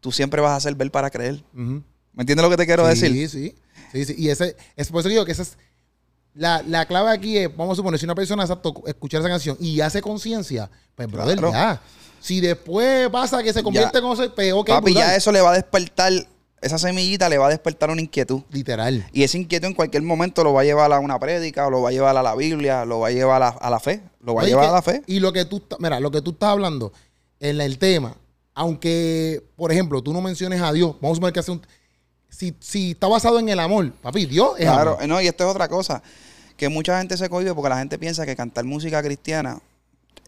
tú 0.00 0.12
siempre 0.12 0.40
vas 0.40 0.52
a 0.52 0.56
hacer 0.56 0.74
ver 0.74 0.90
para 0.90 1.10
creer. 1.10 1.42
¿Me 1.52 1.82
entiendes 2.16 2.42
lo 2.42 2.50
que 2.50 2.56
te 2.56 2.66
quiero 2.66 2.86
decir? 2.86 3.12
Sí, 3.12 3.28
sí. 3.28 3.54
Sí. 3.92 4.14
Y 4.18 4.28
ese, 4.28 4.56
es 4.76 4.88
por 4.88 5.00
eso 5.00 5.08
que 5.08 5.14
digo 5.14 5.24
que 5.24 5.32
esa 5.32 5.42
es. 5.42 5.56
La, 6.34 6.62
la, 6.62 6.86
clave 6.86 7.10
aquí 7.10 7.36
es, 7.36 7.56
vamos 7.56 7.72
a 7.72 7.76
suponer, 7.76 7.98
si 7.98 8.06
una 8.06 8.14
persona 8.14 8.44
exacto 8.44 8.82
escuchar 8.86 9.20
esa 9.20 9.28
canción 9.28 9.56
y 9.58 9.80
hace 9.80 10.00
conciencia, 10.00 10.70
pues 10.94 11.10
brother, 11.10 11.40
ya. 11.50 11.80
Si 12.20 12.40
después 12.40 13.08
pasa 13.10 13.42
que 13.42 13.52
se 13.52 13.62
convierte 13.62 13.98
en 13.98 14.04
cosa, 14.04 14.32
pues 14.34 14.52
ok. 14.52 14.68
Papi, 14.68 14.94
ya 14.94 15.16
eso 15.16 15.32
le 15.32 15.40
va 15.40 15.52
a 15.52 15.54
despertar 15.54 16.12
esa 16.60 16.78
semillita 16.78 17.28
le 17.28 17.38
va 17.38 17.46
a 17.46 17.50
despertar 17.50 17.90
una 17.90 18.00
inquietud. 18.00 18.42
Literal. 18.50 19.06
Y 19.12 19.22
esa 19.22 19.38
inquietud 19.38 19.68
en 19.68 19.74
cualquier 19.74 20.02
momento 20.02 20.42
lo 20.42 20.52
va 20.52 20.62
a 20.62 20.64
llevar 20.64 20.92
a 20.92 20.98
una 20.98 21.18
prédica, 21.18 21.66
o 21.66 21.70
lo 21.70 21.82
va 21.82 21.90
a 21.90 21.92
llevar 21.92 22.16
a 22.16 22.22
la 22.22 22.34
Biblia, 22.34 22.84
lo 22.84 23.00
va 23.00 23.08
a 23.08 23.10
llevar 23.10 23.42
a 23.42 23.70
la, 23.70 23.80
fe. 23.80 24.02
Lo 24.22 24.34
va 24.34 24.42
a 24.42 24.46
llevar 24.46 24.68
a 24.68 24.72
la 24.72 24.82
fe. 24.82 25.02
Y 25.06 25.20
lo 25.20 25.32
que 25.32 25.44
tú, 25.44 25.62
mira, 25.78 26.00
lo 26.00 26.10
que 26.10 26.20
tú 26.20 26.30
estás 26.30 26.50
hablando 26.50 26.92
en 27.40 27.60
el 27.60 27.78
tema, 27.78 28.16
aunque, 28.54 29.42
por 29.56 29.70
ejemplo, 29.70 30.02
tú 30.02 30.12
no 30.12 30.20
menciones 30.20 30.60
a 30.60 30.72
Dios, 30.72 30.96
vamos 31.00 31.18
a 31.18 31.24
ver 31.24 31.32
que 31.32 31.40
hace 31.40 31.52
un. 31.52 31.62
Si, 32.28 32.54
si 32.60 32.90
está 32.90 33.06
basado 33.06 33.38
en 33.38 33.48
el 33.48 33.58
amor, 33.58 33.90
papi, 33.92 34.26
Dios 34.26 34.52
es 34.58 34.66
Claro, 34.66 34.98
no, 35.06 35.20
y 35.20 35.26
esto 35.26 35.44
es 35.44 35.50
otra 35.50 35.68
cosa. 35.68 36.02
Que 36.56 36.68
mucha 36.68 36.98
gente 36.98 37.16
se 37.16 37.28
cohibe 37.28 37.54
porque 37.54 37.68
la 37.68 37.78
gente 37.78 37.98
piensa 37.98 38.26
que 38.26 38.34
cantar 38.36 38.64
música 38.64 39.02
cristiana 39.02 39.60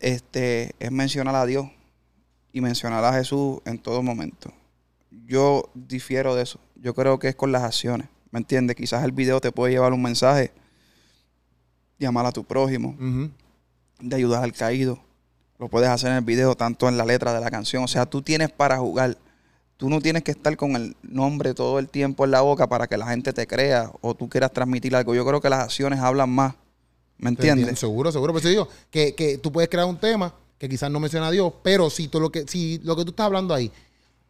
este, 0.01 0.74
es 0.78 0.91
mencionar 0.93 1.35
a 1.35 1.45
Dios 1.45 1.66
y 2.53 2.61
mencionar 2.61 3.05
a 3.05 3.12
Jesús 3.12 3.59
en 3.64 3.78
todo 3.78 4.03
momento. 4.03 4.53
Yo 5.11 5.70
difiero 5.74 6.34
de 6.34 6.42
eso. 6.42 6.61
Yo 6.76 6.94
creo 6.94 7.18
que 7.18 7.28
es 7.28 7.34
con 7.34 7.52
las 7.52 7.62
acciones. 7.62 8.08
¿Me 8.30 8.38
entiendes? 8.38 8.76
Quizás 8.76 9.04
el 9.04 9.12
video 9.12 9.40
te 9.40 9.52
puede 9.52 9.72
llevar 9.72 9.92
un 9.92 10.02
mensaje, 10.02 10.52
llamar 11.98 12.26
a 12.26 12.32
tu 12.32 12.44
prójimo, 12.44 12.96
de 14.00 14.16
ayudar 14.16 14.44
al 14.44 14.52
caído. 14.52 15.00
Lo 15.58 15.68
puedes 15.68 15.88
hacer 15.88 16.11
en 16.11 16.16
el 16.18 16.24
video, 16.24 16.54
tanto 16.54 16.88
en 16.88 16.96
la 16.96 17.04
letra 17.04 17.34
de 17.34 17.40
la 17.40 17.50
canción. 17.50 17.84
O 17.84 17.88
sea, 17.88 18.06
tú 18.06 18.22
tienes 18.22 18.50
para 18.50 18.78
jugar. 18.78 19.18
Tú 19.76 19.88
no 19.88 20.00
tienes 20.00 20.22
que 20.22 20.30
estar 20.30 20.56
con 20.56 20.76
el 20.76 20.96
nombre 21.02 21.54
todo 21.54 21.78
el 21.78 21.88
tiempo 21.88 22.24
en 22.24 22.30
la 22.30 22.42
boca 22.42 22.68
para 22.68 22.86
que 22.86 22.96
la 22.96 23.06
gente 23.06 23.32
te 23.32 23.46
crea 23.46 23.90
o 24.00 24.14
tú 24.14 24.28
quieras 24.28 24.52
transmitir 24.52 24.94
algo. 24.94 25.14
Yo 25.14 25.24
creo 25.26 25.40
que 25.40 25.50
las 25.50 25.64
acciones 25.64 25.98
hablan 26.00 26.30
más. 26.30 26.54
¿Me 27.18 27.30
entiendes? 27.30 27.78
Seguro, 27.78 28.12
seguro. 28.12 28.32
Pero 28.34 28.48
digo 28.48 28.68
que, 28.90 29.14
que 29.14 29.38
tú 29.38 29.50
puedes 29.50 29.68
crear 29.68 29.86
un 29.86 29.98
tema 29.98 30.34
que 30.58 30.68
quizás 30.68 30.90
no 30.90 31.00
menciona 31.00 31.28
a 31.28 31.30
Dios, 31.30 31.52
pero 31.62 31.88
si, 31.88 32.08
todo 32.08 32.22
lo, 32.22 32.30
que, 32.30 32.46
si 32.46 32.78
lo 32.84 32.94
que 32.94 33.04
tú 33.04 33.11
estás 33.11 33.24
hablando 33.26 33.54
ahí 33.54 33.72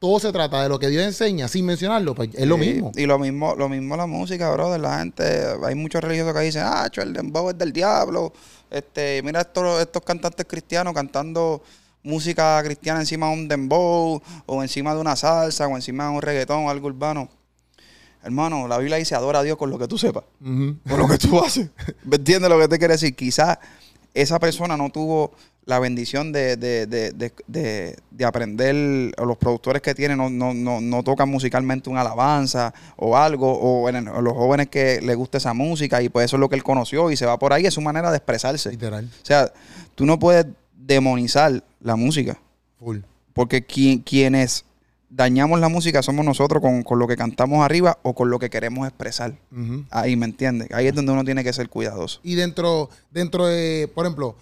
todo 0.00 0.18
se 0.18 0.32
trata 0.32 0.62
de 0.62 0.68
lo 0.70 0.78
que 0.78 0.88
Dios 0.88 1.04
enseña 1.04 1.46
sin 1.46 1.66
mencionarlo, 1.66 2.14
pues 2.14 2.30
es 2.32 2.46
lo 2.46 2.56
mismo. 2.56 2.90
Y 2.96 3.04
lo 3.04 3.18
mismo, 3.18 3.54
lo 3.54 3.68
mismo 3.68 3.96
la 3.98 4.06
música, 4.06 4.50
bro, 4.50 4.72
de 4.72 4.78
la 4.78 4.98
gente, 4.98 5.46
hay 5.62 5.74
muchos 5.74 6.02
religiosos 6.02 6.32
que 6.32 6.40
dicen, 6.40 6.62
ah, 6.64 6.90
el 6.96 7.12
dembow 7.12 7.50
es 7.50 7.58
del 7.58 7.70
diablo. 7.70 8.32
Este, 8.70 9.22
mira 9.22 9.42
estos, 9.42 9.82
estos 9.82 10.02
cantantes 10.02 10.46
cristianos 10.48 10.94
cantando 10.94 11.62
música 12.02 12.62
cristiana 12.64 13.00
encima 13.00 13.26
de 13.28 13.34
un 13.34 13.46
dembow, 13.46 14.22
o 14.46 14.62
encima 14.62 14.94
de 14.94 15.00
una 15.02 15.16
salsa, 15.16 15.68
o 15.68 15.76
encima 15.76 16.04
de 16.04 16.10
un 16.12 16.22
reggaetón 16.22 16.64
o 16.64 16.70
algo 16.70 16.86
urbano. 16.86 17.28
Hermano, 18.22 18.68
la 18.68 18.78
Biblia 18.78 18.96
dice 18.96 19.14
adora 19.14 19.40
a 19.40 19.42
Dios 19.42 19.58
con 19.58 19.68
lo 19.68 19.78
que 19.78 19.86
tú 19.86 19.98
sepas, 19.98 20.24
con 20.42 20.80
lo 20.98 21.08
que 21.08 21.18
tú 21.18 21.38
haces. 21.44 21.68
¿Me 22.04 22.16
entiendes 22.16 22.48
lo 22.48 22.58
que 22.58 22.68
te 22.68 22.78
quiere 22.78 22.94
decir? 22.94 23.14
Quizás 23.14 23.58
esa 24.14 24.38
persona 24.38 24.76
no 24.76 24.90
tuvo 24.90 25.32
la 25.66 25.78
bendición 25.78 26.32
de, 26.32 26.56
de, 26.56 26.86
de, 26.86 27.96
de, 28.10 28.24
aprender, 28.24 29.14
o 29.18 29.24
los 29.24 29.36
productores 29.36 29.82
que 29.82 29.94
tienen 29.94 30.18
no, 30.18 30.28
no, 30.28 30.52
no, 30.52 30.80
no, 30.80 31.02
tocan 31.02 31.28
musicalmente 31.28 31.90
una 31.90 32.00
alabanza 32.00 32.74
o 32.96 33.16
algo, 33.16 33.52
o, 33.52 33.88
en, 33.88 34.04
los 34.04 34.32
jóvenes 34.32 34.68
que 34.68 35.00
les 35.00 35.16
gusta 35.16 35.38
esa 35.38 35.54
música 35.54 36.02
y 36.02 36.08
pues 36.08 36.26
eso 36.26 36.36
es 36.36 36.40
lo 36.40 36.48
que 36.48 36.56
él 36.56 36.64
conoció 36.64 37.10
y 37.10 37.16
se 37.16 37.26
va 37.26 37.38
por 37.38 37.52
ahí, 37.52 37.66
es 37.66 37.74
su 37.74 37.80
manera 37.80 38.10
de 38.10 38.16
expresarse. 38.16 38.70
Literal. 38.70 39.04
O 39.04 39.26
sea, 39.26 39.52
tú 39.94 40.06
no 40.06 40.18
puedes 40.18 40.46
demonizar 40.74 41.62
la 41.80 41.96
música. 41.96 42.38
Full. 42.78 42.98
Porque 43.32 43.64
quienes 43.64 44.64
dañamos 45.10 45.60
la 45.60 45.68
música 45.68 46.02
somos 46.02 46.24
nosotros 46.24 46.62
con, 46.62 46.82
con, 46.82 46.98
lo 46.98 47.06
que 47.06 47.16
cantamos 47.16 47.64
arriba 47.64 47.98
o 48.02 48.14
con 48.14 48.30
lo 48.30 48.38
que 48.38 48.48
queremos 48.48 48.86
expresar. 48.86 49.34
Ahí, 49.90 50.16
¿me 50.16 50.26
entiendes? 50.26 50.68
Ahí 50.72 50.86
es 50.86 50.94
donde 50.94 51.12
uno 51.12 51.24
tiene 51.24 51.44
que 51.44 51.52
ser 51.52 51.68
cuidadoso. 51.68 52.20
Y 52.22 52.36
dentro, 52.36 52.88
dentro 53.10 53.46
de, 53.46 53.90
por 53.94 54.06
ejemplo, 54.06 54.36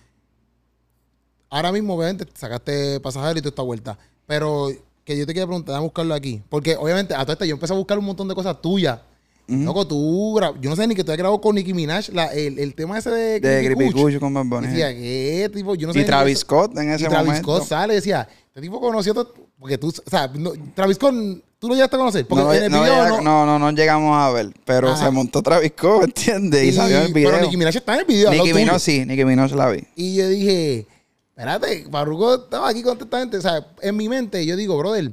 ahora 1.50 1.72
mismo, 1.72 1.94
obviamente, 1.94 2.26
sacaste 2.34 3.00
pasajero 3.00 3.38
y 3.38 3.42
toda 3.42 3.50
esta 3.50 3.62
vuelta. 3.62 3.98
Pero 4.26 4.68
que 5.04 5.16
yo 5.16 5.26
te 5.26 5.32
quiero 5.32 5.48
preguntar, 5.48 5.74
a 5.74 5.80
buscarlo 5.80 6.14
aquí. 6.14 6.42
Porque 6.50 6.76
obviamente, 6.76 7.14
a 7.14 7.22
todo 7.22 7.32
esto 7.32 7.44
yo 7.46 7.54
empecé 7.54 7.72
a 7.72 7.76
buscar 7.76 7.98
un 7.98 8.04
montón 8.04 8.28
de 8.28 8.34
cosas 8.34 8.60
tuyas. 8.60 9.00
Loco, 9.48 9.86
tú, 9.86 10.38
yo 10.60 10.68
no 10.68 10.76
sé 10.76 10.86
ni 10.86 10.94
que 10.94 11.02
tú 11.02 11.10
has 11.10 11.16
grabado 11.16 11.40
con 11.40 11.54
Nicki 11.54 11.72
Minaj 11.72 12.10
la, 12.10 12.26
el, 12.26 12.58
el, 12.58 12.74
tema 12.74 12.98
ese 12.98 13.08
de 13.08 13.40
De 13.40 13.62
Grippy 13.62 14.18
con 14.18 14.34
Bad 14.34 14.44
Bunny. 14.44 14.66
Decía, 14.66 14.92
¿qué 14.92 15.50
tipo? 15.54 15.74
Yo 15.74 15.86
no 15.86 15.94
sé 15.94 16.00
y 16.00 16.04
Travis 16.04 16.40
Scott 16.40 16.76
en 16.76 16.90
ese 16.90 17.06
y 17.06 17.08
Travis 17.08 17.38
Scott 17.38 17.64
sale 17.64 17.94
y 17.94 17.96
decía, 17.96 18.28
este 18.46 18.60
tipo 18.60 18.78
conoció 18.78 19.14
todo, 19.14 19.32
porque 19.58 19.76
tú, 19.78 19.88
o 19.88 20.10
sea, 20.10 20.30
Travis 20.74 20.96
Scott, 20.96 21.14
tú 21.58 21.68
lo 21.68 21.74
llegaste 21.74 21.96
a 21.96 21.98
conocer. 21.98 22.26
Porque 22.26 22.44
no, 22.44 22.54
en 22.54 22.64
el 22.64 22.70
no, 22.70 22.82
video 22.82 23.20
no, 23.22 23.44
no, 23.44 23.58
no, 23.58 23.70
llegamos 23.72 24.16
a 24.16 24.30
ver, 24.30 24.52
pero 24.64 24.96
se 24.96 25.10
montó 25.10 25.42
Travis 25.42 25.72
Scott, 25.76 26.04
¿entiendes? 26.04 26.64
Y, 26.64 26.72
salió 26.72 26.98
en 26.98 27.06
el 27.06 27.12
video. 27.12 27.30
Pero 27.30 27.42
Nicki 27.42 27.56
Minaj 27.56 27.76
está 27.76 27.94
en 27.94 28.00
el 28.00 28.06
video. 28.06 28.30
Nicki 28.30 28.54
Minaj 28.54 28.78
sí, 28.80 29.04
Nicki 29.04 29.24
Minaj 29.24 29.52
la 29.52 29.70
vi. 29.70 29.84
Y 29.96 30.16
yo 30.16 30.28
dije, 30.28 30.86
espérate, 31.30 31.86
Barruco 31.90 32.34
estaba 32.34 32.68
aquí 32.68 32.82
contestamente. 32.82 33.38
O 33.38 33.40
sea, 33.42 33.66
en 33.82 33.96
mi 33.96 34.08
mente 34.08 34.44
yo 34.46 34.56
digo, 34.56 34.78
brother, 34.78 35.12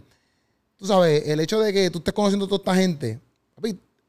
tú 0.77 0.85
sabes, 0.85 1.27
el 1.27 1.39
hecho 1.39 1.59
de 1.59 1.73
que 1.73 1.89
tú 1.89 1.97
estés 1.99 2.13
conociendo 2.13 2.45
a 2.45 2.49
toda 2.49 2.59
esta 2.59 2.75
gente, 2.75 3.19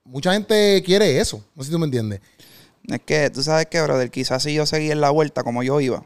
mucha 0.05 0.33
gente 0.33 0.83
quiere 0.85 1.19
eso. 1.19 1.43
No 1.55 1.63
sé 1.63 1.69
si 1.69 1.73
tú 1.73 1.79
me 1.79 1.87
entiendes. 1.87 2.21
Es 2.89 3.01
que 3.01 3.31
tú 3.31 3.43
sabes 3.43 3.67
que, 3.67 3.81
brother, 3.81 4.11
quizás 4.11 4.43
si 4.43 4.55
yo 4.55 4.67
seguía 4.67 4.93
en 4.93 5.01
la 5.01 5.11
vuelta 5.11 5.43
como 5.43 5.63
yo 5.63 5.81
iba, 5.81 6.05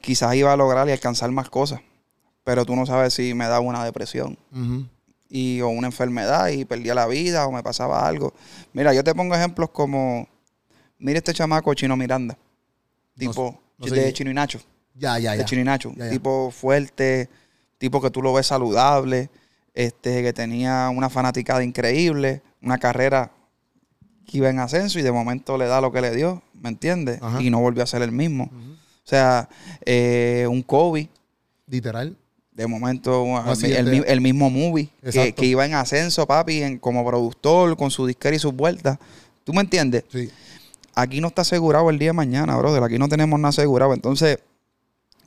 quizás 0.00 0.34
iba 0.34 0.52
a 0.52 0.56
lograr 0.56 0.88
y 0.88 0.92
alcanzar 0.92 1.30
más 1.30 1.50
cosas. 1.50 1.80
Pero 2.46 2.64
tú 2.64 2.76
no 2.76 2.86
sabes 2.86 3.12
si 3.12 3.34
me 3.34 3.46
daba 3.46 3.58
una 3.58 3.84
depresión 3.84 4.38
y, 5.28 5.60
o 5.62 5.68
una 5.68 5.88
enfermedad 5.88 6.46
y 6.46 6.64
perdía 6.64 6.94
la 6.94 7.08
vida 7.08 7.44
o 7.44 7.50
me 7.50 7.60
pasaba 7.60 8.06
algo. 8.06 8.32
Mira, 8.72 8.94
yo 8.94 9.02
te 9.02 9.12
pongo 9.16 9.34
ejemplos 9.34 9.70
como, 9.70 10.28
mira 11.00 11.18
este 11.18 11.34
chamaco 11.34 11.74
Chino 11.74 11.96
Miranda, 11.96 12.38
tipo 13.18 13.60
de 13.80 14.12
Chino 14.12 14.30
y 14.30 14.34
Nacho. 14.34 14.60
Ya, 14.94 15.18
ya, 15.18 15.34
ya. 15.34 15.38
De 15.38 15.44
Chino 15.44 15.62
y 15.62 15.64
Nacho. 15.64 15.92
Tipo 16.08 16.52
fuerte, 16.52 17.28
tipo 17.78 18.00
que 18.00 18.10
tú 18.12 18.22
lo 18.22 18.32
ves 18.32 18.46
saludable, 18.46 19.28
este, 19.74 20.22
que 20.22 20.32
tenía 20.32 20.88
una 20.94 21.10
fanaticada 21.10 21.64
increíble, 21.64 22.42
una 22.62 22.78
carrera 22.78 23.32
que 24.24 24.36
iba 24.36 24.48
en 24.50 24.60
ascenso 24.60 25.00
y 25.00 25.02
de 25.02 25.10
momento 25.10 25.58
le 25.58 25.66
da 25.66 25.80
lo 25.80 25.90
que 25.90 26.00
le 26.00 26.14
dio, 26.14 26.44
¿me 26.54 26.68
entiendes? 26.68 27.18
Y 27.40 27.50
no 27.50 27.58
volvió 27.58 27.82
a 27.82 27.86
ser 27.86 28.02
el 28.02 28.12
mismo. 28.12 28.52
O 28.54 29.08
sea, 29.08 29.48
eh, 29.84 30.46
un 30.48 30.62
Kobe. 30.62 31.08
Literal. 31.66 32.16
De 32.56 32.66
momento, 32.66 33.26
el, 33.62 34.20
mismo 34.22 34.48
movie 34.48 34.88
que, 35.12 35.34
que, 35.34 35.44
iba 35.44 35.66
en 35.66 35.74
ascenso, 35.74 36.26
papi, 36.26 36.62
en, 36.62 36.78
como 36.78 37.06
productor, 37.06 37.76
con 37.76 37.90
su 37.90 38.06
disquera 38.06 38.34
y 38.34 38.38
sus 38.38 38.54
vueltas. 38.54 38.98
¿Tú 39.44 39.52
me 39.52 39.60
entiendes? 39.60 40.04
Sí 40.10 40.30
aquí 40.96 41.20
no 41.20 41.28
está 41.28 41.42
asegurado 41.42 41.90
el 41.90 41.98
día 42.00 42.08
de 42.08 42.14
mañana, 42.14 42.56
brother. 42.56 42.82
Aquí 42.82 42.98
no 42.98 43.08
tenemos 43.08 43.38
nada 43.38 43.50
asegurado. 43.50 43.94
Entonces, 43.94 44.38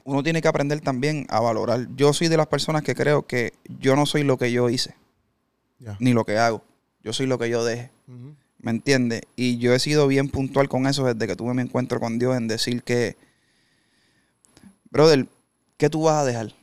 uno 0.04 0.24
tiene 0.24 0.42
que 0.42 0.50
aprender 0.50 0.82
también 0.82 1.26
a 1.30 1.40
valorar. 1.40 1.88
Yo 1.96 2.12
soy 2.12 2.28
de 2.28 2.36
las 2.36 2.48
personas 2.48 2.82
que 2.82 2.96
creo 2.96 3.26
que 3.26 3.54
yo 3.80 3.96
no 3.96 4.06
soy 4.06 4.24
lo 4.24 4.38
que 4.38 4.52
yo 4.52 4.70
hice, 4.70 4.96
ni 6.00 6.12
lo 6.12 6.26
que 6.26 6.38
hago. 6.38 6.64
Yo 7.04 7.14
soy 7.14 7.28
lo 7.28 7.38
que 7.38 7.50
yo 7.50 7.64
deje. 7.64 7.92
¿Me 8.62 8.72
entiendes? 8.72 9.22
Y 9.38 9.58
yo 9.60 9.74
he 9.74 9.80
sido 9.80 10.08
bien 10.08 10.28
puntual 10.28 10.68
con 10.68 10.86
eso 10.88 11.06
desde 11.06 11.28
que 11.28 11.36
tuve 11.36 11.54
mi 11.54 11.62
encuentro 11.62 12.00
con 12.02 12.20
Dios 12.20 12.36
en 12.36 12.48
decir 12.48 12.84
que, 12.84 13.16
brother, 14.90 15.28
¿qué 15.78 15.90
tú 15.90 16.04
vas 16.04 16.16
a 16.16 16.26
dejar? 16.26 16.54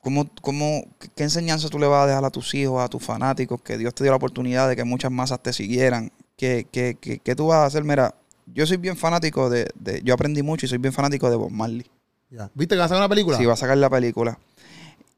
¿Cómo, 0.00 0.30
cómo, 0.40 0.84
¿Qué 1.14 1.24
enseñanza 1.24 1.68
tú 1.68 1.78
le 1.78 1.86
vas 1.86 2.04
a 2.04 2.06
dejar 2.06 2.24
a 2.24 2.30
tus 2.30 2.54
hijos, 2.54 2.82
a 2.82 2.88
tus 2.88 3.02
fanáticos? 3.02 3.60
Que 3.60 3.76
Dios 3.76 3.94
te 3.94 4.04
dio 4.04 4.12
la 4.12 4.16
oportunidad 4.16 4.68
de 4.68 4.76
que 4.76 4.84
muchas 4.84 5.10
masas 5.10 5.42
te 5.42 5.52
siguieran. 5.52 6.10
¿Qué, 6.36 6.66
qué, 6.70 6.96
qué, 7.00 7.18
qué 7.18 7.36
tú 7.36 7.48
vas 7.48 7.58
a 7.58 7.66
hacer? 7.66 7.84
Mira, 7.84 8.14
yo 8.46 8.66
soy 8.66 8.78
bien 8.78 8.96
fanático 8.96 9.50
de, 9.50 9.68
de, 9.74 10.00
Yo 10.02 10.14
aprendí 10.14 10.42
mucho 10.42 10.66
y 10.66 10.68
soy 10.68 10.78
bien 10.78 10.92
fanático 10.92 11.28
de 11.28 11.36
Bob 11.36 11.50
Marley. 11.50 11.86
¿Viste 12.54 12.74
que 12.74 12.78
va 12.78 12.84
a 12.84 12.88
sacar 12.88 13.02
una 13.02 13.08
película? 13.08 13.36
Sí, 13.36 13.44
va 13.44 13.54
a 13.54 13.56
sacar 13.56 13.76
la 13.76 13.90
película. 13.90 14.38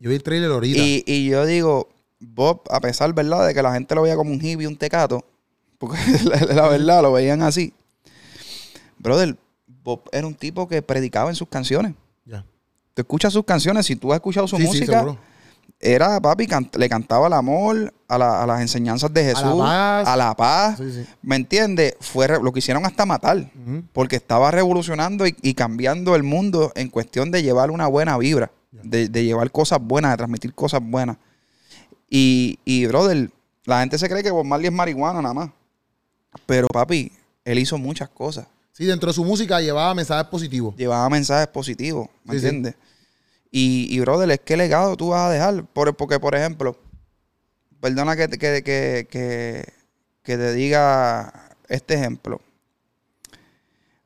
Yo 0.01 0.09
vi 0.11 0.16
el 0.16 0.22
trailer 0.22 0.51
ahorita. 0.51 0.80
Y, 0.80 1.05
y 1.07 1.26
yo 1.28 1.45
digo, 1.47 1.89
Bob, 2.18 2.62
a 2.70 2.80
pesar, 2.80 3.12
¿verdad?, 3.12 3.47
de 3.47 3.55
que 3.55 3.62
la 3.62 3.72
gente 3.72 3.95
lo 3.95 4.03
veía 4.03 4.16
como 4.16 4.33
un 4.33 4.45
hippie, 4.45 4.66
un 4.66 4.76
tecato, 4.76 5.24
porque 5.78 5.99
la, 6.55 6.68
verdad 6.68 7.03
lo 7.03 7.12
veían 7.12 7.43
así. 7.43 7.72
Brother, 8.99 9.37
Bob 9.66 10.09
era 10.12 10.26
un 10.26 10.35
tipo 10.35 10.68
que 10.68 10.80
predicaba 10.83 11.28
en 11.28 11.37
sus 11.37 11.49
canciones. 11.49 11.95
Tú 12.95 13.03
escuchas 13.03 13.32
sus 13.32 13.45
canciones, 13.45 13.86
si 13.86 13.97
tú 13.97 14.12
has 14.12 14.16
escuchado 14.16 14.47
su 14.47 14.59
música, 14.59 15.16
era, 15.80 16.20
papi, 16.20 16.47
le 16.78 16.88
cantaba 16.88 17.26
al 17.26 17.32
amor, 17.32 17.93
a, 18.07 18.47
las 18.47 18.61
enseñanzas 18.61 19.12
de 19.12 19.24
Jesús, 19.24 19.61
a 19.61 20.14
la 20.16 20.34
paz. 20.36 20.80
¿Me 21.22 21.36
entiendes? 21.36 21.97
Fue 22.01 22.28
lo 22.28 22.53
quisieron 22.53 22.86
hasta 22.86 23.05
matar, 23.05 23.51
porque 23.93 24.16
estaba 24.16 24.51
revolucionando 24.51 25.26
y, 25.26 25.55
cambiando 25.55 26.14
el 26.14 26.22
mundo 26.22 26.72
en 26.76 26.88
cuestión 26.88 27.30
de 27.30 27.43
llevar 27.43 27.70
una 27.70 27.86
buena 27.88 28.16
vibra, 28.16 28.53
de, 28.70 29.09
llevar 29.09 29.51
cosas 29.51 29.80
buenas, 29.82 30.12
de 30.12 30.16
transmitir 30.18 30.55
cosas 30.55 30.80
buenas. 30.82 31.16
Y, 32.09 32.59
y, 32.64 32.86
brother, 32.86 33.30
la 33.64 33.80
gente 33.80 33.99
se 33.99 34.09
cree 34.09 34.22
que 34.22 34.30
Bob 34.30 34.45
Marley 34.45 34.66
es 34.66 34.72
marihuana 34.72 35.22
nada 35.22 35.34
más. 35.34 35.51
Pero, 36.47 36.68
papi, 36.68 37.11
él 37.45 37.59
hizo 37.59 37.78
muchas 37.78 38.09
cosas. 38.09 38.47
Sí, 38.73 38.87
dentro 38.87 39.09
de 39.09 39.14
su 39.14 39.25
música 39.25 39.61
llevaba 39.61 39.95
mensajes 39.95 40.27
positivos. 40.29 40.75
Llevaba 40.77 41.09
mensajes 41.11 41.47
positivos, 41.49 42.09
¿me 42.25 42.35
entiendes? 42.35 42.75
Y, 43.51 43.87
y, 43.91 44.01
brother, 44.01 44.41
¿qué 44.41 44.57
legado 44.57 44.97
tú 44.97 45.09
vas 45.09 45.29
a 45.29 45.31
dejar? 45.31 45.66
Por, 45.66 45.95
porque, 45.95 46.18
por 46.18 46.35
ejemplo, 46.35 46.75
perdona 47.81 48.16
que, 48.16 48.29
que, 48.29 48.62
que, 48.62 49.73
que, 50.23 50.37
te 50.37 50.53
diga 50.55 51.55
este 51.68 51.95
ejemplo. 51.95 52.41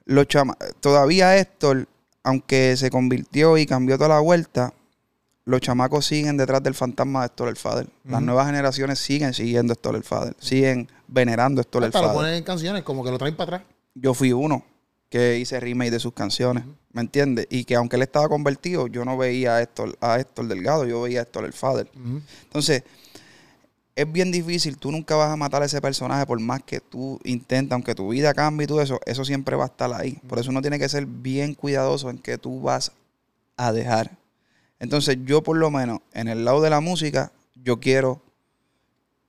Los 0.04 0.26
todavía 0.80 1.36
Héctor, 1.36 1.86
aunque 2.24 2.76
se 2.76 2.90
convirtió 2.90 3.56
y 3.58 3.66
cambió 3.66 3.96
toda 3.96 4.08
la 4.08 4.20
vuelta, 4.20 4.74
los 5.44 5.60
chamacos 5.60 6.06
siguen 6.06 6.36
detrás 6.36 6.60
del 6.64 6.74
fantasma 6.74 7.20
de 7.20 7.26
Héctor 7.26 7.48
el 7.48 7.56
Fader. 7.56 7.86
Las 8.02 8.20
nuevas 8.20 8.46
generaciones 8.46 8.98
siguen 8.98 9.32
siguiendo 9.32 9.74
Héctor 9.74 9.94
el 9.94 10.02
Fader. 10.02 10.34
Siguen 10.40 10.90
venerando 11.06 11.60
Héctor 11.60 11.84
el 11.84 11.92
Fader. 11.92 12.08
lo 12.08 12.14
ponen 12.14 12.34
en 12.34 12.42
canciones, 12.42 12.82
como 12.82 13.04
que 13.04 13.12
lo 13.12 13.18
traen 13.18 13.36
para 13.36 13.58
atrás. 13.58 13.75
Yo 13.98 14.12
fui 14.12 14.32
uno 14.32 14.62
que 15.08 15.38
hice 15.38 15.58
remake 15.58 15.90
de 15.90 16.00
sus 16.00 16.12
canciones, 16.12 16.64
¿me 16.92 17.00
entiendes? 17.00 17.46
Y 17.48 17.64
que 17.64 17.74
aunque 17.76 17.96
él 17.96 18.02
estaba 18.02 18.28
convertido, 18.28 18.86
yo 18.88 19.04
no 19.04 19.16
veía 19.16 19.56
a 19.56 19.62
Héctor, 19.62 19.96
a 20.00 20.20
Héctor 20.20 20.48
Delgado, 20.48 20.84
yo 20.84 21.00
veía 21.02 21.20
a 21.20 21.22
Héctor 21.22 21.44
el 21.44 21.52
Father. 21.52 21.90
Entonces, 22.44 22.82
es 23.94 24.12
bien 24.12 24.30
difícil, 24.30 24.76
tú 24.76 24.92
nunca 24.92 25.16
vas 25.16 25.32
a 25.32 25.36
matar 25.36 25.62
a 25.62 25.64
ese 25.64 25.80
personaje 25.80 26.26
por 26.26 26.38
más 26.38 26.62
que 26.62 26.80
tú 26.80 27.18
intentas, 27.24 27.74
aunque 27.76 27.94
tu 27.94 28.10
vida 28.10 28.34
cambie 28.34 28.64
y 28.64 28.68
todo 28.68 28.82
eso, 28.82 29.00
eso 29.06 29.24
siempre 29.24 29.56
va 29.56 29.64
a 29.64 29.68
estar 29.68 29.90
ahí. 29.94 30.20
Por 30.28 30.38
eso 30.38 30.50
uno 30.50 30.60
tiene 30.60 30.78
que 30.78 30.88
ser 30.88 31.06
bien 31.06 31.54
cuidadoso 31.54 32.10
en 32.10 32.18
que 32.18 32.36
tú 32.36 32.60
vas 32.60 32.92
a 33.56 33.72
dejar. 33.72 34.18
Entonces, 34.78 35.16
yo 35.24 35.42
por 35.42 35.56
lo 35.56 35.70
menos, 35.70 36.00
en 36.12 36.28
el 36.28 36.44
lado 36.44 36.60
de 36.60 36.68
la 36.68 36.80
música, 36.80 37.32
yo 37.54 37.80
quiero 37.80 38.20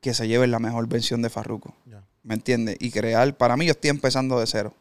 que 0.01 0.13
se 0.13 0.27
lleven 0.27 0.51
la 0.51 0.59
mejor 0.59 0.87
versión 0.87 1.21
de 1.21 1.29
Farruko. 1.29 1.73
¿Me 2.27 2.33
entiendes? 2.33 2.75
Y 2.81 2.91
crear, 2.91 3.37
para 3.37 3.55
mí 3.55 3.65
yo 3.65 3.71
estoy 3.71 3.89
empezando 3.89 4.37
de 4.37 4.47
cero. 4.47 4.73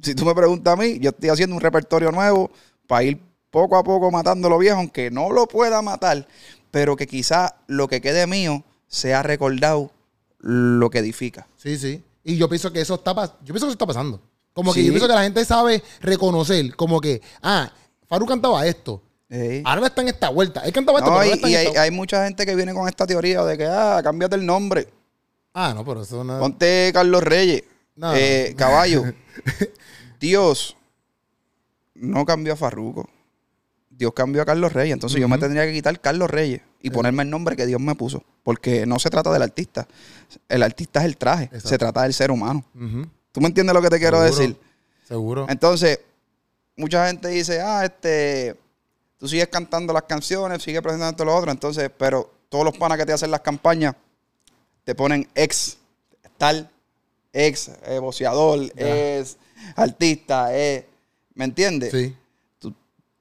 Si 0.00 0.14
tú 0.14 0.24
me 0.24 0.34
preguntas 0.34 0.72
a 0.72 0.76
mí, 0.76 0.98
yo 1.00 1.10
estoy 1.10 1.28
haciendo 1.28 1.54
un 1.54 1.60
repertorio 1.60 2.10
nuevo 2.10 2.50
para 2.86 3.04
ir 3.04 3.20
poco 3.50 3.76
a 3.76 3.84
poco 3.84 4.10
matando 4.10 4.48
lo 4.48 4.56
viejo, 4.56 4.78
aunque 4.78 5.10
no 5.10 5.30
lo 5.30 5.46
pueda 5.46 5.82
matar, 5.82 6.26
pero 6.70 6.96
que 6.96 7.06
quizá 7.06 7.56
lo 7.66 7.88
que 7.88 8.00
quede 8.00 8.26
mío 8.26 8.64
sea 8.88 9.22
recordado 9.22 9.90
lo 10.38 10.88
que 10.88 11.00
edifica. 11.00 11.46
Sí, 11.58 11.76
sí. 11.76 12.02
Y 12.24 12.38
yo 12.38 12.48
pienso 12.48 12.72
que 12.72 12.80
eso 12.80 12.94
está, 12.94 13.12
yo 13.12 13.52
pienso 13.52 13.66
que 13.66 13.68
eso 13.68 13.70
está 13.72 13.86
pasando. 13.86 14.18
Como 14.54 14.72
que 14.72 14.82
yo 14.82 14.92
pienso 14.92 15.06
que 15.06 15.14
la 15.14 15.24
gente 15.24 15.44
sabe 15.44 15.82
reconocer, 16.00 16.74
como 16.74 17.02
que, 17.02 17.20
ah, 17.42 17.70
Faru 18.08 18.24
cantaba 18.24 18.66
esto. 18.66 19.02
Ahora 19.64 19.86
está 19.86 20.00
en 20.00 20.08
esta 20.08 20.30
vuelta. 20.30 20.60
Él 20.60 20.72
cantaba 20.72 21.00
esto, 21.00 21.14
pero 21.42 21.48
y, 21.48 21.54
hay, 21.54 21.90
mucha 21.90 22.24
gente 22.24 22.46
que 22.46 22.54
viene 22.54 22.72
con 22.72 22.88
esta 22.88 23.06
teoría 23.06 23.44
de 23.44 23.58
que, 23.58 23.66
ah, 23.66 24.00
cámbiate 24.02 24.36
el 24.36 24.46
nombre. 24.46 24.88
Ah, 25.54 25.72
no, 25.74 25.84
pero 25.84 26.02
eso 26.02 26.24
no. 26.24 26.38
Ponte 26.38 26.90
Carlos 26.92 27.22
Reyes. 27.22 27.64
Eh, 28.14 28.54
caballo. 28.56 29.04
Dios 30.20 30.76
no 31.94 32.24
cambió 32.24 32.54
a 32.54 32.56
Farruco. 32.56 33.08
Dios 33.90 34.12
cambió 34.14 34.42
a 34.42 34.44
Carlos 34.44 34.72
Reyes. 34.72 34.94
Entonces 34.94 35.20
yo 35.20 35.28
me 35.28 35.38
tendría 35.38 35.66
que 35.66 35.72
quitar 35.72 36.00
Carlos 36.00 36.30
Reyes 36.30 36.62
y 36.80 36.90
ponerme 36.90 37.22
el 37.22 37.30
nombre 37.30 37.54
que 37.56 37.66
Dios 37.66 37.80
me 37.80 37.94
puso. 37.94 38.24
Porque 38.42 38.86
no 38.86 38.98
se 38.98 39.10
trata 39.10 39.32
del 39.32 39.42
artista. 39.42 39.86
El 40.48 40.62
artista 40.62 41.00
es 41.00 41.06
el 41.06 41.16
traje. 41.16 41.50
Se 41.60 41.78
trata 41.78 42.02
del 42.02 42.14
ser 42.14 42.30
humano. 42.30 42.64
¿Tú 43.30 43.40
me 43.40 43.46
entiendes 43.48 43.74
lo 43.74 43.82
que 43.82 43.90
te 43.90 43.98
quiero 43.98 44.20
decir? 44.20 44.56
Seguro. 45.06 45.46
Entonces, 45.48 46.00
mucha 46.76 47.06
gente 47.06 47.28
dice, 47.28 47.60
ah, 47.60 47.84
este, 47.84 48.56
tú 49.18 49.28
sigues 49.28 49.48
cantando 49.48 49.92
las 49.92 50.04
canciones, 50.04 50.62
sigues 50.62 50.80
presentando 50.80 51.24
lo 51.24 51.36
otro. 51.36 51.50
Entonces, 51.50 51.90
pero 51.96 52.32
todos 52.48 52.64
los 52.64 52.76
panas 52.76 52.98
que 52.98 53.06
te 53.06 53.12
hacen 53.12 53.30
las 53.30 53.40
campañas 53.40 53.94
te 54.84 54.94
ponen 54.94 55.28
ex, 55.34 55.78
tal, 56.38 56.70
ex, 57.32 57.70
eh, 57.86 57.98
boceador, 57.98 58.60
es 58.76 59.36
artista, 59.76 60.56
es, 60.56 60.84
¿me 61.34 61.44
entiendes? 61.44 61.90
Sí. 61.92 62.16
Tú, 62.58 62.74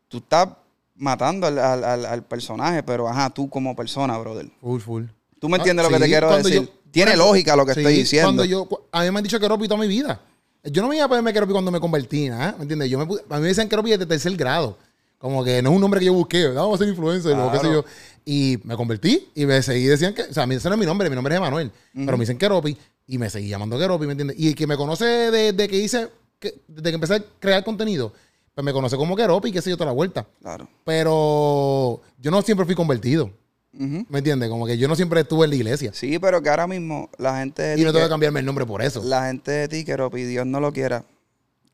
tú 0.08 0.18
estás 0.18 0.50
matando 0.96 1.48
al, 1.48 2.24
personaje, 2.24 2.84
pero 2.84 3.08
ajá, 3.08 3.30
tú 3.30 3.50
como 3.50 3.76
persona, 3.76 4.18
brother. 4.18 4.50
Full, 4.62 4.80
full. 4.80 5.04
¿Tú 5.40 5.50
me 5.50 5.58
entiendes 5.58 5.86
lo 5.86 5.92
que 5.92 6.04
te 6.04 6.08
quiero 6.08 6.38
decir? 6.38 6.72
Tiene 6.92 7.16
lógica 7.16 7.56
lo 7.56 7.66
que 7.66 7.72
estoy 7.72 7.96
diciendo. 7.96 8.28
Cuando 8.28 8.46
yo, 8.46 8.68
a 8.92 9.04
mí 9.04 9.12
me 9.12 9.18
han 9.18 9.24
dicho 9.24 9.40
que 9.40 9.46
Keropi 9.46 9.68
toda 9.68 9.80
mi 9.80 9.88
vida. 9.88 10.22
Yo 10.64 10.82
no 10.84 10.90
me 10.90 10.98
iba 10.98 11.06
a 11.06 11.08
ponerme 11.08 11.34
Keropi 11.34 11.54
cuando 11.54 11.72
me 11.72 11.80
convertí, 11.80 12.28
¿eh? 12.28 12.54
¿me 12.58 12.62
entiendes? 12.64 12.90
Yo 12.90 13.00
me, 13.00 13.06
a 13.06 13.36
mí 13.38 13.42
me 13.42 13.48
dicen 13.48 13.68
Keropi 13.68 13.92
desde 13.92 14.06
tercer 14.06 14.36
grado. 14.36 14.78
Como 15.18 15.44
que 15.44 15.62
no 15.62 15.70
es 15.70 15.76
un 15.76 15.82
nombre 15.82 16.00
que 16.00 16.08
yo 16.08 16.14
busqué, 16.14 16.48
vamos 16.48 16.76
a 16.76 16.78
ser 16.80 16.90
influencer, 16.90 17.36
lo 17.36 17.52
que 17.52 17.60
sé 17.60 17.72
yo. 17.72 17.86
Y 18.26 18.60
me 18.64 18.76
convertí 18.76 19.30
y 19.34 19.46
me 19.46 19.62
seguí, 19.62 19.86
decían 19.86 20.14
que, 20.14 20.24
o 20.24 20.34
sea, 20.34 20.44
ese 20.46 20.70
no 20.70 20.76
es 20.76 20.80
mi 20.80 20.86
nombre, 20.86 21.10
mi 21.10 21.16
nombre 21.16 21.34
es 21.34 21.38
Emanuel, 21.40 21.72
pero 21.94 22.18
me 22.18 22.22
dicen 22.22 22.38
Keropi 22.38 22.78
y 23.08 23.18
me 23.18 23.30
seguí 23.30 23.50
llamando 23.50 23.80
Keropi, 23.80 24.06
¿me 24.06 24.12
entiendes? 24.12 24.40
Y 24.40 24.48
el 24.50 24.56
que 24.56 24.68
me 24.68 24.78
conoce 24.78 25.06
desde 25.06 25.68
que 25.68 25.78
hice, 25.78 26.10
desde 26.40 26.90
que 26.90 26.96
empecé 26.96 27.16
a 27.16 27.24
crear 27.40 27.64
contenido, 27.64 28.14
pues 28.54 28.64
me 28.64 28.74
conoce 28.74 28.96
como 28.96 29.16
Keropi, 29.16 29.52
que 29.52 29.62
sé 29.62 29.70
yo, 29.70 29.78
toda 29.78 29.88
la 29.88 29.94
vuelta. 29.94 30.28
Claro. 30.42 30.68
Pero 30.86 32.02
yo 32.20 32.32
no 32.32 32.42
siempre 32.42 32.66
fui 32.66 32.76
convertido. 32.76 33.32
¿Me 33.74 34.18
entiendes? 34.18 34.50
Como 34.50 34.66
que 34.66 34.78
yo 34.78 34.88
no 34.90 34.96
siempre 34.98 35.22
estuve 35.22 35.46
en 35.46 35.52
la 35.52 35.56
iglesia. 35.56 35.92
Sí, 35.94 36.20
pero 36.20 36.42
que 36.42 36.50
ahora 36.50 36.68
mismo 36.68 37.10
la 37.18 37.40
gente 37.40 37.62
de 37.62 37.82
Y 37.82 37.86
no 37.86 37.94
tengo 37.94 38.06
que 38.06 38.10
cambiarme 38.10 38.42
el 38.42 38.46
nombre 38.46 38.66
por 38.66 38.82
eso. 38.82 39.02
La 39.04 39.28
gente 39.28 39.52
de 39.52 39.68
ti, 39.70 39.86
Keropi, 39.86 40.24
Dios 40.24 40.46
no 40.46 40.60
lo 40.60 40.74
quiera. 40.74 41.06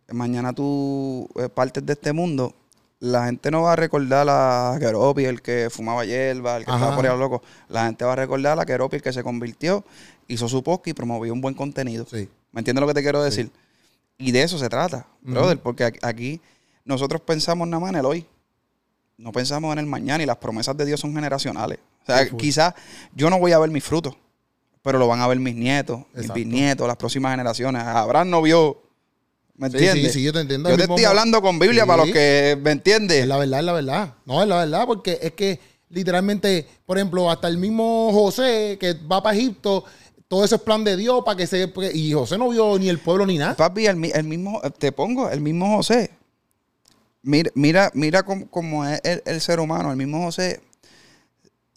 Mañana 0.10 0.54
tú 0.54 1.28
eh, 1.36 1.50
partes 1.50 1.86
de 1.86 1.94
este 1.94 2.14
mundo. 2.14 2.54
La 3.00 3.26
gente 3.26 3.52
no 3.52 3.62
va 3.62 3.74
a 3.74 3.76
recordar 3.76 4.28
a 4.30 4.76
Keropi, 4.80 5.26
el 5.26 5.42
que 5.42 5.70
fumaba 5.70 6.04
hierba, 6.04 6.58
el 6.58 6.66
que 6.66 6.72
estaba 6.72 6.96
por 6.96 7.06
ahí 7.06 7.18
loco. 7.18 7.44
La 7.70 7.86
gente 7.86 8.04
va 8.06 8.14
a 8.14 8.16
recordar 8.16 8.60
a 8.60 8.66
Keropi, 8.66 8.96
el 8.96 9.02
que 9.04 9.14
se 9.14 9.24
convirtió, 9.24 9.86
hizo 10.28 10.50
su 10.50 10.64
podcast 10.64 10.88
y 10.88 10.94
promovió 10.94 11.32
un 11.32 11.42
buen 11.42 11.54
contenido. 11.54 12.06
Sí. 12.10 12.28
¿Me 12.52 12.62
entiendes 12.62 12.82
lo 12.82 12.88
que 12.88 12.96
te 12.96 13.04
quiero 13.04 13.22
decir? 13.22 13.52
Y 14.18 14.32
de 14.32 14.42
eso 14.42 14.58
se 14.58 14.68
trata, 14.68 15.06
brother, 15.22 15.60
porque 15.60 15.94
aquí 16.02 16.42
nosotros 16.86 17.22
pensamos 17.22 17.68
nada 17.68 17.82
más 17.82 17.92
en 17.92 17.98
el 17.98 18.06
hoy. 18.06 18.26
No 19.18 19.32
pensamos 19.32 19.74
en 19.74 19.80
el 19.80 19.86
mañana 19.86 20.24
y 20.24 20.26
las 20.26 20.38
promesas 20.38 20.76
de 20.76 20.86
Dios 20.86 21.00
son 21.00 21.14
generacionales. 21.14 21.80
O 22.02 22.06
sea, 22.06 22.28
quizás 22.30 22.74
yo 23.14 23.30
no 23.30 23.38
voy 23.38 23.52
a 23.52 23.60
ver 23.60 23.70
mis 23.70 23.84
frutos, 23.84 24.16
pero 24.82 24.98
lo 24.98 25.08
van 25.08 25.20
a 25.20 25.28
ver 25.28 25.40
mis 25.40 25.56
nietos, 25.56 26.02
mis 26.16 26.34
bisnietos, 26.34 26.88
las 26.88 26.98
próximas 26.98 27.32
generaciones. 27.32 27.84
Abraham 27.84 28.30
no 28.30 28.42
vio. 28.42 28.82
¿Me 29.58 29.68
entiendes? 29.68 30.14
Sí, 30.14 30.20
sí, 30.20 30.24
yo 30.24 30.32
te 30.32 30.40
entiendo. 30.40 30.70
Yo 30.70 30.78
te 30.78 30.84
estoy 30.84 31.04
hablando 31.04 31.42
con 31.42 31.60
Biblia 31.60 31.86
para 31.86 32.06
los 32.06 32.14
que 32.14 32.58
me 32.62 32.72
entienden. 32.72 33.24
Es 33.24 33.28
la 33.28 33.38
verdad, 33.38 33.60
es 33.60 33.66
la 33.66 33.74
verdad. 33.74 34.14
No, 34.26 34.42
es 34.42 34.48
la 34.48 34.58
verdad, 34.58 34.86
porque 34.86 35.20
es 35.22 35.34
que 35.34 35.60
literalmente, 35.90 36.68
por 36.86 36.98
ejemplo, 36.98 37.30
hasta 37.30 37.48
el 37.48 37.58
mismo 37.58 38.12
José 38.14 38.78
que 38.80 38.94
va 38.94 39.22
para 39.22 39.36
Egipto, 39.36 39.84
todo 40.28 40.46
eso 40.46 40.56
es 40.56 40.62
plan 40.62 40.84
de 40.84 40.96
Dios 40.96 41.24
para 41.26 41.38
que 41.38 41.48
se. 41.48 41.74
Y 41.94 42.14
José 42.14 42.38
no 42.38 42.50
vio 42.50 42.78
ni 42.78 42.88
el 42.88 43.00
pueblo 43.00 43.26
ni 43.26 43.38
nada. 43.38 43.56
Papi, 43.56 43.88
el, 43.88 44.04
el 44.06 44.24
mismo, 44.24 44.62
te 44.78 44.92
pongo, 44.92 45.30
el 45.30 45.42
mismo 45.42 45.76
José 45.78 46.12
Mira, 47.28 47.52
mira, 47.56 47.92
mira 47.94 48.24
cómo, 48.24 48.86
es 48.86 49.02
el, 49.04 49.42
ser 49.42 49.60
humano. 49.60 49.92
El 49.92 49.98
mismo 49.98 50.24
José 50.24 50.62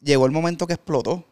llegó 0.01 0.25
el 0.27 0.31
momento 0.31 0.65
que 0.65 0.75
explotó 0.75 1.25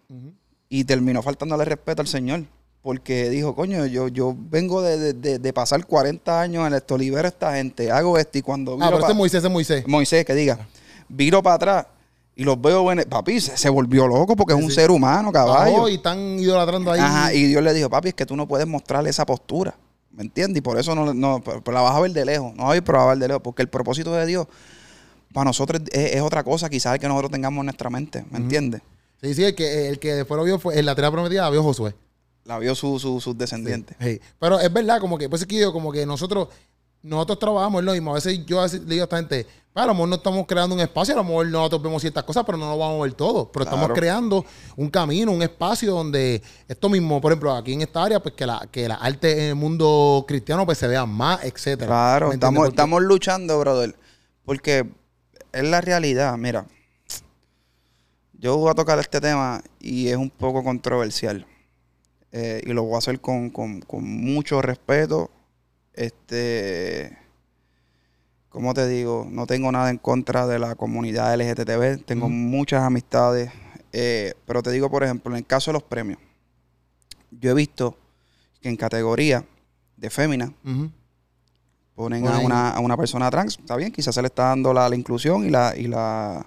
y 0.68 0.82
terminó 0.82 1.22
faltándole 1.22 1.64
respeto 1.64 2.02
al 2.02 2.08
Señor. 2.08 2.44
Porque 2.82 3.28
dijo, 3.28 3.54
coño, 3.54 3.86
yo, 3.86 4.08
yo 4.08 4.34
vengo 4.36 4.82
de, 4.82 5.52
pasar 5.52 5.84
40 5.84 6.40
años 6.40 6.66
en 6.66 6.74
esto, 6.74 6.96
libero 6.96 7.26
a 7.26 7.28
esta 7.28 7.54
gente, 7.54 7.90
hago 7.90 8.16
esto 8.18 8.38
y 8.38 8.42
cuando... 8.42 8.78
Ah, 8.80 8.86
pero 8.86 9.00
este 9.00 9.12
es 9.12 9.18
Moisés, 9.18 9.44
es 9.44 9.50
Moisés. 9.50 9.86
Moisés, 9.86 10.24
que 10.24 10.34
diga. 10.34 10.66
Viro 11.08 11.42
para 11.42 11.56
atrás 11.56 11.86
y 12.38 12.44
los 12.44 12.60
veo, 12.60 12.82
bueno, 12.82 13.02
papi, 13.08 13.40
se, 13.40 13.68
volvió 13.68 14.06
loco 14.06 14.36
porque 14.36 14.54
es 14.54 14.62
un 14.62 14.70
ser 14.70 14.92
humano, 14.92 15.32
caballo. 15.32 15.88
y 15.88 15.94
están 15.94 16.38
idolatrando 16.38 16.92
ahí. 16.92 17.00
Ajá, 17.00 17.34
y 17.34 17.46
Dios 17.46 17.60
le 17.64 17.74
dijo, 17.74 17.90
papi, 17.90 18.10
es 18.10 18.14
que 18.14 18.24
tú 18.24 18.36
no 18.36 18.46
puedes 18.46 18.66
mostrarle 18.66 19.10
esa 19.10 19.26
postura. 19.26 19.74
¿Me 20.12 20.22
entiendes? 20.22 20.58
Y 20.58 20.60
por 20.60 20.78
eso 20.78 20.94
no, 20.94 21.12
no 21.12 21.42
la 21.66 21.80
vas 21.80 21.96
a 21.96 22.00
ver 22.00 22.12
de 22.12 22.24
lejos. 22.24 22.54
No 22.54 22.70
hay 22.70 22.80
pero 22.80 22.98
la 22.98 23.04
vas 23.04 23.06
a 23.06 23.14
ver 23.14 23.18
de 23.18 23.28
lejos. 23.28 23.42
Porque 23.42 23.62
el 23.62 23.68
propósito 23.68 24.12
de 24.12 24.24
Dios 24.24 24.46
para 25.32 25.46
nosotros 25.46 25.82
es, 25.90 26.20
otra 26.20 26.44
cosa 26.44 26.70
quizás 26.70 26.98
que 26.98 27.08
nosotros 27.08 27.32
tengamos 27.32 27.62
en 27.62 27.66
nuestra 27.66 27.90
mente. 27.90 28.24
¿Me 28.30 28.38
entiendes? 28.38 28.82
Sí, 29.20 29.34
sí, 29.34 29.44
el 29.44 29.54
que, 29.54 29.88
el 29.88 29.98
que 29.98 30.14
después 30.14 30.38
lo 30.38 30.44
vio 30.44 30.60
fue, 30.60 30.78
en 30.78 30.86
la 30.86 30.94
tierra 30.94 31.10
prometida 31.10 31.42
la 31.42 31.50
vio 31.50 31.62
Josué. 31.62 31.94
La 32.48 32.58
vio 32.58 32.74
sus 32.74 33.02
su, 33.02 33.34
descendientes. 33.36 33.94
Sí, 34.00 34.18
Pero 34.40 34.58
es 34.58 34.72
verdad, 34.72 35.00
como 35.00 35.18
que, 35.18 35.28
pues 35.28 35.42
es 35.42 35.48
que 35.48 35.60
yo, 35.60 35.70
como 35.70 35.92
que 35.92 36.06
nosotros 36.06 36.48
nosotros 37.02 37.38
trabajamos 37.38 37.84
lo 37.84 37.92
mismo. 37.92 38.12
A 38.12 38.14
veces 38.14 38.44
yo 38.46 38.66
le 38.66 38.78
digo 38.78 39.02
a 39.02 39.04
esta 39.04 39.18
gente, 39.18 39.46
a 39.74 39.84
lo 39.84 39.92
mejor 39.92 40.08
no 40.08 40.16
estamos 40.16 40.46
creando 40.46 40.74
un 40.74 40.80
espacio, 40.80 41.12
a 41.12 41.18
lo 41.18 41.24
mejor 41.24 41.46
nosotros 41.46 41.82
vemos 41.82 42.00
ciertas 42.00 42.24
cosas, 42.24 42.44
pero 42.46 42.56
no 42.56 42.70
lo 42.70 42.78
vamos 42.78 43.00
a 43.00 43.02
ver 43.02 43.12
todo. 43.12 43.52
Pero 43.52 43.66
estamos 43.66 43.90
creando 43.90 44.46
un 44.76 44.88
camino, 44.88 45.30
un 45.30 45.42
espacio 45.42 45.92
donde 45.92 46.42
esto 46.66 46.88
mismo, 46.88 47.20
por 47.20 47.32
ejemplo, 47.32 47.54
aquí 47.54 47.74
en 47.74 47.82
esta 47.82 48.02
área, 48.02 48.18
pues 48.18 48.34
que 48.34 48.46
la, 48.46 48.66
que 48.72 48.88
la 48.88 48.94
arte 48.94 49.32
en 49.32 49.48
el 49.50 49.54
mundo 49.54 50.24
cristiano 50.26 50.64
pues 50.64 50.78
se 50.78 50.88
vea 50.88 51.04
más, 51.04 51.44
etcétera. 51.44 51.86
Claro, 51.86 52.32
estamos, 52.32 52.66
estamos 52.66 53.02
luchando, 53.02 53.60
brother. 53.60 53.94
Porque 54.46 54.90
es 55.52 55.64
la 55.64 55.82
realidad, 55.82 56.34
mira. 56.38 56.66
Yo 58.40 58.56
voy 58.56 58.70
a 58.70 58.74
tocar 58.74 58.98
este 59.00 59.20
tema 59.20 59.62
y 59.80 60.08
es 60.08 60.16
un 60.16 60.30
poco 60.30 60.64
controversial. 60.64 61.44
Eh, 62.32 62.62
y 62.64 62.72
lo 62.72 62.84
voy 62.84 62.94
a 62.96 62.98
hacer 62.98 63.20
con, 63.20 63.50
con, 63.50 63.80
con 63.80 64.04
mucho 64.04 64.60
respeto 64.60 65.30
este, 65.98 67.18
¿cómo 68.48 68.72
te 68.72 68.86
digo? 68.86 69.26
No 69.28 69.46
tengo 69.46 69.72
nada 69.72 69.90
en 69.90 69.98
contra 69.98 70.46
de 70.46 70.60
la 70.60 70.76
comunidad 70.76 71.34
LGTB, 71.36 72.04
tengo 72.04 72.28
muchas 72.28 72.84
amistades, 72.84 73.50
eh, 73.92 74.34
pero 74.46 74.62
te 74.62 74.70
digo, 74.70 74.88
por 74.90 75.02
ejemplo, 75.02 75.32
en 75.32 75.38
el 75.38 75.46
caso 75.46 75.72
de 75.72 75.74
los 75.74 75.82
premios, 75.82 76.20
yo 77.32 77.50
he 77.50 77.54
visto 77.54 77.96
que 78.60 78.68
en 78.68 78.76
categoría 78.76 79.44
de 79.96 80.08
fémina 80.08 80.52
ponen 81.96 82.24
a 82.28 82.78
una, 82.78 82.96
persona 82.96 83.28
trans, 83.28 83.58
está 83.58 83.74
bien, 83.74 83.90
quizás 83.90 84.14
se 84.14 84.22
le 84.22 84.28
está 84.28 84.44
dando 84.44 84.72
la, 84.72 84.94
inclusión 84.94 85.44
y 85.44 85.50
la, 85.50 85.74
y 85.76 85.88
la, 85.88 86.46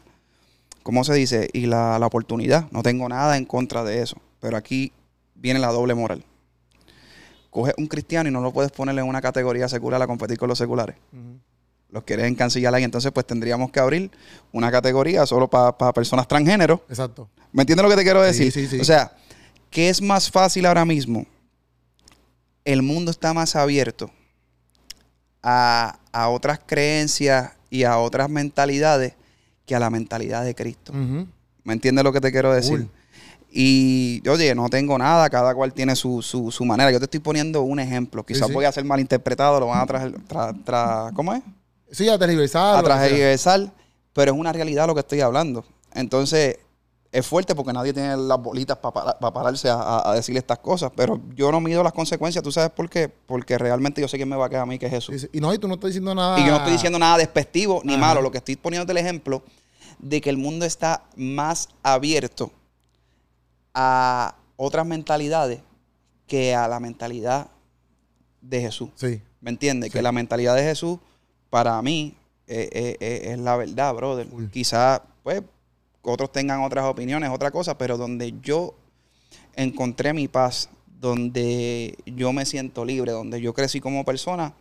¿cómo 0.82 1.04
se 1.04 1.14
dice? 1.14 1.50
Y 1.52 1.66
la, 1.66 2.00
la 2.00 2.06
oportunidad. 2.06 2.72
No 2.72 2.84
tengo 2.84 3.10
nada 3.10 3.36
en 3.36 3.44
contra 3.44 3.84
de 3.84 4.02
eso, 4.02 4.16
pero 4.40 4.56
aquí 4.56 4.94
viene 5.42 5.60
la 5.60 5.72
doble 5.72 5.96
moral 5.96 6.24
coges 7.52 7.76
un 7.78 7.86
cristiano 7.86 8.28
y 8.30 8.32
no 8.32 8.42
lo 8.42 8.52
puedes 8.52 8.72
ponerle 8.72 9.02
en 9.02 9.08
una 9.08 9.22
categoría 9.22 9.70
secular 9.70 10.02
a 10.02 10.08
competir 10.08 10.40
con 10.40 10.50
los 10.50 10.58
seculares. 10.58 10.96
Los 11.90 12.04
quieres 12.06 12.26
encancillar 12.26 12.74
ahí, 12.74 12.84
entonces 12.84 13.12
pues 13.12 13.28
tendríamos 13.28 13.70
que 13.70 13.80
abrir 13.82 14.10
una 14.54 14.72
categoría 14.72 15.26
solo 15.26 15.50
para 15.50 15.94
personas 15.94 16.28
transgénero. 16.28 16.84
Exacto. 16.88 17.30
¿Me 17.52 17.64
entiendes 17.64 17.84
lo 17.84 17.90
que 17.90 17.98
te 17.98 18.04
quiero 18.04 18.22
decir? 18.22 18.52
Sí, 18.52 18.62
sí, 18.62 18.78
sí. 18.78 18.80
O 18.80 18.86
sea, 18.86 19.12
¿qué 19.70 19.90
es 19.90 20.02
más 20.02 20.32
fácil 20.32 20.66
ahora 20.66 20.86
mismo? 20.86 21.26
El 22.64 22.82
mundo 22.82 23.12
está 23.12 23.34
más 23.34 23.58
abierto 23.58 24.10
a, 25.44 25.98
otras 26.30 26.62
creencias 26.66 27.52
y 27.70 27.84
a 27.84 27.98
otras 27.98 28.30
mentalidades 28.30 29.16
que 29.66 29.76
a 29.76 29.80
la 29.80 29.90
mentalidad 29.90 30.46
de 30.46 30.56
Cristo. 30.56 30.94
¿Me 30.94 31.74
entiendes 31.74 32.06
lo 32.06 32.14
que 32.14 32.22
te 32.22 32.32
quiero 32.32 32.54
decir? 32.54 32.88
Y, 33.54 34.24
oye, 34.30 34.56
no 34.56 34.70
tengo 34.70 34.98
nada, 34.98 35.30
cada 35.30 35.54
cual 35.54 35.74
tiene 35.74 35.96
su, 35.96 36.22
su, 36.22 36.52
su 36.52 36.64
manera. 36.64 36.90
Yo 36.90 37.00
te 37.00 37.06
estoy 37.06 37.20
poniendo 37.20 37.62
un 37.64 37.80
ejemplo. 37.80 38.26
Quizás 38.26 38.52
voy 38.52 38.64
a 38.64 38.72
ser 38.72 38.86
malinterpretado, 38.86 39.60
lo 39.60 39.68
van 39.68 39.82
a 39.82 39.86
traer, 39.86 40.14
tra, 40.64 41.12
¿cómo 41.14 41.34
es? 41.34 41.44
Sí, 41.92 42.08
a 42.08 42.18
transversal. 42.18 42.80
A 42.80 42.84
transversal, 42.84 43.74
pero 44.14 44.32
es 44.32 44.40
una 44.40 44.54
realidad 44.54 44.88
lo 44.88 44.94
que 44.94 45.02
estoy 45.02 45.20
hablando. 45.20 45.66
Entonces, 45.94 46.60
es 47.12 47.28
fuerte 47.28 47.54
porque 47.54 47.74
nadie 47.74 47.92
tiene 47.92 48.16
las 48.16 48.42
bolitas 48.42 48.78
para 48.78 49.20
pararse 49.20 49.68
a, 49.70 50.14
decir 50.16 50.38
estas 50.38 50.60
cosas. 50.60 50.90
Pero 50.96 51.20
yo 51.36 51.52
no 51.52 51.60
mido 51.60 51.84
las 51.84 51.92
consecuencias. 51.92 52.42
¿Tú 52.42 52.54
sabes 52.54 52.72
por 52.72 52.90
qué? 52.90 53.10
Porque 53.10 53.58
realmente 53.58 54.00
yo 54.00 54.08
sé 54.08 54.16
quién 54.16 54.30
me 54.30 54.38
va 54.38 54.46
a 54.46 54.50
quedar 54.50 54.64
a 54.64 54.66
mí, 54.66 54.80
que 54.80 54.86
es 54.86 54.92
Jesús. 54.94 55.28
Y 55.34 55.42
no, 55.42 55.54
y 55.54 55.58
tú 55.58 55.68
no 55.68 55.74
estás 55.74 55.90
diciendo 55.90 56.16
nada. 56.16 56.40
Y 56.40 56.46
yo 56.46 56.52
no 56.52 56.58
estoy 56.58 56.72
diciendo 56.72 56.98
nada 56.98 57.18
despectivo 57.18 57.82
ni 57.84 57.98
malo. 57.98 58.22
Lo 58.22 58.32
que 58.32 58.38
estoy 58.38 58.56
poniendo 58.56 58.90
el 58.90 58.98
ejemplo 58.98 59.44
de 60.00 60.22
que 60.22 60.30
el 60.30 60.38
mundo 60.38 60.66
está 60.66 61.04
más 61.18 61.68
abierto 61.84 62.50
a 63.74 64.36
otras 64.56 64.86
mentalidades 64.86 65.62
que 66.28 66.56
a 66.56 66.68
la 66.68 66.80
mentalidad 66.80 67.50
de 68.42 68.62
Jesús. 68.62 68.90
Sí. 68.96 69.22
¿Me 69.40 69.50
entiendes? 69.50 69.92
Que 69.92 70.02
la 70.02 70.12
mentalidad 70.12 70.56
de 70.56 70.64
Jesús, 70.64 71.00
para 71.50 71.82
mí, 71.82 72.16
eh, 72.48 72.70
eh, 72.72 72.98
eh, 73.00 73.32
es 73.32 73.40
la 73.40 73.56
verdad, 73.56 73.94
brother. 73.94 74.28
Quizás, 74.52 75.02
pues, 75.24 75.42
otros 76.02 76.32
tengan 76.32 76.62
otras 76.62 76.86
opiniones, 76.86 77.30
otra 77.30 77.52
cosa, 77.52 77.78
pero 77.78 77.98
donde 77.98 78.34
yo 78.42 78.76
encontré 79.56 80.14
mi 80.14 80.28
paz, 80.28 80.70
donde 81.00 81.98
yo 82.06 82.34
me 82.34 82.46
siento 82.46 82.86
libre, 82.86 83.12
donde 83.12 83.42
yo 83.42 83.54
crecí 83.54 83.80
como 83.80 84.06
persona, 84.06 84.54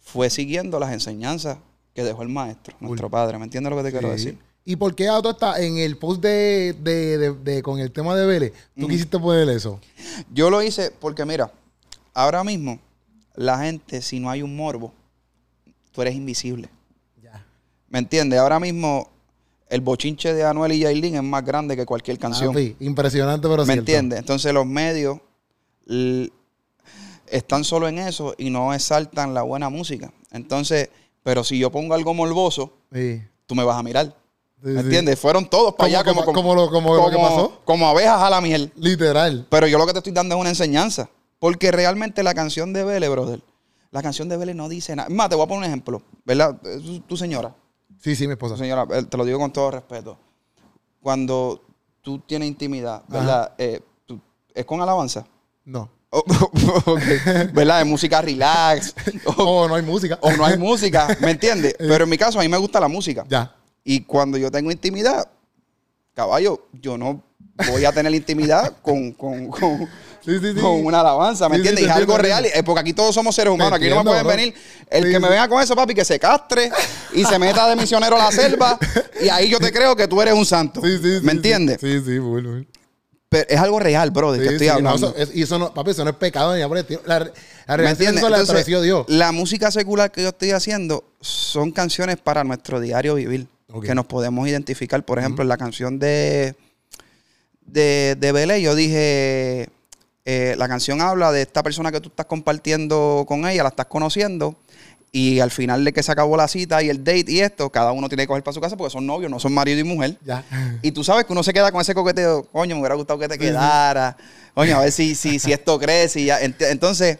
fue 0.00 0.30
siguiendo 0.30 0.78
las 0.78 0.92
enseñanzas 0.92 1.58
que 1.94 2.04
dejó 2.04 2.22
el 2.22 2.28
maestro, 2.28 2.76
nuestro 2.80 3.10
padre. 3.10 3.38
¿Me 3.38 3.44
entiendes 3.44 3.70
lo 3.70 3.76
que 3.76 3.82
te 3.84 3.90
quiero 3.90 4.10
decir? 4.10 4.38
¿Y 4.68 4.74
por 4.74 4.96
qué 4.96 5.06
Auto 5.06 5.30
está 5.30 5.62
en 5.62 5.78
el 5.78 5.96
post 5.96 6.20
de, 6.20 7.60
con 7.62 7.78
el 7.78 7.92
tema 7.92 8.16
de 8.16 8.26
Vélez? 8.26 8.52
¿Tú 8.76 8.88
quisiste 8.88 9.16
poner 9.16 9.48
eso? 9.48 9.80
Yo 10.34 10.50
lo 10.50 10.60
hice 10.60 10.90
porque, 10.90 11.24
mira, 11.24 11.52
ahora 12.12 12.42
mismo 12.42 12.80
la 13.36 13.58
gente, 13.60 14.02
si 14.02 14.18
no 14.18 14.28
hay 14.28 14.42
un 14.42 14.56
morbo, 14.56 14.92
tú 15.92 16.02
eres 16.02 16.16
invisible. 16.16 16.68
Ya. 17.22 17.46
¿Me 17.88 18.00
entiendes? 18.00 18.40
Ahora 18.40 18.58
mismo 18.58 19.08
el 19.68 19.82
bochinche 19.82 20.34
de 20.34 20.42
Anuel 20.42 20.72
y 20.72 20.80
Yailin 20.80 21.14
es 21.14 21.22
más 21.22 21.44
grande 21.44 21.76
que 21.76 21.86
cualquier 21.86 22.18
canción. 22.18 22.52
sí, 22.52 22.74
impresionante, 22.80 23.46
pero 23.48 23.64
¿Me 23.66 23.74
entiendes? 23.74 24.18
Entonces 24.18 24.52
los 24.52 24.66
medios 24.66 25.20
están 27.28 27.62
solo 27.62 27.86
en 27.86 27.98
eso 28.00 28.34
y 28.36 28.50
no 28.50 28.74
exaltan 28.74 29.32
la 29.32 29.42
buena 29.42 29.68
música. 29.68 30.12
Entonces, 30.32 30.90
pero 31.22 31.44
si 31.44 31.56
yo 31.56 31.70
pongo 31.70 31.94
algo 31.94 32.14
morboso, 32.14 32.72
tú 33.46 33.54
me 33.54 33.62
vas 33.62 33.78
a 33.78 33.84
mirar. 33.84 34.25
¿Me 34.62 34.80
entiendes? 34.80 35.18
Fueron 35.18 35.48
todos 35.48 35.74
para 35.74 35.86
allá 35.86 36.04
como, 36.04 36.24
como, 36.24 36.54
lo, 36.54 36.70
que 36.70 37.16
pasó. 37.16 37.60
Como 37.64 37.88
abejas 37.88 38.20
a 38.20 38.30
la 38.30 38.40
miel. 38.40 38.72
Literal. 38.76 39.46
Pero 39.48 39.66
yo 39.66 39.78
lo 39.78 39.86
que 39.86 39.92
te 39.92 39.98
estoy 39.98 40.12
dando 40.12 40.34
es 40.34 40.40
una 40.40 40.50
enseñanza. 40.50 41.08
Porque 41.38 41.70
realmente 41.70 42.22
la 42.22 42.34
canción 42.34 42.72
de 42.72 42.82
Vélez, 42.82 43.10
brother, 43.10 43.42
la 43.90 44.02
canción 44.02 44.28
de 44.28 44.36
Vélez 44.36 44.56
no 44.56 44.68
dice 44.68 44.96
nada. 44.96 45.08
Más, 45.10 45.28
te 45.28 45.34
voy 45.34 45.44
a 45.44 45.48
poner 45.48 45.60
un 45.60 45.64
ejemplo. 45.66 46.02
¿Verdad? 46.24 46.58
Tu 47.06 47.16
señora. 47.16 47.54
Sí, 48.00 48.16
sí, 48.16 48.26
mi 48.26 48.32
esposa. 48.32 48.56
Señora, 48.56 48.86
eh, 48.96 49.04
te 49.04 49.16
lo 49.16 49.24
digo 49.24 49.38
con 49.38 49.52
todo 49.52 49.70
respeto. 49.70 50.18
Cuando 51.00 51.62
tú 52.02 52.18
tienes 52.20 52.48
intimidad, 52.48 53.02
¿verdad? 53.08 53.52
Eh, 53.58 53.80
¿Es 54.54 54.64
con 54.64 54.80
alabanza? 54.80 55.26
No. 55.64 55.90
Oh, 56.10 56.24
¿Verdad? 57.52 57.80
Es 57.80 57.86
música 57.86 58.22
relax. 58.22 58.94
O, 59.36 59.68
no 59.68 59.74
hay 59.74 59.82
música. 59.82 60.18
O 60.22 60.32
no 60.32 60.44
hay 60.44 60.56
música, 60.56 61.16
¿me 61.20 61.32
entiendes? 61.32 61.74
Eh. 61.78 61.86
Pero 61.88 62.04
en 62.04 62.10
mi 62.10 62.16
caso, 62.16 62.38
a 62.38 62.42
mí 62.42 62.48
me 62.48 62.56
gusta 62.56 62.80
la 62.80 62.88
música. 62.88 63.24
Ya. 63.28 63.54
Y 63.88 64.00
cuando 64.00 64.36
yo 64.36 64.50
tengo 64.50 64.72
intimidad, 64.72 65.28
caballo, 66.12 66.66
yo 66.72 66.98
no 66.98 67.22
voy 67.70 67.84
a 67.84 67.92
tener 67.92 68.12
intimidad 68.12 68.72
con, 68.82 69.12
con, 69.12 69.46
con, 69.46 69.88
con 70.60 70.84
una 70.84 71.00
alabanza, 71.00 71.48
¿me 71.48 71.54
entiendes? 71.54 71.84
y 71.84 71.86
es 71.86 71.92
algo 71.92 72.18
real, 72.18 72.44
porque 72.64 72.80
aquí 72.80 72.92
todos 72.92 73.14
somos 73.14 73.36
seres 73.36 73.54
humanos, 73.54 73.74
aquí 73.74 73.88
no 73.88 74.02
me 74.02 74.10
pueden 74.10 74.26
venir 74.26 74.54
el 74.90 75.08
que 75.08 75.20
me 75.20 75.28
venga 75.28 75.48
con 75.48 75.62
eso, 75.62 75.76
papi, 75.76 75.94
que 75.94 76.04
se 76.04 76.18
castre 76.18 76.68
y 77.14 77.24
se 77.24 77.38
meta 77.38 77.68
de 77.68 77.76
misionero 77.76 78.16
a 78.16 78.24
la 78.24 78.32
selva 78.32 78.76
y 79.22 79.28
ahí 79.28 79.48
yo 79.48 79.60
te 79.60 79.70
creo 79.70 79.94
que 79.94 80.08
tú 80.08 80.20
eres 80.20 80.34
un 80.34 80.44
santo, 80.44 80.82
¿me 81.22 81.30
entiendes? 81.30 81.78
Sí, 81.80 82.02
sí, 82.04 82.18
bueno. 82.18 82.66
Pero 83.28 83.46
es 83.48 83.60
algo 83.60 83.78
real, 83.78 84.10
bro, 84.10 84.32
de 84.32 84.40
que 84.40 84.54
estoy 84.54 84.68
hablando. 84.68 85.14
y 85.32 85.42
eso 85.42 85.60
no, 85.60 85.72
papi, 85.72 85.92
eso 85.92 86.02
no 86.02 86.10
es 86.10 86.16
pecado 86.16 86.56
ni 86.56 86.62
amor. 86.62 86.84
La, 87.04 87.30
la 87.66 87.76
¿Me 87.76 87.90
entiendes? 87.90 88.22
la 88.22 88.80
Dios. 88.80 89.06
La 89.08 89.30
música 89.30 89.70
secular 89.70 90.10
que 90.10 90.22
yo 90.22 90.30
estoy 90.30 90.50
haciendo 90.50 91.04
son 91.20 91.70
canciones 91.70 92.16
para 92.16 92.42
nuestro 92.42 92.80
diario 92.80 93.14
vivir, 93.14 93.46
que 93.82 93.94
nos 93.94 94.06
podemos 94.06 94.48
identificar. 94.48 95.04
Por 95.04 95.18
ejemplo, 95.18 95.42
en 95.42 95.48
la 95.48 95.56
canción 95.56 95.98
de 95.98 96.54
de, 97.66 98.16
de 98.18 98.32
Belé, 98.32 98.62
yo 98.62 98.74
dije, 98.74 99.68
eh, 100.24 100.54
la 100.56 100.68
canción 100.68 101.00
habla 101.00 101.32
de 101.32 101.42
esta 101.42 101.62
persona 101.62 101.92
que 101.92 102.00
tú 102.00 102.08
estás 102.08 102.26
compartiendo 102.26 103.24
con 103.26 103.46
ella, 103.46 103.62
la 103.62 103.70
estás 103.70 103.86
conociendo, 103.86 104.56
y 105.12 105.40
al 105.40 105.50
final 105.50 105.84
de 105.84 105.92
que 105.92 106.02
se 106.02 106.12
acabó 106.12 106.36
la 106.36 106.48
cita 106.48 106.82
y 106.82 106.90
el 106.90 107.02
date 107.02 107.24
y 107.28 107.40
esto, 107.40 107.70
cada 107.70 107.92
uno 107.92 108.08
tiene 108.08 108.24
que 108.24 108.28
coger 108.28 108.42
para 108.42 108.54
su 108.54 108.60
casa 108.60 108.76
porque 108.76 108.92
son 108.92 109.06
novios, 109.06 109.30
no 109.30 109.40
son 109.40 109.54
marido 109.54 109.80
y 109.80 109.84
mujer. 109.84 110.18
Ya. 110.24 110.44
Y 110.82 110.92
tú 110.92 111.02
sabes 111.02 111.24
que 111.24 111.32
uno 111.32 111.42
se 111.42 111.52
queda 111.52 111.72
con 111.72 111.80
ese 111.80 111.94
coqueteo, 111.94 112.44
coño, 112.44 112.74
me 112.74 112.80
hubiera 112.80 112.94
gustado 112.96 113.18
que 113.18 113.28
te 113.28 113.38
quedara, 113.38 114.16
coño, 114.54 114.76
a 114.76 114.80
ver 114.80 114.92
si, 114.92 115.14
si, 115.14 115.38
si 115.38 115.52
esto 115.52 115.78
crece. 115.78 116.20
Y 116.20 116.24
ya. 116.26 116.38
Entonces, 116.40 117.18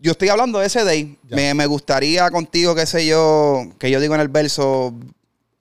yo 0.00 0.12
estoy 0.12 0.28
hablando 0.28 0.60
de 0.60 0.66
ese 0.66 0.84
date. 0.84 1.18
Me, 1.28 1.54
me, 1.54 1.66
gustaría 1.66 2.30
contigo, 2.30 2.74
qué 2.74 2.86
sé 2.86 3.04
yo, 3.06 3.64
que 3.78 3.90
yo 3.90 4.00
digo 4.00 4.14
en 4.14 4.20
el 4.20 4.28
verso, 4.28 4.94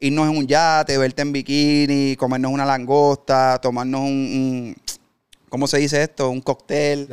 irnos 0.01 0.29
en 0.29 0.37
un 0.37 0.47
yate, 0.47 0.97
verte 0.97 1.21
en 1.21 1.31
bikini, 1.31 2.15
comernos 2.17 2.51
una 2.51 2.65
langosta, 2.65 3.59
tomarnos 3.61 4.01
un, 4.01 4.75
¿cómo 5.47 5.67
se 5.67 5.77
dice 5.77 6.01
esto? 6.01 6.29
Un 6.29 6.41
cóctel. 6.41 7.07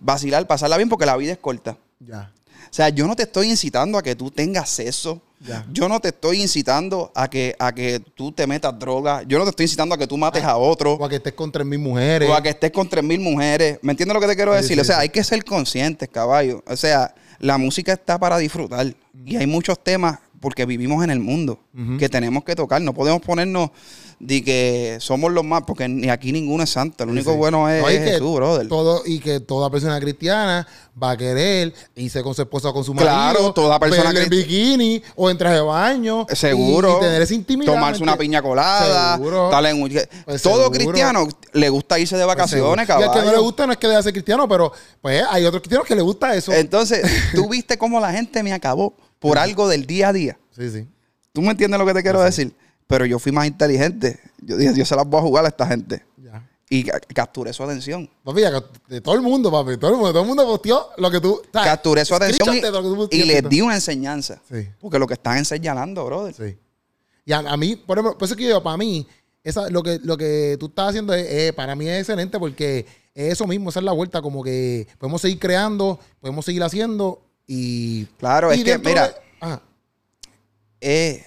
Vacilar, 0.00 0.46
pasarla 0.46 0.76
bien 0.76 0.88
porque 0.88 1.06
la 1.06 1.16
vida 1.16 1.32
es 1.32 1.38
corta. 1.38 1.78
Ya. 2.00 2.32
O 2.70 2.74
sea, 2.76 2.88
yo 2.88 3.06
no 3.06 3.14
te 3.14 3.22
estoy 3.22 3.48
incitando 3.48 3.96
a 3.96 4.02
que 4.02 4.16
tú 4.16 4.30
tengas 4.30 4.68
sexo. 4.68 5.22
Yo 5.70 5.88
no 5.88 6.00
te 6.00 6.08
estoy 6.08 6.40
incitando 6.40 7.12
a 7.14 7.28
que, 7.28 7.54
a 7.58 7.72
que 7.72 8.00
tú 8.00 8.32
te 8.32 8.46
metas 8.46 8.76
droga. 8.78 9.22
Yo 9.22 9.38
no 9.38 9.44
te 9.44 9.50
estoy 9.50 9.64
incitando 9.64 9.94
a 9.94 9.98
que 9.98 10.06
tú 10.06 10.16
mates 10.16 10.42
a 10.42 10.56
otro. 10.56 10.94
O 10.94 11.04
a 11.04 11.08
que 11.08 11.16
estés 11.16 11.34
con 11.34 11.52
tres 11.52 11.66
mil 11.66 11.78
mujeres. 11.78 12.28
O 12.28 12.34
a 12.34 12.42
que 12.42 12.48
estés 12.48 12.70
con 12.70 12.88
tres 12.88 13.04
mil 13.04 13.20
mujeres. 13.20 13.78
¿Me 13.82 13.92
entiendes 13.92 14.14
lo 14.14 14.20
que 14.20 14.26
te 14.26 14.34
quiero 14.34 14.54
decir? 14.54 14.80
o 14.80 14.84
sea, 14.84 14.98
hay 14.98 15.10
que 15.10 15.22
ser 15.22 15.44
conscientes, 15.44 16.08
caballo. 16.08 16.64
O 16.66 16.76
sea, 16.76 17.14
la 17.38 17.58
música 17.58 17.92
está 17.92 18.18
para 18.18 18.38
disfrutar. 18.38 18.94
Y 19.24 19.36
hay 19.36 19.46
muchos 19.46 19.82
temas 19.82 20.18
porque 20.40 20.66
vivimos 20.66 21.02
en 21.04 21.10
el 21.10 21.20
mundo, 21.20 21.60
que 21.98 22.08
tenemos 22.08 22.44
que 22.44 22.54
tocar. 22.54 22.80
No 22.82 22.94
podemos 22.94 23.22
ponernos 23.22 23.70
de 24.18 24.42
que 24.42 24.96
somos 25.00 25.30
los 25.30 25.44
más, 25.44 25.62
porque 25.66 25.88
ni 25.88 26.08
aquí 26.08 26.32
ninguno 26.32 26.64
es 26.64 26.70
santo. 26.70 27.04
Lo 27.04 27.12
único 27.12 27.36
bueno 27.36 27.68
es, 27.68 27.84
Jesús, 27.84 28.34
brother. 28.34 28.68
Todo, 28.68 29.02
y 29.04 29.18
que 29.18 29.40
toda 29.40 29.70
persona 29.70 30.00
cristiana 30.00 30.66
va 31.00 31.10
a 31.10 31.16
querer 31.16 31.74
irse 31.94 32.22
con 32.22 32.34
su 32.34 32.42
esposa 32.42 32.70
o 32.70 32.74
con 32.74 32.84
su 32.84 32.94
marido. 32.94 33.12
Claro, 33.12 33.52
toda 33.52 33.78
persona 33.78 34.10
en 34.10 34.28
bikini 34.30 35.02
o 35.16 35.28
en 35.30 35.36
traje 35.36 35.56
de 35.56 35.60
baño. 35.60 36.26
Seguro. 36.32 36.96
Y, 36.98 37.00
tener 37.04 37.22
esa 37.22 37.34
intimidad. 37.34 37.74
Tomarse 37.74 38.02
una 38.02 38.16
piña 38.16 38.40
colada. 38.40 39.16
Seguro. 39.16 39.50
Pues 40.24 40.42
todo 40.42 40.70
cristiano 40.70 41.28
le 41.52 41.68
gusta 41.68 41.98
irse 41.98 42.16
de 42.16 42.24
pues 42.24 42.36
vacaciones, 42.36 42.86
cabrón. 42.86 43.08
Y 43.08 43.12
al 43.12 43.20
que 43.20 43.26
no 43.26 43.32
le 43.32 43.40
gusta 43.42 43.66
no 43.66 43.72
es 43.72 43.78
que 43.78 43.88
debe 43.88 44.02
ser 44.02 44.12
cristiano, 44.12 44.48
pero 44.48 44.72
pues 45.02 45.22
hay 45.28 45.44
otros 45.44 45.60
cristianos 45.60 45.86
que 45.86 45.94
le 45.94 46.02
gusta 46.02 46.34
eso. 46.34 46.52
Entonces, 46.52 47.06
tú 47.34 47.48
viste 47.48 47.76
cómo 47.76 48.00
la 48.00 48.12
gente 48.12 48.42
me 48.42 48.52
acabó 48.52 48.94
por 49.18 49.38
algo 49.38 49.68
del 49.68 49.86
día 49.86 50.08
a 50.08 50.12
día. 50.12 50.38
Sí, 50.50 50.70
sí. 50.70 50.88
¿Tú 51.32 51.42
me 51.42 51.50
entiendes 51.50 51.78
lo 51.78 51.86
que 51.86 51.94
te 51.94 52.02
quiero 52.02 52.22
decir? 52.22 52.54
Pero 52.86 53.04
yo 53.04 53.18
fui 53.18 53.32
más 53.32 53.46
inteligente. 53.46 54.18
Yo 54.40 54.56
dije, 54.56 54.74
yo 54.74 54.84
se 54.84 54.96
las 54.96 55.06
voy 55.06 55.20
a 55.20 55.22
jugar 55.22 55.44
a 55.44 55.48
esta 55.48 55.66
gente. 55.66 56.04
Ya. 56.16 56.48
Y 56.70 56.84
capturé 56.84 57.52
su 57.52 57.62
atención. 57.62 58.08
Papi, 58.24 58.42
de 58.88 59.00
todo 59.00 59.14
el 59.14 59.22
mundo, 59.22 59.50
papi. 59.50 59.76
Todo 59.76 59.90
el 59.90 59.96
mundo, 59.96 60.12
todo 60.12 60.22
el 60.22 60.28
mundo 60.28 60.46
posteó 60.46 60.90
lo 60.96 61.10
que 61.10 61.20
tú. 61.20 61.42
Capturé 61.52 62.04
su 62.04 62.14
atención 62.14 62.56
y, 63.10 63.24
les 63.24 63.48
di 63.48 63.60
una 63.60 63.74
enseñanza. 63.74 64.40
Sí. 64.48 64.68
Porque 64.80 64.98
lo 64.98 65.06
que 65.06 65.14
están 65.14 65.38
enseñando, 65.38 66.04
brother. 66.04 66.34
Sí. 66.34 66.56
Y 67.26 67.32
a, 67.32 67.56
mí, 67.56 67.74
por 67.74 67.98
ejemplo, 67.98 68.16
por 68.16 68.26
eso 68.26 68.36
que 68.36 68.48
yo, 68.48 68.62
para 68.62 68.76
mí, 68.76 69.06
esa, 69.42 69.68
lo, 69.68 69.82
que, 69.82 69.98
lo 70.02 70.16
que 70.16 70.56
tú 70.60 70.66
estás 70.66 70.90
haciendo 70.90 71.12
es, 71.12 71.52
para 71.54 71.74
mí 71.74 71.88
es 71.88 71.98
excelente 71.98 72.38
porque 72.38 72.86
es 73.14 73.32
eso 73.32 73.46
mismo, 73.48 73.70
esa 73.70 73.80
es 73.80 73.84
la 73.84 73.92
vuelta, 73.92 74.22
como 74.22 74.44
que 74.44 74.86
podemos 74.98 75.20
seguir 75.22 75.40
creando, 75.40 75.98
podemos 76.20 76.44
seguir 76.44 76.62
haciendo 76.62 77.25
y... 77.46 78.06
Claro, 78.18 78.50
es 78.52 78.64
que, 78.64 78.78
mira, 78.78 79.14
eh, 80.80 81.24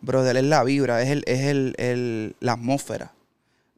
brother, 0.00 0.36
es 0.36 0.44
la 0.44 0.64
vibra, 0.64 1.02
es, 1.02 1.10
el, 1.10 1.24
es 1.26 1.40
el, 1.40 2.36
la 2.40 2.52
atmósfera. 2.52 3.12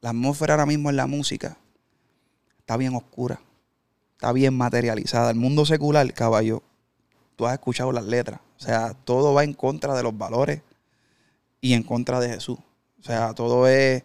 La 0.01 0.11
atmósfera 0.11 0.55
ahora 0.55 0.67
mismo 0.67 0.91
en 0.91 0.97
la 0.97 1.07
música 1.07 1.57
está 2.59 2.77
bien 2.77 2.95
oscura, 2.95 3.41
está 4.13 4.33
bien 4.33 4.55
materializada. 4.55 5.31
El 5.31 5.37
mundo 5.37 5.65
secular, 5.67 6.13
caballo, 6.13 6.63
tú 7.37 7.47
has 7.47 7.55
escuchado 7.55 7.93
las 7.93 8.05
letras. 8.05 8.41
O 8.59 8.61
sea, 8.61 8.95
todo 9.05 9.35
va 9.35 9.45
en 9.45 9.55
contra 9.55 9.95
de 9.95 10.03
los 10.03 10.17
valores 10.17 10.63
y 11.61 11.75
en 11.75 11.83
contra 11.83 12.21
de 12.21 12.29
Jesús. 12.29 12.59
O 13.01 13.03
sea, 13.03 13.35
todo 13.35 13.67
es 13.69 14.03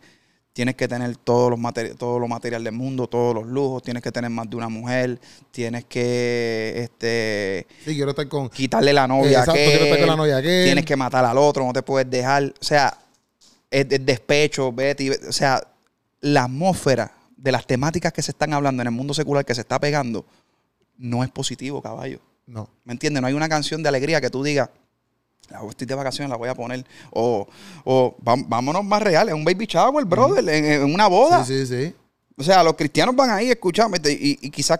tienes 0.59 0.75
que 0.75 0.89
tener 0.89 1.15
todos 1.15 1.49
los 1.51 1.57
materiales 1.57 1.97
todo 1.97 2.19
lo 2.19 2.27
material 2.27 2.61
del 2.65 2.73
mundo, 2.73 3.07
todos 3.07 3.33
los 3.33 3.47
lujos, 3.47 3.81
tienes 3.81 4.03
que 4.03 4.11
tener 4.11 4.29
más 4.29 4.49
de 4.49 4.57
una 4.57 4.67
mujer, 4.67 5.17
tienes 5.51 5.85
que 5.85 6.73
este 6.75 7.65
sí, 7.85 7.95
quiero 7.95 8.09
estar 8.09 8.27
con 8.27 8.49
quitarle 8.49 8.91
la 8.91 9.07
novia 9.07 9.39
Exacto, 9.39 9.53
quiero 9.53 9.85
estar 9.85 9.99
con 9.99 10.09
la 10.09 10.15
novia 10.17 10.41
que 10.41 10.63
tienes 10.65 10.83
que 10.83 10.97
matar 10.97 11.23
al 11.23 11.37
otro, 11.37 11.63
no 11.63 11.71
te 11.71 11.81
puedes 11.81 12.09
dejar, 12.11 12.43
o 12.43 12.65
sea, 12.65 12.93
es, 13.71 13.87
despecho, 13.87 14.73
Betty, 14.73 15.11
o 15.11 15.31
sea, 15.31 15.65
la 16.19 16.43
atmósfera 16.43 17.09
de 17.37 17.53
las 17.53 17.65
temáticas 17.65 18.11
que 18.11 18.21
se 18.21 18.31
están 18.31 18.51
hablando 18.53 18.81
en 18.81 18.87
el 18.87 18.93
mundo 18.93 19.13
secular 19.13 19.45
que 19.45 19.55
se 19.55 19.61
está 19.61 19.79
pegando 19.79 20.25
no 20.97 21.23
es 21.23 21.29
positivo, 21.29 21.81
caballo. 21.81 22.19
No. 22.45 22.69
¿Me 22.83 22.91
entiendes? 22.91 23.21
No 23.21 23.27
hay 23.27 23.33
una 23.33 23.47
canción 23.47 23.81
de 23.81 23.87
alegría 23.87 24.19
que 24.19 24.29
tú 24.29 24.43
digas, 24.43 24.69
estoy 25.69 25.87
de 25.87 25.95
vacaciones, 25.95 26.29
la 26.29 26.37
voy 26.37 26.49
a 26.49 26.55
poner. 26.55 26.85
O, 27.11 27.47
o 27.83 28.15
vámonos 28.19 28.83
más 28.83 29.01
reales, 29.01 29.33
un 29.33 29.43
baby 29.43 29.65
shower, 29.65 30.05
brother, 30.05 30.47
en, 30.49 30.83
una 30.83 31.07
boda. 31.07 31.43
Sí, 31.45 31.65
sí, 31.65 31.85
sí. 31.85 31.95
O 32.37 32.43
sea, 32.43 32.63
los 32.63 32.73
cristianos 32.75 33.15
van 33.15 33.31
ahí, 33.31 33.49
escuchame, 33.49 33.97
y, 34.05 34.39
y 34.41 34.49
quizás 34.49 34.79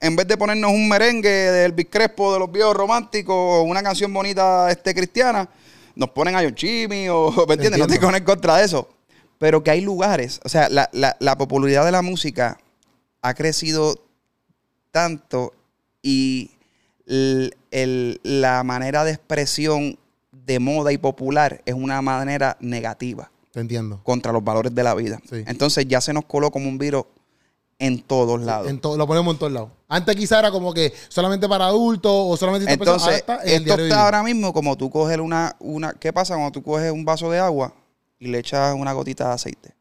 en 0.00 0.16
vez 0.16 0.28
de 0.28 0.36
ponernos 0.36 0.70
un 0.70 0.86
merengue 0.88 1.30
del 1.30 1.72
Big 1.72 1.88
Crespo 1.88 2.32
de 2.34 2.38
los 2.38 2.52
viejos 2.52 2.76
románticos 2.76 3.34
o 3.34 3.62
una 3.62 3.82
canción 3.82 4.12
bonita 4.12 4.70
este, 4.70 4.94
cristiana, 4.94 5.48
nos 5.94 6.10
ponen 6.10 6.36
a 6.36 6.42
Yochimi 6.42 7.08
o, 7.08 7.32
¿me 7.48 7.54
entiendes? 7.54 7.80
No 7.80 7.86
te 7.86 7.96
en 7.96 8.24
contra 8.24 8.58
de 8.58 8.64
eso. 8.64 8.88
Pero 9.38 9.64
que 9.64 9.70
hay 9.70 9.80
lugares, 9.80 10.40
o 10.44 10.48
sea, 10.48 10.68
la, 10.68 10.88
la 10.92 11.38
popularidad 11.38 11.84
de 11.84 11.92
la 11.92 12.02
música 12.02 12.58
ha 13.20 13.34
crecido 13.34 13.98
tanto 14.92 15.52
y 16.02 16.52
la 17.06 18.62
manera 18.64 19.04
de 19.04 19.12
expresión 19.12 19.98
de 20.32 20.58
moda 20.58 20.92
y 20.92 20.98
popular 20.98 21.62
es 21.64 21.74
una 21.74 22.00
manera 22.02 22.56
negativa. 22.60 23.30
Te 23.52 23.60
entiendo. 23.60 24.00
Contra 24.02 24.32
los 24.32 24.42
valores 24.42 24.74
de 24.74 24.82
la 24.82 24.94
vida. 24.94 25.20
Entonces 25.30 25.86
ya 25.86 26.00
se 26.00 26.12
nos 26.12 26.24
coló 26.24 26.50
como 26.50 26.68
un 26.68 26.78
virus 26.78 27.04
en 27.78 28.02
todos 28.02 28.40
lados. 28.40 28.68
En 28.68 28.80
lo 28.82 29.06
ponemos 29.06 29.34
en 29.34 29.38
todos 29.38 29.52
lados. 29.52 29.70
Antes 29.88 30.16
quizá 30.16 30.38
era 30.38 30.50
como 30.50 30.72
que 30.72 30.92
solamente 31.08 31.48
para 31.48 31.66
adultos 31.66 32.12
o 32.12 32.36
solamente 32.36 32.72
Entonces, 32.72 33.24
esto 33.44 33.74
está 33.74 34.04
ahora 34.04 34.22
mismo 34.22 34.52
como 34.52 34.76
tú 34.76 34.90
coges 34.90 35.18
una, 35.18 35.54
una... 35.60 35.92
¿Qué 35.92 36.12
pasa 36.12 36.34
cuando 36.34 36.52
tú 36.52 36.62
coges 36.62 36.90
un 36.90 37.04
vaso 37.04 37.30
de 37.30 37.38
agua 37.38 37.72
y 38.18 38.28
le 38.28 38.38
echas 38.38 38.74
una 38.74 38.92
gotita 38.92 39.28
de 39.28 39.34
aceite? 39.34 39.74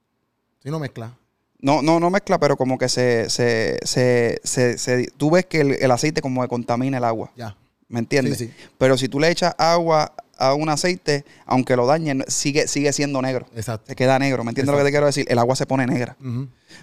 Si 0.61 0.69
no 0.69 0.79
mezcla. 0.79 1.17
No, 1.63 1.81
no, 1.81 1.97
no 1.97 2.09
mezcla, 2.09 2.37
pero 2.39 2.57
como 2.57 2.77
que 2.77 2.89
se, 2.89 3.29
se, 3.29 3.79
se, 3.83 4.37
se, 4.43 5.07
tú 5.15 5.31
ves 5.31 5.45
que 5.45 5.61
el, 5.61 5.91
aceite 5.91 6.21
como 6.21 6.41
que 6.41 6.49
contamina 6.49 6.97
el 6.97 7.05
agua. 7.05 7.31
Ya. 7.37 7.55
¿Me 7.87 7.99
entiendes? 7.99 8.37
Sí, 8.37 8.47
sí. 8.47 8.53
Pero 8.77 8.97
si 8.97 9.07
tú 9.07 9.17
le 9.17 9.31
echas 9.31 9.55
agua 9.57 10.13
a 10.37 10.55
un 10.55 10.67
aceite, 10.67 11.23
aunque 11.45 11.77
lo 11.77 11.85
dañen, 11.85 12.25
sigue, 12.27 12.67
sigue 12.67 12.91
siendo 12.91 13.21
negro. 13.21 13.47
Exacto. 13.55 13.87
Se 13.87 13.95
queda 13.95 14.19
negro. 14.19 14.43
¿Me 14.43 14.51
entiendes 14.51 14.73
lo 14.73 14.77
que 14.77 14.83
te 14.83 14.91
quiero 14.91 15.05
decir? 15.05 15.25
El 15.29 15.39
agua 15.39 15.55
se 15.55 15.65
pone 15.65 15.87
negra. 15.87 16.17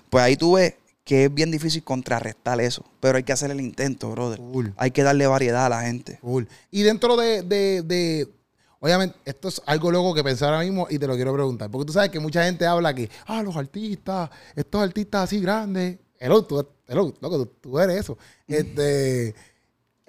Pues 0.09 0.25
ahí 0.25 0.37
tú 0.37 0.55
ves 0.55 0.77
que 1.05 1.27
es 1.27 1.35
bien 1.35 1.51
difícil 1.51 1.85
contrarrestar 1.85 2.59
eso. 2.63 2.83
Pero 3.01 3.19
hay 3.19 3.23
que 3.23 3.35
hacer 3.35 3.51
el 3.51 3.61
intento, 3.61 4.11
brother. 4.11 4.41
Hay 4.79 4.93
que 4.93 5.03
darle 5.03 5.27
variedad 5.27 5.67
a 5.67 5.69
la 5.69 5.83
gente. 5.83 6.19
Cool. 6.23 6.49
Y 6.71 6.85
dentro 6.85 7.19
de, 7.19 7.43
de 7.43 8.29
Obviamente, 8.83 9.17
esto 9.27 9.49
es 9.49 9.61
algo 9.67 9.91
loco 9.91 10.15
que 10.15 10.25
pensar 10.25 10.55
ahora 10.55 10.65
mismo 10.65 10.87
y 10.89 10.99
te 10.99 11.07
lo 11.07 11.15
quiero 11.15 11.35
preguntar. 11.35 11.71
Porque 11.71 11.87
tú 11.87 11.93
sabes 11.93 12.11
que 12.11 12.19
mucha 12.19 12.45
gente 12.45 12.67
habla 12.67 12.95
que, 12.95 13.11
ah, 13.27 13.43
los 13.43 13.55
artistas, 13.55 14.31
estos 14.57 14.81
artistas 14.81 15.25
así 15.25 15.39
grandes, 15.39 15.99
hello, 16.19 16.43
tú, 16.43 16.67
hello, 16.89 17.13
loco, 17.21 17.47
tú, 17.61 17.79
eres 17.79 18.01
eso. 18.01 18.17
Este, 18.49 19.35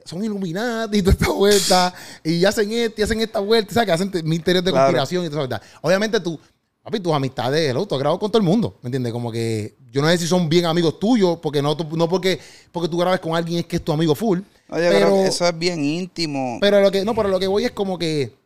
son 0.05 0.23
iluminados 0.23 0.95
y 0.95 1.01
toda 1.03 1.13
esta 1.13 1.31
vuelta, 1.31 1.93
y 2.23 2.43
hacen 2.43 2.71
esto 2.71 3.01
y 3.01 3.03
hacen 3.03 3.21
esta 3.21 3.39
vuelta, 3.39 3.73
¿sabes? 3.73 3.85
Que 3.85 3.91
hacen 3.91 4.11
misterios 4.23 4.63
de 4.63 4.71
conspiración 4.71 5.25
y 5.25 5.29
toda 5.29 5.43
esa 5.43 5.49
verdad. 5.49 5.67
Obviamente 5.81 6.19
tú, 6.19 6.39
papi, 6.81 6.99
tus 6.99 7.13
amistades, 7.13 7.69
hello, 7.69 7.85
tú 7.85 7.95
has 7.95 7.99
grabado 7.99 8.19
con 8.19 8.31
todo 8.31 8.39
el 8.39 8.47
mundo, 8.47 8.79
¿me 8.81 8.87
entiendes? 8.87 9.13
Como 9.13 9.31
que 9.31 9.75
yo 9.91 10.01
no 10.01 10.07
sé 10.07 10.17
si 10.17 10.27
son 10.27 10.49
bien 10.49 10.65
amigos 10.65 10.97
tuyos, 10.97 11.37
porque 11.39 11.61
no, 11.61 11.75
no 11.75 12.09
porque, 12.09 12.39
porque 12.71 12.89
tú 12.89 12.97
grabes 12.97 13.19
con 13.19 13.35
alguien 13.35 13.59
es 13.59 13.65
que 13.65 13.75
es 13.75 13.83
tu 13.83 13.91
amigo 13.91 14.15
full. 14.15 14.39
Oye, 14.69 14.89
pero 14.89 15.17
eso 15.17 15.45
es 15.45 15.59
bien 15.59 15.83
íntimo. 15.83 16.57
Pero 16.61 16.81
lo 16.81 16.89
que, 16.89 17.05
no, 17.05 17.13
pero 17.13 17.29
lo 17.29 17.39
que 17.39 17.47
voy 17.47 17.65
es 17.65 17.71
como 17.71 17.99
que 17.99 18.40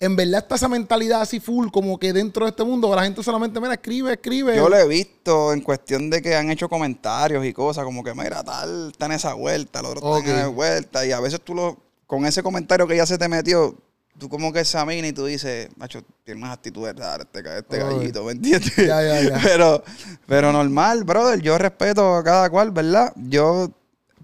en 0.00 0.14
verdad 0.14 0.42
está 0.42 0.54
esa 0.54 0.68
mentalidad 0.68 1.22
así 1.22 1.40
full, 1.40 1.68
como 1.70 1.98
que 1.98 2.12
dentro 2.12 2.44
de 2.44 2.50
este 2.50 2.62
mundo 2.62 2.94
la 2.94 3.02
gente 3.02 3.22
solamente, 3.22 3.60
mira, 3.60 3.74
escribe, 3.74 4.12
escribe. 4.12 4.56
Yo 4.56 4.68
lo 4.68 4.76
he 4.76 4.86
visto 4.86 5.52
en 5.52 5.60
cuestión 5.60 6.08
de 6.08 6.22
que 6.22 6.36
han 6.36 6.50
hecho 6.50 6.68
comentarios 6.68 7.44
y 7.44 7.52
cosas, 7.52 7.84
como 7.84 8.04
que, 8.04 8.14
mira, 8.14 8.44
tal, 8.44 8.90
está 8.92 9.06
en 9.06 9.12
esa 9.12 9.34
vuelta, 9.34 9.80
el 9.80 9.86
otro 9.86 10.18
está 10.18 10.30
en 10.30 10.36
esa 10.38 10.48
vuelta, 10.48 11.06
y 11.06 11.12
a 11.12 11.20
veces 11.20 11.40
tú 11.40 11.54
lo, 11.54 11.76
con 12.06 12.24
ese 12.26 12.42
comentario 12.42 12.86
que 12.86 12.96
ya 12.96 13.06
se 13.06 13.18
te 13.18 13.28
metió, 13.28 13.74
tú 14.18 14.28
como 14.28 14.52
que 14.52 14.60
examinas 14.60 15.10
y 15.10 15.12
tú 15.12 15.26
dices, 15.26 15.68
macho, 15.76 16.02
tiene 16.24 16.40
más 16.40 16.52
actitud 16.52 16.86
de 16.86 16.94
dar 16.94 17.20
este, 17.20 17.58
este 17.58 17.78
gallito, 17.78 18.22
¿me 18.22 18.32
entiendes? 18.32 18.72
Ya, 18.76 19.02
ya, 19.02 19.20
ya. 19.20 19.40
Pero, 19.42 19.82
pero 20.26 20.52
normal, 20.52 21.02
brother, 21.02 21.40
yo 21.40 21.58
respeto 21.58 22.14
a 22.14 22.22
cada 22.22 22.50
cual, 22.50 22.70
¿verdad? 22.70 23.12
Yo, 23.16 23.70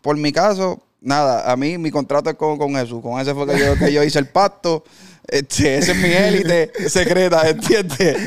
por 0.02 0.16
mi 0.16 0.32
caso, 0.32 0.82
nada, 1.00 1.50
a 1.50 1.56
mí 1.56 1.78
mi 1.78 1.90
contrato 1.90 2.30
es 2.30 2.36
con, 2.36 2.58
con 2.58 2.74
Jesús, 2.76 3.02
con 3.02 3.20
ese 3.20 3.34
fue 3.34 3.46
que 3.46 3.58
yo, 3.58 3.76
que 3.76 3.92
yo 3.92 4.04
hice 4.04 4.20
el 4.20 4.28
pacto. 4.28 4.84
Este, 5.28 5.78
esa 5.78 5.92
es 5.92 5.98
mi 5.98 6.10
élite 6.10 6.70
secreta, 6.88 7.48
¿entiendes? 7.48 8.18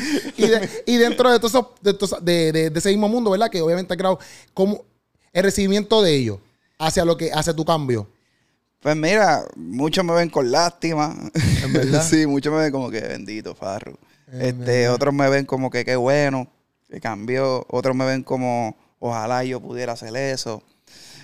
y, 0.86 0.98
dentro 0.98 1.32
de, 1.32 1.40
todo 1.40 1.78
de, 2.22 2.52
de, 2.52 2.72
ese 2.76 2.90
mismo 2.90 3.08
mundo, 3.08 3.32
¿verdad? 3.32 3.50
Que 3.50 3.62
obviamente 3.62 3.94
ha 3.94 3.98
creado 3.98 4.20
como 4.54 4.84
el 5.32 5.44
recibimiento 5.44 6.02
de 6.02 6.16
ellos 6.16 6.40
hacia 6.80 7.06
lo 7.06 7.18
que 7.18 7.32
hace 7.32 7.54
tu 7.54 7.64
cambio. 7.66 8.08
Pues 8.80 8.96
mira, 8.96 9.46
muchos 9.56 10.04
me 10.04 10.14
ven 10.14 10.30
con 10.30 10.52
lástima. 10.52 11.16
¿En 11.64 11.74
verdad? 11.74 12.04
sí, 12.10 12.26
muchos 12.26 12.54
me 12.54 12.60
ven 12.60 12.72
como 12.72 12.90
que 12.90 13.02
bendito, 13.02 13.56
Farro. 13.56 13.98
este, 14.32 14.90
otros 14.90 15.14
me 15.14 15.30
ven 15.30 15.46
como 15.46 15.70
que 15.70 15.84
qué 15.84 15.96
bueno, 15.96 16.48
que 16.90 17.00
cambió. 17.00 17.66
Otros 17.70 17.96
me 17.96 18.06
ven 18.06 18.24
como 18.24 18.76
ojalá 19.00 19.44
yo 19.44 19.60
pudiera 19.60 19.94
hacer 19.94 20.16
eso. 20.16 20.64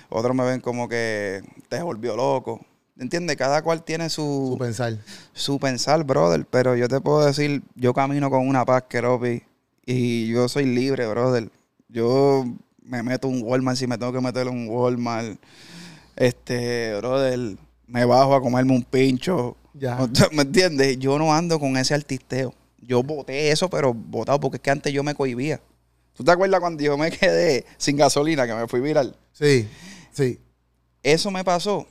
Otros 0.08 0.34
me 0.34 0.44
ven 0.44 0.60
como 0.60 0.88
que 0.88 1.42
te 1.68 1.82
volvió 1.82 2.16
loco. 2.16 2.64
¿Entiendes? 2.98 3.36
Cada 3.36 3.62
cual 3.62 3.82
tiene 3.82 4.08
su... 4.08 4.50
Su 4.52 4.58
pensar. 4.58 4.98
Su 5.32 5.58
pensar, 5.58 6.04
brother. 6.04 6.46
Pero 6.48 6.76
yo 6.76 6.88
te 6.88 7.00
puedo 7.00 7.26
decir, 7.26 7.62
yo 7.74 7.92
camino 7.92 8.30
con 8.30 8.46
una 8.46 8.64
paz, 8.64 8.84
Keropi. 8.88 9.42
Y 9.84 10.28
yo 10.28 10.48
soy 10.48 10.64
libre, 10.64 11.06
brother. 11.08 11.50
Yo 11.88 12.44
me 12.82 13.02
meto 13.02 13.28
un 13.28 13.42
Walmart 13.42 13.78
si 13.78 13.86
me 13.86 13.98
tengo 13.98 14.12
que 14.12 14.20
meter 14.20 14.48
un 14.48 14.68
Walmart. 14.68 15.38
Este, 16.14 16.94
brother, 16.96 17.56
me 17.86 18.04
bajo 18.04 18.34
a 18.34 18.40
comerme 18.40 18.72
un 18.72 18.84
pincho. 18.84 19.56
Ya. 19.74 19.98
¿Me 20.32 20.42
entiendes? 20.42 20.98
Yo 20.98 21.18
no 21.18 21.34
ando 21.34 21.58
con 21.58 21.76
ese 21.76 21.94
artisteo. 21.94 22.54
Yo 22.80 23.02
voté 23.02 23.50
eso, 23.50 23.68
pero 23.68 23.92
votado 23.92 24.38
porque 24.38 24.56
es 24.56 24.62
que 24.62 24.70
antes 24.70 24.92
yo 24.92 25.02
me 25.02 25.14
cohibía. 25.14 25.60
¿Tú 26.12 26.22
te 26.22 26.30
acuerdas 26.30 26.60
cuando 26.60 26.82
yo 26.82 26.96
me 26.96 27.10
quedé 27.10 27.66
sin 27.76 27.96
gasolina, 27.96 28.46
que 28.46 28.54
me 28.54 28.68
fui 28.68 28.80
viral? 28.80 29.16
Sí, 29.32 29.68
sí. 30.12 30.38
Eso 31.02 31.32
me 31.32 31.42
pasó 31.42 31.88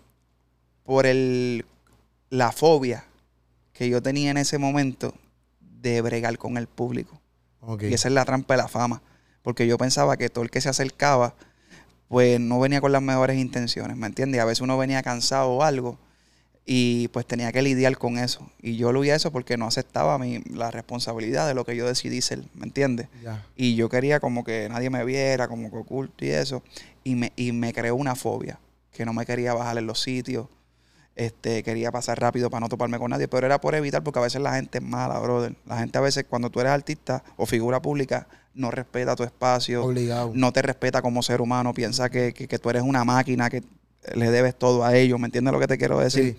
por 0.83 1.05
el, 1.05 1.65
la 2.29 2.51
fobia 2.51 3.05
que 3.73 3.89
yo 3.89 4.01
tenía 4.01 4.31
en 4.31 4.37
ese 4.37 4.57
momento 4.57 5.13
de 5.59 6.01
bregar 6.01 6.37
con 6.37 6.57
el 6.57 6.67
público. 6.67 7.19
Y 7.81 7.93
esa 7.93 8.07
es 8.07 8.13
la 8.13 8.25
trampa 8.25 8.55
de 8.55 8.57
la 8.61 8.67
fama. 8.67 9.01
Porque 9.41 9.67
yo 9.67 9.77
pensaba 9.77 10.17
que 10.17 10.29
todo 10.29 10.43
el 10.43 10.49
que 10.49 10.61
se 10.61 10.69
acercaba, 10.69 11.35
pues 12.07 12.39
no 12.39 12.59
venía 12.59 12.81
con 12.81 12.91
las 12.91 13.01
mejores 13.01 13.37
intenciones, 13.37 13.97
¿me 13.97 14.07
entiendes? 14.07 14.41
A 14.41 14.45
veces 14.45 14.61
uno 14.61 14.77
venía 14.77 15.01
cansado 15.01 15.49
o 15.51 15.63
algo 15.63 15.97
y 16.65 17.09
pues 17.09 17.25
tenía 17.25 17.51
que 17.51 17.61
lidiar 17.61 17.97
con 17.97 18.17
eso. 18.17 18.49
Y 18.61 18.77
yo 18.77 18.91
lo 18.93 19.01
vi 19.01 19.09
eso 19.09 19.31
porque 19.31 19.57
no 19.57 19.65
aceptaba 19.65 20.17
mi, 20.17 20.39
la 20.53 20.71
responsabilidad 20.71 21.47
de 21.47 21.53
lo 21.53 21.65
que 21.65 21.75
yo 21.75 21.85
decidí 21.87 22.21
ser, 22.21 22.43
¿me 22.53 22.65
entiendes? 22.65 23.07
Y 23.55 23.75
yo 23.75 23.89
quería 23.89 24.19
como 24.19 24.43
que 24.43 24.69
nadie 24.69 24.89
me 24.89 25.03
viera, 25.03 25.47
como 25.47 25.69
que 25.69 25.77
oculto 25.77 26.23
y 26.23 26.29
eso. 26.29 26.63
Y 27.03 27.15
me, 27.15 27.33
y 27.35 27.51
me 27.51 27.73
creó 27.73 27.95
una 27.95 28.15
fobia, 28.15 28.59
que 28.93 29.05
no 29.05 29.13
me 29.13 29.25
quería 29.25 29.53
bajar 29.53 29.77
en 29.77 29.87
los 29.87 30.01
sitios 30.01 30.47
este, 31.15 31.61
quería 31.63 31.91
pasar 31.91 32.19
rápido 32.19 32.49
para 32.49 32.61
no 32.61 32.69
toparme 32.69 32.97
con 32.97 33.11
nadie, 33.11 33.27
pero 33.27 33.45
era 33.45 33.61
por 33.61 33.75
evitar 33.75 34.03
porque 34.03 34.19
a 34.19 34.23
veces 34.23 34.41
la 34.41 34.55
gente 34.55 34.79
es 34.79 34.83
mala, 34.83 35.19
brother. 35.19 35.55
La 35.65 35.77
gente 35.77 35.97
a 35.97 36.01
veces 36.01 36.25
cuando 36.27 36.49
tú 36.49 36.59
eres 36.59 36.71
artista 36.71 37.23
o 37.37 37.45
figura 37.45 37.81
pública 37.81 38.27
no 38.55 38.71
respeta 38.71 39.15
tu 39.15 39.23
espacio, 39.23 39.91
no 40.33 40.53
te 40.53 40.61
respeta 40.61 41.01
como 41.01 41.23
ser 41.23 41.41
humano, 41.41 41.73
piensa 41.73 42.09
que, 42.09 42.33
que, 42.33 42.59
tú 42.59 42.69
eres 42.69 42.83
una 42.83 43.03
máquina, 43.03 43.49
que 43.49 43.63
le 44.13 44.29
debes 44.29 44.55
todo 44.57 44.83
a 44.83 44.95
ellos, 44.95 45.19
¿me 45.19 45.25
entiendes 45.25 45.53
lo 45.53 45.59
que 45.59 45.67
te 45.67 45.77
quiero 45.77 45.99
decir? 45.99 46.37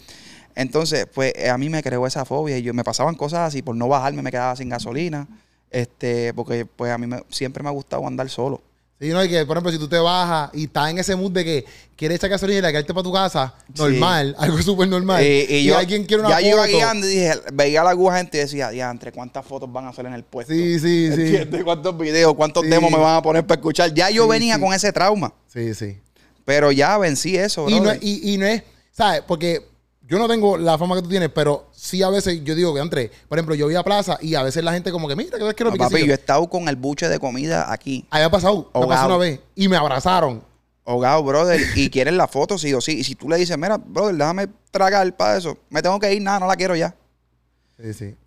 Entonces, 0.55 1.07
pues 1.13 1.33
eh, 1.37 1.51
a 1.51 1.59
mí 1.59 1.69
me 1.69 1.83
creó 1.83 2.07
esa 2.07 2.25
fobia 2.25 2.57
y 2.57 2.63
yo 2.63 2.73
me 2.75 2.85
pasaban 2.85 3.17
cosas 3.17 3.41
así, 3.41 3.63
por 3.63 3.75
no 3.75 3.89
bajarme 3.89 4.23
me 4.23 4.31
quedaba 4.31 4.55
sin 4.55 4.69
gasolina, 4.69 5.27
este, 5.71 6.33
porque 6.35 6.67
pues 6.67 6.93
a 6.93 6.99
mí 6.99 7.13
siempre 7.31 7.63
me 7.63 7.69
ha 7.69 7.73
gustado 7.73 8.07
andar 8.07 8.29
solo. 8.29 8.63
Sí, 9.01 9.09
no, 9.09 9.25
y 9.25 9.29
que, 9.29 9.45
por 9.45 9.57
ejemplo, 9.57 9.73
si 9.73 9.79
tú 9.79 9.89
te 9.89 9.99
bajas 9.99 10.51
y 10.55 10.65
estás 10.65 10.91
en 10.91 10.99
ese 10.99 11.17
mood 11.17 11.33
de 11.33 11.45
que 11.45 11.65
quieres 11.97 12.17
echar 12.17 12.31
gasolina 12.31 12.69
y 12.69 12.73
quedarte 12.73 12.95
para 12.95 13.03
tu 13.03 13.13
casa, 13.13 13.55
normal, 13.77 14.37
algo 14.39 14.63
súper 14.63 14.87
normal. 14.87 15.23
y, 15.23 15.71
alguien 15.71 16.05
quiere 16.05 16.23
una 16.23 16.31
ya 16.31 16.37
foto. 16.37 16.47
Ya 16.47 16.53
iba 16.53 16.67
guiando 16.67 17.07
y 17.07 17.11
dije, 17.11 17.33
veía 17.53 17.83
la 17.83 17.91
aguja 17.91 18.19
gente 18.19 18.39
y 18.39 18.41
decía, 18.43 18.71
diantre, 18.71 19.11
¿cuántas 19.11 19.45
fotos 19.45 19.71
van 19.73 19.87
a 19.87 19.89
hacer 19.89 20.07
en 20.07 20.15
el 20.15 20.23
puesto? 20.23 20.53
Sí, 20.53 20.79
sí, 20.79 21.11
sí. 21.13 21.63
¿Cuántos 21.65 21.99
videos, 21.99 22.35
cuántos 22.35 22.63
demos 22.63 22.91
me 22.91 22.99
van 22.99 23.17
a 23.17 23.23
poner 23.23 23.45
para 23.45 23.61
escuchar? 23.61 23.93
Ya 23.93 24.11
yo 24.11 24.29
venía 24.29 24.61
con 24.61 24.73
ese 24.73 24.93
trauma. 24.93 25.33
Sí, 25.53 25.75
sí. 25.75 25.99
Pero 26.45 26.71
ya 26.71 26.97
vencí 26.99 27.37
eso, 27.37 27.69
y 27.69 27.81
no, 27.81 27.93
y, 27.95 28.35
y 28.35 28.39
no 28.39 28.47
es, 28.47 28.63
¿sabes? 28.93 29.23
Porque 29.27 29.74
yo 30.07 30.19
no 30.19 30.29
tengo 30.29 30.59
la 30.59 30.77
fama 30.77 30.97
que 30.97 31.03
tú 31.03 31.09
tienes, 31.09 31.31
pero 31.31 31.69
sí 31.73 32.03
a 32.03 32.11
veces 32.11 32.43
yo 32.45 32.55
digo 32.55 32.75
que 32.75 32.81
entre, 32.81 33.11
por 33.29 33.39
ejemplo, 33.39 33.55
yo 33.55 33.67
voy 33.67 33.75
a 33.75 33.83
plaza 33.83 34.19
y 34.21 34.35
a 34.35 34.43
veces 34.43 34.63
la 34.63 34.73
gente 34.73 34.93
como 34.93 35.09
que, 35.09 35.17
mira, 35.17 35.39
que 35.39 35.45
ves 35.45 35.55
que 35.55 35.65
no, 35.65 35.73
Papi, 35.73 36.05
yo 36.05 36.13
he 36.13 36.15
estado 36.15 36.49
con 36.49 36.69
el 36.69 36.77
buche 36.77 37.09
de 37.09 37.19
comida 37.19 37.73
aquí. 37.73 38.07
Ahí 38.11 38.23
ha 38.23 38.31
pasado, 38.31 38.71
me 38.75 38.87
pasó 38.87 39.07
una 39.07 39.17
vez 39.17 39.41
y 39.55 39.69
me 39.69 39.77
abrazaron. 39.77 40.43
Hogado, 40.87 41.23
brother, 41.23 41.59
y 41.77 41.89
quieren 41.89 42.19
la 42.19 42.29
foto 42.29 42.59
sí 42.59 42.75
o 42.75 42.81
sí. 42.83 42.99
Y 42.99 43.05
si 43.05 43.15
tú 43.15 43.27
le 43.27 43.39
dices, 43.39 43.57
mira, 43.57 43.79
brother, 43.79 44.15
déjame 44.17 44.49
tragar 44.71 45.17
para 45.17 45.39
eso, 45.39 45.57
me 45.71 45.81
tengo 45.81 45.99
que 45.99 46.13
ir, 46.13 46.21
nada, 46.21 46.41
no 46.41 46.47
la 46.47 46.57
quiero 46.57 46.77
ya. 46.77 46.95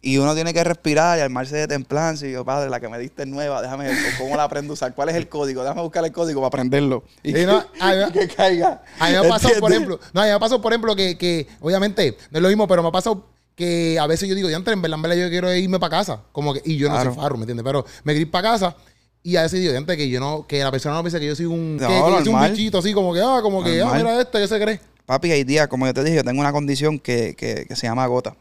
Y 0.02 0.18
uno 0.18 0.36
tiene 0.36 0.54
que 0.54 0.64
respirar 0.64 1.18
y 1.18 1.22
armarse 1.22 1.56
de 1.56 1.68
templanza. 1.68 2.28
Y 2.28 2.34
yo, 2.34 2.44
padre, 2.44 2.70
la 2.70 2.80
que 2.80 2.90
me 2.90 3.00
diste 3.00 3.24
es 3.24 3.28
nueva, 3.30 3.62
déjame 3.62 3.86
ver 3.86 3.96
cómo 4.18 4.36
la 4.36 4.44
aprendo 4.44 4.74
a 4.74 4.76
usar. 4.76 4.94
¿Cuál 4.94 5.10
es 5.10 5.16
el 5.16 5.30
código? 5.30 5.62
Déjame 5.62 5.82
buscar 5.82 6.04
el 6.04 6.12
código 6.12 6.42
para 6.42 6.48
aprenderlo. 6.48 7.04
Y 7.24 7.34
que, 7.34 8.28
caiga. 8.36 8.82
A 9.00 9.08
mí 9.08 9.12
me 9.14 9.18
ha 9.20 9.30
pasado, 9.30 9.60
por 9.60 9.72
ejemplo, 9.72 10.00
no, 10.14 10.22
a 10.22 10.24
mí 10.26 10.30
me 10.30 10.36
ha 10.36 10.40
pasado, 10.40 10.62
por 10.62 10.74
ejemplo, 10.74 10.96
que, 10.96 11.18
que, 11.18 11.48
obviamente 11.62 12.18
no 12.32 12.40
es 12.40 12.44
lo 12.44 12.50
mismo, 12.50 12.68
pero 12.68 12.82
me 12.84 12.90
ha 12.90 12.92
pasado 12.92 13.26
que 13.56 13.98
a 14.00 14.06
veces 14.06 14.28
yo 14.28 14.36
digo, 14.36 14.50
ya 14.50 14.58
en 14.58 14.64
verdad, 14.64 14.94
en 14.94 15.02
verdad 15.02 15.18
yo 15.18 15.30
quiero 15.30 15.54
irme 15.56 15.80
para 15.80 15.98
casa. 15.98 16.22
Como 16.32 16.54
que, 16.54 16.62
y 16.66 16.78
yo 16.78 16.90
no 16.90 17.02
soy 17.02 17.14
farro, 17.14 17.38
¿me 17.38 17.44
entiendes? 17.44 17.64
Pero 17.64 17.86
me 18.04 18.14
quiero 18.14 18.28
ir 18.28 18.32
para 18.32 18.52
casa. 18.52 18.76
Y 19.24 19.36
a 19.36 19.44
veces 19.44 19.62
digo, 19.62 19.74
gente, 19.74 19.98
que 19.98 20.10
yo 20.10 20.20
no, 20.20 20.46
que 20.46 20.60
la 20.60 20.72
persona 20.72 20.96
no 20.96 21.04
piensa 21.04 21.20
que 21.20 21.26
yo 21.26 21.36
soy 21.36 21.46
un, 21.46 21.78
que, 21.80 21.86
yo 21.86 22.24
soy 22.24 22.34
un 22.34 22.42
bichito 22.52 22.78
así, 22.78 22.94
como 22.94 23.14
que, 23.14 23.22
ah, 23.22 23.40
como 23.42 23.64
que, 23.64 23.82
ah, 23.82 23.94
mira 23.96 24.22
este, 24.22 24.40
¿qué 24.40 24.48
se 24.48 24.60
cree? 24.60 24.80
Papi, 25.06 25.32
hay 25.32 25.44
días, 25.44 25.68
como 25.68 25.86
yo 25.86 25.94
te 25.94 26.04
dije, 26.04 26.18
yo 26.18 26.24
tengo 26.24 26.42
una 26.42 26.52
condición 26.52 27.00
que, 27.00 27.34
que, 27.36 27.66
que 27.68 27.76
se 27.76 27.88
llama 27.88 28.06
gota. 28.08 28.36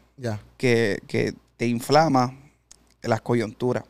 Que, 0.57 0.99
que 1.07 1.33
te 1.57 1.67
inflama 1.67 2.35
las 3.01 3.21
coyunturas. 3.21 3.83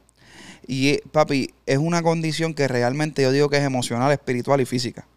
Y, 0.67 0.97
papi, 1.11 1.53
es 1.65 1.77
una 1.77 2.03
condición 2.03 2.53
que 2.53 2.67
realmente 2.67 3.21
yo 3.21 3.31
digo 3.31 3.49
que 3.49 3.57
es 3.57 3.63
emocional, 3.63 4.11
espiritual 4.11 4.59
y 4.59 4.65
física. 4.65 5.07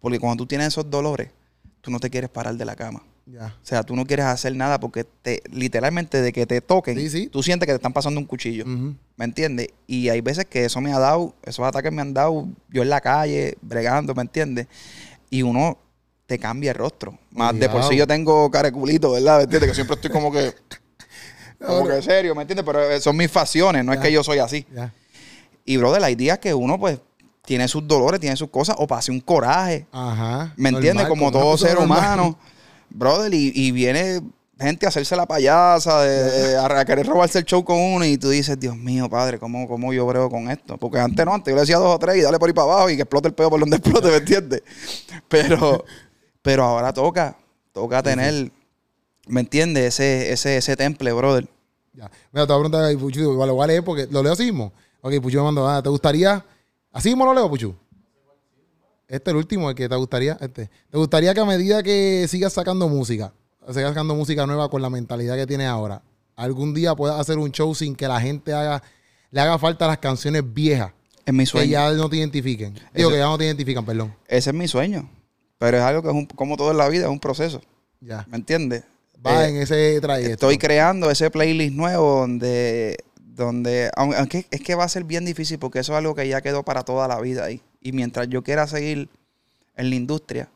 Porque 0.00 0.18
cuando 0.18 0.44
tú 0.44 0.46
tienes 0.46 0.68
esos 0.68 0.90
dolores, 0.90 1.30
tú 1.80 1.90
no 1.90 1.98
te 1.98 2.10
quieres 2.10 2.30
parar 2.30 2.54
de 2.54 2.64
la 2.64 2.76
cama. 2.76 3.02
O 3.38 3.50
sea, 3.66 3.84
tú 3.84 3.94
no 3.94 4.04
quieres 4.06 4.26
hacer 4.26 4.56
nada 4.56 4.80
porque 4.80 5.04
te, 5.04 5.42
literalmente 5.52 6.20
de 6.20 6.32
que 6.32 6.46
te 6.46 6.60
toquen, 6.60 6.96
tú 7.30 7.42
sientes 7.42 7.66
que 7.66 7.72
te 7.72 7.76
están 7.76 7.92
pasando 7.92 8.18
un 8.18 8.26
cuchillo. 8.26 8.66
¿Me 8.66 9.24
entiendes? 9.24 9.68
Y 9.86 10.08
hay 10.08 10.20
veces 10.20 10.46
que 10.46 10.64
eso 10.64 10.80
me 10.80 10.92
ha 10.92 10.98
dado, 10.98 11.34
esos 11.44 11.64
ataques 11.64 11.92
me 11.92 12.02
han 12.02 12.12
dado 12.12 12.48
yo 12.70 12.82
en 12.82 12.90
la 12.90 13.00
calle, 13.00 13.56
bregando, 13.62 14.14
¿me 14.14 14.22
entiendes? 14.22 14.66
Y 15.30 15.42
uno 15.42 15.78
te 16.30 16.38
cambia 16.38 16.70
el 16.70 16.76
rostro. 16.76 17.18
Más 17.32 17.58
de 17.58 17.68
por 17.68 17.82
sí 17.82 17.96
yo 17.96 18.06
tengo 18.06 18.48
careculito, 18.52 19.10
¿verdad? 19.10 19.38
¿Me 19.38 19.42
entiendes? 19.42 19.70
Que 19.70 19.74
siempre 19.74 19.96
estoy 19.96 20.12
como 20.12 20.30
que. 20.30 20.54
como 21.66 21.88
que 21.88 22.00
serio, 22.02 22.36
¿me 22.36 22.42
entiendes? 22.42 22.64
Pero 22.64 22.88
eh, 22.88 23.00
son 23.00 23.16
mis 23.16 23.28
facciones, 23.28 23.84
no 23.84 23.92
es 23.92 23.98
que 23.98 24.12
yo 24.12 24.22
soy 24.22 24.38
así. 24.38 24.64
Y, 25.64 25.76
brother, 25.76 26.00
la 26.00 26.08
idea 26.08 26.34
es 26.34 26.38
que 26.38 26.54
uno, 26.54 26.78
pues, 26.78 27.00
tiene 27.44 27.66
sus 27.66 27.84
dolores, 27.84 28.20
tiene 28.20 28.36
sus 28.36 28.48
cosas, 28.48 28.76
o 28.78 28.86
pase 28.86 29.10
un 29.10 29.18
coraje. 29.18 29.88
Ajá. 29.90 30.54
¿Me 30.56 30.68
entiendes? 30.68 31.08
Como 31.08 31.32
todo 31.32 31.58
ser 31.58 31.78
humano 31.78 32.38
brother, 32.90 33.34
y, 33.34 33.72
viene 33.72 34.20
gente 34.56 34.86
a 34.86 34.90
hacerse 34.90 35.16
la 35.16 35.26
payasa, 35.26 36.02
de, 36.02 36.58
a, 36.58 36.84
querer 36.84 37.06
robarse 37.06 37.40
el 37.40 37.44
show 37.44 37.64
con 37.64 37.76
uno 37.76 38.04
y 38.04 38.18
tú 38.18 38.30
dices, 38.30 38.58
Dios 38.60 38.76
mío, 38.76 39.10
padre, 39.10 39.40
¿cómo, 39.40 39.66
cómo 39.66 39.92
yo 39.92 40.06
brego 40.06 40.30
con 40.30 40.48
esto? 40.48 40.76
Porque 40.76 41.00
antes 41.00 41.26
no, 41.26 41.34
antes 41.34 41.50
yo 41.50 41.56
le 41.56 41.62
decía 41.62 41.78
dos 41.78 41.96
o 41.96 41.98
tres 41.98 42.18
y 42.18 42.20
dale 42.20 42.38
por 42.38 42.48
ahí 42.48 42.52
para 42.52 42.72
abajo 42.72 42.90
y 42.90 42.94
que 42.94 43.02
explote 43.02 43.26
el 43.26 43.34
pedo 43.34 43.50
por 43.50 43.58
donde 43.58 43.78
explote, 43.78 44.08
¿me 44.08 44.16
entiendes? 44.16 44.62
Pero, 45.28 45.84
pero 46.42 46.64
ahora 46.64 46.92
toca, 46.92 47.36
toca 47.72 48.02
tener, 48.02 48.50
¿me 49.26 49.40
entiendes? 49.40 49.94
Ese, 49.94 50.32
ese, 50.32 50.56
ese 50.56 50.76
temple, 50.76 51.12
brother. 51.12 51.48
Ya. 51.92 52.10
Mira, 52.32 52.46
te 52.46 52.52
voy 52.52 52.66
a 52.66 52.70
preguntar, 52.70 52.98
Puchu, 52.98 53.20
igual 53.20 53.48
lo 53.48 53.54
voy 53.54 53.64
a 53.64 53.66
leer 53.66 53.84
porque 53.84 54.06
lo 54.10 54.22
leo 54.22 54.32
así 54.32 54.44
mismo. 54.44 54.72
Ok, 55.00 55.20
Puchu 55.20 55.38
me 55.38 55.44
mandó, 55.44 55.68
ah, 55.68 55.82
¿te 55.82 55.88
gustaría? 55.88 56.44
¿Así 56.92 57.08
mismo 57.08 57.24
lo 57.24 57.34
leo, 57.34 57.48
Puchu? 57.48 57.74
Este 59.08 59.30
es 59.30 59.32
el 59.32 59.36
último, 59.36 59.68
el 59.68 59.74
que 59.74 59.88
te 59.88 59.96
gustaría. 59.96 60.38
Este. 60.40 60.70
¿Te 60.88 60.98
gustaría 60.98 61.34
que 61.34 61.40
a 61.40 61.44
medida 61.44 61.82
que 61.82 62.26
sigas 62.28 62.52
sacando 62.52 62.88
música, 62.88 63.32
sigas 63.68 63.90
sacando 63.90 64.14
música 64.14 64.46
nueva 64.46 64.68
con 64.70 64.82
la 64.82 64.88
mentalidad 64.88 65.36
que 65.36 65.46
tienes 65.46 65.66
ahora, 65.66 66.02
algún 66.36 66.74
día 66.74 66.94
puedas 66.94 67.18
hacer 67.18 67.38
un 67.38 67.50
show 67.50 67.74
sin 67.74 67.96
que 67.96 68.06
la 68.06 68.20
gente 68.20 68.52
haga, 68.52 68.82
le 69.30 69.40
haga 69.40 69.58
falta 69.58 69.86
las 69.88 69.98
canciones 69.98 70.42
viejas? 70.46 70.92
Es 71.26 71.34
mi 71.34 71.44
sueño. 71.44 71.64
Que 71.64 71.70
ya 71.70 71.92
no 71.92 72.08
te 72.08 72.16
identifiquen. 72.16 72.74
Digo, 72.94 73.10
que 73.10 73.18
ya 73.18 73.26
no 73.26 73.36
te 73.36 73.44
identifican, 73.44 73.84
perdón. 73.84 74.14
Ese 74.28 74.50
es 74.50 74.56
mi 74.56 74.68
sueño. 74.68 75.10
Pero 75.60 75.76
es 75.76 75.82
algo 75.82 76.02
que 76.02 76.18
es 76.18 76.26
como 76.34 76.56
todo 76.56 76.70
en 76.70 76.78
la 76.78 76.88
vida, 76.88 77.04
es 77.04 77.10
un 77.10 77.20
proceso. 77.20 77.60
Ya. 78.00 78.26
¿Me 78.30 78.38
entiendes? 78.38 78.82
Va 79.24 79.44
eh, 79.44 79.50
en 79.50 79.56
ese 79.56 80.00
trayecto. 80.00 80.32
Estoy 80.32 80.56
creando 80.56 81.10
ese 81.10 81.30
playlist 81.30 81.74
nuevo 81.74 82.20
donde, 82.20 82.96
donde, 83.16 83.90
aunque 83.94 84.46
es 84.50 84.62
que 84.62 84.74
va 84.74 84.84
a 84.84 84.88
ser 84.88 85.04
bien 85.04 85.26
difícil 85.26 85.58
porque 85.58 85.80
eso 85.80 85.92
es 85.92 85.98
algo 85.98 86.14
que 86.14 86.26
ya 86.26 86.40
quedó 86.40 86.62
para 86.62 86.82
toda 86.82 87.06
la 87.08 87.20
vida 87.20 87.44
ahí. 87.44 87.60
Y 87.82 87.92
mientras 87.92 88.26
yo 88.30 88.42
quiera 88.42 88.66
seguir 88.66 89.10
en 89.76 89.90
la 89.90 89.96
industria 89.96 90.48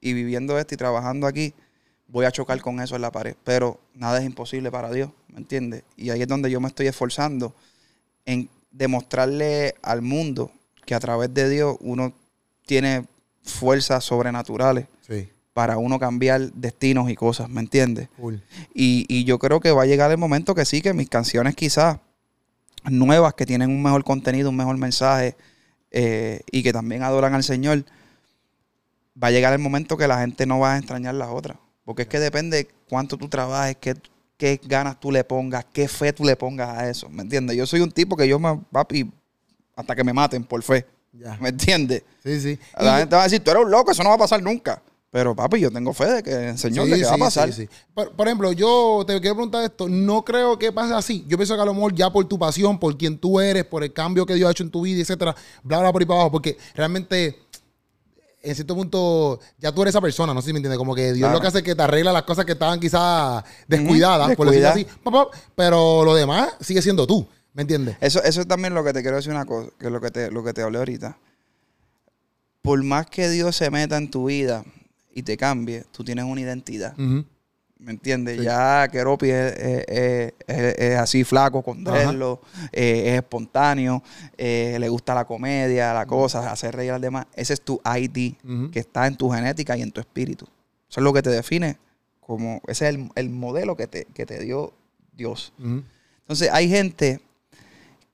y 0.00 0.14
viviendo 0.14 0.58
esto 0.58 0.72
y 0.72 0.78
trabajando 0.78 1.26
aquí, 1.26 1.52
voy 2.08 2.24
a 2.24 2.32
chocar 2.32 2.58
con 2.62 2.80
eso 2.80 2.96
en 2.96 3.02
la 3.02 3.12
pared. 3.12 3.36
Pero 3.44 3.78
nada 3.92 4.20
es 4.20 4.24
imposible 4.24 4.70
para 4.70 4.90
Dios, 4.90 5.10
¿me 5.28 5.36
entiendes? 5.36 5.82
Y 5.98 6.08
ahí 6.08 6.22
es 6.22 6.28
donde 6.28 6.50
yo 6.50 6.62
me 6.62 6.68
estoy 6.68 6.86
esforzando 6.86 7.54
en 8.24 8.48
demostrarle 8.70 9.74
al 9.82 10.00
mundo 10.00 10.50
que 10.86 10.94
a 10.94 11.00
través 11.00 11.34
de 11.34 11.50
Dios 11.50 11.76
uno 11.80 12.14
tiene 12.64 13.06
fuerzas 13.46 14.04
sobrenaturales 14.04 14.86
para 15.54 15.78
uno 15.78 15.98
cambiar 15.98 16.52
destinos 16.52 17.08
y 17.08 17.14
cosas, 17.14 17.48
¿me 17.48 17.60
entiendes? 17.60 18.08
Y, 18.74 19.06
y 19.08 19.24
yo 19.24 19.38
creo 19.38 19.60
que 19.60 19.70
va 19.70 19.84
a 19.84 19.86
llegar 19.86 20.10
el 20.10 20.18
momento 20.18 20.54
que 20.54 20.66
sí, 20.66 20.82
que 20.82 20.92
mis 20.92 21.08
canciones 21.08 21.54
quizás 21.54 21.98
nuevas, 22.90 23.34
que 23.34 23.46
tienen 23.46 23.70
un 23.70 23.82
mejor 23.82 24.04
contenido, 24.04 24.50
un 24.50 24.56
mejor 24.56 24.76
mensaje, 24.76 25.36
eh, 25.90 26.40
y 26.50 26.62
que 26.62 26.72
también 26.72 27.02
adoran 27.02 27.34
al 27.34 27.42
Señor, 27.42 27.84
va 29.22 29.28
a 29.28 29.30
llegar 29.30 29.52
el 29.52 29.58
momento 29.58 29.96
que 29.96 30.08
la 30.08 30.20
gente 30.20 30.46
no 30.46 30.58
va 30.58 30.74
a 30.74 30.78
extrañar 30.78 31.14
las 31.14 31.28
otras. 31.28 31.58
Porque 31.84 32.02
es 32.02 32.08
que 32.08 32.18
depende 32.18 32.68
cuánto 32.88 33.16
tú 33.16 33.28
trabajes, 33.28 33.76
qué, 33.80 33.94
qué 34.36 34.60
ganas 34.64 35.00
tú 35.00 35.10
le 35.10 35.24
pongas, 35.24 35.64
qué 35.72 35.88
fe 35.88 36.12
tú 36.12 36.24
le 36.24 36.36
pongas 36.36 36.68
a 36.68 36.90
eso. 36.90 37.08
¿Me 37.08 37.22
entiendes? 37.22 37.56
Yo 37.56 37.66
soy 37.66 37.80
un 37.80 37.90
tipo 37.90 38.16
que 38.16 38.28
yo 38.28 38.38
me, 38.38 38.58
papi, 38.70 39.10
hasta 39.74 39.94
que 39.94 40.04
me 40.04 40.12
maten 40.12 40.44
por 40.44 40.62
fe. 40.62 40.86
¿Me 41.40 41.50
entiendes? 41.50 42.02
Sí, 42.22 42.40
sí. 42.40 42.58
La 42.78 42.98
gente 42.98 43.14
va 43.16 43.22
a 43.22 43.24
decir, 43.24 43.42
tú 43.42 43.50
eres 43.50 43.64
un 43.64 43.70
loco, 43.70 43.92
eso 43.92 44.02
no 44.02 44.10
va 44.10 44.16
a 44.16 44.18
pasar 44.18 44.42
nunca. 44.42 44.82
Pero 45.16 45.34
papi, 45.34 45.60
yo 45.60 45.70
tengo 45.70 45.94
fe 45.94 46.06
de 46.06 46.22
que 46.22 46.48
el 46.50 46.58
Señor 46.58 46.88
le 46.88 47.02
va 47.02 47.14
a 47.14 47.16
pasar. 47.16 47.48
Por, 47.94 48.12
por, 48.12 48.26
ejemplo, 48.26 48.52
yo 48.52 49.02
te 49.06 49.18
quiero 49.20 49.34
preguntar 49.34 49.64
esto. 49.64 49.88
No 49.88 50.22
creo 50.22 50.58
que 50.58 50.72
pase 50.72 50.92
así. 50.92 51.24
Yo 51.26 51.38
pienso 51.38 51.54
que 51.54 51.62
a 51.62 51.64
lo 51.64 51.72
mejor 51.72 51.94
ya 51.94 52.12
por 52.12 52.26
tu 52.26 52.38
pasión, 52.38 52.78
por 52.78 52.98
quien 52.98 53.16
tú 53.16 53.40
eres, 53.40 53.64
por 53.64 53.82
el 53.82 53.94
cambio 53.94 54.26
que 54.26 54.34
Dios 54.34 54.46
ha 54.46 54.50
hecho 54.50 54.64
en 54.64 54.70
tu 54.70 54.82
vida, 54.82 55.00
etcétera, 55.00 55.34
bla, 55.62 55.80
bla, 55.80 55.90
por 55.90 56.02
ahí 56.02 56.06
para 56.06 56.20
abajo. 56.20 56.32
Porque 56.32 56.58
realmente, 56.74 57.38
en 58.42 58.54
cierto 58.54 58.74
punto, 58.74 59.40
ya 59.58 59.72
tú 59.72 59.80
eres 59.80 59.92
esa 59.92 60.02
persona, 60.02 60.34
no 60.34 60.42
sé 60.42 60.48
si 60.48 60.52
me 60.52 60.58
entiendes. 60.58 60.76
Como 60.76 60.94
que 60.94 61.14
Dios 61.14 61.32
lo 61.32 61.40
que 61.40 61.46
hace 61.46 61.58
es 61.58 61.64
que 61.64 61.74
te 61.74 61.82
arregla 61.82 62.12
las 62.12 62.24
cosas 62.24 62.44
que 62.44 62.52
estaban 62.52 62.78
quizás 62.78 63.42
descuidadas, 63.66 64.36
por 64.36 64.48
decirlo 64.48 64.68
así. 64.68 64.86
Pero 65.54 66.04
lo 66.04 66.14
demás 66.14 66.56
sigue 66.60 66.82
siendo 66.82 67.06
tú. 67.06 67.26
¿Me 67.56 67.62
entiendes? 67.62 67.96
Eso, 68.00 68.22
eso 68.22 68.42
es 68.42 68.46
también 68.46 68.74
lo 68.74 68.84
que 68.84 68.92
te 68.92 69.00
quiero 69.00 69.16
decir 69.16 69.32
una 69.32 69.46
cosa, 69.46 69.70
que 69.78 69.86
es 69.86 69.92
lo 69.92 70.00
que 70.00 70.10
te, 70.10 70.30
lo 70.30 70.44
que 70.44 70.52
te 70.52 70.60
hablé 70.62 70.76
ahorita. 70.76 71.16
Por 72.60 72.82
más 72.84 73.06
que 73.06 73.30
Dios 73.30 73.56
se 73.56 73.70
meta 73.70 73.96
en 73.96 74.10
tu 74.10 74.26
vida, 74.26 74.62
y 75.16 75.22
te 75.22 75.38
cambie, 75.38 75.84
tú 75.92 76.04
tienes 76.04 76.26
una 76.26 76.42
identidad. 76.42 76.94
¿Me 77.78 77.92
entiendes? 77.92 78.38
Ya 78.42 78.86
Keropi 78.88 79.30
es, 79.30 80.32
así 80.98 81.24
flaco, 81.24 81.62
con 81.62 81.82
drelo, 81.82 82.42
eh, 82.70 83.04
es 83.06 83.14
espontáneo, 83.14 84.02
eh, 84.36 84.76
le 84.78 84.90
gusta 84.90 85.14
la 85.14 85.24
comedia, 85.24 85.94
la 85.94 86.04
cosa, 86.04 86.52
hacer 86.52 86.76
reír 86.76 86.90
a 86.90 86.94
los 86.94 87.00
demás. 87.00 87.26
Ese 87.34 87.54
es 87.54 87.62
tu 87.62 87.80
ID, 87.82 88.34
que 88.70 88.80
está 88.80 89.06
en 89.06 89.16
tu 89.16 89.30
genética 89.30 89.74
y 89.78 89.80
en 89.80 89.90
tu 89.90 90.02
espíritu. 90.02 90.44
Eso 90.90 91.00
es 91.00 91.04
lo 91.04 91.14
que 91.14 91.22
te 91.22 91.30
define 91.30 91.78
como, 92.20 92.60
ese 92.66 92.90
es 92.90 92.98
el, 93.14 93.30
modelo 93.30 93.74
que 93.74 93.86
te, 93.86 94.04
que 94.12 94.26
te, 94.26 94.40
dio 94.40 94.74
Dios. 95.14 95.54
Entonces 95.58 96.50
hay 96.52 96.68
gente 96.68 97.22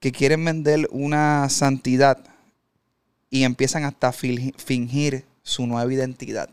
que 0.02 0.10
quieren 0.10 0.44
vender 0.44 0.88
una 0.90 1.48
santidad 1.48 2.18
y 3.30 3.44
empiezan 3.44 3.84
hasta 3.84 4.08
a 4.08 4.12
fingir 4.12 5.24
su 5.44 5.64
nueva 5.64 5.90
identidad. 5.94 6.50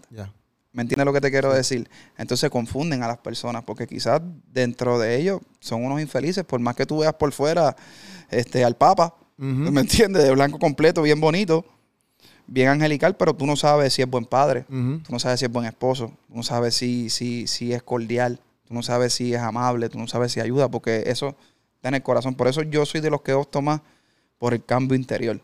¿Me 0.71 0.83
entiendes 0.83 1.03
lo 1.03 1.11
que 1.13 1.19
te 1.19 1.31
quiero 1.31 1.51
decir? 1.51 1.89
Entonces 2.15 2.47
confunden 2.51 3.01
a 3.01 3.07
las 3.07 3.17
personas 3.17 3.63
porque 3.63 3.87
quizás 3.87 4.21
dentro 4.53 4.99
de 4.99 5.17
ellos 5.17 5.41
son 5.59 5.83
unos 5.83 5.99
infelices, 5.99 6.45
por 6.45 6.59
más 6.59 6.75
que 6.75 6.85
tú 6.85 6.99
veas 6.99 7.15
por 7.15 7.31
fuera 7.31 7.75
este, 8.29 8.63
al 8.63 8.75
Papa, 8.75 9.15
¿me 9.37 9.81
entiendes? 9.81 10.23
De 10.23 10.31
blanco 10.31 10.59
completo, 10.59 11.01
bien 11.01 11.19
bonito, 11.19 11.65
bien 12.45 12.67
angelical, 12.67 13.17
pero 13.17 13.33
tú 13.33 13.47
no 13.47 13.55
sabes 13.55 13.93
si 13.93 14.03
es 14.03 14.09
buen 14.09 14.25
padre, 14.25 14.65
tú 14.69 15.11
no 15.11 15.17
sabes 15.17 15.39
si 15.39 15.47
es 15.47 15.51
buen 15.51 15.65
esposo, 15.65 16.13
tú 16.27 16.35
no 16.35 16.43
sabes 16.43 16.75
si, 16.75 17.09
si, 17.09 17.47
si 17.47 17.73
es 17.73 17.81
cordial, 17.81 18.39
tú 18.67 18.75
no 18.75 18.83
sabes 18.83 19.13
si 19.15 19.33
es 19.33 19.41
amable, 19.41 19.89
tú 19.89 19.97
no 19.97 20.07
sabes 20.07 20.33
si 20.33 20.39
ayuda, 20.39 20.69
porque 20.69 21.05
eso 21.07 21.35
está 21.79 21.89
en 21.89 21.95
el 21.95 22.03
corazón. 22.03 22.35
Por 22.35 22.47
eso 22.47 22.61
yo 22.61 22.85
soy 22.85 23.01
de 23.01 23.09
los 23.09 23.21
que 23.21 23.33
opto 23.33 23.61
más 23.61 23.81
por 24.37 24.53
el 24.53 24.63
cambio 24.63 24.95
interior. 24.95 25.41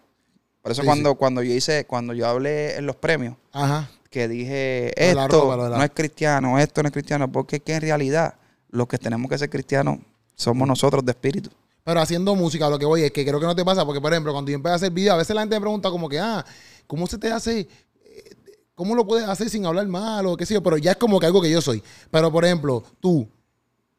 Por 0.62 0.72
eso 0.72 0.84
cuando, 0.84 1.16
cuando 1.16 1.44
yo 1.44 1.54
hice, 1.54 1.86
cuando 1.86 2.14
yo 2.14 2.28
hablé 2.28 2.76
en 2.76 2.86
los 2.86 2.96
premios, 2.96 3.36
Ajá 3.52 3.90
que 4.16 4.30
dije 4.30 4.94
esto 5.12 5.58
no 5.58 5.84
es 5.84 5.92
cristiano, 5.94 6.58
esto 6.58 6.82
no 6.82 6.88
es 6.88 6.94
cristiano, 6.94 7.30
porque 7.30 7.58
es 7.58 7.62
que 7.64 7.74
en 7.74 7.82
realidad 7.82 8.36
los 8.70 8.88
que 8.88 8.98
tenemos 8.98 9.30
que 9.30 9.38
ser 9.38 9.50
cristianos 9.50 9.98
somos 10.36 10.66
nosotros 10.66 11.04
de 11.04 11.12
espíritu. 11.12 11.50
Pero 11.84 12.00
haciendo 12.00 12.34
música, 12.34 12.70
lo 12.70 12.80
que 12.80 12.86
voy 12.86 13.04
es 13.04 13.12
que 13.12 13.26
creo 13.26 13.42
que 13.42 13.46
no 13.46 13.54
te 13.54 13.66
pasa, 13.66 13.86
porque 13.86 14.00
por 14.00 14.14
ejemplo, 14.14 14.32
cuando 14.32 14.52
yo 14.52 14.56
empecé 14.56 14.72
a 14.72 14.76
hacer 14.76 14.92
videos, 14.92 15.16
a 15.16 15.18
veces 15.18 15.36
la 15.36 15.42
gente 15.42 15.58
me 15.58 15.62
pregunta 15.62 15.90
como 15.90 16.08
que, 16.08 16.18
ah, 16.18 16.46
¿cómo 16.88 17.08
se 17.08 17.18
te 17.18 17.30
hace? 17.30 17.60
Eh, 18.06 18.36
¿Cómo 18.74 18.96
lo 18.96 19.06
puedes 19.06 19.28
hacer 19.28 19.50
sin 19.50 19.66
hablar 19.66 19.86
mal 19.88 20.26
o 20.28 20.38
qué 20.38 20.46
sé 20.46 20.54
yo? 20.54 20.64
Pero 20.64 20.78
ya 20.78 20.92
es 20.92 20.98
como 20.98 21.20
que 21.20 21.26
algo 21.26 21.42
que 21.42 21.52
yo 21.52 21.62
soy. 21.62 21.84
Pero 22.10 22.32
por 22.32 22.46
ejemplo, 22.46 22.82
tú, 23.02 23.28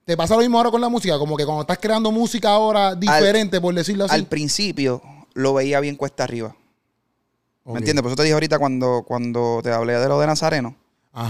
¿te 0.06 0.16
pasa 0.16 0.34
lo 0.34 0.40
mismo 0.40 0.56
ahora 0.56 0.70
con 0.70 0.80
la 0.80 0.88
música? 0.88 1.18
Como 1.18 1.36
que 1.36 1.44
cuando 1.44 1.62
estás 1.62 1.78
creando 1.78 2.12
música 2.12 2.50
ahora 2.50 2.94
diferente, 2.94 3.60
por 3.60 3.74
decirlo 3.74 4.04
así. 4.04 4.14
Al 4.14 4.26
principio 4.26 5.02
lo 5.34 5.52
veía 5.52 5.80
bien 5.80 5.96
cuesta 5.96 6.24
arriba. 6.24 6.56
¿Me 7.64 7.78
entiendes? 7.78 8.02
Por 8.02 8.10
eso 8.10 8.16
te 8.16 8.22
dije 8.22 8.34
ahorita 8.34 8.60
cuando, 8.60 9.02
cuando 9.04 9.60
te 9.62 9.72
hablé 9.72 9.94
de 9.94 10.08
lo 10.08 10.20
de 10.20 10.26
Nazareno. 10.26 10.76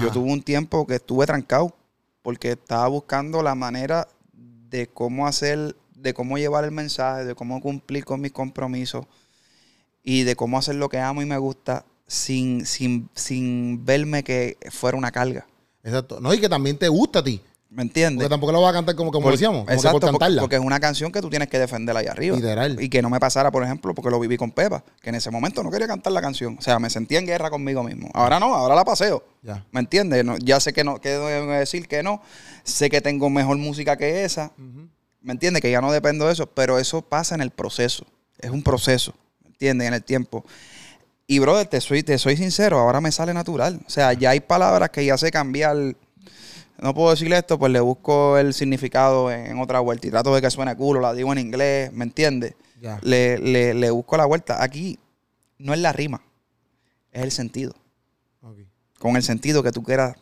Yo 0.03 0.11
tuve 0.11 0.31
un 0.31 0.43
tiempo 0.43 0.87
que 0.87 0.97
estuve 0.97 1.27
trancado 1.27 1.73
porque 2.23 2.53
estaba 2.53 2.87
buscando 2.89 3.43
la 3.43 3.55
manera 3.55 4.09
de 4.33 4.89
cómo 4.89 5.27
hacer, 5.27 5.77
de 5.95 6.13
cómo 6.13 6.39
llevar 6.39 6.65
el 6.65 6.73
mensaje, 6.73 7.25
de 7.25 7.35
cómo 7.35 7.61
cumplir 7.61 8.05
con 8.05 8.21
mis 8.21 8.33
compromisos 8.33 9.07
y 10.03 10.25
de 10.25 10.35
cómo 10.35 10.59
hacer 10.59 10.75
lo 10.75 10.89
que 10.89 10.99
amo 10.99 11.23
y 11.23 11.27
me 11.27 11.39
gusta 11.39 11.85
sin, 12.07 12.67
sin, 12.67 13.09
sin 13.15 13.85
verme 13.87 14.25
que 14.25 14.59
fuera 14.71 14.99
una 14.99 15.13
carga. 15.13 15.47
Exacto. 15.85 16.21
No, 16.21 16.35
y 16.35 16.41
que 16.41 16.49
también 16.49 16.77
te 16.77 16.89
gusta 16.89 17.21
a 17.21 17.25
ti. 17.25 17.41
¿Me 17.69 17.83
entiendes? 17.83 18.23
Porque 18.23 18.31
tampoco 18.31 18.53
lo 18.53 18.63
vas 18.63 18.71
a 18.71 18.75
cantar 18.75 18.95
como, 18.95 19.11
como 19.11 19.31
decíamos. 19.31 19.69
exacto, 19.69 20.13
porque, 20.41 20.57
es 20.57 20.63
una 20.63 20.79
canción 20.79 21.11
que 21.11 21.21
tú 21.21 21.29
tienes 21.29 21.49
que 21.49 21.59
defender 21.59 21.97
ahí 21.97 22.07
arriba. 22.07 22.37
Literal. 22.37 22.81
Y 22.81 22.89
que 22.89 23.03
no 23.03 23.11
me 23.11 23.19
pasara, 23.19 23.51
por 23.51 23.65
ejemplo, 23.65 23.93
porque 23.93 24.11
lo 24.11 24.21
viví 24.21 24.37
con 24.37 24.53
Pepa, 24.53 24.85
que 25.03 25.09
en 25.09 25.17
ese 25.17 25.31
momento 25.31 25.63
no 25.65 25.71
quería 25.71 25.89
cantar 25.89 26.13
la 26.13 26.23
canción. 26.23 26.57
O 26.59 26.63
sea, 26.63 26.79
me 26.79 26.91
sentía 26.91 27.19
en 27.19 27.27
guerra 27.27 27.51
conmigo 27.51 27.83
mismo. 27.83 28.09
Ahora 28.15 28.39
no, 28.39 28.55
ahora 28.55 28.75
la 28.77 28.85
paseo. 28.85 29.25
Ya. 29.43 29.65
¿Me 29.73 29.81
entiendes? 29.81 30.25
ya 30.41 30.61
sé 30.61 30.73
que 30.73 30.85
no, 30.85 31.01
que 31.01 31.11
decir 31.11 31.89
que 31.89 32.03
no. 32.03 32.23
Sé 32.63 32.89
que 32.89 33.01
tengo 33.01 33.31
mejor 33.31 33.57
música 33.57 33.97
que 33.97 34.25
esa. 34.25 34.53
¿Me 35.21 35.33
entiendes? 35.33 35.61
Que 35.61 35.71
ya 35.71 35.81
no 35.81 35.91
dependo 35.91 36.27
de 36.27 36.35
eso. 36.35 36.47
Pero 36.47 36.79
eso 36.79 37.03
pasa 37.03 37.35
en 37.35 37.41
el 37.41 37.51
proceso. 37.51 38.07
Es 38.39 38.51
un 38.51 38.63
proceso. 38.63 39.13
¿Me 39.43 39.49
entiendes? 39.49 39.89
En 39.89 39.95
el 39.95 40.05
tiempo. 40.05 40.45
Y, 41.27 41.41
brother, 41.41 41.67
te 41.67 41.81
soy, 41.81 42.05
te 42.05 42.19
soy 42.19 42.37
sincero, 42.37 42.79
ahora 42.79 43.01
me 43.01 43.11
sale 43.11 43.35
natural. 43.35 43.81
O 43.85 43.91
sea, 43.91 44.13
ya 44.13 44.31
hay 44.31 44.41
palabras 44.41 44.91
que 44.91 45.05
ya 45.05 45.19
sé 45.19 45.33
cambiar 45.33 45.97
no 46.79 46.95
puedo 46.95 47.11
decirle 47.11 47.39
esto, 47.39 47.59
pues 47.59 47.73
le 47.73 47.81
busco 47.81 48.37
el 48.37 48.53
significado 48.53 49.31
en, 49.31 49.59
otra 49.59 49.81
vuelta 49.81 50.07
y 50.07 50.11
trato 50.11 50.35
de 50.35 50.43
que 50.43 50.51
suene 50.51 50.77
culo, 50.77 51.01
la 51.01 51.15
digo 51.15 51.33
en 51.33 51.39
inglés, 51.39 51.93
¿me 51.93 52.05
entiendes? 52.05 52.55
Le, 53.03 53.39
le, 53.75 53.91
busco 53.91 54.17
la 54.17 54.27
vuelta. 54.27 54.63
Aquí 54.63 54.99
no 55.59 55.73
es 55.73 55.81
la 55.81 55.93
rima, 55.93 56.23
es 57.13 57.23
el 57.23 57.31
sentido. 57.33 57.75
Con 58.99 59.17
el 59.17 59.23
sentido 59.23 59.63
que 59.63 59.73
tú 59.73 59.83
quieras, 59.83 60.17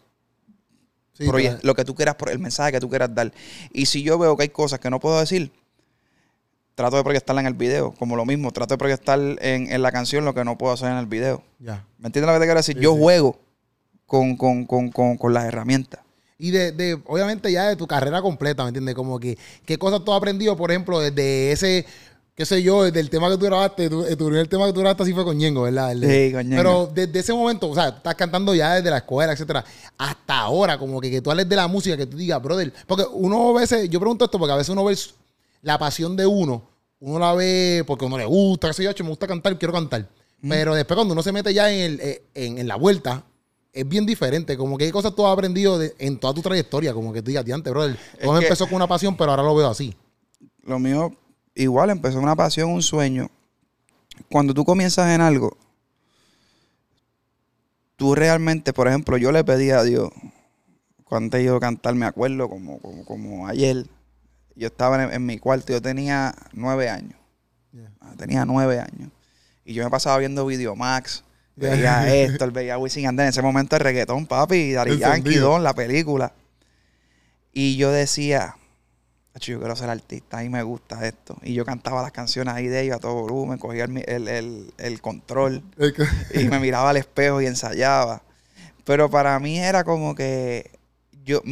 lo 1.18 1.74
que 1.74 1.84
tú 1.84 1.94
quieras, 1.94 2.16
el 2.30 2.38
mensaje 2.38 2.72
que 2.72 2.80
tú 2.80 2.88
quieras 2.88 3.12
dar. 3.14 3.32
Y 3.72 3.86
si 3.86 4.02
yo 4.02 4.18
veo 4.18 4.36
que 4.36 4.44
hay 4.44 4.48
cosas 4.48 4.78
que 4.78 4.90
no 4.90 5.00
puedo 5.00 5.18
decir, 5.18 5.52
trato 6.76 6.96
de 6.96 7.04
proyectarla 7.04 7.40
en 7.40 7.48
el 7.48 7.54
video. 7.54 7.92
Como 7.92 8.14
lo 8.16 8.24
mismo, 8.24 8.52
trato 8.52 8.74
de 8.74 8.78
proyectar 8.78 9.18
en, 9.40 9.82
la 9.82 9.92
canción 9.92 10.24
lo 10.24 10.34
que 10.34 10.44
no 10.44 10.56
puedo 10.56 10.72
hacer 10.72 10.90
en 10.90 10.98
el 10.98 11.06
video. 11.06 11.42
¿Me 11.58 12.06
entiendes 12.06 12.26
lo 12.26 12.34
que 12.34 12.40
te 12.40 12.46
quiero 12.46 12.60
decir? 12.60 12.78
yo 12.78 12.94
juego 12.94 13.40
con, 14.06 14.36
con 14.36 15.34
las 15.34 15.44
herramientas 15.44 16.03
y 16.44 16.50
de, 16.50 16.72
de, 16.72 17.00
obviamente 17.06 17.50
ya 17.50 17.70
de 17.70 17.74
tu 17.74 17.86
carrera 17.86 18.20
completa, 18.20 18.64
¿me 18.64 18.68
entiendes? 18.68 18.94
Como 18.94 19.18
que, 19.18 19.38
¿qué 19.64 19.78
cosas 19.78 20.04
tú 20.04 20.12
has 20.12 20.18
aprendido, 20.18 20.54
por 20.58 20.70
ejemplo, 20.70 21.00
desde 21.00 21.52
ese, 21.52 21.86
qué 22.34 22.44
sé 22.44 22.62
yo, 22.62 22.82
desde 22.82 23.00
el 23.00 23.08
tema 23.08 23.30
que 23.30 23.38
tú 23.38 23.46
grabaste, 23.46 23.88
tu, 23.88 24.04
tu 24.04 24.26
primer 24.26 24.46
tema 24.46 24.66
que 24.66 24.74
tú 24.74 24.80
grabaste 24.80 25.04
así 25.04 25.14
fue 25.14 25.24
con 25.24 25.38
Ñengo, 25.38 25.62
¿verdad? 25.62 25.92
sí, 25.94 26.32
con 26.34 26.46
Ñengo. 26.46 26.56
Pero 26.56 26.92
desde 26.94 27.18
ese 27.18 27.32
momento, 27.32 27.70
o 27.70 27.74
sea, 27.74 27.88
estás 27.88 28.14
cantando 28.14 28.54
ya 28.54 28.74
desde 28.74 28.90
la 28.90 28.98
escuela, 28.98 29.32
etcétera, 29.32 29.64
hasta 29.96 30.38
ahora, 30.38 30.76
como 30.76 31.00
que, 31.00 31.10
que 31.10 31.22
tú 31.22 31.30
hables 31.30 31.48
de 31.48 31.56
la 31.56 31.66
música, 31.66 31.96
que 31.96 32.04
tú 32.04 32.18
digas, 32.18 32.42
brother, 32.42 32.74
porque 32.86 33.04
uno 33.10 33.56
a 33.56 33.60
veces, 33.60 33.88
yo 33.88 33.98
pregunto 33.98 34.26
esto 34.26 34.38
porque 34.38 34.52
a 34.52 34.56
veces 34.56 34.68
uno 34.68 34.84
ve 34.84 34.94
la 35.62 35.78
pasión 35.78 36.14
de 36.14 36.26
uno, 36.26 36.68
uno 37.00 37.18
la 37.18 37.32
ve 37.32 37.84
porque 37.86 38.04
uno 38.04 38.18
le 38.18 38.26
gusta, 38.26 38.68
qué 38.68 38.74
sé 38.74 38.84
yo, 38.84 38.90
me 39.02 39.08
gusta 39.08 39.26
cantar, 39.26 39.58
quiero 39.58 39.72
cantar. 39.72 40.06
Pero 40.46 40.74
después 40.74 40.94
cuando 40.94 41.12
uno 41.14 41.22
se 41.22 41.32
mete 41.32 41.54
ya 41.54 41.72
en, 41.72 41.80
el, 41.80 42.00
eh, 42.00 42.22
en, 42.34 42.58
en 42.58 42.68
la 42.68 42.76
vuelta, 42.76 43.24
es 43.74 43.86
bien 43.86 44.06
diferente. 44.06 44.56
Como 44.56 44.78
que 44.78 44.84
hay 44.84 44.92
cosas 44.92 45.14
tú 45.14 45.26
has 45.26 45.32
aprendido 45.32 45.80
en 45.98 46.18
toda 46.18 46.32
tu 46.32 46.40
trayectoria. 46.40 46.94
Como 46.94 47.12
que 47.12 47.20
tú 47.20 47.28
digas, 47.28 47.44
antes, 47.50 47.72
brother. 47.72 47.98
Todo 48.22 48.40
empezó 48.40 48.66
con 48.66 48.76
una 48.76 48.86
pasión, 48.86 49.16
pero 49.16 49.32
ahora 49.32 49.42
lo 49.42 49.54
veo 49.54 49.68
así. 49.68 49.94
Lo 50.62 50.78
mío, 50.78 51.14
igual, 51.54 51.90
empezó 51.90 52.20
una 52.20 52.36
pasión, 52.36 52.70
un 52.70 52.82
sueño. 52.82 53.28
Cuando 54.30 54.54
tú 54.54 54.64
comienzas 54.64 55.12
en 55.12 55.20
algo, 55.20 55.56
tú 57.96 58.14
realmente, 58.14 58.72
por 58.72 58.86
ejemplo, 58.86 59.16
yo 59.16 59.32
le 59.32 59.42
pedí 59.42 59.70
a 59.70 59.82
Dios, 59.82 60.10
cuando 61.04 61.38
yo 61.38 61.58
cantar, 61.58 61.94
me 61.96 62.06
acuerdo, 62.06 62.48
como, 62.48 62.80
como, 63.04 63.48
ayer, 63.48 63.86
yo 64.54 64.68
estaba 64.68 65.12
en, 65.12 65.26
mi 65.26 65.38
cuarto, 65.38 65.72
yo 65.72 65.82
tenía 65.82 66.34
nueve 66.52 66.88
años. 66.88 67.18
Tenía 68.16 68.44
nueve 68.44 68.78
años. 68.78 69.10
Y 69.64 69.74
yo 69.74 69.82
me 69.82 69.90
pasaba 69.90 70.16
viendo 70.18 70.46
Videomax 70.46 71.24
Veía 71.56 72.14
esto, 72.22 72.50
veía 72.50 72.78
Wisin 72.78 73.06
Andel. 73.06 73.24
En 73.24 73.30
ese 73.30 73.42
momento 73.42 73.76
el 73.76 73.80
reggaetón, 73.80 74.26
papi, 74.26 74.72
Dari 74.72 74.98
Yankee, 74.98 75.36
Don, 75.36 75.62
la 75.62 75.74
película. 75.74 76.32
Y 77.52 77.76
yo 77.76 77.92
decía, 77.92 78.56
yo 79.40 79.58
quiero 79.58 79.76
ser 79.76 79.90
artista 79.90 80.42
y 80.42 80.48
me 80.48 80.62
gusta 80.62 81.06
esto. 81.06 81.36
Y 81.42 81.54
yo 81.54 81.64
cantaba 81.64 82.02
las 82.02 82.12
canciones 82.12 82.54
ahí 82.54 82.66
de 82.66 82.82
ellos 82.82 82.96
a 82.96 83.00
todo 83.00 83.14
volumen, 83.14 83.58
cogía 83.58 83.84
el, 83.84 85.00
control 85.00 85.62
y 86.32 86.44
me 86.44 86.58
miraba 86.58 86.90
al 86.90 86.96
espejo 86.96 87.40
y 87.40 87.46
ensayaba. 87.46 88.22
Pero 88.84 89.10
para 89.10 89.38
mí 89.38 89.58
era 89.58 89.84
como 89.84 90.14
que 90.14 90.70
yo, 91.24 91.42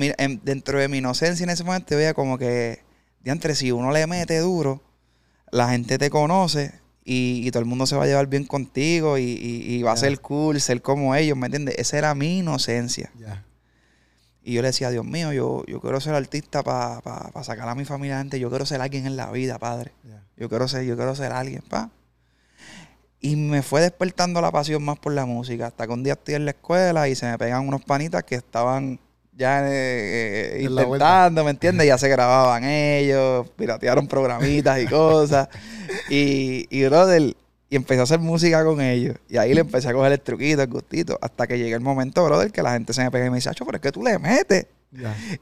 dentro 0.43 0.79
de 0.79 0.89
mi 0.89 0.99
inocencia 0.99 1.45
en 1.45 1.51
ese 1.51 1.65
momento, 1.65 1.97
veía 1.97 2.15
como 2.15 2.37
que, 2.37 2.83
de 3.21 3.31
entre 3.31 3.55
si 3.55 3.73
uno 3.73 3.91
le 3.91 4.07
mete 4.07 4.39
duro, 4.39 4.83
la 5.51 5.71
gente 5.71 5.99
te 5.99 6.11
conoce 6.11 6.82
y, 7.05 7.51
todo 7.51 7.61
el 7.61 7.69
mundo 7.69 7.87
se 7.87 7.97
va 7.97 8.05
a 8.05 8.07
llevar 8.07 8.29
bien 8.29 8.45
contigo 8.45 9.19
y, 9.19 9.83
va 9.83 9.93
a 9.93 9.97
ser 9.97 10.21
cool, 10.21 10.61
ser 10.61 10.83
como 10.83 11.15
ellos, 11.15 11.37
¿me 11.37 11.47
entiendes? 11.47 11.77
Esa 11.79 11.99
era 11.99 12.15
mi 12.15 12.39
inocencia. 12.39 13.11
Y 14.45 14.55
yo 14.55 14.63
le 14.63 14.69
decía, 14.69 14.91
Dios 14.91 15.05
mío, 15.05 15.33
yo, 15.33 15.65
yo 15.67 15.81
quiero 15.81 16.01
ser 16.01 16.15
artista 16.15 16.63
para 16.63 17.45
sacar 17.45 17.69
a 17.69 17.75
mi 17.75 17.85
familia 17.85 18.17
adelante, 18.17 18.41
yo 18.41 18.51
quiero 18.51 18.67
ser 18.67 18.81
alguien 18.81 19.07
en 19.07 19.17
la 19.17 19.31
vida, 19.31 19.59
padre. 19.59 19.93
Yo 20.37 20.49
quiero 20.49 20.69
ser, 20.69 20.85
yo 20.85 20.97
quiero 20.97 21.15
ser 21.15 21.33
alguien, 21.33 21.63
pa. 21.69 21.91
Y 23.21 23.37
me 23.37 23.63
fue 23.63 23.81
despertando 23.81 24.41
la 24.41 24.51
pasión 24.51 24.83
más 24.83 24.99
por 24.99 25.13
la 25.13 25.27
música, 25.27 25.69
hasta 25.69 25.87
que 25.87 25.93
un 25.93 26.03
día 26.03 26.15
estoy 26.15 26.35
en 26.35 26.45
la 26.45 26.51
escuela 26.53 27.09
y 27.09 27.15
se 27.15 27.27
me 27.27 27.39
pegan 27.39 27.69
unos 27.69 27.85
panitas 27.85 28.25
que 28.25 28.35
estaban 28.35 28.99
ya 29.33 29.67
eh, 29.67 30.61
eh, 30.61 30.67
intentando, 30.69 31.45
¿me 31.45 31.51
entiendes? 31.51 31.87
Ya 31.87 31.99
se 31.99 32.09
grababan 32.09 32.65
ellos, 32.65 33.49
piratearon 33.57 34.07
programitas 34.07 34.81
y 34.81 34.87
cosas. 34.87 35.49
y, 36.11 36.67
y, 36.71 36.85
brother, 36.85 37.35
y 37.71 37.77
empecé 37.77 38.01
a 38.01 38.05
hacer 38.05 38.19
música 38.21 38.65
con 38.65 38.81
ellos. 38.81 39.17
Y 39.29 39.39
ahí 39.39 39.55
le 39.55 39.63
empecé 39.63 39.89
a 39.89 39.93
coger 39.95 40.13
el 40.13 40.21
truquito, 40.21 40.63
el 40.63 40.69
gustito, 40.69 41.19
hasta 41.23 41.47
que 41.47 41.59
llegué 41.59 41.75
el 41.75 41.81
momento, 41.81 42.25
brother, 42.25 42.53
que 42.53 42.63
la 42.63 42.73
gente 42.73 42.93
se 42.93 43.03
me 43.03 43.11
pega 43.11 43.27
y 43.27 43.31
me 43.31 43.37
dice, 43.37 43.51
pero 43.59 43.77
es 43.77 43.83
que 43.83 43.93
tú 43.93 44.03
le 44.03 44.19
metes. 44.19 44.67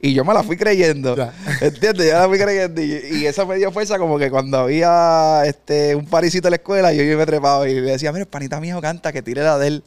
Y 0.01 0.15
yo 0.15 0.25
me 0.25 0.33
la 0.33 0.43
fui 0.43 0.57
creyendo. 0.57 1.17
¿Entiendes? 1.61 2.07
Yo 2.07 2.15
la 2.15 2.29
fui 2.29 2.39
creyendo. 2.39 2.81
Y, 2.81 3.27
eso 3.27 3.47
me 3.47 3.57
dio 3.57 3.73
fuerza 3.73 3.99
como 3.99 4.19
que 4.19 4.31
cuando 4.31 4.59
había 4.59 5.43
este 5.45 5.95
un 5.97 6.07
parisito 6.07 6.49
en 6.49 6.53
la 6.53 6.57
escuela, 6.57 6.93
yo 6.93 7.19
me 7.19 7.27
trepaba 7.27 7.69
y 7.69 7.75
me 7.75 7.93
decía, 7.93 8.13
mira, 8.13 8.23
el 8.23 8.29
panita 8.29 8.61
mío 8.61 8.81
canta, 8.81 9.13
que 9.13 9.23
tire 9.23 9.43
la 9.43 9.59
de 9.59 9.67
él. 9.67 9.85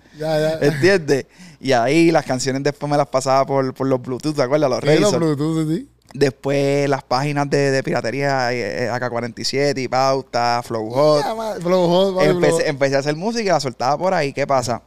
¿Entiendes? 0.62 1.26
Y 1.60 1.72
ahí 1.72 2.12
las 2.12 2.26
canciones 2.26 2.62
después 2.64 2.90
me 2.90 2.98
las 2.98 3.08
pasaba 3.08 3.46
por, 3.46 3.74
por 3.74 3.88
los 3.88 4.02
Bluetooth, 4.02 4.36
¿te 4.36 4.42
acuerdas? 4.42 4.70
Los 4.70 4.84
Razor. 4.84 5.22
los 5.22 5.38
Bluetooth, 5.38 5.70
sí. 5.70 5.90
Después 6.14 6.88
las 6.90 7.04
páginas 7.04 7.50
de, 7.50 7.72
de 7.72 7.82
piratería, 7.82 8.54
eh, 8.54 8.86
eh, 8.86 8.90
AK-47 8.90 9.82
y 9.82 9.88
Pauta, 9.88 10.62
Flow 10.64 10.90
Hot. 10.92 11.24
Flow 11.62 11.88
Hot 11.88 12.24
empecé, 12.24 12.70
empecé 12.70 12.98
a 12.98 13.00
hacer 13.00 13.16
música 13.16 13.44
y 13.44 13.48
la 13.48 13.60
soltaba 13.60 13.98
por 13.98 14.14
ahí. 14.14 14.32
¿Qué 14.32 14.46
pasa? 14.46 14.84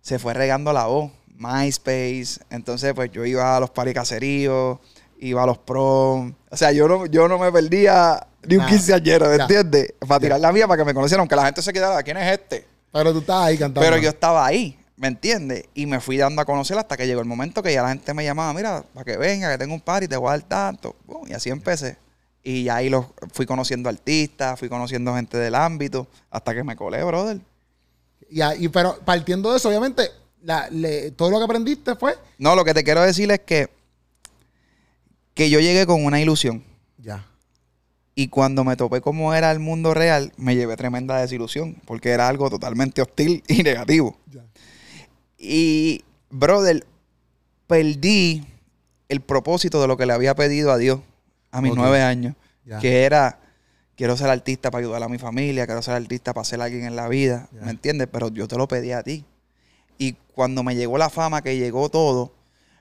Se 0.00 0.18
fue 0.18 0.34
regando 0.34 0.72
la 0.72 0.86
voz 0.86 1.12
MySpace. 1.40 2.40
Entonces, 2.50 2.92
pues 2.94 3.10
yo 3.10 3.24
iba 3.24 3.56
a 3.56 3.60
los 3.60 3.70
paricaceríos, 3.70 4.78
iba 5.18 5.42
a 5.42 5.46
los 5.46 5.58
prom. 5.58 6.34
O 6.50 6.56
sea, 6.56 6.70
yo 6.72 6.86
no, 6.86 7.06
yo 7.06 7.26
no 7.28 7.38
me 7.38 7.50
perdía 7.50 8.26
ni 8.46 8.56
un 8.56 8.66
quinceañero, 8.66 9.28
¿me 9.28 9.36
entiendes? 9.36 9.94
Para 10.06 10.20
tirar 10.20 10.40
la 10.40 10.52
mía, 10.52 10.68
para 10.68 10.78
que 10.78 10.84
me 10.84 10.94
conocieran, 10.94 11.20
aunque 11.20 11.36
la 11.36 11.46
gente 11.46 11.62
se 11.62 11.72
quedara, 11.72 12.02
¿quién 12.02 12.16
es 12.18 12.38
este? 12.38 12.66
Pero 12.92 13.12
tú 13.12 13.20
estabas 13.20 13.48
ahí 13.48 13.58
cantando. 13.58 13.80
Pero 13.80 13.96
yo 13.98 14.10
estaba 14.10 14.44
ahí, 14.46 14.78
¿me 14.96 15.08
entiendes? 15.08 15.64
Y 15.74 15.86
me 15.86 16.00
fui 16.00 16.16
dando 16.16 16.42
a 16.42 16.44
conocer 16.44 16.78
hasta 16.78 16.96
que 16.96 17.06
llegó 17.06 17.20
el 17.20 17.26
momento 17.26 17.62
que 17.62 17.72
ya 17.72 17.82
la 17.82 17.88
gente 17.90 18.12
me 18.14 18.24
llamaba, 18.24 18.52
mira, 18.52 18.84
para 18.94 19.04
que 19.04 19.16
venga, 19.16 19.50
que 19.50 19.58
tengo 19.58 19.74
un 19.74 19.80
party, 19.80 20.08
te 20.08 20.16
voy 20.16 20.28
a 20.28 20.32
dar 20.32 20.42
tanto. 20.42 20.96
y 21.26 21.32
así 21.32 21.50
empecé. 21.50 21.96
Y 22.42 22.68
ahí 22.68 22.88
los 22.88 23.06
fui 23.32 23.44
conociendo 23.46 23.88
artistas, 23.88 24.58
fui 24.58 24.68
conociendo 24.68 25.14
gente 25.14 25.36
del 25.36 25.54
ámbito, 25.54 26.06
hasta 26.30 26.54
que 26.54 26.64
me 26.64 26.74
colé, 26.76 27.02
brother. 27.04 27.38
Y, 28.30 28.42
y 28.42 28.68
pero 28.68 28.98
partiendo 29.04 29.50
de 29.50 29.58
eso, 29.58 29.68
obviamente, 29.68 30.10
todo 31.16 31.30
lo 31.30 31.38
que 31.38 31.44
aprendiste 31.44 31.94
fue. 31.96 32.14
No, 32.38 32.54
lo 32.54 32.64
que 32.64 32.74
te 32.74 32.84
quiero 32.84 33.02
decir 33.02 33.30
es 33.30 33.40
que, 33.40 33.68
que 35.34 35.50
yo 35.50 35.60
llegué 35.60 35.86
con 35.86 36.04
una 36.04 36.20
ilusión. 36.20 36.64
Ya. 36.98 37.26
Y 38.14 38.28
cuando 38.28 38.64
me 38.64 38.76
topé 38.76 39.00
cómo 39.00 39.34
era 39.34 39.50
el 39.50 39.60
mundo 39.60 39.94
real, 39.94 40.32
me 40.36 40.56
llevé 40.56 40.76
tremenda 40.76 41.18
desilusión, 41.18 41.76
porque 41.86 42.10
era 42.10 42.28
algo 42.28 42.50
totalmente 42.50 43.00
hostil 43.00 43.42
y 43.48 43.62
negativo. 43.62 44.18
Ya. 44.30 44.44
Y, 45.38 46.04
brother, 46.28 46.86
perdí 47.66 48.44
el 49.08 49.20
propósito 49.20 49.80
de 49.80 49.88
lo 49.88 49.96
que 49.96 50.06
le 50.06 50.12
había 50.12 50.34
pedido 50.34 50.70
a 50.70 50.76
Dios 50.76 51.00
a 51.50 51.60
mis 51.60 51.74
nueve 51.74 52.02
años, 52.02 52.34
que 52.80 53.04
era, 53.04 53.40
quiero 53.96 54.16
ser 54.16 54.28
artista 54.28 54.70
para 54.70 54.84
ayudar 54.84 55.02
a 55.02 55.08
mi 55.08 55.18
familia, 55.18 55.66
quiero 55.66 55.82
ser 55.82 55.94
artista 55.94 56.32
para 56.32 56.44
ser 56.44 56.60
alguien 56.60 56.84
en 56.84 56.94
la 56.94 57.08
vida, 57.08 57.48
¿me 57.52 57.70
entiendes? 57.70 58.08
Pero 58.10 58.28
yo 58.28 58.46
te 58.46 58.56
lo 58.56 58.68
pedí 58.68 58.92
a 58.92 59.02
ti. 59.02 59.24
Y 60.00 60.14
cuando 60.32 60.62
me 60.62 60.74
llegó 60.74 60.96
la 60.96 61.10
fama, 61.10 61.42
que 61.42 61.58
llegó 61.58 61.90
todo, 61.90 62.32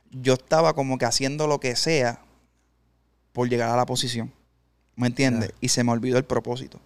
yo 0.09 0.35
estaba 0.35 0.71
como 0.73 0.97
que 0.97 1.03
haciendo 1.03 1.47
lo 1.47 1.59
que 1.59 1.75
sea 1.75 2.21
por 3.33 3.49
llegar 3.49 3.67
a 3.67 3.75
la 3.75 3.85
posición. 3.85 4.31
¿Me 4.95 5.07
entiendes? 5.07 5.51
Y 5.59 5.67
se 5.67 5.83
me 5.83 5.91
olvidó 5.91 6.17
el 6.17 6.23
propósito. 6.23 6.79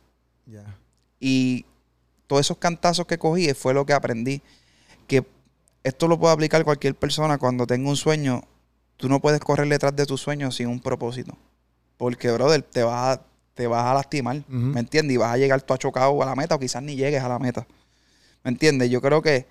Y 1.20 1.68
todos 2.26 2.48
esos 2.48 2.58
cantazos 2.58 3.06
que 3.06 3.20
cogí 3.20 3.54
fue 3.54 3.76
lo 3.76 3.86
que 3.86 3.94
aprendí. 3.94 4.42
Que 5.06 5.24
esto 5.84 6.08
lo 6.08 6.20
puede 6.20 6.34
aplicar 6.34 6.64
cualquier 6.64 6.96
persona 6.96 7.38
cuando 7.38 7.68
tenga 7.68 7.88
un 7.88 7.96
sueño. 7.96 8.42
Tú 8.98 9.10
no 9.10 9.20
puedes 9.20 9.40
correr 9.40 9.68
detrás 9.68 9.96
de 9.96 10.08
tu 10.08 10.18
sueño 10.18 10.50
sin 10.50 10.68
un 10.68 10.80
propósito. 10.80 11.38
Porque, 11.98 12.32
brother, 12.32 12.64
te 12.64 12.82
vas 12.82 13.20
a, 13.20 13.26
te 13.54 13.68
vas 13.68 13.86
a 13.86 13.94
lastimar, 13.94 14.44
¿me 14.48 14.80
entiendes? 14.80 15.14
Y 15.14 15.18
vas 15.18 15.32
a 15.32 15.38
llegar 15.38 15.62
tú 15.62 15.78
chocado 15.78 16.24
a 16.24 16.26
la 16.26 16.36
meta 16.36 16.56
o 16.56 16.60
quizás 16.60 16.82
ni 16.82 16.96
llegues 16.96 17.22
a 17.22 17.30
la 17.30 17.38
meta. 17.38 17.68
¿Me 18.44 18.50
entiendes? 18.50 18.90
Yo 18.90 19.00
creo 19.00 19.22
que 19.22 19.46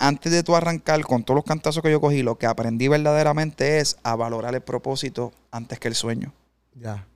antes 0.00 0.32
de 0.32 0.42
tú 0.42 0.56
arrancar 0.56 1.00
con 1.02 1.22
todos 1.22 1.36
los 1.36 1.44
cantazos 1.44 1.82
que 1.82 1.90
yo 1.90 2.00
cogí, 2.00 2.22
lo 2.22 2.38
que 2.38 2.46
aprendí 2.46 2.88
verdaderamente 2.88 3.78
es 3.78 3.98
a 4.02 4.16
valorar 4.16 4.54
el 4.54 4.62
propósito 4.62 5.32
antes 5.50 5.78
que 5.78 5.88
el 5.88 5.94
sueño. 5.94 6.32
Ya. 6.74 7.06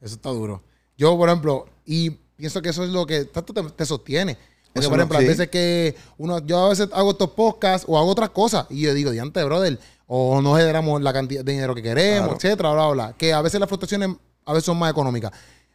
Eso 0.00 0.14
está 0.14 0.30
duro. 0.30 0.62
Yo, 0.96 1.16
por 1.16 1.28
ejemplo, 1.28 1.66
y 1.84 2.10
pienso 2.36 2.62
que 2.62 2.70
eso 2.70 2.84
es 2.84 2.90
lo 2.90 3.06
que 3.06 3.26
tanto 3.26 3.52
te, 3.52 3.84
sostiene. 3.84 4.38
Porque, 4.72 4.88
por 4.88 4.98
ejemplo, 4.98 5.18
a 5.18 5.20
veces 5.20 5.48
que 5.48 5.94
uno, 6.16 6.38
yo 6.44 6.58
a 6.58 6.68
veces 6.70 6.88
hago 6.92 7.10
estos 7.10 7.30
podcasts 7.30 7.86
o 7.88 7.98
hago 7.98 8.08
otras 8.08 8.30
cosas 8.30 8.66
y 8.70 8.80
yo 8.80 8.94
digo, 8.94 9.10
diante, 9.10 9.44
brother, 9.44 9.78
o 10.06 10.40
no 10.40 10.56
generamos 10.56 11.02
la 11.02 11.12
cantidad 11.12 11.44
de 11.44 11.52
dinero 11.52 11.74
que 11.74 11.82
queremos, 11.82 12.36
etcétera, 12.36 12.72
bla, 12.72 12.88
bla, 12.88 13.12
Que 13.12 13.34
a 13.34 13.42
veces 13.42 13.60
las 13.60 13.68
frustraciones 13.68 14.10
a 14.46 14.52
veces 14.52 14.64
son 14.64 14.78
más 14.78 14.90
económicas. 14.90 15.32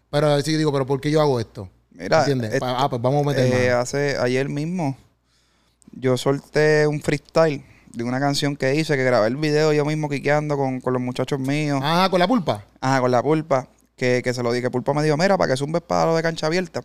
Pero 0.10 0.28
a 0.28 0.36
veces 0.38 0.52
yo 0.54 0.58
digo, 0.58 0.72
pero 0.72 0.88
¿por 0.88 1.00
qué 1.00 1.12
yo 1.12 1.22
hago 1.22 1.40
esto? 1.40 1.70
Mira, 1.92 2.20
¿entiendes? 2.20 2.60
ah, 2.64 2.88
pues 2.90 3.02
vamos 3.02 3.24
a 3.24 3.30
meter 3.30 3.54
eh, 3.54 3.72
Hace, 3.72 4.18
ayer 4.18 4.50
mismo, 4.50 4.98
yo 5.92 6.18
solté 6.18 6.88
un 6.88 7.02
freestyle 7.02 7.64
de 7.94 8.04
una 8.04 8.20
canción 8.20 8.56
que 8.56 8.76
hice, 8.76 8.96
que 8.96 9.04
grabé 9.04 9.28
el 9.28 9.36
video 9.36 9.74
yo 9.74 9.86
mismo 9.86 10.10
quiqueando 10.10 10.58
con, 10.58 10.80
con 10.80 10.94
los 10.94 11.02
muchachos 11.02 11.40
míos. 11.40 11.80
Ah, 11.84 12.08
con 12.10 12.20
la 12.20 12.28
pulpa. 12.28 12.66
Ajá, 12.80 13.02
con 13.02 13.12
la 13.12 13.22
pulpa 13.22 13.68
que, 13.96 14.34
se 14.34 14.44
lo 14.44 14.52
dije. 14.52 14.70
Pulpa 14.70 14.94
me 14.94 15.04
dijo, 15.04 15.16
mira, 15.18 15.38
para 15.38 15.52
que 15.52 15.58
zumbes 15.58 15.82
para 15.82 16.08
lo 16.08 16.16
de 16.16 16.24
cancha 16.24 16.48
abierta. 16.48 16.82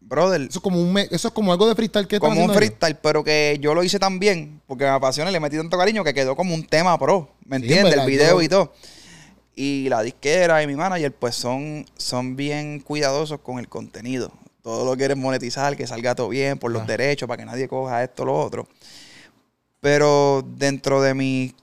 Brother. 0.00 0.42
Eso 0.42 0.58
es 0.58 0.62
como 0.62 0.80
un 0.80 0.96
eso 0.96 1.28
es 1.28 1.34
como 1.34 1.52
algo 1.52 1.68
de 1.68 1.74
freestyle 1.74 2.06
que 2.06 2.18
Como 2.18 2.42
un 2.42 2.54
freestyle, 2.54 2.96
pero 2.96 3.22
que 3.22 3.58
yo 3.60 3.74
lo 3.74 3.82
hice 3.82 3.98
tan 3.98 4.18
bien, 4.18 4.62
porque 4.66 4.84
me 4.84 4.90
apasiona 4.90 5.28
y 5.28 5.32
le 5.32 5.40
metí 5.40 5.56
tanto 5.56 5.76
cariño 5.76 6.04
que 6.04 6.14
quedó 6.14 6.34
como 6.34 6.54
un 6.54 6.64
tema 6.64 6.98
pro. 6.98 7.30
¿Me 7.44 7.56
entiendes? 7.56 7.94
El 7.94 8.06
video 8.06 8.40
y 8.40 8.48
todo. 8.48 8.72
Y 9.54 9.88
la 9.88 10.02
disquera 10.02 10.62
y 10.62 10.68
mi 10.68 10.76
manager, 10.76 11.12
pues 11.12 11.34
son, 11.34 11.84
son 11.96 12.36
bien 12.36 12.78
cuidadosos 12.78 13.40
con 13.40 13.58
el 13.58 13.68
contenido. 13.68 14.32
Todo 14.62 14.84
lo 14.84 14.96
quieren 14.96 15.18
monetizar, 15.20 15.76
que 15.76 15.86
salga 15.86 16.14
todo 16.14 16.28
bien, 16.28 16.58
por 16.58 16.70
los 16.70 16.86
derechos, 16.86 17.28
para 17.28 17.38
que 17.42 17.46
nadie 17.46 17.68
coja 17.68 18.02
esto 18.02 18.24
o 18.24 18.26
lo 18.26 18.38
otro. 18.38 18.68
Pero 19.80 20.44
dentro 20.56 21.00
de 21.00 21.14
mi, 21.14 21.54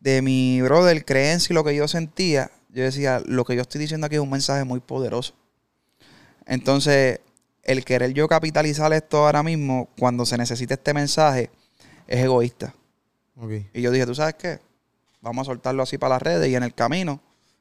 de 0.00 0.20
mi 0.22 0.60
brother, 0.62 1.04
creencia 1.04 1.52
y 1.52 1.54
lo 1.54 1.64
que 1.64 1.74
yo 1.74 1.86
sentía, 1.88 2.50
yo 2.70 2.82
decía, 2.82 3.22
lo 3.24 3.44
que 3.44 3.54
yo 3.54 3.62
estoy 3.62 3.80
diciendo 3.80 4.06
aquí 4.06 4.16
es 4.16 4.20
un 4.20 4.30
mensaje 4.30 4.64
muy 4.64 4.80
poderoso. 4.80 5.34
Entonces, 6.46 7.20
el 7.62 7.84
querer 7.84 8.12
yo 8.12 8.26
capitalizar 8.28 8.92
esto 8.92 9.24
ahora 9.24 9.42
mismo, 9.42 9.88
cuando 9.98 10.26
se 10.26 10.36
necesita 10.36 10.74
este 10.74 10.92
mensaje, 10.94 11.50
es 12.06 12.24
egoísta. 12.24 12.74
Y 13.72 13.80
yo 13.80 13.90
dije, 13.90 14.04
¿tú 14.04 14.14
sabes 14.14 14.34
qué? 14.34 14.58
Vamos 15.22 15.46
a 15.46 15.50
soltarlo 15.52 15.82
así 15.82 15.96
para 15.96 16.16
las 16.16 16.22
redes 16.22 16.48
y 16.48 16.54
en 16.54 16.62
el 16.62 16.74
camino, 16.74 17.20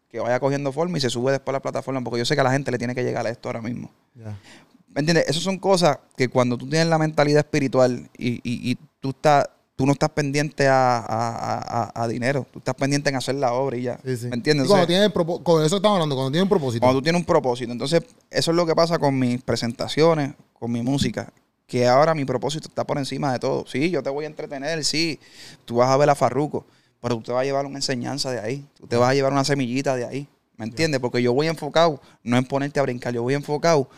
que 0.10 0.20
vaya 0.20 0.40
cogiendo 0.40 0.72
forma 0.72 0.98
y 0.98 1.02
se 1.02 1.10
sube 1.10 1.32
después 1.32 1.50
a 1.50 1.58
la 1.58 1.62
plataforma, 1.62 2.02
porque 2.04 2.20
yo 2.20 2.26
sé 2.26 2.36
que 2.36 2.42
a 2.42 2.44
la 2.44 2.52
gente 2.52 2.72
le 2.72 2.78
tiene 2.78 2.96
que 2.96 3.04
llegar 3.04 3.26
a 3.26 3.30
esto 3.30 3.50
ahora 3.50 3.62
mismo. 3.62 3.92
¿Me 4.16 5.00
entiendes? 5.00 5.26
Esas 5.28 5.44
son 5.44 5.60
cosas 5.60 6.00
que 6.18 6.30
cuando 6.30 6.58
tú 6.58 6.68
tienes 6.68 6.88
la 6.88 6.98
mentalidad 6.98 7.40
espiritual 7.40 8.10
y, 8.18 8.42
y 8.44 8.76
tú 9.00 9.10
estás 9.10 9.48
tú 9.80 9.86
no 9.86 9.94
estás 9.94 10.10
pendiente 10.10 10.68
a, 10.70 12.06
dinero, 12.10 12.46
tú 12.52 12.60
estás 12.60 12.76
pendiente 12.76 13.10
en 13.10 13.16
hacer 13.16 13.36
la 13.36 13.54
obra 13.54 13.78
y 13.78 13.84
ya. 13.84 13.98
¿Me 14.04 14.36
entiendes? 14.36 14.68
cuando 14.68 14.86
tienes 14.86 15.10
con 15.10 15.64
eso 15.64 15.78
estamos 15.78 15.96
hablando, 15.96 16.16
cuando 16.16 16.32
tienes 16.32 16.44
un 16.44 16.50
propósito. 16.50 16.82
Cuando 16.82 17.00
tú 17.00 17.04
tienes 17.04 17.22
un 17.22 17.26
propósito. 17.26 17.72
Entonces, 17.72 18.04
eso 18.30 18.52
es 18.52 18.58
lo 18.58 18.66
que 18.66 18.76
pasa 18.76 19.00
con 19.00 19.18
mis 19.18 19.42
presentaciones, 19.42 20.34
con 20.52 20.70
mi 20.70 20.82
música. 20.82 21.32
Que 21.66 21.88
ahora 21.88 22.14
mi 22.14 22.26
propósito 22.26 22.68
está 22.68 22.86
por 22.86 22.98
encima 22.98 23.32
de 23.32 23.40
todo. 23.40 23.66
Sí, 23.68 23.90
yo 23.90 24.04
te 24.04 24.10
voy 24.10 24.26
a 24.26 24.28
entretener, 24.28 24.84
sí. 24.84 25.18
Tú 25.64 25.76
vas 25.76 25.90
a 25.90 25.96
ver 25.96 26.10
a 26.10 26.16
Farruco, 26.16 26.66
pero 27.02 27.16
tú 27.16 27.24
te 27.24 27.32
vas 27.32 27.42
a 27.42 27.46
llevar 27.46 27.66
una 27.66 27.78
enseñanza 27.78 28.32
de 28.32 28.40
ahí. 28.40 28.66
Tú 28.80 28.88
te 28.88 28.96
vas 28.98 29.10
a 29.10 29.14
llevar 29.14 29.32
una 29.32 29.44
semillita 29.44 29.96
de 29.96 30.06
ahí. 30.06 30.28
¿Me 30.58 30.66
entiendes? 30.66 31.00
Porque 31.00 31.22
yo 31.22 31.34
voy 31.34 31.48
enfocado, 31.48 32.02
no 32.24 32.38
en 32.38 32.44
ponerte 32.44 32.80
a 32.80 32.84
brincar, 32.84 33.14
yo 33.14 33.24
voy 33.24 33.34
enfocado 33.34 33.90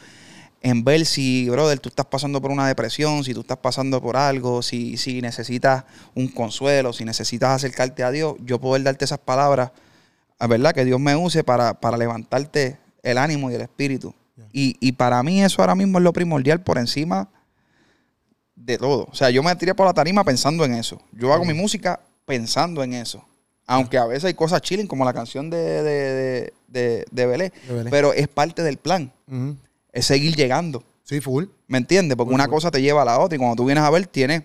en 0.61 0.83
ver 0.83 1.05
si, 1.05 1.49
brother, 1.49 1.79
tú 1.79 1.89
estás 1.89 2.05
pasando 2.05 2.39
por 2.39 2.51
una 2.51 2.67
depresión, 2.67 3.23
si 3.23 3.33
tú 3.33 3.41
estás 3.41 3.57
pasando 3.57 3.99
por 3.99 4.15
algo, 4.15 4.61
si, 4.61 4.95
si 4.95 5.21
necesitas 5.21 5.85
un 6.13 6.27
consuelo, 6.27 6.93
si 6.93 7.03
necesitas 7.03 7.49
acercarte 7.49 8.03
a 8.03 8.11
Dios, 8.11 8.35
yo 8.45 8.61
poder 8.61 8.83
darte 8.83 9.05
esas 9.05 9.17
palabras, 9.17 9.71
¿verdad? 10.47 10.73
Que 10.73 10.85
Dios 10.85 10.99
me 10.99 11.15
use 11.15 11.43
para, 11.43 11.75
levantarte 11.97 12.77
el 13.01 13.17
ánimo 13.17 13.49
y 13.49 13.55
el 13.55 13.61
espíritu. 13.61 14.13
Y, 14.53 14.77
y, 14.79 14.91
para 14.91 15.23
mí 15.23 15.43
eso 15.43 15.61
ahora 15.61 15.75
mismo 15.75 15.97
es 15.97 16.03
lo 16.03 16.13
primordial 16.13 16.61
por 16.61 16.77
encima 16.77 17.29
de 18.55 18.77
todo. 18.77 19.07
O 19.09 19.15
sea, 19.15 19.29
yo 19.29 19.41
me 19.41 19.55
tiré 19.55 19.73
por 19.73 19.87
la 19.87 19.93
tarima 19.93 20.23
pensando 20.23 20.63
en 20.65 20.75
eso. 20.75 21.01
Yo 21.11 21.33
hago 21.33 21.45
mi 21.45 21.53
música 21.53 22.01
pensando 22.25 22.83
en 22.83 22.93
eso. 22.93 23.23
Aunque 23.67 23.97
a 23.97 24.05
veces 24.05 24.25
hay 24.25 24.33
cosas 24.33 24.61
chilling, 24.61 24.87
como 24.87 25.05
la 25.05 25.13
canción 25.13 25.49
de, 25.49 25.83
de, 25.83 26.53
de, 26.67 27.05
de, 27.09 27.25
Belé, 27.25 27.53
pero 27.89 28.11
es 28.11 28.27
parte 28.27 28.63
del 28.63 28.77
plan 28.77 29.11
es 29.91 30.05
seguir 30.05 30.35
llegando. 30.35 30.83
Sí, 31.03 31.19
full. 31.21 31.45
¿Me 31.67 31.77
entiendes? 31.77 32.15
Porque 32.15 32.33
una 32.33 32.47
cosa 32.47 32.71
te 32.71 32.81
lleva 32.81 33.01
a 33.01 33.05
la 33.05 33.19
otra 33.19 33.35
y 33.35 33.39
cuando 33.39 33.55
tú 33.55 33.65
vienes 33.65 33.83
a 33.83 33.89
ver, 33.89 34.07
tienes 34.07 34.43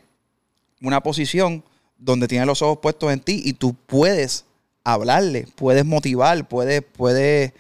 una 0.80 1.02
posición 1.02 1.62
donde 1.98 2.28
tienes 2.28 2.46
los 2.46 2.62
ojos 2.62 2.78
puestos 2.78 3.12
en 3.12 3.20
ti 3.20 3.40
y 3.44 3.52
tú 3.54 3.74
puedes 3.86 4.44
hablarle, 4.84 5.46
puedes 5.54 5.84
motivar, 5.84 6.46
puedes, 6.46 6.82
puedes 6.82 7.52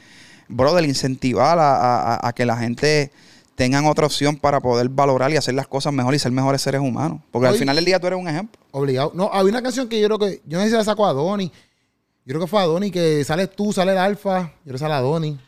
brother, 0.48 0.84
incentivar 0.84 1.58
a, 1.60 2.32
que 2.34 2.44
la 2.44 2.56
gente 2.56 3.10
tengan 3.56 3.86
otra 3.86 4.06
opción 4.06 4.36
para 4.36 4.60
poder 4.60 4.88
valorar 4.88 5.32
y 5.32 5.36
hacer 5.36 5.54
las 5.54 5.66
cosas 5.66 5.92
mejor 5.92 6.14
y 6.14 6.18
ser 6.18 6.30
mejores 6.30 6.62
seres 6.62 6.80
humanos. 6.80 7.20
Porque 7.32 7.48
al 7.48 7.56
final 7.56 7.74
del 7.74 7.84
día 7.84 7.98
tú 7.98 8.06
eres 8.06 8.18
un 8.18 8.28
ejemplo. 8.28 8.60
Obligado. 8.70 9.10
No, 9.14 9.30
había 9.32 9.50
una 9.50 9.62
canción 9.62 9.88
que 9.88 10.00
yo 10.00 10.06
creo 10.06 10.18
que, 10.18 10.42
yo 10.46 10.58
no 10.58 10.64
sé 10.64 10.70
si 10.70 10.76
la 10.76 10.84
sacó 10.84 11.06
a 11.06 11.12
Donny. 11.12 11.50
Yo 12.24 12.32
creo 12.32 12.40
que 12.40 12.46
fue 12.46 12.60
a 12.60 12.66
Donny 12.66 12.90
que 12.90 13.24
sales 13.24 13.50
tú, 13.56 13.72
sale 13.72 13.92
el 13.92 13.98
Alfa. 13.98 14.42
Yo 14.42 14.62
creo 14.64 14.74
que 14.74 14.78
sale 14.78 14.94
a 14.94 15.00
Donny. 15.00 15.38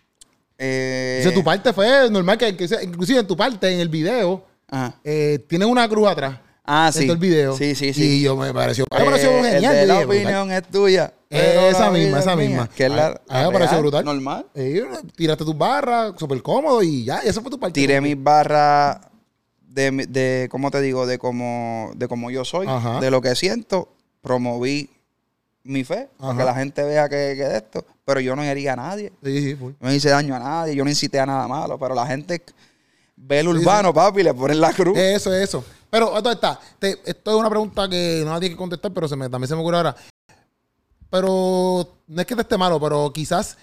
Eh, 0.56 1.30
tu 1.34 1.44
parte 1.44 1.72
fue 1.72 2.10
normal 2.10 2.36
que, 2.36 2.48
inclusive 2.48 3.20
en 3.20 3.26
tu 3.26 3.36
parte, 3.36 3.72
en 3.72 3.80
el 3.80 3.88
video, 3.88 4.44
eh, 5.04 5.44
tienes 5.46 5.68
una 5.68 5.88
cruz 5.88 6.08
atrás. 6.08 6.38
Ah, 6.64 6.90
sí. 6.92 7.08
el 7.08 7.16
video. 7.16 7.56
Sí, 7.56 7.74
sí, 7.74 7.94
sí. 7.94 8.18
Y 8.18 8.22
yo 8.22 8.36
me 8.36 8.52
pareció, 8.52 8.84
me 8.90 9.04
pareció 9.04 9.30
eh, 9.30 9.52
genial. 9.52 9.88
la 9.88 10.00
opinión 10.00 10.52
es 10.52 10.68
tuya. 10.68 11.12
Esa 11.30 11.90
misma, 11.90 12.20
esa 12.20 12.36
misma. 12.36 12.68
Que 12.68 12.88
la, 12.88 13.20
a, 13.28 13.40
mí 13.40 13.46
me 13.46 13.52
pareció 13.52 13.78
brutal. 13.80 14.04
Normal. 14.04 14.46
tiraste 15.16 15.44
tus 15.44 15.56
barras, 15.56 16.14
súper 16.16 16.42
cómodo 16.42 16.82
y 16.82 17.04
ya, 17.04 17.20
y 17.24 17.28
eso 17.28 17.42
fue 17.42 17.50
tu 17.50 17.58
parte. 17.58 17.80
Tiré 17.80 18.00
mis 18.00 18.20
barras 18.22 18.98
de, 19.60 19.90
de, 19.90 20.48
¿cómo 20.50 20.70
te 20.70 20.80
digo? 20.80 21.06
De 21.06 21.18
cómo 21.18 21.92
de 21.94 22.08
como 22.08 22.30
yo 22.30 22.44
soy, 22.44 22.66
de 23.00 23.10
lo 23.10 23.20
que 23.20 23.34
siento. 23.34 23.94
Promoví 24.20 24.90
mi 25.62 25.84
fe, 25.84 26.08
para 26.18 26.36
que 26.36 26.44
la 26.44 26.54
gente 26.54 26.82
vea 26.82 27.08
que, 27.08 27.34
que 27.36 27.56
esto 27.56 27.84
pero 28.08 28.20
yo 28.20 28.34
no 28.34 28.42
hería 28.42 28.72
a 28.72 28.76
nadie. 28.76 29.12
Sí, 29.22 29.54
sí, 29.54 29.74
No 29.80 29.92
hice 29.92 30.08
daño 30.08 30.34
a 30.34 30.38
nadie, 30.38 30.74
yo 30.74 30.82
no 30.82 30.88
incité 30.88 31.20
a 31.20 31.26
nada 31.26 31.46
malo, 31.46 31.78
pero 31.78 31.94
la 31.94 32.06
gente 32.06 32.42
ve 33.14 33.40
el 33.40 33.48
urbano, 33.48 33.92
papi, 33.92 34.20
y 34.20 34.22
le 34.22 34.32
ponen 34.32 34.58
la 34.58 34.72
cruz. 34.72 34.96
Eso, 34.96 35.34
eso. 35.34 35.62
Pero 35.90 36.16
esto 36.16 36.30
está. 36.30 36.58
esto 36.80 37.30
es 37.30 37.36
una 37.36 37.50
pregunta 37.50 37.86
que 37.86 38.22
no 38.24 38.30
nadie 38.30 38.48
que 38.48 38.56
contestar, 38.56 38.92
pero 38.94 39.06
se 39.08 39.14
me, 39.14 39.28
también 39.28 39.46
se 39.46 39.54
me 39.54 39.60
ocurre 39.60 39.76
ahora. 39.76 39.96
Pero 41.10 41.88
no 42.06 42.20
es 42.20 42.26
que 42.26 42.34
te 42.34 42.42
esté 42.42 42.58
malo, 42.58 42.80
pero 42.80 43.12
quizás 43.12 43.56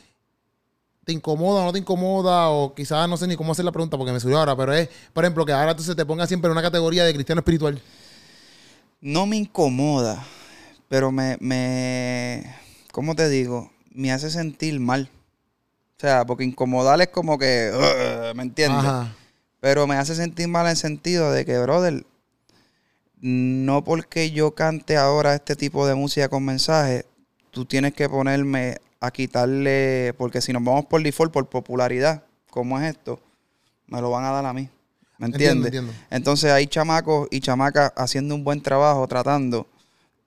te 1.04 1.14
incomoda 1.14 1.62
o 1.62 1.66
no 1.66 1.74
te 1.74 1.80
incomoda, 1.80 2.50
o 2.50 2.74
quizás 2.74 3.08
no 3.08 3.18
sé 3.18 3.28
ni 3.28 3.36
cómo 3.36 3.52
hacer 3.52 3.64
la 3.66 3.72
pregunta 3.72 3.98
porque 3.98 4.12
me 4.12 4.20
subió 4.20 4.40
ahora, 4.40 4.56
pero 4.56 4.74
es, 4.74 4.90
por 5.14 5.24
ejemplo, 5.24 5.46
que 5.46 5.52
ahora 5.52 5.76
tú 5.76 5.84
se 5.84 5.94
te 5.96 6.06
ponga 6.06 6.26
siempre 6.26 6.48
en 6.48 6.54
una 6.54 6.64
categoría 6.64 7.06
de 7.06 7.14
cristiano 7.14 7.40
espiritual. 7.42 7.80
No 9.02 9.28
me 9.28 9.36
incomoda, 9.36 10.26
pero 10.90 11.12
me, 11.12 11.38
me 11.40 12.56
¿cómo 12.92 13.16
te 13.16 13.30
digo? 13.30 13.70
me 13.96 14.12
hace 14.12 14.30
sentir 14.30 14.80
mal. 14.80 15.10
O 15.98 16.02
sea, 16.02 16.26
porque 16.26 16.44
incomodar 16.44 17.02
es 17.02 17.08
como 17.08 17.40
que, 17.40 17.72
¿me 18.36 18.44
entiendes? 18.44 18.86
Pero 19.62 19.88
me 19.88 19.96
hace 19.96 20.14
sentir 20.14 20.48
mal 20.48 20.66
en 20.66 20.72
el 20.72 20.78
sentido 20.78 21.32
de 21.32 21.46
que, 21.46 21.58
brother, 21.58 22.06
no 23.22 23.84
porque 23.84 24.30
yo 24.32 24.54
cante 24.54 24.98
ahora 24.98 25.34
este 25.34 25.56
tipo 25.56 25.88
de 25.88 25.96
música 25.96 26.30
con 26.30 26.44
mensaje, 26.44 27.06
tú 27.56 27.64
tienes 27.64 27.94
que 27.94 28.10
ponerme 28.10 28.80
a 29.00 29.12
quitarle, 29.12 30.14
porque 30.18 30.42
si 30.42 30.52
nos 30.52 30.62
vamos 30.62 30.88
por 30.88 31.02
default, 31.02 31.32
por 31.32 31.48
popularidad, 31.48 32.26
como 32.50 32.78
es 32.78 32.90
esto, 32.90 33.18
me 33.88 34.02
lo 34.02 34.12
van 34.12 34.26
a 34.26 34.32
dar 34.32 34.46
a 34.46 34.52
mí. 34.52 34.68
¿Me 35.20 35.28
entiendes? 35.28 35.82
Entonces 36.10 36.52
hay 36.52 36.68
chamacos 36.68 37.30
y 37.32 37.40
chamacas 37.40 37.94
haciendo 37.96 38.36
un 38.36 38.44
buen 38.44 38.62
trabajo, 38.62 39.08
tratando 39.08 39.68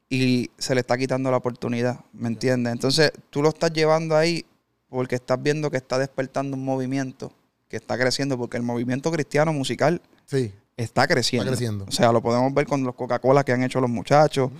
y 0.08 0.50
se 0.56 0.74
le 0.74 0.80
está 0.80 0.96
quitando 0.96 1.30
la 1.30 1.36
oportunidad, 1.36 2.00
¿me 2.14 2.28
entiendes? 2.28 2.72
Entonces 2.72 3.12
tú 3.28 3.42
lo 3.42 3.50
estás 3.50 3.74
llevando 3.74 4.16
ahí 4.16 4.46
porque 4.88 5.16
estás 5.16 5.42
viendo 5.42 5.70
que 5.70 5.76
está 5.76 5.98
despertando 5.98 6.56
un 6.56 6.64
movimiento 6.64 7.30
que 7.68 7.76
está 7.76 7.98
creciendo, 7.98 8.38
porque 8.38 8.56
el 8.56 8.62
movimiento 8.62 9.12
cristiano 9.12 9.52
musical 9.52 10.00
sí. 10.24 10.50
está 10.78 11.06
creciendo. 11.06 11.44
Está 11.44 11.58
creciendo. 11.58 11.84
O 11.86 11.92
sea, 11.92 12.10
lo 12.10 12.22
podemos 12.22 12.54
ver 12.54 12.66
con 12.66 12.84
los 12.84 12.94
Coca-Cola 12.94 13.44
que 13.44 13.52
han 13.52 13.62
hecho 13.62 13.82
los 13.82 13.90
muchachos, 13.90 14.50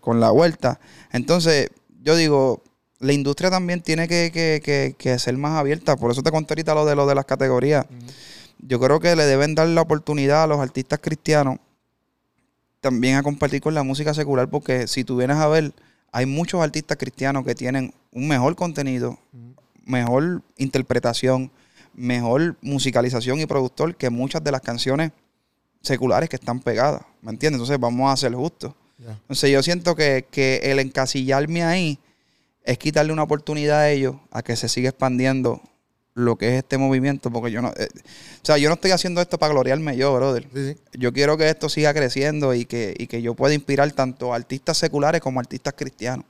con 0.00 0.20
la 0.20 0.30
vuelta. 0.30 0.78
Entonces, 1.10 1.70
yo 2.04 2.14
digo, 2.16 2.62
la 3.00 3.14
industria 3.14 3.50
también 3.50 3.80
tiene 3.80 4.06
que, 4.06 5.16
ser 5.18 5.36
más 5.38 5.58
abierta. 5.58 5.96
Por 5.96 6.10
eso 6.10 6.22
te 6.22 6.30
conté 6.30 6.52
ahorita 6.52 6.74
lo 6.74 6.84
de, 6.84 6.94
lo 6.94 7.06
de 7.06 7.14
las 7.14 7.24
categorías. 7.24 7.86
Yo 8.58 8.78
creo 8.78 9.00
que 9.00 9.16
le 9.16 9.24
deben 9.24 9.54
dar 9.54 9.68
la 9.68 9.80
oportunidad 9.80 10.44
a 10.44 10.46
los 10.46 10.60
artistas 10.60 11.00
cristianos 11.02 11.58
también 12.80 13.16
a 13.16 13.22
compartir 13.22 13.62
con 13.62 13.72
la 13.72 13.82
música 13.82 14.12
secular, 14.12 14.50
porque 14.50 14.86
si 14.86 15.04
tú 15.04 15.16
vienes 15.16 15.38
a 15.38 15.48
ver, 15.48 15.72
hay 16.12 16.26
muchos 16.26 16.62
artistas 16.62 16.98
cristianos 16.98 17.42
que 17.44 17.54
tienen 17.54 17.94
un 18.12 18.28
mejor 18.28 18.54
contenido, 18.54 19.18
mejor 19.86 20.42
interpretación, 20.58 21.50
mejor 21.94 22.56
musicalización 22.60 23.40
y 23.40 23.46
productor 23.46 23.96
que 23.96 24.10
muchas 24.10 24.44
de 24.44 24.52
las 24.52 24.60
canciones 24.60 25.12
seculares 25.80 26.28
que 26.28 26.36
están 26.36 26.60
pegadas. 26.60 27.00
¿Me 27.22 27.30
entiendes? 27.30 27.58
Entonces 27.60 27.80
vamos 27.80 28.12
a 28.12 28.16
ser 28.18 28.34
justos. 28.34 28.74
Entonces 28.98 29.50
yo 29.50 29.62
siento 29.62 29.94
que, 29.94 30.26
que, 30.30 30.60
el 30.64 30.78
encasillarme 30.78 31.62
ahí 31.62 31.98
es 32.62 32.78
quitarle 32.78 33.12
una 33.12 33.24
oportunidad 33.24 33.80
a 33.80 33.90
ellos 33.90 34.16
a 34.30 34.42
que 34.42 34.56
se 34.56 34.68
siga 34.68 34.88
expandiendo 34.88 35.60
lo 36.14 36.36
que 36.36 36.48
es 36.48 36.54
este 36.54 36.78
movimiento, 36.78 37.30
porque 37.30 37.50
yo 37.50 37.60
no, 37.60 37.72
eh, 37.76 37.88
o 37.92 38.46
sea, 38.46 38.56
yo 38.56 38.68
no 38.68 38.74
estoy 38.74 38.92
haciendo 38.92 39.20
esto 39.20 39.38
para 39.38 39.52
gloriarme 39.52 39.96
yo, 39.96 40.14
brother. 40.14 40.46
Yo 40.92 41.12
quiero 41.12 41.36
que 41.36 41.48
esto 41.48 41.68
siga 41.68 41.92
creciendo 41.92 42.54
y 42.54 42.64
que, 42.64 42.94
y 42.96 43.08
que 43.08 43.20
yo 43.20 43.34
pueda 43.34 43.52
inspirar 43.52 43.90
tanto 43.92 44.32
artistas 44.32 44.78
seculares 44.78 45.20
como 45.20 45.40
artistas 45.40 45.74
cristianos. 45.76 46.24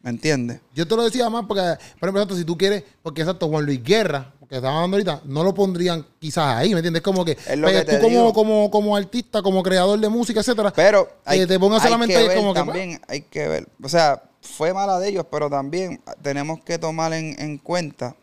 ¿Me 0.00 0.10
entiendes? 0.10 0.60
Yo 0.74 0.86
te 0.86 0.96
lo 0.96 1.04
decía 1.04 1.28
más 1.28 1.44
porque, 1.46 1.62
por 2.00 2.08
ejemplo, 2.08 2.36
si 2.36 2.44
tú 2.44 2.56
quieres, 2.56 2.84
porque 3.02 3.20
exacto, 3.22 3.48
Juan 3.48 3.66
Luis 3.66 3.82
Guerra, 3.82 4.32
que 4.48 4.56
estaba 4.56 4.76
hablando 4.76 4.96
ahorita, 4.96 5.22
no 5.24 5.42
lo 5.42 5.54
pondrían 5.54 6.04
quizás 6.18 6.56
ahí, 6.56 6.70
¿me 6.70 6.78
entiendes? 6.78 7.02
Como 7.02 7.24
que, 7.24 7.34
pues, 7.34 7.86
tú 7.86 8.00
como, 8.00 8.32
como, 8.32 8.70
como 8.70 8.96
artista, 8.96 9.42
como 9.42 9.62
creador 9.62 9.98
de 9.98 10.08
música, 10.08 10.40
etcétera, 10.40 10.72
pero 10.74 11.08
que 11.28 11.46
te 11.46 11.58
pongas 11.58 11.82
solamente 11.82 12.16
ahí 12.16 12.36
como 12.36 12.54
también 12.54 12.92
que. 12.92 12.98
También 12.98 13.00
hay 13.08 13.20
que 13.22 13.48
ver, 13.48 13.68
o 13.82 13.88
sea, 13.88 14.22
fue 14.40 14.72
mala 14.72 14.98
de 14.98 15.08
ellos, 15.08 15.26
pero 15.30 15.50
también 15.50 16.00
tenemos 16.22 16.60
que 16.64 16.78
tomar 16.78 17.12
en, 17.12 17.58
cuenta 17.58 18.16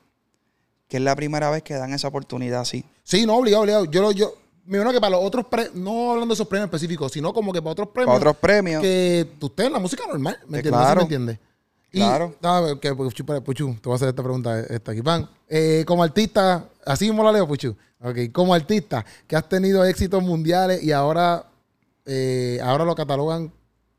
que 0.87 0.97
es 0.97 1.03
la 1.03 1.15
primera 1.15 1.49
vez 1.49 1.63
que 1.63 1.73
dan 1.73 1.93
esa 1.93 2.07
oportunidad 2.07 2.61
así. 2.61 2.85
Sí, 3.03 3.25
no, 3.25 3.35
obligado, 3.35 3.63
obligado. 3.63 3.85
Yo, 3.85 4.11
yo, 4.11 4.33
me 4.65 4.77
imagino 4.77 4.93
que 4.93 5.01
para 5.01 5.17
los 5.17 5.25
otros 5.25 5.45
premios, 5.45 5.75
no 5.75 6.11
hablando 6.11 6.33
de 6.33 6.35
esos 6.35 6.47
premios 6.47 6.67
específicos, 6.67 7.11
sino 7.11 7.33
como 7.33 7.51
que 7.51 7.61
para 7.61 7.71
otros 7.71 7.89
premios. 7.89 8.07
Para 8.07 8.17
otros 8.17 8.37
premios. 8.37 8.81
Que 8.81 9.27
usted 9.41 9.65
en 9.65 9.73
la 9.73 9.79
música 9.79 10.05
normal, 10.07 10.37
¿me 10.47 10.59
entiendes? 10.59 10.81
Claro. 10.81 10.95
¿Me 10.95 11.03
entiendes? 11.03 11.39
Claro. 11.93 12.35
Y, 12.73 12.79
que, 12.79 12.95
Puchu, 12.95 13.23
Puchu, 13.23 13.75
te 13.75 13.81
voy 13.83 13.93
a 13.93 13.95
hacer 13.95 14.09
esta 14.09 14.23
pregunta 14.23 14.59
esta 14.61 14.91
aquí. 14.91 15.01
Pan, 15.03 15.29
eh, 15.47 15.83
como 15.85 16.03
artista, 16.03 16.67
así 16.85 17.05
mismo 17.05 17.23
la 17.23 17.31
leo, 17.31 17.47
Puchu. 17.47 17.75
Ok, 18.01 18.31
como 18.31 18.53
artista 18.53 19.05
que 19.27 19.35
has 19.35 19.47
tenido 19.47 19.85
éxitos 19.85 20.21
mundiales 20.21 20.83
y 20.83 20.91
ahora, 20.91 21.45
eh, 22.05 22.59
ahora 22.63 22.83
lo 22.83 22.95
catalogan 22.95 23.53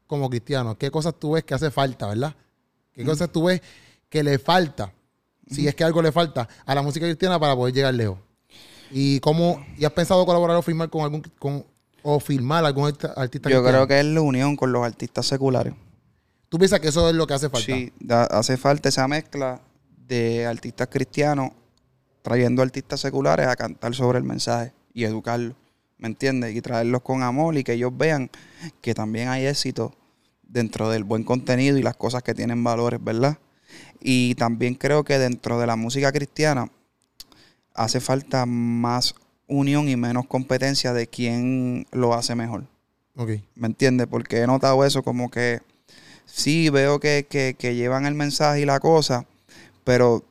como 0.07 0.29
cristiano, 0.29 0.77
¿qué 0.77 0.91
cosas 0.91 1.15
tú 1.19 1.33
ves 1.33 1.45
que 1.45 1.55
hace 1.55 1.71
falta, 1.71 2.09
verdad? 2.09 2.35
¿Qué 2.93 3.05
cosas 3.05 3.31
tú 3.31 3.45
ves 3.45 3.63
que 4.09 4.23
le 4.23 4.39
falta, 4.39 4.93
si 5.51 5.67
es 5.67 5.75
que 5.75 5.85
algo 5.85 6.03
le 6.03 6.13
falta, 6.13 6.49
a 6.67 6.75
la 6.75 6.83
música 6.83 7.07
cristiana 7.07 7.39
para 7.39 7.57
poder 7.57 7.75
llegar 7.75 7.95
lejos? 7.95 8.19
¿Y 8.91 9.21
cómo, 9.21 9.65
y 9.79 9.85
has 9.85 9.93
pensado 9.93 10.27
colaborar 10.27 10.57
o 10.57 10.63
firmar 10.63 10.91
con 10.91 11.03
algún, 11.03 11.23
con, 11.39 11.65
o 12.03 12.21
filmar 12.21 12.65
algún 12.65 12.93
artista 13.17 13.49
Yo 13.49 13.65
creo 13.65 13.87
que 13.87 14.01
es 14.01 14.05
la 14.05 14.21
unión 14.21 14.57
con 14.57 14.71
los 14.71 14.85
artistas 14.85 15.27
seculares. 15.27 15.73
¿Tú 16.55 16.59
piensas 16.59 16.79
que 16.79 16.87
eso 16.87 17.09
es 17.09 17.17
lo 17.17 17.27
que 17.27 17.35
hace 17.35 17.51
falta? 17.51 17.67
Sí, 17.67 17.93
hace 18.31 18.57
falta 18.57 18.89
esa 18.89 19.09
mezcla 19.09 19.61
de 20.07 20.47
artistas 20.47 20.87
cristianos 20.87 21.51
trayendo 22.23 22.63
artistas 22.63 23.01
seculares 23.01 23.49
a 23.49 23.57
cantar 23.57 23.93
sobre 23.93 24.19
el 24.19 24.25
mensaje 24.25 24.73
y 24.93 25.03
educarlos. 25.03 25.57
¿me 25.99 26.07
entiendes? 26.07 26.55
Y 26.55 26.61
traerlos 26.61 27.03
con 27.03 27.25
amor 27.25 27.57
y 27.57 27.65
que 27.65 27.73
ellos 27.73 27.91
vean 27.99 28.31
que 28.81 28.95
también 28.95 29.31
hay 29.31 29.47
éxito 29.47 29.97
dentro 30.45 30.91
del 30.91 31.03
buen 31.03 31.25
contenido 31.25 31.77
y 31.77 31.83
las 31.83 31.97
cosas 31.97 32.23
que 32.23 32.35
tienen 32.35 32.63
valores, 32.63 33.03
¿verdad? 33.03 33.37
Y 34.01 34.37
también 34.37 34.77
creo 34.77 35.03
que 35.03 35.19
dentro 35.19 35.59
de 35.59 35.67
la 35.67 35.75
música 35.75 36.13
cristiana 36.13 36.71
hace 37.75 37.99
falta 37.99 38.47
más 38.47 39.17
unión 39.49 39.89
y 39.89 39.97
menos 39.97 40.29
competencia 40.29 40.93
de 40.93 41.09
quién 41.09 41.89
lo 41.91 42.15
hace 42.15 42.37
mejor. 42.37 42.69
¿Me 43.57 43.67
entiendes? 43.67 44.07
Porque 44.07 44.39
he 44.39 44.47
notado 44.47 44.85
eso 44.85 45.03
como 45.03 45.33
que 45.33 45.61
sí 46.35 46.71
veo 46.71 47.01
que, 47.01 47.27
que 47.29 47.75
llevan 47.75 48.07
el 48.07 48.15
mensaje 48.15 48.61
y 48.61 48.65
la 48.65 48.81
cosa, 48.81 49.27
pero 49.85 50.25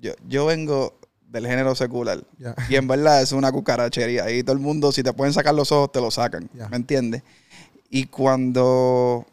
yo, 0.00 0.12
yo 0.26 0.46
vengo 0.46 0.98
del 1.28 1.46
género 1.46 1.74
secular. 1.74 2.24
Y 2.68 2.76
en 2.76 2.88
verdad 2.88 3.22
es 3.22 3.32
una 3.32 3.52
cucarachería. 3.52 4.30
Y 4.30 4.42
todo 4.42 4.54
el 4.54 4.62
mundo, 4.62 4.92
si 4.92 5.02
te 5.02 5.12
pueden 5.12 5.32
sacar 5.32 5.54
los 5.54 5.70
ojos, 5.72 5.92
te 5.92 6.00
lo 6.00 6.10
sacan. 6.10 6.48
¿Me 6.70 6.76
entiendes? 6.76 7.22
Y 7.90 8.06
cuando, 8.06 8.64
o 8.64 9.26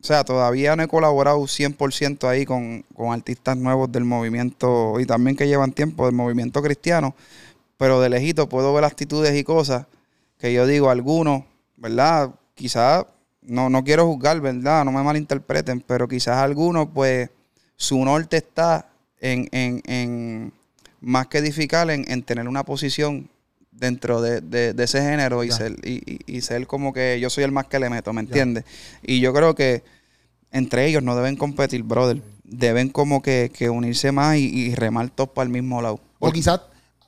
sea, 0.00 0.24
todavía 0.24 0.76
no 0.76 0.82
he 0.82 0.88
colaborado 0.88 1.38
100% 1.40 2.28
ahí 2.28 2.44
con, 2.44 2.84
con, 2.94 3.12
artistas 3.12 3.56
nuevos 3.56 3.90
del 3.90 4.04
movimiento 4.04 4.98
y 5.00 5.06
también 5.06 5.36
que 5.36 5.46
llevan 5.46 5.72
tiempo 5.72 6.06
del 6.06 6.14
movimiento 6.14 6.62
cristiano, 6.62 7.14
pero 7.76 8.00
de 8.00 8.08
lejito 8.08 8.48
puedo 8.48 8.72
ver 8.72 8.84
actitudes 8.84 9.36
y 9.36 9.44
cosas 9.44 9.86
que 10.38 10.52
yo 10.52 10.66
digo, 10.66 10.88
algunos, 10.88 11.44
¿verdad? 11.76 12.30
Quizás, 12.54 13.04
no, 13.50 13.68
no 13.68 13.82
quiero 13.82 14.06
juzgar, 14.06 14.40
¿verdad? 14.40 14.84
No 14.84 14.92
me 14.92 15.02
malinterpreten, 15.02 15.80
pero 15.80 16.06
quizás 16.06 16.38
algunos, 16.38 16.88
pues, 16.94 17.30
su 17.76 18.02
norte 18.04 18.36
está 18.36 18.88
en, 19.20 19.48
en, 19.50 19.82
en 19.86 20.52
más 21.00 21.26
que 21.26 21.38
edificar 21.38 21.90
en, 21.90 22.22
tener 22.22 22.46
una 22.46 22.64
posición 22.64 23.28
dentro 23.72 24.22
de, 24.22 24.74
ese 24.78 25.02
género 25.02 25.42
y 25.42 25.50
ser, 25.50 25.76
y, 25.84 26.40
ser 26.42 26.66
como 26.68 26.92
que 26.92 27.18
yo 27.20 27.28
soy 27.28 27.42
el 27.44 27.50
más 27.50 27.66
que 27.66 27.80
le 27.80 27.90
meto, 27.90 28.12
¿me 28.12 28.20
entiendes? 28.20 28.64
Y 29.02 29.18
yo 29.20 29.32
creo 29.32 29.54
que 29.54 29.82
entre 30.52 30.86
ellos 30.86 31.02
no 31.02 31.16
deben 31.16 31.36
competir, 31.36 31.82
brother. 31.82 32.22
Deben 32.44 32.88
como 32.88 33.20
que, 33.20 33.50
unirse 33.72 34.12
más 34.12 34.36
y, 34.36 34.74
remar 34.76 35.10
todos 35.10 35.30
para 35.30 35.44
el 35.46 35.50
mismo 35.50 35.82
lado. 35.82 36.00
O 36.20 36.30
quizás, 36.30 36.60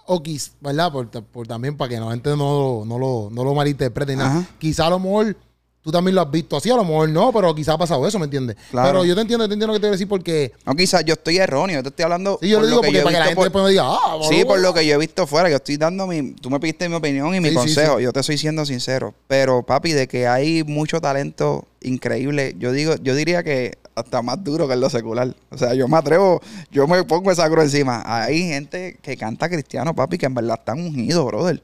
o 0.06 0.23
quizás, 0.23 0.55
¿verdad? 0.60 0.90
Por, 0.90 1.47
también 1.47 1.77
para 1.77 1.89
que 1.89 2.01
la 2.01 2.10
gente 2.10 2.31
no, 2.31 2.85
no, 2.85 2.98
lo, 2.98 3.28
no 3.31 3.44
lo 3.44 3.55
malinterprete. 3.55 4.16
Quizás 4.59 4.86
a 4.86 4.90
lo 4.90 4.98
mejor 4.98 5.36
Tú 5.82 5.90
también 5.90 6.14
lo 6.14 6.20
has 6.20 6.30
visto 6.30 6.56
así, 6.56 6.70
a 6.70 6.76
lo 6.76 6.84
mejor 6.84 7.09
no, 7.09 7.32
pero 7.32 7.52
quizás 7.52 7.74
ha 7.74 7.78
pasado 7.78 8.06
eso, 8.06 8.16
¿me 8.20 8.26
entiendes? 8.26 8.56
Claro. 8.70 8.88
Pero 8.88 9.04
yo 9.04 9.16
te 9.16 9.22
entiendo, 9.22 9.48
te 9.48 9.54
entiendo 9.54 9.66
lo 9.66 9.72
que 9.72 9.80
te 9.80 9.86
voy 9.86 9.90
a 9.90 9.92
decir 9.92 10.06
porque. 10.06 10.52
No, 10.64 10.76
quizás 10.76 11.04
yo 11.04 11.14
estoy 11.14 11.38
erróneo, 11.38 11.78
yo 11.78 11.82
te 11.82 11.88
estoy 11.88 12.04
hablando. 12.04 12.38
Sí, 12.40 12.48
yo 12.48 12.60
lo 12.60 12.66
digo 12.68 12.82
porque 12.82 13.00
para 13.00 13.10
que 13.10 13.18
la 13.18 13.24
gente 13.26 13.42
después 13.42 13.64
me 13.64 13.70
diga, 13.70 13.84
ah, 13.86 14.18
Sí, 14.28 14.44
por 14.44 14.60
lo 14.60 14.72
que 14.72 14.86
yo 14.86 14.94
he 14.94 14.98
visto 14.98 15.26
fuera, 15.26 15.50
yo 15.50 15.56
estoy 15.56 15.78
dando 15.78 16.06
mi. 16.06 16.34
Tú 16.34 16.50
me 16.50 16.60
pediste 16.60 16.88
mi 16.88 16.94
opinión 16.94 17.34
y 17.34 17.40
mi 17.40 17.52
consejo, 17.52 17.98
yo 17.98 18.12
te 18.12 18.20
estoy 18.20 18.38
siendo 18.38 18.64
sincero. 18.64 19.12
Pero, 19.26 19.64
papi, 19.64 19.90
de 19.90 20.06
que 20.06 20.28
hay 20.28 20.62
mucho 20.62 21.00
talento 21.00 21.66
increíble, 21.80 22.54
yo 22.60 22.70
digo, 22.70 22.94
yo 23.02 23.16
diría 23.16 23.42
que 23.42 23.76
hasta 23.96 24.22
más 24.22 24.42
duro 24.42 24.68
que 24.68 24.74
en 24.74 24.80
lo 24.80 24.88
secular. 24.88 25.34
O 25.50 25.59
sea, 25.59 25.74
yo 25.74 25.88
me 25.88 25.96
atrevo, 25.96 26.40
yo 26.70 26.86
me 26.86 27.02
pongo 27.02 27.32
esa 27.32 27.50
cruz 27.50 27.64
encima. 27.64 28.02
Hay 28.06 28.38
gente 28.48 28.98
que 29.02 29.16
canta 29.16 29.48
cristiano, 29.48 29.94
papi, 29.94 30.16
que 30.16 30.26
en 30.26 30.34
verdad 30.34 30.59
están 30.60 30.80
ungidos, 30.80 31.26
brother. 31.26 31.60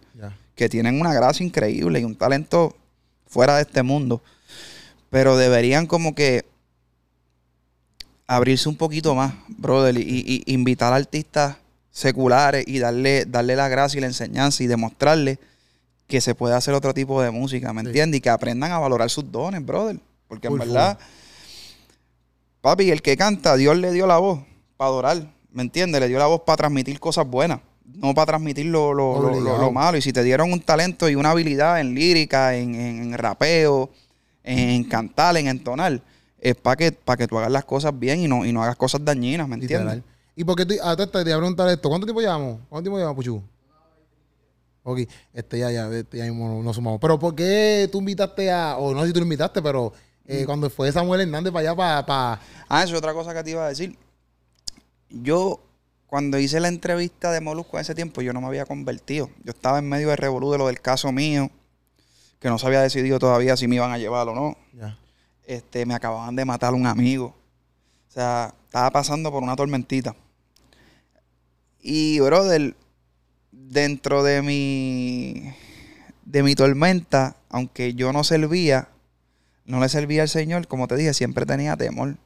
Que 0.56 0.68
tienen 0.68 1.00
una 1.00 1.14
gracia 1.14 1.46
increíble 1.46 2.00
y 2.00 2.04
un 2.04 2.16
talento 2.16 2.74
fuera 3.28 3.56
de 3.56 3.62
este 3.62 3.82
mundo. 3.82 4.22
Pero 5.10 5.36
deberían 5.36 5.86
como 5.86 6.14
que 6.14 6.44
abrirse 8.26 8.68
un 8.68 8.76
poquito 8.76 9.14
más, 9.14 9.34
brother, 9.48 9.96
y, 9.98 10.42
invitar 10.46 10.92
a 10.92 10.96
artistas 10.96 11.56
seculares 11.90 12.64
y 12.66 12.78
darle, 12.78 13.24
darle 13.24 13.56
la 13.56 13.68
gracia 13.68 13.98
y 13.98 14.00
la 14.02 14.06
enseñanza 14.06 14.62
y 14.62 14.66
demostrarle 14.66 15.38
que 16.06 16.20
se 16.20 16.34
puede 16.34 16.54
hacer 16.54 16.74
otro 16.74 16.94
tipo 16.94 17.20
de 17.22 17.30
música, 17.30 17.72
¿me 17.72 17.82
entiendes? 17.82 18.18
Y 18.18 18.20
que 18.20 18.30
aprendan 18.30 18.72
a 18.72 18.78
valorar 18.78 19.10
sus 19.10 19.30
dones, 19.30 19.64
brother. 19.64 19.98
Porque 20.26 20.48
en 20.48 20.58
verdad, 20.58 20.98
papi, 22.60 22.90
el 22.90 23.02
que 23.02 23.16
canta, 23.16 23.56
Dios 23.56 23.76
le 23.76 23.92
dio 23.92 24.06
la 24.06 24.18
voz 24.18 24.40
para 24.76 24.88
adorar, 24.88 25.26
¿me 25.52 25.62
entiendes? 25.62 26.00
Le 26.00 26.08
dio 26.08 26.18
la 26.18 26.26
voz 26.26 26.42
para 26.42 26.58
transmitir 26.58 27.00
cosas 27.00 27.26
buenas, 27.26 27.60
no 27.94 28.14
para 28.14 28.26
transmitir 28.26 28.66
lo, 28.66 28.94
lo, 28.94 29.72
malo. 29.72 29.98
Y 29.98 30.02
si 30.02 30.12
te 30.12 30.22
dieron 30.22 30.52
un 30.52 30.60
talento 30.60 31.08
y 31.08 31.14
una 31.14 31.30
habilidad 31.30 31.80
en 31.80 31.94
lírica, 31.94 32.54
en, 32.54 32.74
en 32.74 33.18
rapeo, 33.18 33.90
en 34.44 34.84
cantar, 34.84 35.36
en 35.36 35.48
entonar, 35.48 36.00
es 36.40 36.54
para 36.54 36.76
que, 36.76 36.92
para 36.92 37.16
que 37.16 37.26
tú 37.26 37.38
hagas 37.38 37.50
las 37.50 37.64
cosas 37.64 37.98
bien 37.98 38.20
y 38.20 38.28
no, 38.28 38.44
y 38.44 38.52
no 38.52 38.62
hagas 38.62 38.76
cosas 38.76 39.04
dañinas, 39.04 39.48
¿me 39.48 39.56
entiendes? 39.56 40.02
¿Y 40.36 40.44
por 40.44 40.56
qué 40.56 40.64
te, 40.64 40.80
a 40.80 40.94
te, 40.94 41.06
te 41.06 41.24
voy 41.24 41.32
a 41.32 41.36
preguntar 41.36 41.68
esto? 41.68 41.88
¿Cuánto 41.88 42.06
tiempo 42.06 42.20
llevamos? 42.20 42.60
¿Cuánto 42.68 42.84
tiempo 42.84 42.98
llevamos, 42.98 43.16
Puchu? 43.16 43.42
Ok, 44.84 45.00
este 45.34 45.58
ya, 45.58 45.70
ya, 45.70 45.90
este 45.90 46.18
ya 46.18 46.24
mismo 46.24 46.62
nos 46.62 46.76
sumamos. 46.76 47.00
Pero 47.00 47.18
¿por 47.18 47.34
qué 47.34 47.88
tú 47.90 47.98
invitaste 47.98 48.50
a, 48.50 48.76
o 48.78 48.94
no 48.94 49.00
sé 49.02 49.08
si 49.08 49.12
tú 49.12 49.18
lo 49.18 49.24
invitaste, 49.24 49.60
pero 49.60 49.92
eh, 50.26 50.42
mm. 50.42 50.46
cuando 50.46 50.70
fue 50.70 50.92
Samuel 50.92 51.22
Hernández 51.22 51.52
para 51.52 51.68
allá, 51.68 51.76
para, 51.76 52.06
para... 52.06 52.40
Ah, 52.68 52.84
eso 52.84 52.94
es 52.94 52.98
otra 52.98 53.12
cosa 53.12 53.34
que 53.34 53.42
te 53.42 53.50
iba 53.50 53.66
a 53.66 53.68
decir. 53.68 53.98
Yo, 55.10 55.60
cuando 56.08 56.38
hice 56.38 56.58
la 56.58 56.68
entrevista 56.68 57.30
de 57.30 57.42
Molusco 57.42 57.76
en 57.76 57.82
ese 57.82 57.94
tiempo, 57.94 58.22
yo 58.22 58.32
no 58.32 58.40
me 58.40 58.46
había 58.46 58.64
convertido. 58.64 59.30
Yo 59.44 59.52
estaba 59.52 59.78
en 59.78 59.88
medio 59.88 60.08
de 60.08 60.16
revolú 60.16 60.50
de 60.50 60.58
lo 60.58 60.66
del 60.66 60.80
caso 60.80 61.12
mío 61.12 61.50
que 62.40 62.48
no 62.48 62.58
se 62.58 62.66
había 62.66 62.80
decidido 62.80 63.18
todavía 63.18 63.56
si 63.58 63.68
me 63.68 63.74
iban 63.76 63.92
a 63.92 63.98
llevar 63.98 64.26
o 64.28 64.34
no. 64.34 64.56
Este, 65.44 65.84
me 65.84 65.94
acababan 65.94 66.34
de 66.34 66.46
matar 66.46 66.72
un 66.72 66.86
amigo. 66.86 67.36
O 68.08 68.10
sea, 68.10 68.54
estaba 68.64 68.90
pasando 68.90 69.30
por 69.30 69.42
una 69.42 69.54
tormentita. 69.54 70.16
Y, 71.80 72.20
brother, 72.20 72.74
dentro 73.52 74.22
de 74.22 74.40
mi, 74.40 75.52
de 76.24 76.42
mi 76.42 76.54
tormenta, 76.54 77.36
aunque 77.50 77.92
yo 77.92 78.14
no 78.14 78.24
servía, 78.24 78.88
no 79.66 79.78
le 79.78 79.90
servía 79.90 80.22
al 80.22 80.28
Señor, 80.30 80.68
como 80.68 80.88
te 80.88 80.96
dije, 80.96 81.12
siempre 81.12 81.44
tenía 81.44 81.76
temor. 81.76 82.16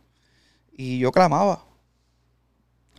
Y 0.72 0.98
yo 0.98 1.10
clamaba. 1.10 1.64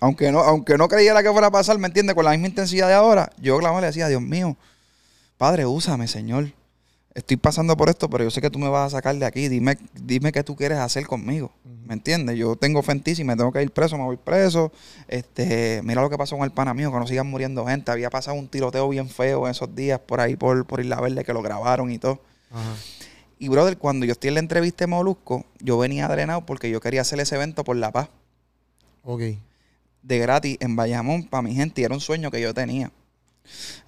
Aunque 0.03 0.33
no, 0.33 0.39
aunque 0.39 0.77
no 0.77 0.89
creyera 0.89 1.23
que 1.23 1.31
fuera 1.31 1.47
a 1.47 1.51
pasar, 1.51 1.77
¿me 1.77 1.87
entiendes? 1.87 2.13
Con 2.13 2.25
la 2.25 2.31
misma 2.31 2.47
intensidad 2.47 2.89
de 2.89 2.93
ahora, 2.93 3.31
yo 3.39 3.57
clamaba 3.57 3.79
y 3.79 3.83
le 3.83 3.87
decía, 3.87 4.09
Dios 4.09 4.21
mío, 4.21 4.57
Padre, 5.37 5.65
úsame, 5.65 6.09
Señor. 6.09 6.51
estoy 7.13 7.37
pasando 7.37 7.77
por 7.77 7.87
esto, 7.87 8.09
pero 8.09 8.25
yo 8.25 8.29
sé 8.29 8.41
que 8.41 8.49
tú 8.49 8.59
me 8.59 8.67
vas 8.67 8.87
a 8.87 8.97
sacar 8.97 9.15
de 9.15 9.25
aquí. 9.25 9.47
Dime, 9.47 9.77
dime 9.93 10.33
qué 10.33 10.43
tú 10.43 10.57
quieres 10.57 10.79
hacer 10.79 11.07
conmigo. 11.07 11.53
¿Me 11.85 11.93
entiendes? 11.93 12.37
Yo 12.37 12.57
tengo 12.57 12.81
fe 12.81 12.91
en 12.91 13.01
ti, 13.01 13.15
si 13.15 13.23
me 13.23 13.37
tengo 13.37 13.53
que 13.53 13.63
ir 13.63 13.71
preso, 13.71 13.97
me 13.97 14.03
voy 14.03 14.17
preso. 14.17 14.73
Este, 15.07 15.79
mira 15.85 16.01
lo 16.01 16.09
que 16.09 16.17
pasó 16.17 16.35
con 16.35 16.43
el 16.43 16.51
pana 16.51 16.73
mío, 16.73 16.91
que 16.91 16.99
no 16.99 17.07
sigan 17.07 17.27
muriendo 17.27 17.65
gente. 17.65 17.89
Había 17.89 18.09
pasado 18.09 18.35
un 18.37 18.49
tiroteo 18.49 18.89
bien 18.89 19.07
feo 19.07 19.45
en 19.45 19.51
esos 19.51 19.73
días 19.73 20.01
por 20.01 20.19
ahí, 20.19 20.35
por, 20.35 20.65
por 20.65 20.81
Isla 20.81 20.99
Verde, 20.99 21.23
que 21.23 21.31
lo 21.31 21.41
grabaron 21.41 21.89
y 21.91 21.97
todo. 21.97 22.19
Y, 23.39 23.47
brother, 23.47 23.77
cuando 23.77 24.05
yo 24.05 24.11
estoy 24.11 24.27
en 24.27 24.33
la 24.33 24.39
entrevista 24.41 24.83
de 24.83 24.87
Molusco, 24.87 25.45
yo 25.61 25.77
venía 25.77 26.09
drenado 26.09 26.45
porque 26.45 26.69
yo 26.69 26.81
quería 26.81 26.99
hacer 27.01 27.21
ese 27.21 27.35
evento 27.35 27.63
por 27.63 27.77
La 27.77 27.91
Paz. 27.93 28.09
Ok. 29.03 29.21
De 30.03 30.19
gratis 30.19 30.57
en 30.59 30.75
Bayamón 30.75 31.23
para 31.23 31.41
mi 31.41 31.55
gente 31.55 31.81
y 31.81 31.83
era 31.83 31.95
un 31.95 32.01
sueño 32.01 32.29
que 32.29 32.39
yo 32.39 32.53
tenía. 32.53 32.91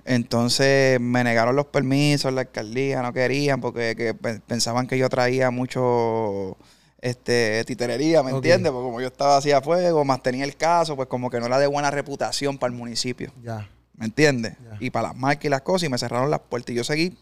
Entonces 0.04 1.00
me 1.00 1.24
negaron 1.24 1.56
los 1.56 1.68
permisos, 1.68 2.34
la 2.34 2.42
alcaldía 2.42 3.02
no 3.02 3.14
querían 3.14 3.62
porque 3.62 4.16
pensaban 4.48 4.88
que 4.88 4.98
yo 4.98 5.08
traía 5.10 5.52
mucho 5.52 6.58
este, 7.02 7.64
titerería, 7.66 8.24
¿me 8.24 8.32
entiendes? 8.32 8.72
Porque 8.72 8.86
como 8.86 9.02
yo 9.02 9.08
estaba 9.08 9.38
así 9.38 9.52
a 9.52 9.62
fuego, 9.62 10.04
más 10.04 10.24
tenía 10.24 10.44
el 10.44 10.56
caso, 10.56 10.96
pues 10.96 11.08
como 11.08 11.30
que 11.30 11.40
no 11.40 11.46
era 11.46 11.60
de 11.60 11.68
buena 11.68 11.92
reputación 11.92 12.58
para 12.58 12.74
el 12.74 12.78
municipio. 12.78 13.32
Ya. 13.44 13.70
¿Me 13.96 14.06
entiendes? 14.06 14.56
Y 14.80 14.90
para 14.90 15.10
las 15.10 15.18
marcas 15.18 15.46
y 15.46 15.50
las 15.50 15.62
cosas, 15.62 15.88
y 15.88 15.90
me 15.90 15.98
cerraron 15.98 16.30
las 16.30 16.42
puertas. 16.42 16.74
Y 16.74 16.76
yo 16.76 16.84
seguí 16.84 17.18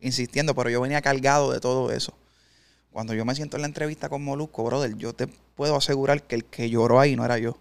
insistiendo, 0.00 0.54
pero 0.54 0.70
yo 0.70 0.80
venía 0.80 1.00
cargado 1.02 1.50
de 1.52 1.60
todo 1.60 1.90
eso. 1.92 2.12
Cuando 2.92 3.14
yo 3.14 3.24
me 3.24 3.34
siento 3.34 3.56
en 3.56 3.62
la 3.62 3.68
entrevista 3.68 4.08
con 4.08 4.22
Molusco, 4.22 4.64
brother, 4.64 4.94
yo 4.96 5.14
te 5.14 5.26
puedo 5.26 5.76
asegurar 5.76 6.22
que 6.22 6.36
el 6.36 6.44
que 6.44 6.70
lloró 6.70 7.00
ahí 7.00 7.16
no 7.16 7.24
era 7.24 7.38
yo. 7.38 7.58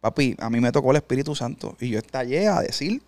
Papi, 0.00 0.36
a 0.38 0.48
mí 0.50 0.60
me 0.60 0.72
tocó 0.72 0.90
el 0.92 0.96
Espíritu 0.98 1.34
Santo 1.34 1.76
y 1.80 1.90
yo 1.90 1.98
estallé 1.98 2.48
a 2.48 2.60
decir 2.60 3.02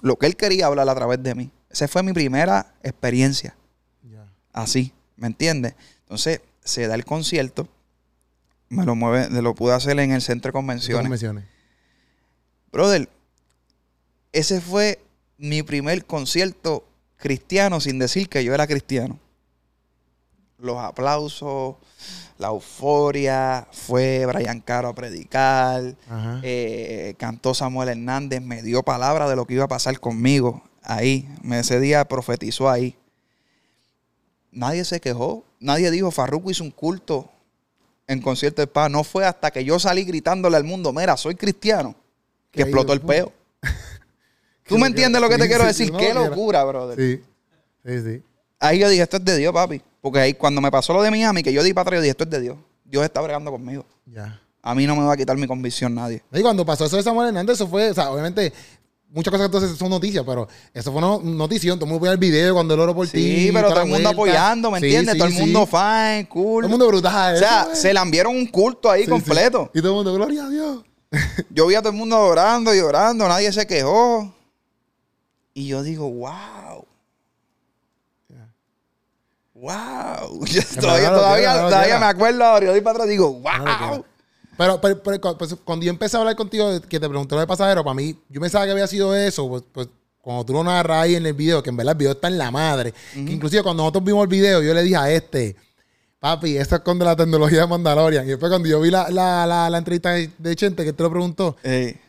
lo 0.00 0.16
que 0.16 0.26
él 0.26 0.36
quería 0.36 0.66
hablar 0.66 0.88
a 0.88 0.94
través 0.94 1.22
de 1.22 1.34
mí. 1.34 1.50
Esa 1.70 1.88
fue 1.88 2.02
mi 2.02 2.12
primera 2.12 2.74
experiencia. 2.82 3.54
Así, 4.52 4.92
¿me 5.16 5.28
entiendes? 5.28 5.74
Entonces, 6.00 6.42
se 6.62 6.86
da 6.86 6.94
el 6.94 7.04
concierto. 7.04 7.68
Me 8.68 8.84
lo 8.84 8.94
mueve, 8.94 9.30
lo 9.40 9.54
pude 9.54 9.74
hacer 9.74 9.98
en 9.98 10.12
el 10.12 10.20
centro 10.20 10.48
de 10.48 10.52
convenciones. 10.52 11.04
convenciones. 11.04 11.44
Brother, 12.70 13.08
ese 14.32 14.60
fue 14.60 14.98
mi 15.38 15.62
primer 15.62 16.04
concierto 16.04 16.86
cristiano 17.16 17.80
sin 17.80 17.98
decir 17.98 18.28
que 18.28 18.44
yo 18.44 18.54
era 18.54 18.66
cristiano. 18.66 19.18
Los 20.62 20.78
aplausos, 20.78 21.74
la 22.38 22.48
euforia, 22.48 23.66
fue 23.72 24.24
Brian 24.26 24.60
Caro 24.60 24.88
a 24.88 24.94
predicar, 24.94 25.96
eh, 26.42 27.14
cantó 27.18 27.52
Samuel 27.52 27.88
Hernández, 27.88 28.40
me 28.40 28.62
dio 28.62 28.84
palabra 28.84 29.28
de 29.28 29.34
lo 29.34 29.44
que 29.44 29.54
iba 29.54 29.64
a 29.64 29.68
pasar 29.68 29.98
conmigo 29.98 30.62
ahí. 30.82 31.28
Ese 31.50 31.80
día 31.80 32.04
profetizó 32.04 32.70
ahí. 32.70 32.96
Nadie 34.52 34.84
se 34.84 35.00
quejó, 35.00 35.44
nadie 35.58 35.90
dijo, 35.90 36.12
Farruko 36.12 36.50
hizo 36.50 36.62
un 36.62 36.70
culto 36.70 37.28
en 38.06 38.20
concierto 38.20 38.62
de 38.62 38.68
paz. 38.68 38.88
No 38.88 39.02
fue 39.02 39.24
hasta 39.24 39.50
que 39.50 39.64
yo 39.64 39.80
salí 39.80 40.04
gritándole 40.04 40.56
al 40.56 40.64
mundo, 40.64 40.92
mira, 40.92 41.16
soy 41.16 41.34
cristiano, 41.34 41.96
que 42.52 42.62
explotó 42.62 42.92
el 42.92 43.00
peo. 43.00 43.32
¿Tú 44.64 44.78
me 44.78 44.86
entiendes 44.86 45.20
lo 45.20 45.28
que 45.28 45.38
te 45.38 45.48
quiero 45.48 45.64
decir? 45.64 45.90
Qué 45.92 46.14
locura, 46.14 46.62
brother. 46.62 46.98
Sí, 46.98 47.22
sí, 47.84 48.00
sí. 48.00 48.22
Ahí 48.60 48.78
yo 48.78 48.88
dije, 48.88 49.02
esto 49.02 49.16
es 49.16 49.24
de 49.24 49.38
Dios, 49.38 49.52
papi. 49.52 49.82
Porque 50.02 50.18
ahí 50.18 50.34
cuando 50.34 50.60
me 50.60 50.70
pasó 50.70 50.92
lo 50.92 51.00
de 51.00 51.10
Miami, 51.10 51.42
que 51.42 51.52
yo 51.52 51.62
di 51.62 51.72
para 51.72 51.82
atrás, 51.82 51.98
yo 51.98 52.02
dije, 52.02 52.10
esto 52.10 52.24
es 52.24 52.30
de 52.30 52.40
Dios. 52.40 52.58
Dios 52.84 53.04
está 53.04 53.22
bregando 53.22 53.50
conmigo. 53.50 53.86
Ya. 54.04 54.38
A 54.60 54.74
mí 54.74 54.86
no 54.86 54.96
me 54.96 55.04
va 55.04 55.14
a 55.14 55.16
quitar 55.16 55.36
mi 55.38 55.46
convicción 55.46 55.94
nadie. 55.94 56.22
Y 56.32 56.42
cuando 56.42 56.66
pasó 56.66 56.84
eso 56.84 56.96
de 56.96 57.02
Samuel 57.04 57.28
Hernández, 57.28 57.54
eso 57.54 57.68
fue, 57.68 57.90
o 57.90 57.94
sea, 57.94 58.10
obviamente, 58.10 58.52
muchas 59.08 59.30
cosas 59.30 59.46
entonces 59.46 59.78
son 59.78 59.90
noticias, 59.90 60.24
pero 60.26 60.48
eso 60.74 60.92
fue 60.92 61.00
una 61.00 61.18
noticia. 61.22 61.72
Todo 61.74 61.84
el 61.84 61.90
mundo 61.92 62.10
el 62.10 62.18
video 62.18 62.54
cuando 62.54 62.74
el 62.74 62.80
oro 62.80 62.94
por 62.94 63.06
ti. 63.06 63.46
Sí, 63.46 63.50
pero 63.52 63.68
todo 63.68 63.82
el 63.82 63.88
mundo 63.88 64.08
apoyando, 64.08 64.70
¿me 64.72 64.78
entiendes? 64.78 65.16
todo 65.16 65.28
el 65.28 65.34
mundo 65.34 65.66
fine, 65.66 66.26
cool. 66.28 66.62
Todo 66.62 66.66
el 66.66 66.70
mundo 66.70 66.88
brutal. 66.88 67.36
O 67.36 67.38
sea, 67.38 67.74
se 67.74 67.94
le 67.94 68.00
enviaron 68.00 68.34
un 68.34 68.46
culto 68.46 68.90
ahí 68.90 69.06
completo. 69.06 69.70
Y 69.72 69.80
todo 69.80 69.92
el 69.92 69.96
mundo, 69.96 70.14
gloria 70.14 70.46
a 70.46 70.50
Dios. 70.50 70.84
yo 71.50 71.66
vi 71.68 71.76
a 71.76 71.80
todo 71.80 71.92
el 71.92 71.98
mundo 71.98 72.18
orando 72.18 72.74
y 72.74 72.80
orando, 72.80 73.28
nadie 73.28 73.52
se 73.52 73.66
quejó. 73.66 74.34
Y 75.54 75.68
yo 75.68 75.82
digo, 75.82 76.10
wow. 76.10 76.86
Wow. 79.62 80.44
todavía, 80.80 81.12
todavía, 81.12 81.98
me 82.00 82.06
acuerdo, 82.06 82.60
yo 82.60 82.72
doy 82.72 82.80
para 82.80 82.96
atrás 82.96 83.08
digo, 83.08 83.32
wow. 83.32 84.04
Pero, 84.58 84.80
pero, 84.80 85.38
pues, 85.38 85.54
cuando 85.64 85.84
yo 85.84 85.90
empecé 85.90 86.16
a 86.16 86.20
hablar 86.20 86.34
contigo, 86.34 86.80
que 86.80 86.98
te 86.98 87.08
pregunté 87.08 87.36
lo 87.36 87.40
de 87.40 87.46
pasajero, 87.46 87.84
para 87.84 87.94
mí, 87.94 88.18
yo 88.28 88.40
pensaba 88.40 88.64
que 88.64 88.72
había 88.72 88.88
sido 88.88 89.14
eso, 89.14 89.48
pues, 89.48 89.62
pues 89.70 89.88
cuando 90.20 90.44
tú 90.44 90.52
lo 90.52 90.64
narras 90.64 91.04
ahí 91.04 91.14
en 91.14 91.24
el 91.24 91.32
video, 91.32 91.62
que 91.62 91.70
en 91.70 91.76
verdad 91.76 91.92
el 91.92 91.98
video 91.98 92.12
está 92.12 92.26
en 92.26 92.38
la 92.38 92.50
madre, 92.50 92.92
que 93.14 93.20
inclusive 93.20 93.62
cuando 93.62 93.84
nosotros 93.84 94.02
vimos 94.02 94.24
el 94.24 94.28
video, 94.28 94.62
yo 94.62 94.74
le 94.74 94.82
dije 94.82 94.96
a 94.96 95.12
este, 95.12 95.54
papi, 96.18 96.56
esto 96.56 96.74
es 96.74 96.82
con 96.82 96.98
de 96.98 97.04
la 97.04 97.14
tecnología 97.14 97.60
de 97.60 97.66
Mandalorian. 97.68 98.24
Y 98.24 98.30
después 98.30 98.50
cuando 98.50 98.68
yo 98.68 98.80
vi 98.80 98.90
la, 98.90 99.10
la, 99.10 99.46
la, 99.70 99.78
entrevista 99.78 100.10
de 100.12 100.56
Chente, 100.56 100.84
que 100.84 100.92
te 100.92 101.02
lo 101.04 101.10
preguntó, 101.10 101.56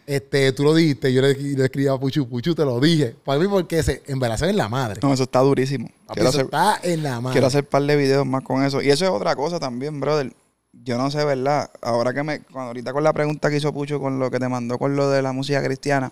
este, 0.05 0.51
tú 0.53 0.63
lo 0.63 0.73
dijiste, 0.73 1.13
yo 1.13 1.21
le, 1.21 1.34
le, 1.34 1.63
escribí 1.63 1.88
a 1.88 1.97
Puchu, 1.97 2.27
Puchu, 2.27 2.53
te 2.55 2.65
lo 2.65 2.80
dije. 2.80 3.15
Para 3.23 3.39
mí, 3.39 3.47
porque 3.47 3.81
se, 3.84 4.01
se 4.05 4.49
en 4.49 4.57
la 4.57 4.69
madre. 4.69 4.99
No, 5.01 5.13
eso 5.13 5.23
está 5.23 5.39
durísimo. 5.39 5.89
eso 6.15 6.41
está 6.41 6.80
en 6.84 7.03
la 7.03 7.21
madre. 7.21 7.34
Quiero 7.34 7.47
hacer 7.47 7.63
un 7.63 7.69
par 7.69 7.84
de 7.84 7.95
videos 7.95 8.25
más 8.25 8.43
con 8.43 8.63
eso. 8.63 8.81
Y 8.81 8.89
eso 8.89 9.05
es 9.05 9.11
otra 9.11 9.35
cosa 9.35 9.59
también, 9.59 9.99
brother 9.99 10.31
yo 10.73 10.97
no 10.97 11.11
sé, 11.11 11.23
¿verdad? 11.23 11.69
Ahora 11.81 12.13
que 12.13 12.23
me, 12.23 12.41
cuando 12.41 12.69
ahorita 12.69 12.93
con 12.93 13.03
la 13.03 13.13
pregunta 13.13 13.49
que 13.49 13.57
hizo 13.57 13.71
Pucho 13.71 13.99
con 13.99 14.19
lo 14.19 14.31
que 14.31 14.39
te 14.39 14.49
mandó 14.49 14.80
con 14.80 14.95
lo 14.95 15.09
de 15.09 15.21
la 15.21 15.31
música 15.31 15.63
cristiana, 15.63 16.11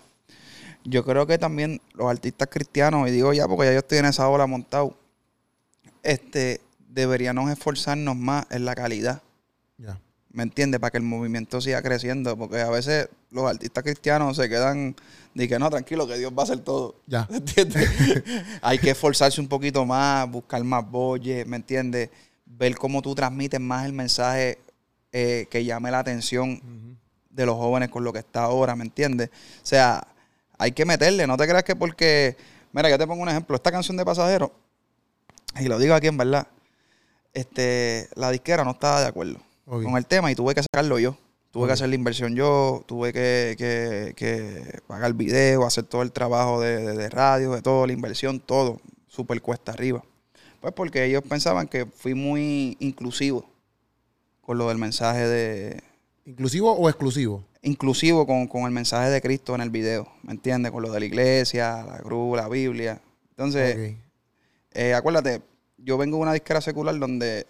yo 0.84 1.04
creo 1.04 1.26
que 1.26 1.38
también 1.38 1.80
los 1.94 2.08
artistas 2.08 2.48
cristianos, 2.50 3.08
y 3.08 3.12
digo 3.12 3.32
ya 3.32 3.46
porque 3.48 3.66
ya 3.66 3.72
yo 3.72 3.78
estoy 3.80 3.98
en 3.98 4.06
esa 4.06 4.28
ola 4.28 4.46
montado, 4.46 4.96
este, 6.02 6.60
deberíamos 6.88 7.50
esforzarnos 7.50 8.16
más 8.16 8.46
en 8.50 8.64
la 8.64 8.74
calidad. 8.74 9.22
¿Me 10.32 10.42
entiendes? 10.42 10.80
Para 10.80 10.90
que 10.90 10.96
el 10.96 11.02
movimiento 11.02 11.60
siga 11.60 11.82
creciendo, 11.82 12.36
porque 12.36 12.60
a 12.60 12.70
veces 12.70 13.08
los 13.30 13.44
artistas 13.48 13.84
cristianos 13.84 14.36
se 14.36 14.48
quedan, 14.48 14.96
de 15.34 15.48
que 15.48 15.58
no, 15.58 15.68
tranquilo, 15.68 16.06
que 16.06 16.16
Dios 16.16 16.32
va 16.32 16.42
a 16.42 16.44
hacer 16.44 16.60
todo. 16.60 16.96
Ya. 17.06 17.26
¿Me 17.30 17.36
entiendes? 17.38 17.88
Hay 18.62 18.78
que 18.78 18.90
esforzarse 18.90 19.40
un 19.40 19.48
poquito 19.48 19.84
más, 19.84 20.30
buscar 20.30 20.64
más 20.64 20.88
boyes, 20.90 21.46
¿me 21.46 21.56
entiendes? 21.56 22.10
ver 22.58 22.76
cómo 22.76 23.02
tú 23.02 23.14
transmites 23.14 23.60
más 23.60 23.86
el 23.86 23.92
mensaje 23.92 24.58
eh, 25.12 25.46
que 25.50 25.64
llame 25.64 25.90
la 25.90 26.00
atención 26.00 26.98
de 27.30 27.46
los 27.46 27.56
jóvenes 27.56 27.88
con 27.88 28.04
lo 28.04 28.12
que 28.12 28.18
está 28.18 28.44
ahora, 28.44 28.76
¿me 28.76 28.84
entiendes? 28.84 29.30
O 29.62 29.66
sea, 29.66 30.06
hay 30.58 30.72
que 30.72 30.84
meterle, 30.84 31.26
no 31.26 31.36
te 31.36 31.46
creas 31.46 31.64
que 31.64 31.76
porque, 31.76 32.36
mira, 32.72 32.90
yo 32.90 32.98
te 32.98 33.06
pongo 33.06 33.22
un 33.22 33.28
ejemplo, 33.28 33.56
esta 33.56 33.72
canción 33.72 33.96
de 33.96 34.04
Pasajero, 34.04 34.52
y 35.58 35.64
lo 35.64 35.78
digo 35.78 35.94
aquí 35.94 36.08
en 36.08 36.16
verdad, 36.16 36.46
este, 37.32 38.08
la 38.14 38.30
disquera 38.30 38.64
no 38.64 38.72
estaba 38.72 39.00
de 39.00 39.06
acuerdo 39.06 39.40
con 39.64 39.96
el 39.96 40.06
tema 40.06 40.30
y 40.30 40.34
tuve 40.34 40.54
que 40.54 40.62
sacarlo 40.62 40.98
yo. 40.98 41.16
Tuve 41.50 41.66
que 41.66 41.74
hacer 41.74 41.90
la 41.90 41.96
inversión 41.96 42.34
yo, 42.34 42.82
tuve 42.86 43.12
que, 43.12 43.56
que, 43.58 44.14
que, 44.16 44.80
pagar 44.86 45.08
el 45.08 45.14
video, 45.14 45.66
hacer 45.66 45.84
todo 45.84 46.00
el 46.00 46.10
trabajo 46.10 46.62
de, 46.62 46.96
de 46.96 47.10
radio, 47.10 47.52
de 47.52 47.60
todo, 47.60 47.86
la 47.86 47.92
inversión, 47.92 48.40
todo, 48.40 48.80
súper 49.06 49.42
cuesta 49.42 49.72
arriba. 49.72 50.02
Pues 50.62 50.72
porque 50.72 51.04
ellos 51.04 51.22
pensaban 51.28 51.68
que 51.68 51.84
fui 51.84 52.14
muy 52.14 52.76
inclusivo 52.80 53.44
con 54.40 54.58
lo 54.58 54.68
del 54.68 54.78
mensaje 54.78 55.26
de... 55.26 55.82
¿Inclusivo 56.24 56.72
o 56.72 56.88
exclusivo? 56.88 57.44
Inclusivo 57.62 58.26
con, 58.26 58.64
el 58.64 58.70
mensaje 58.70 59.10
de 59.10 59.20
Cristo 59.20 59.54
en 59.54 59.60
el 59.60 59.70
video, 59.70 60.08
¿me 60.22 60.32
entiendes? 60.32 60.72
Con 60.72 60.82
lo 60.82 60.92
de 60.92 61.00
la 61.00 61.06
iglesia, 61.06 61.84
la 61.84 61.98
cruz, 61.98 62.36
la 62.36 62.48
Biblia. 62.48 63.00
Entonces, 63.30 63.96
eh, 64.72 64.94
acuérdate, 64.94 65.42
yo 65.78 65.98
vengo 65.98 66.16
de 66.16 66.22
una 66.22 66.32
disquera 66.32 66.60
secular 66.60 66.98
donde 66.98 67.46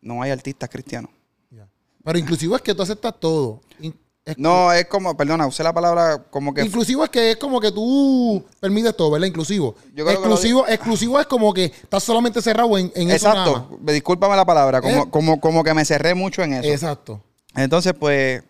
no 0.00 0.22
hay 0.22 0.30
artistas 0.30 0.68
cristianos. 0.68 1.10
Pero 2.04 2.18
inclusivo 2.18 2.56
es 2.56 2.62
que 2.62 2.74
tú 2.74 2.82
aceptas 2.82 3.18
todo 3.18 3.60
no, 4.36 4.72
es 4.72 4.86
como, 4.86 5.16
perdona, 5.16 5.46
usé 5.46 5.64
la 5.64 5.72
palabra 5.72 6.22
como 6.30 6.54
que. 6.54 6.62
Inclusivo 6.62 7.02
es 7.02 7.10
que 7.10 7.32
es 7.32 7.36
como 7.36 7.60
que 7.60 7.72
tú 7.72 8.44
permites 8.60 8.96
todo, 8.96 9.10
¿verdad? 9.10 9.26
Inclusivo. 9.26 9.74
exclusivo, 9.96 10.66
exclusivo 10.68 11.18
es 11.18 11.26
como 11.26 11.52
que 11.52 11.64
estás 11.64 12.04
solamente 12.04 12.40
cerrado 12.40 12.78
en, 12.78 12.92
en 12.94 13.10
eso. 13.10 13.28
Exacto. 13.28 13.78
Discúlpame 13.80 14.36
la 14.36 14.44
palabra, 14.44 14.80
como, 14.80 15.10
como, 15.10 15.40
como 15.40 15.64
que 15.64 15.74
me 15.74 15.84
cerré 15.84 16.14
mucho 16.14 16.42
en 16.42 16.54
eso. 16.54 16.68
Exacto. 16.68 17.20
Entonces, 17.56 17.94
pues, 17.98 18.44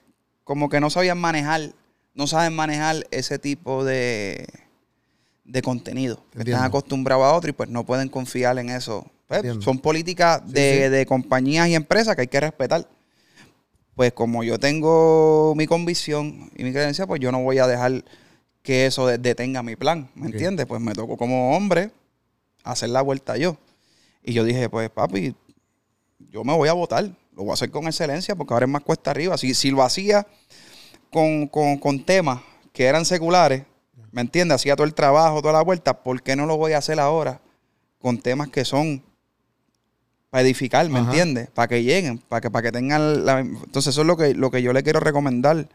como 0.44 0.68
que 0.68 0.78
no 0.78 0.90
sabían 0.90 1.18
manejar, 1.18 1.72
no 2.14 2.26
saben 2.26 2.54
manejar 2.54 3.06
ese 3.10 3.38
tipo 3.38 3.82
de, 3.82 4.46
de 5.44 5.62
contenido. 5.62 6.22
Están 6.36 6.64
acostumbrados 6.64 7.24
a 7.24 7.32
otro 7.32 7.48
y 7.48 7.54
pues 7.54 7.70
no 7.70 7.86
pueden 7.86 8.10
confiar 8.10 8.58
en 8.58 8.68
eso. 8.68 9.06
Pues, 9.26 9.42
son 9.64 9.78
políticas 9.78 10.42
de, 10.46 10.90
de 10.90 11.06
compañías 11.06 11.66
y 11.68 11.74
empresas 11.74 12.14
que 12.14 12.22
hay 12.22 12.28
que 12.28 12.40
respetar 12.40 12.86
pues 13.94 14.12
como 14.12 14.42
yo 14.42 14.58
tengo 14.58 15.54
mi 15.56 15.66
convicción 15.66 16.50
y 16.56 16.64
mi 16.64 16.72
creencia, 16.72 17.06
pues 17.06 17.20
yo 17.20 17.30
no 17.30 17.42
voy 17.42 17.58
a 17.58 17.66
dejar 17.66 18.04
que 18.62 18.86
eso 18.86 19.06
detenga 19.06 19.62
mi 19.62 19.76
plan, 19.76 20.10
¿me 20.14 20.26
entiendes? 20.26 20.66
Pues 20.66 20.80
me 20.80 20.92
tocó 20.94 21.16
como 21.16 21.56
hombre 21.56 21.90
hacer 22.64 22.90
la 22.90 23.02
vuelta 23.02 23.36
yo. 23.36 23.56
Y 24.22 24.32
yo 24.32 24.44
dije, 24.44 24.68
pues 24.68 24.88
papi, 24.88 25.34
yo 26.30 26.44
me 26.44 26.56
voy 26.56 26.68
a 26.68 26.72
votar, 26.72 27.04
lo 27.32 27.42
voy 27.42 27.50
a 27.50 27.54
hacer 27.54 27.70
con 27.70 27.86
excelencia 27.86 28.36
porque 28.36 28.54
ahora 28.54 28.66
es 28.66 28.72
más 28.72 28.82
cuesta 28.82 29.10
arriba. 29.10 29.36
Si, 29.36 29.52
si 29.54 29.70
lo 29.70 29.82
hacía 29.82 30.26
con, 31.10 31.48
con 31.48 32.04
temas 32.04 32.40
que 32.72 32.84
eran 32.84 33.04
seculares, 33.04 33.64
¿me 34.12 34.20
entiendes? 34.20 34.56
Hacía 34.56 34.76
todo 34.76 34.86
el 34.86 34.94
trabajo, 34.94 35.42
toda 35.42 35.54
la 35.54 35.62
vuelta, 35.62 36.02
¿por 36.02 36.22
qué 36.22 36.36
no 36.36 36.46
lo 36.46 36.56
voy 36.56 36.72
a 36.72 36.78
hacer 36.78 37.00
ahora 37.00 37.40
con 37.98 38.18
temas 38.18 38.48
que 38.48 38.64
son 38.64 39.02
para 40.32 40.44
edificar, 40.44 40.88
¿me 40.88 40.98
entiendes? 40.98 41.50
Para 41.50 41.68
que 41.68 41.82
lleguen, 41.82 42.16
para 42.16 42.40
que, 42.40 42.50
para 42.50 42.62
que 42.62 42.72
tengan 42.72 43.26
la... 43.26 43.40
Entonces 43.40 43.88
eso 43.88 44.00
es 44.00 44.06
lo 44.06 44.16
que, 44.16 44.32
lo 44.32 44.50
que 44.50 44.62
yo 44.62 44.72
le 44.72 44.82
quiero 44.82 44.98
recomendar 44.98 45.68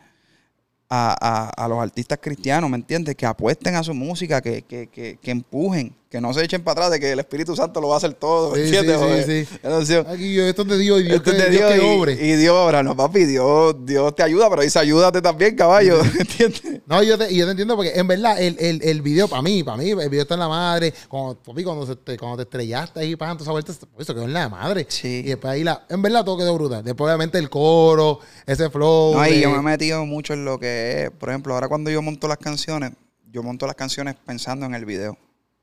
a, 0.90 1.16
a, 1.22 1.50
a 1.64 1.68
los 1.68 1.78
artistas 1.78 2.18
cristianos, 2.20 2.68
¿me 2.68 2.78
entiendes? 2.78 3.16
Que 3.16 3.28
apuesten 3.28 3.76
a 3.76 3.84
su 3.84 3.94
música, 3.94 4.42
que, 4.42 4.64
que, 4.64 4.88
que, 4.88 5.20
que 5.22 5.30
empujen, 5.30 5.94
que 6.10 6.22
no 6.22 6.34
se 6.34 6.44
echen 6.44 6.64
para 6.64 6.74
atrás 6.74 6.92
de 6.92 7.00
que 7.00 7.12
el 7.12 7.20
Espíritu 7.20 7.56
Santo 7.56 7.82
lo 7.82 7.90
va 7.90 7.96
a 7.96 7.98
hacer 7.98 8.14
todo, 8.14 8.52
¿me 8.52 8.64
entiendes? 8.64 9.26
Sí, 9.26 9.46
sí, 9.46 9.86
sí. 9.86 9.94
Aquí, 9.96 10.40
esto 10.40 10.62
es 10.62 10.68
de 10.70 10.78
Dios 10.78 11.02
y 11.02 11.04
Dios, 11.04 11.22
que, 11.22 11.32
de 11.32 11.50
Dios, 11.50 11.74
obre. 11.84 12.14
Y, 12.14 12.34
Dios 12.38 12.56
obra, 12.56 12.82
no 12.82 12.96
papi, 12.96 13.26
Dios, 13.26 13.76
Dios 13.86 14.16
te 14.16 14.24
ayuda, 14.24 14.50
pero 14.50 14.62
dice 14.62 14.80
ayúdate 14.80 15.22
también, 15.22 15.56
caballo, 15.56 16.02
¿me 16.14 16.22
entiendes? 16.22 16.82
No, 16.86 17.04
yo 17.04 17.18
te, 17.18 17.34
yo 17.36 17.46
te 17.46 17.52
entiendo 17.52 17.76
porque 17.76 17.92
en 17.94 18.08
verdad 18.08 18.42
el, 18.42 18.56
el, 18.60 18.82
el 18.82 19.02
video, 19.02 19.28
para 19.28 19.42
mí, 19.42 19.64
para 19.64 19.78
mí, 19.78 19.90
el 19.90 20.10
video 20.10 20.22
está 20.22 20.36
en 20.36 20.40
la 20.40 20.48
madre, 20.48 20.94
cuando, 21.10 21.36
papi, 21.36 21.64
cuando, 21.64 21.86
se 21.86 21.98
te, 21.98 22.18
cuando 22.18 22.38
te 22.38 22.44
estrellaste 22.44 23.02
ahí, 23.02 23.16
para 23.18 23.34
esa 23.34 23.52
vuelta, 23.52 23.74
eso 23.74 24.14
quedó 24.14 24.24
en 24.24 24.34
la 24.34 24.48
madre. 24.48 24.86
Sí. 24.90 25.22
Y 25.26 25.30
después 25.30 25.52
ahí, 25.52 25.64
la, 25.64 25.86
en 25.90 26.02
verdad 26.02 26.24
todo 26.24 26.38
quedó 26.38 26.54
brutal. 26.54 26.84
Después 26.84 27.06
obviamente 27.08 27.38
el 27.38 27.50
coro, 27.50 28.20
ese 28.46 28.70
flow. 28.70 29.16
No, 29.16 29.28
y 29.28 29.42
yo 29.42 29.52
me 29.52 29.58
he 29.58 29.62
metido 29.62 30.06
mucho 30.06 30.34
en 30.34 30.46
lo 30.46 30.58
que 30.58 31.04
es, 31.04 31.12
por 31.12 31.30
ejemplo, 31.30 31.54
ahora 31.54 31.68
cuando 31.68 31.90
yo 31.90 32.02
monto 32.02 32.30
las 32.30 32.38
canciones, 32.38 32.94
yo 33.30 33.44
monto 33.44 33.68
las 33.68 33.76
canciones 33.76 34.16
pensando 34.26 34.66
en 34.66 34.74
el 34.74 34.86
video. 34.86 35.18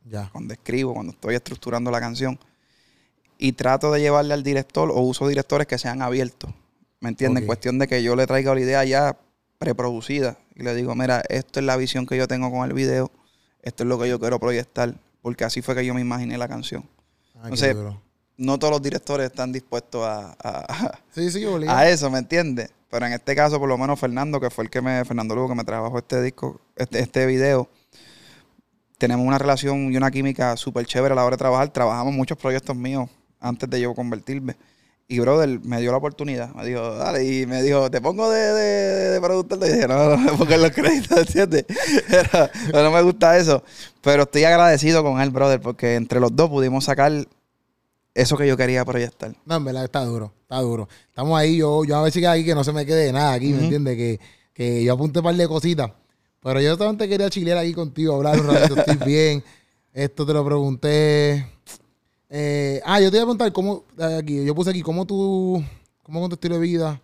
Ya. 0.04 0.28
Cuando 0.30 0.54
escribo, 0.54 0.94
cuando 0.94 1.12
estoy 1.12 1.34
estructurando 1.34 1.90
la 1.90 2.00
canción. 2.00 2.38
Y 3.38 3.52
trato 3.52 3.90
de 3.92 4.00
llevarle 4.00 4.34
al 4.34 4.42
director 4.42 4.90
o 4.90 5.00
uso 5.00 5.26
directores 5.26 5.66
que 5.66 5.78
sean 5.78 6.02
abiertos. 6.02 6.50
¿Me 7.00 7.08
entiendes? 7.08 7.42
En 7.42 7.46
cuestión 7.46 7.78
de 7.78 7.86
que 7.86 8.02
yo 8.02 8.16
le 8.16 8.26
traiga 8.26 8.54
la 8.54 8.60
idea 8.60 8.84
ya 8.84 9.18
preproducida 9.58 10.38
y 10.54 10.62
le 10.62 10.74
digo, 10.74 10.94
mira, 10.94 11.22
esto 11.28 11.60
es 11.60 11.66
la 11.66 11.76
visión 11.76 12.06
que 12.06 12.16
yo 12.16 12.28
tengo 12.28 12.50
con 12.50 12.68
el 12.68 12.74
video, 12.74 13.10
esto 13.62 13.82
es 13.82 13.88
lo 13.88 13.98
que 13.98 14.08
yo 14.08 14.20
quiero 14.20 14.38
proyectar, 14.38 14.94
porque 15.22 15.44
así 15.44 15.62
fue 15.62 15.74
que 15.74 15.84
yo 15.84 15.94
me 15.94 16.00
imaginé 16.00 16.38
la 16.38 16.48
canción. 16.48 16.88
Ah, 17.36 17.40
Entonces, 17.44 17.76
no 18.36 18.58
todos 18.58 18.72
los 18.72 18.82
directores 18.82 19.26
están 19.26 19.52
dispuestos 19.52 20.04
a, 20.04 20.36
a, 20.38 21.88
eso, 21.88 22.10
¿me 22.10 22.18
entiendes? 22.18 22.70
Pero 22.90 23.06
en 23.06 23.12
este 23.12 23.34
caso, 23.34 23.58
por 23.58 23.68
lo 23.68 23.76
menos 23.76 23.98
Fernando, 23.98 24.40
que 24.40 24.50
fue 24.50 24.64
el 24.64 24.70
que 24.70 24.80
me, 24.80 25.04
Fernando 25.04 25.34
Lugo, 25.34 25.48
que 25.48 25.54
me 25.56 25.64
trabajó 25.64 25.98
este 25.98 26.22
disco, 26.22 26.60
este, 26.76 27.00
este 27.00 27.26
video, 27.26 27.68
tenemos 29.04 29.26
una 29.26 29.36
relación 29.36 29.92
y 29.92 29.98
una 29.98 30.10
química 30.10 30.56
súper 30.56 30.86
chévere 30.86 31.12
a 31.12 31.14
la 31.14 31.26
hora 31.26 31.36
de 31.36 31.38
trabajar. 31.38 31.68
Trabajamos 31.68 32.14
muchos 32.14 32.38
proyectos 32.38 32.74
míos 32.74 33.10
antes 33.38 33.68
de 33.68 33.78
yo 33.78 33.94
convertirme. 33.94 34.56
Y 35.06 35.18
brother 35.18 35.60
me 35.62 35.78
dio 35.82 35.90
la 35.90 35.98
oportunidad. 35.98 36.54
Me 36.54 36.64
dijo, 36.64 36.80
dale, 36.94 37.22
y 37.22 37.44
me 37.44 37.62
dijo, 37.62 37.90
te 37.90 38.00
pongo 38.00 38.30
de, 38.30 38.40
de, 38.40 39.10
de 39.10 39.20
productor. 39.20 39.58
Y 39.58 39.72
dije, 39.72 39.86
no, 39.86 40.16
no, 40.16 40.16
no 40.16 40.44
me 40.46 40.56
los 40.56 40.70
créditos, 40.70 41.18
¿entiendes? 41.18 41.66
Pero, 42.08 42.82
no 42.82 42.90
me 42.90 43.02
gusta 43.02 43.36
eso. 43.36 43.62
Pero 44.00 44.22
estoy 44.22 44.44
agradecido 44.44 45.02
con 45.02 45.20
él, 45.20 45.28
brother, 45.28 45.60
porque 45.60 45.96
entre 45.96 46.18
los 46.18 46.34
dos 46.34 46.48
pudimos 46.48 46.84
sacar 46.84 47.12
eso 48.14 48.38
que 48.38 48.46
yo 48.46 48.56
quería 48.56 48.86
proyectar. 48.86 49.34
No, 49.44 49.56
en 49.56 49.64
verdad 49.66 49.84
está 49.84 50.02
duro, 50.02 50.32
está 50.40 50.60
duro. 50.60 50.88
Estamos 51.10 51.38
ahí, 51.38 51.58
yo, 51.58 51.84
yo 51.84 51.98
a 51.98 52.02
ver 52.02 52.10
si 52.10 52.24
aquí 52.24 52.42
que 52.42 52.54
no 52.54 52.64
se 52.64 52.72
me 52.72 52.86
quede 52.86 53.12
nada 53.12 53.34
aquí, 53.34 53.52
¿me 53.52 53.64
entiendes? 53.64 53.98
Que, 53.98 54.20
que 54.54 54.82
yo 54.82 54.94
apunte 54.94 55.18
un 55.18 55.24
par 55.24 55.34
de 55.34 55.46
cositas. 55.46 55.90
Pero 56.44 56.60
yo 56.60 56.76
solamente 56.76 57.08
quería 57.08 57.30
chilear 57.30 57.56
aquí 57.56 57.72
contigo, 57.72 58.14
hablar 58.14 58.38
un 58.38 58.46
ratito, 58.46 58.78
estoy 58.78 58.96
bien. 59.06 59.42
Esto 59.94 60.26
te 60.26 60.32
lo 60.34 60.44
pregunté. 60.44 61.48
Eh, 62.28 62.82
ah, 62.84 63.00
yo 63.00 63.10
te 63.10 63.16
iba 63.16 63.22
a 63.22 63.26
preguntar 63.26 63.52
cómo, 63.52 63.84
aquí, 64.18 64.44
yo 64.44 64.54
puse 64.54 64.70
aquí, 64.70 64.82
cómo 64.82 65.06
tú, 65.06 65.64
cómo 66.02 66.20
con 66.20 66.28
tu 66.28 66.34
estilo 66.34 66.56
de 66.56 66.60
vida. 66.60 67.00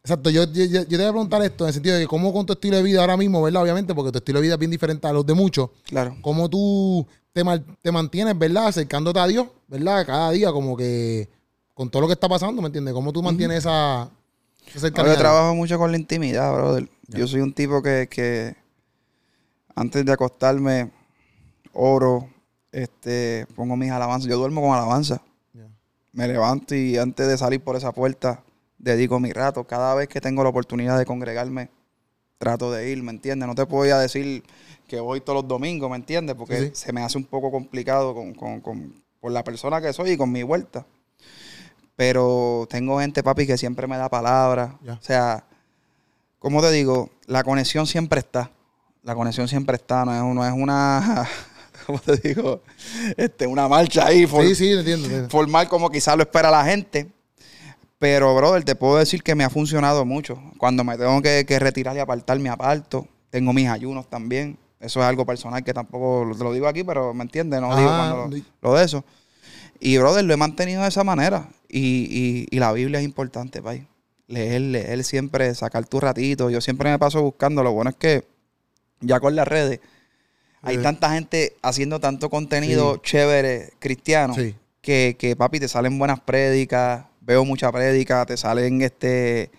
Exacto, 0.00 0.30
yo, 0.30 0.44
yo, 0.44 0.86
te 0.86 0.96
voy 0.96 1.06
a 1.06 1.10
preguntar 1.10 1.42
esto 1.42 1.64
en 1.64 1.68
el 1.68 1.74
sentido 1.74 1.96
de 1.96 2.02
que 2.02 2.06
cómo 2.06 2.32
con 2.32 2.46
tu 2.46 2.52
estilo 2.52 2.76
de 2.76 2.84
vida 2.84 3.00
ahora 3.00 3.16
mismo, 3.16 3.42
¿verdad? 3.42 3.62
Obviamente, 3.62 3.92
porque 3.92 4.12
tu 4.12 4.18
estilo 4.18 4.38
de 4.38 4.44
vida 4.44 4.54
es 4.54 4.60
bien 4.60 4.70
diferente 4.70 5.08
a 5.08 5.12
los 5.12 5.26
de 5.26 5.34
muchos. 5.34 5.70
Claro. 5.86 6.16
Cómo 6.20 6.48
tú 6.48 7.04
te, 7.32 7.42
te 7.82 7.90
mantienes, 7.90 8.38
¿verdad? 8.38 8.68
Acercándote 8.68 9.18
a 9.18 9.26
Dios, 9.26 9.48
¿verdad? 9.66 10.06
Cada 10.06 10.30
día, 10.30 10.52
como 10.52 10.76
que 10.76 11.28
con 11.74 11.90
todo 11.90 12.02
lo 12.02 12.06
que 12.06 12.14
está 12.14 12.28
pasando, 12.28 12.62
¿me 12.62 12.66
entiendes? 12.68 12.94
¿Cómo 12.94 13.12
tú 13.12 13.24
mantienes 13.24 13.58
esa, 13.58 14.08
esa 14.72 14.88
Yo 14.88 15.16
trabajo 15.16 15.56
mucho 15.56 15.76
con 15.76 15.90
la 15.90 15.98
intimidad, 15.98 16.54
brother. 16.54 16.88
Yo 17.08 17.26
soy 17.26 17.40
un 17.40 17.52
tipo 17.52 17.82
que, 17.82 18.08
que 18.10 18.56
antes 19.74 20.04
de 20.04 20.12
acostarme 20.12 20.90
oro, 21.72 22.28
este, 22.72 23.46
pongo 23.54 23.76
mis 23.76 23.90
alabanzas. 23.90 24.28
Yo 24.28 24.38
duermo 24.38 24.62
con 24.62 24.74
alabanza. 24.74 25.22
Me 26.12 26.26
levanto 26.26 26.74
y 26.74 26.96
antes 26.96 27.28
de 27.28 27.36
salir 27.36 27.62
por 27.62 27.76
esa 27.76 27.92
puerta, 27.92 28.42
dedico 28.78 29.20
mi 29.20 29.32
rato. 29.32 29.64
Cada 29.64 29.94
vez 29.94 30.08
que 30.08 30.20
tengo 30.20 30.42
la 30.42 30.48
oportunidad 30.48 30.98
de 30.98 31.04
congregarme, 31.04 31.68
trato 32.38 32.72
de 32.72 32.90
ir, 32.90 33.02
¿me 33.02 33.12
entiendes? 33.12 33.46
No 33.46 33.54
te 33.54 33.66
puedo 33.66 33.98
decir 33.98 34.42
que 34.88 34.98
voy 34.98 35.20
todos 35.20 35.42
los 35.42 35.48
domingos, 35.48 35.90
¿me 35.90 35.96
entiendes? 35.96 36.34
Porque 36.36 36.74
se 36.74 36.92
me 36.92 37.02
hace 37.02 37.18
un 37.18 37.24
poco 37.24 37.50
complicado 37.50 38.14
con, 38.14 38.32
con, 38.32 38.60
con, 38.60 38.94
por 39.20 39.30
la 39.30 39.44
persona 39.44 39.80
que 39.82 39.92
soy 39.92 40.12
y 40.12 40.16
con 40.16 40.32
mi 40.32 40.42
vuelta. 40.42 40.86
Pero 41.96 42.66
tengo 42.70 42.98
gente, 43.00 43.22
papi, 43.22 43.46
que 43.46 43.58
siempre 43.58 43.86
me 43.86 43.96
da 43.98 44.08
palabras. 44.08 44.74
O 44.86 45.02
sea, 45.02 45.44
como 46.46 46.62
te 46.62 46.70
digo, 46.70 47.10
la 47.26 47.42
conexión 47.42 47.88
siempre 47.88 48.20
está. 48.20 48.52
La 49.02 49.16
conexión 49.16 49.48
siempre 49.48 49.74
está, 49.74 50.04
no 50.04 50.14
es, 50.14 50.22
no 50.32 50.46
es 50.46 50.52
una 50.52 51.28
como 51.86 51.98
te 51.98 52.18
digo, 52.18 52.62
este, 53.16 53.48
una 53.48 53.66
marcha 53.66 54.06
ahí. 54.06 54.28
sí, 54.28 54.54
sí, 54.54 54.70
entiendo, 54.70 55.28
Formal 55.28 55.68
como 55.68 55.90
quizás 55.90 56.16
lo 56.16 56.22
espera 56.22 56.48
la 56.52 56.64
gente. 56.64 57.10
Pero, 57.98 58.32
brother, 58.36 58.62
te 58.62 58.76
puedo 58.76 58.96
decir 58.96 59.24
que 59.24 59.34
me 59.34 59.42
ha 59.42 59.50
funcionado 59.50 60.04
mucho. 60.04 60.40
Cuando 60.56 60.84
me 60.84 60.96
tengo 60.96 61.20
que, 61.20 61.58
retirar 61.58 61.96
y 61.96 61.98
apartar, 61.98 62.38
me 62.38 62.48
aparto. 62.48 63.08
Tengo 63.30 63.52
mis 63.52 63.68
ayunos 63.68 64.08
también. 64.08 64.56
Eso 64.78 65.00
es 65.00 65.06
algo 65.06 65.26
personal 65.26 65.64
que 65.64 65.74
tampoco 65.74 66.30
te 66.38 66.44
lo 66.44 66.52
digo 66.52 66.68
aquí, 66.68 66.84
pero 66.84 67.12
me 67.12 67.24
entiendes, 67.24 67.60
no 67.60 67.76
digo 67.76 67.88
cuando 67.88 68.30
lo, 68.62 68.74
de 68.74 68.84
eso. 68.84 69.04
Y, 69.80 69.98
brother, 69.98 70.24
lo 70.24 70.32
he 70.32 70.36
mantenido 70.36 70.82
de 70.82 70.88
esa 70.90 71.02
manera. 71.02 71.48
Y, 71.68 72.46
y, 72.52 72.58
la 72.60 72.72
Biblia 72.72 73.00
es 73.00 73.04
importante, 73.04 73.60
pay. 73.60 73.84
Leer, 74.28 74.60
leer 74.60 75.04
siempre, 75.04 75.54
sacar 75.54 75.86
tu 75.86 76.00
ratito. 76.00 76.50
Yo 76.50 76.60
siempre 76.60 76.90
me 76.90 76.98
paso 76.98 77.22
buscando. 77.22 77.62
Lo 77.62 77.72
bueno 77.72 77.90
es 77.90 77.96
que 77.96 78.24
ya 79.00 79.20
con 79.20 79.36
las 79.36 79.46
redes 79.46 79.80
hay 80.62 80.78
tanta 80.78 81.12
gente 81.12 81.54
haciendo 81.62 82.00
tanto 82.00 82.28
contenido 82.28 82.96
chévere 82.96 83.72
cristiano 83.78 84.34
que, 84.80 85.16
que, 85.18 85.36
papi, 85.36 85.60
te 85.60 85.68
salen 85.68 85.98
buenas 85.98 86.20
prédicas, 86.20 87.04
veo 87.20 87.44
mucha 87.44 87.70
prédica, 87.72 88.24
te 88.24 88.36
salen 88.36 88.82
este, 88.82 89.50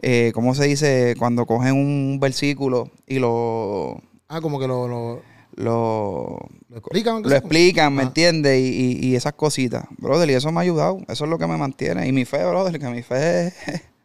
eh, 0.00 0.30
¿cómo 0.34 0.54
se 0.54 0.64
dice? 0.64 1.14
Cuando 1.18 1.46
cogen 1.46 1.74
un 1.74 2.18
versículo 2.20 2.90
y 3.06 3.18
lo... 3.18 4.00
Ah, 4.28 4.40
como 4.40 4.60
que 4.60 4.68
lo... 4.68 4.86
lo, 4.86 5.22
lo, 5.56 6.38
explican, 6.74 7.22
lo 7.22 7.34
explican 7.34 7.94
¿me 7.94 8.02
ah. 8.02 8.06
entiendes? 8.06 8.60
Y, 8.60 8.98
y, 9.04 9.16
esas 9.16 9.32
cositas. 9.32 9.86
Brother, 9.98 10.30
y 10.30 10.34
eso 10.34 10.52
me 10.52 10.58
ha 10.58 10.62
ayudado. 10.62 10.98
Eso 11.08 11.24
es 11.24 11.30
lo 11.30 11.38
que 11.38 11.48
me 11.48 11.56
mantiene. 11.56 12.06
Y 12.06 12.12
mi 12.12 12.24
fe, 12.24 12.44
brother, 12.46 12.78
que 12.78 12.88
mi 12.88 13.02
fe 13.02 13.48
es... 13.48 13.54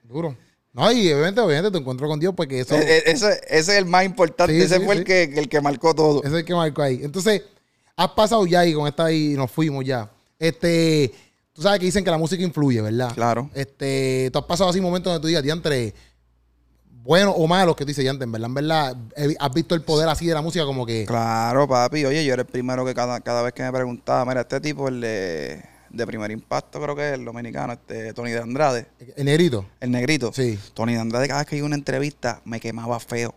Duro. 0.08 0.38
No, 0.74 0.92
y 0.92 1.12
obviamente, 1.14 1.40
obviamente 1.40 1.72
te 1.72 1.78
encuentro 1.78 2.08
con 2.08 2.20
Dios 2.20 2.34
porque 2.36 2.60
eso... 2.60 2.76
E, 2.76 2.98
e, 2.98 3.04
ese, 3.06 3.40
es 3.48 3.70
el 3.70 3.86
más 3.86 4.04
importante, 4.04 4.62
ese 4.62 4.82
fue 4.82 4.96
el, 4.96 5.04
que, 5.06 5.24
el 5.24 5.48
que 5.48 5.62
marcó 5.62 5.96
todo. 5.96 6.20
Ese 6.20 6.34
es 6.34 6.40
el 6.40 6.46
que 6.46 6.54
marcó 6.54 6.82
ahí. 6.82 7.00
Entonces, 7.02 7.44
has 7.96 8.10
pasado 8.10 8.46
ya 8.46 8.66
y 8.66 8.74
con 8.74 8.86
esta 8.86 9.10
y 9.12 9.36
nos 9.36 9.50
fuimos 9.50 9.86
ya. 9.86 10.12
Este, 10.38 11.14
tú 11.54 11.62
sabes 11.62 11.80
que 11.80 11.86
dicen 11.86 12.04
que 12.04 12.12
la 12.12 12.18
música 12.18 12.44
influye, 12.44 12.82
¿verdad? 12.82 13.14
Claro. 13.14 13.50
Este, 13.54 14.30
tú 14.34 14.40
has 14.40 14.46
pasado 14.46 14.70
así 14.70 14.82
momentos 14.82 15.14
donde 15.14 15.22
tú 15.22 15.28
digas, 15.28 15.46
entre 15.46 15.94
buenos 17.06 17.36
o 17.38 17.48
malos 17.48 17.78
que 17.78 17.86
tú 17.86 17.90
dices, 17.90 18.06
en 18.06 18.32
verdad, 18.32 18.48
en 18.48 18.54
verdad, 18.54 18.98
has 19.40 19.54
visto 19.54 19.76
el 19.76 19.82
poder 19.82 20.10
así 20.10 20.26
de 20.26 20.34
la 20.34 20.42
música 20.42 20.66
como 20.66 20.86
que... 20.86 21.06
Claro, 21.06 21.70
papi. 21.70 22.04
Oye, 22.04 22.26
yo 22.26 22.34
era 22.34 22.42
el 22.42 22.48
primero 22.50 22.84
que 22.84 22.94
cada, 22.94 23.22
cada 23.22 23.44
vez 23.44 23.54
que 23.54 23.64
me 23.64 23.72
preguntaba, 23.72 24.26
mira, 24.26 24.42
este 24.42 24.60
tipo, 24.60 24.90
el 24.90 25.00
de 25.00 25.75
de 25.96 26.06
primer 26.06 26.32
impacto, 26.32 26.82
creo 26.82 26.96
que 26.96 27.08
es 27.10 27.14
el 27.14 27.26
dominicano, 27.26 27.74
este 27.74 28.14
Tony 28.14 28.32
de 28.32 28.40
Andrade. 28.40 28.88
¿El 29.16 29.26
negrito? 29.26 29.66
El 29.80 29.92
negrito. 29.92 30.32
Sí. 30.34 30.60
Tony 30.74 30.94
de 30.94 31.00
Andrade, 31.00 31.28
cada 31.28 31.40
vez 31.40 31.48
que 31.48 31.58
iba 31.58 31.66
una 31.66 31.76
entrevista, 31.76 32.42
me 32.44 32.60
quemaba 32.60 33.00
feo. 33.00 33.34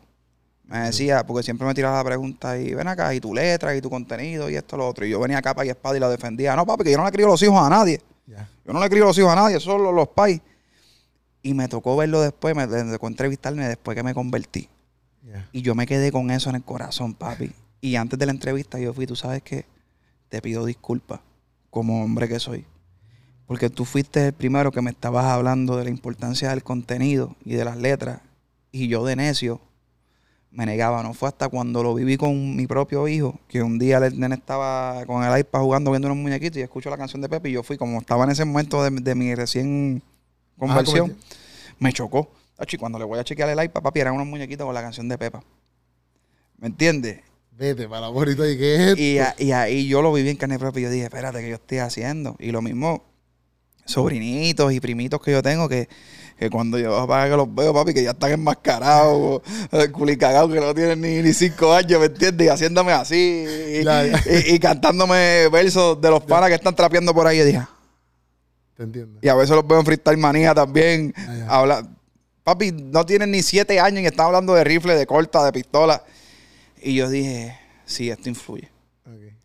Me 0.64 0.80
decía, 0.80 1.24
porque 1.24 1.44
siempre 1.44 1.66
me 1.66 1.74
tiraba 1.74 1.96
la 1.96 2.04
pregunta 2.04 2.58
y 2.58 2.74
ven 2.74 2.88
acá, 2.88 3.14
y 3.14 3.20
tu 3.20 3.32
letra, 3.32 3.74
y 3.74 3.80
tu 3.80 3.88
contenido, 3.88 4.50
y 4.50 4.56
esto, 4.56 4.76
lo 4.76 4.86
otro. 4.86 5.06
Y 5.06 5.10
yo 5.10 5.20
venía 5.20 5.40
capa 5.40 5.64
y 5.64 5.70
espada 5.70 5.96
y 5.96 6.00
lo 6.00 6.10
defendía. 6.10 6.54
No, 6.56 6.66
papi, 6.66 6.84
que 6.84 6.92
yo 6.92 6.98
no 6.98 7.04
le 7.04 7.12
crío 7.12 7.26
los 7.26 7.42
hijos 7.42 7.58
a 7.58 7.70
nadie. 7.70 8.00
Yo 8.26 8.72
no 8.74 8.80
le 8.80 8.90
crío 8.90 9.04
los 9.04 9.16
hijos 9.16 9.32
a 9.32 9.36
nadie, 9.36 9.60
solo 9.60 9.92
los 9.92 10.08
pais. 10.08 10.40
Y 11.42 11.54
me 11.54 11.68
tocó 11.68 11.96
verlo 11.96 12.20
después, 12.20 12.54
me 12.54 12.66
tocó 12.66 13.06
entrevistarme 13.06 13.66
después 13.66 13.96
que 13.96 14.02
me 14.02 14.12
convertí. 14.12 14.68
Y 15.52 15.62
yo 15.62 15.74
me 15.74 15.86
quedé 15.86 16.10
con 16.10 16.30
eso 16.30 16.50
en 16.50 16.56
el 16.56 16.64
corazón, 16.64 17.14
papi. 17.14 17.52
Y 17.80 17.96
antes 17.96 18.18
de 18.18 18.26
la 18.26 18.32
entrevista 18.32 18.78
yo 18.78 18.92
fui, 18.92 19.06
tú 19.06 19.14
sabes 19.14 19.42
que 19.42 19.64
te 20.28 20.42
pido 20.42 20.66
disculpas 20.66 21.20
como 21.70 22.02
hombre 22.02 22.28
que 22.28 22.38
soy. 22.38 22.64
Porque 23.46 23.70
tú 23.70 23.84
fuiste 23.84 24.26
el 24.26 24.32
primero 24.32 24.70
que 24.72 24.82
me 24.82 24.90
estabas 24.90 25.24
hablando 25.24 25.76
de 25.76 25.84
la 25.84 25.90
importancia 25.90 26.50
del 26.50 26.62
contenido 26.62 27.34
y 27.44 27.54
de 27.54 27.64
las 27.64 27.76
letras. 27.76 28.20
Y 28.70 28.88
yo 28.88 29.04
de 29.06 29.16
necio 29.16 29.60
me 30.50 30.66
negaba. 30.66 31.02
No 31.02 31.14
fue 31.14 31.28
hasta 31.28 31.48
cuando 31.48 31.82
lo 31.82 31.94
viví 31.94 32.16
con 32.16 32.56
mi 32.56 32.66
propio 32.66 33.08
hijo, 33.08 33.38
que 33.48 33.62
un 33.62 33.78
día 33.78 33.98
el 33.98 34.18
nene 34.18 34.34
estaba 34.34 35.04
con 35.06 35.24
el 35.24 35.38
iPad 35.38 35.60
jugando 35.60 35.90
viendo 35.90 36.08
unos 36.08 36.18
muñequitos 36.18 36.58
y 36.58 36.62
escucho 36.62 36.90
la 36.90 36.98
canción 36.98 37.22
de 37.22 37.28
Pepe 37.28 37.48
y 37.48 37.52
yo 37.52 37.62
fui, 37.62 37.78
como 37.78 37.98
estaba 37.98 38.24
en 38.24 38.30
ese 38.30 38.44
momento 38.44 38.82
de, 38.82 39.14
mi 39.14 39.34
recién 39.34 40.02
conversión, 40.58 41.16
me 41.78 41.92
chocó. 41.92 42.30
Y 42.70 42.76
cuando 42.76 42.98
le 42.98 43.04
voy 43.04 43.18
a 43.18 43.24
chequear 43.24 43.48
el 43.48 43.62
iPad, 43.62 43.82
papi, 43.82 44.00
eran 44.00 44.14
unos 44.14 44.26
muñequitos 44.26 44.66
con 44.66 44.74
la 44.74 44.82
canción 44.82 45.08
de 45.08 45.16
Pepa. 45.16 45.42
¿Me 46.58 46.66
entiendes? 46.66 47.20
Vete 47.58 47.88
para 47.88 48.02
la 48.02 48.08
bonita 48.08 48.48
y 48.48 48.56
qué 48.56 48.74
es 48.76 48.80
esto? 48.80 49.42
Y, 49.42 49.46
y, 49.48 49.52
ahí 49.52 49.88
yo 49.88 50.00
lo 50.00 50.12
viví 50.12 50.28
en 50.28 50.36
carne 50.36 50.60
propia 50.60 50.80
y 50.80 50.84
yo 50.84 50.90
dije, 50.90 51.04
espérate, 51.06 51.40
¿qué 51.40 51.48
yo 51.48 51.56
estoy 51.56 51.78
haciendo? 51.78 52.36
Y 52.38 52.52
lo 52.52 52.62
mismo, 52.62 53.04
sobrinitos 53.84 54.72
y 54.72 54.78
primitos 54.78 55.20
que 55.20 55.32
yo 55.32 55.42
tengo 55.42 55.68
que, 55.68 55.88
que 56.38 56.50
cuando 56.50 56.78
yo 56.78 57.04
para 57.08 57.28
que 57.28 57.36
los 57.36 57.52
veo, 57.52 57.74
papi, 57.74 57.94
que 57.94 58.04
ya 58.04 58.12
están 58.12 58.30
enmascarados, 58.30 59.42
eh, 59.72 59.90
culicagados, 59.90 60.52
que 60.52 60.60
no 60.60 60.72
tienen 60.72 61.00
ni, 61.00 61.20
ni 61.20 61.32
cinco 61.32 61.72
años, 61.72 61.98
¿me 61.98 62.06
entiendes? 62.06 62.46
Y 62.46 62.48
haciéndome 62.48 62.92
así, 62.92 63.44
y, 63.44 64.54
y, 64.54 64.58
cantándome 64.60 65.48
versos 65.48 66.00
de 66.00 66.10
los 66.10 66.22
panas 66.22 66.50
que 66.50 66.54
están 66.54 66.76
trapeando 66.76 67.12
por 67.12 67.26
ahí. 67.26 67.40
Y 67.40 67.44
dije, 67.44 67.62
te 68.76 68.84
entiendo. 68.84 69.18
Y 69.20 69.26
a 69.26 69.34
veces 69.34 69.56
los 69.56 69.66
veo 69.66 69.80
en 69.80 69.84
freestyle 69.84 70.16
manía 70.16 70.54
también. 70.54 71.12
Habla, 71.48 71.84
papi, 72.44 72.70
no 72.70 73.04
tienen 73.04 73.32
ni 73.32 73.42
siete 73.42 73.80
años 73.80 74.04
y 74.04 74.06
están 74.06 74.26
hablando 74.26 74.54
de 74.54 74.62
rifle, 74.62 74.94
de 74.94 75.06
corta, 75.08 75.44
de 75.44 75.50
pistola. 75.50 76.04
Y 76.82 76.94
yo 76.94 77.08
dije, 77.08 77.58
sí, 77.84 78.10
esto 78.10 78.28
influye. 78.28 78.70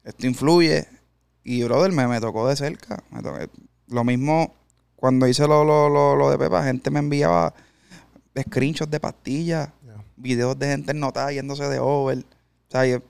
Esto 0.03 0.27
influye. 0.27 0.87
Y, 1.43 1.63
brother, 1.63 1.91
me, 1.91 2.07
me 2.07 2.19
tocó 2.19 2.47
de 2.47 2.55
cerca. 2.55 3.03
lo 3.87 4.03
mismo 4.03 4.53
cuando 4.95 5.27
hice 5.27 5.45
lo, 5.47 5.65
lo, 5.65 6.15
lo, 6.15 6.29
de 6.31 6.37
Pepa, 6.37 6.63
gente 6.63 6.89
me 6.89 6.99
enviaba 6.99 7.53
screenshots 8.39 8.89
de 8.89 9.01
pastillas, 9.01 9.69
videos 10.15 10.57
de 10.57 10.67
gente 10.67 10.93
notada 10.93 11.31
yéndose 11.33 11.67
de 11.67 11.79
over. 11.79 12.19
O 12.19 12.23
sea, 12.71 13.01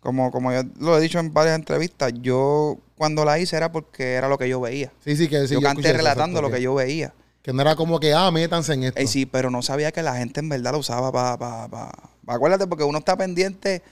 como, 0.00 0.30
como 0.32 0.52
yo 0.52 0.62
lo 0.80 0.96
he 0.96 1.02
dicho 1.02 1.18
en 1.18 1.32
varias 1.34 1.56
entrevistas, 1.56 2.12
yo 2.22 2.78
cuando 2.96 3.24
la 3.24 3.38
hice 3.38 3.56
era 3.56 3.70
porque 3.70 4.14
era 4.14 4.28
lo 4.28 4.38
que 4.38 4.48
yo 4.48 4.60
veía. 4.60 4.90
Sí, 5.04 5.14
sí, 5.16 5.28
que 5.28 5.46
sí. 5.46 5.54
Yo, 5.54 5.60
canté 5.60 5.92
relatando 5.92 6.40
lo 6.40 6.50
que 6.50 6.62
yo 6.62 6.74
veía. 6.74 7.12
Que 7.42 7.52
no 7.52 7.60
era 7.60 7.76
como 7.76 8.00
que, 8.00 8.14
ah, 8.14 8.30
métanse 8.30 8.72
en 8.72 8.84
esto. 8.84 9.00
Eh, 9.00 9.06
sí, 9.06 9.26
pero 9.26 9.50
no 9.50 9.60
sabía 9.62 9.92
que 9.92 10.02
la 10.02 10.16
gente 10.16 10.40
en 10.40 10.48
verdad 10.48 10.72
lo 10.72 10.78
usaba 10.78 11.12
para... 11.12 11.36
Pa, 11.36 11.68
pa, 11.68 12.11
acuérdate, 12.26 12.66
porque 12.66 12.84
uno 12.84 12.98
está 12.98 13.16
pendiente 13.16 13.82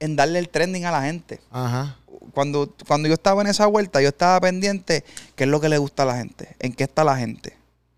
en 0.00 0.16
darle 0.16 0.38
el 0.38 0.48
trending 0.48 0.84
a 0.84 0.90
la 0.90 1.02
gente. 1.02 1.40
Ajá. 1.50 1.96
Cuando, 2.32 2.74
cuando 2.86 3.08
yo 3.08 3.14
estaba 3.14 3.42
en 3.42 3.48
esa 3.48 3.66
vuelta, 3.66 4.00
yo 4.00 4.08
estaba 4.08 4.40
pendiente 4.40 5.04
qué 5.34 5.44
es 5.44 5.50
lo 5.50 5.60
que 5.60 5.68
le 5.68 5.78
gusta 5.78 6.02
a 6.02 6.06
la 6.06 6.16
gente, 6.16 6.56
en 6.58 6.72
qué 6.72 6.84
está 6.84 7.04
la 7.04 7.16
gente, 7.16 7.56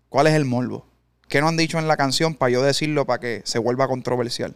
cuál 0.09 0.27
es 0.27 0.33
el 0.33 0.45
morbo, 0.45 0.85
qué 1.27 1.41
no 1.41 1.47
han 1.47 1.57
dicho 1.57 1.79
en 1.79 1.87
la 1.87 1.97
canción 1.97 2.35
para 2.35 2.49
yo 2.51 2.61
decirlo 2.61 3.05
para 3.05 3.19
que 3.19 3.41
se 3.45 3.59
vuelva 3.59 3.87
controversial, 3.87 4.55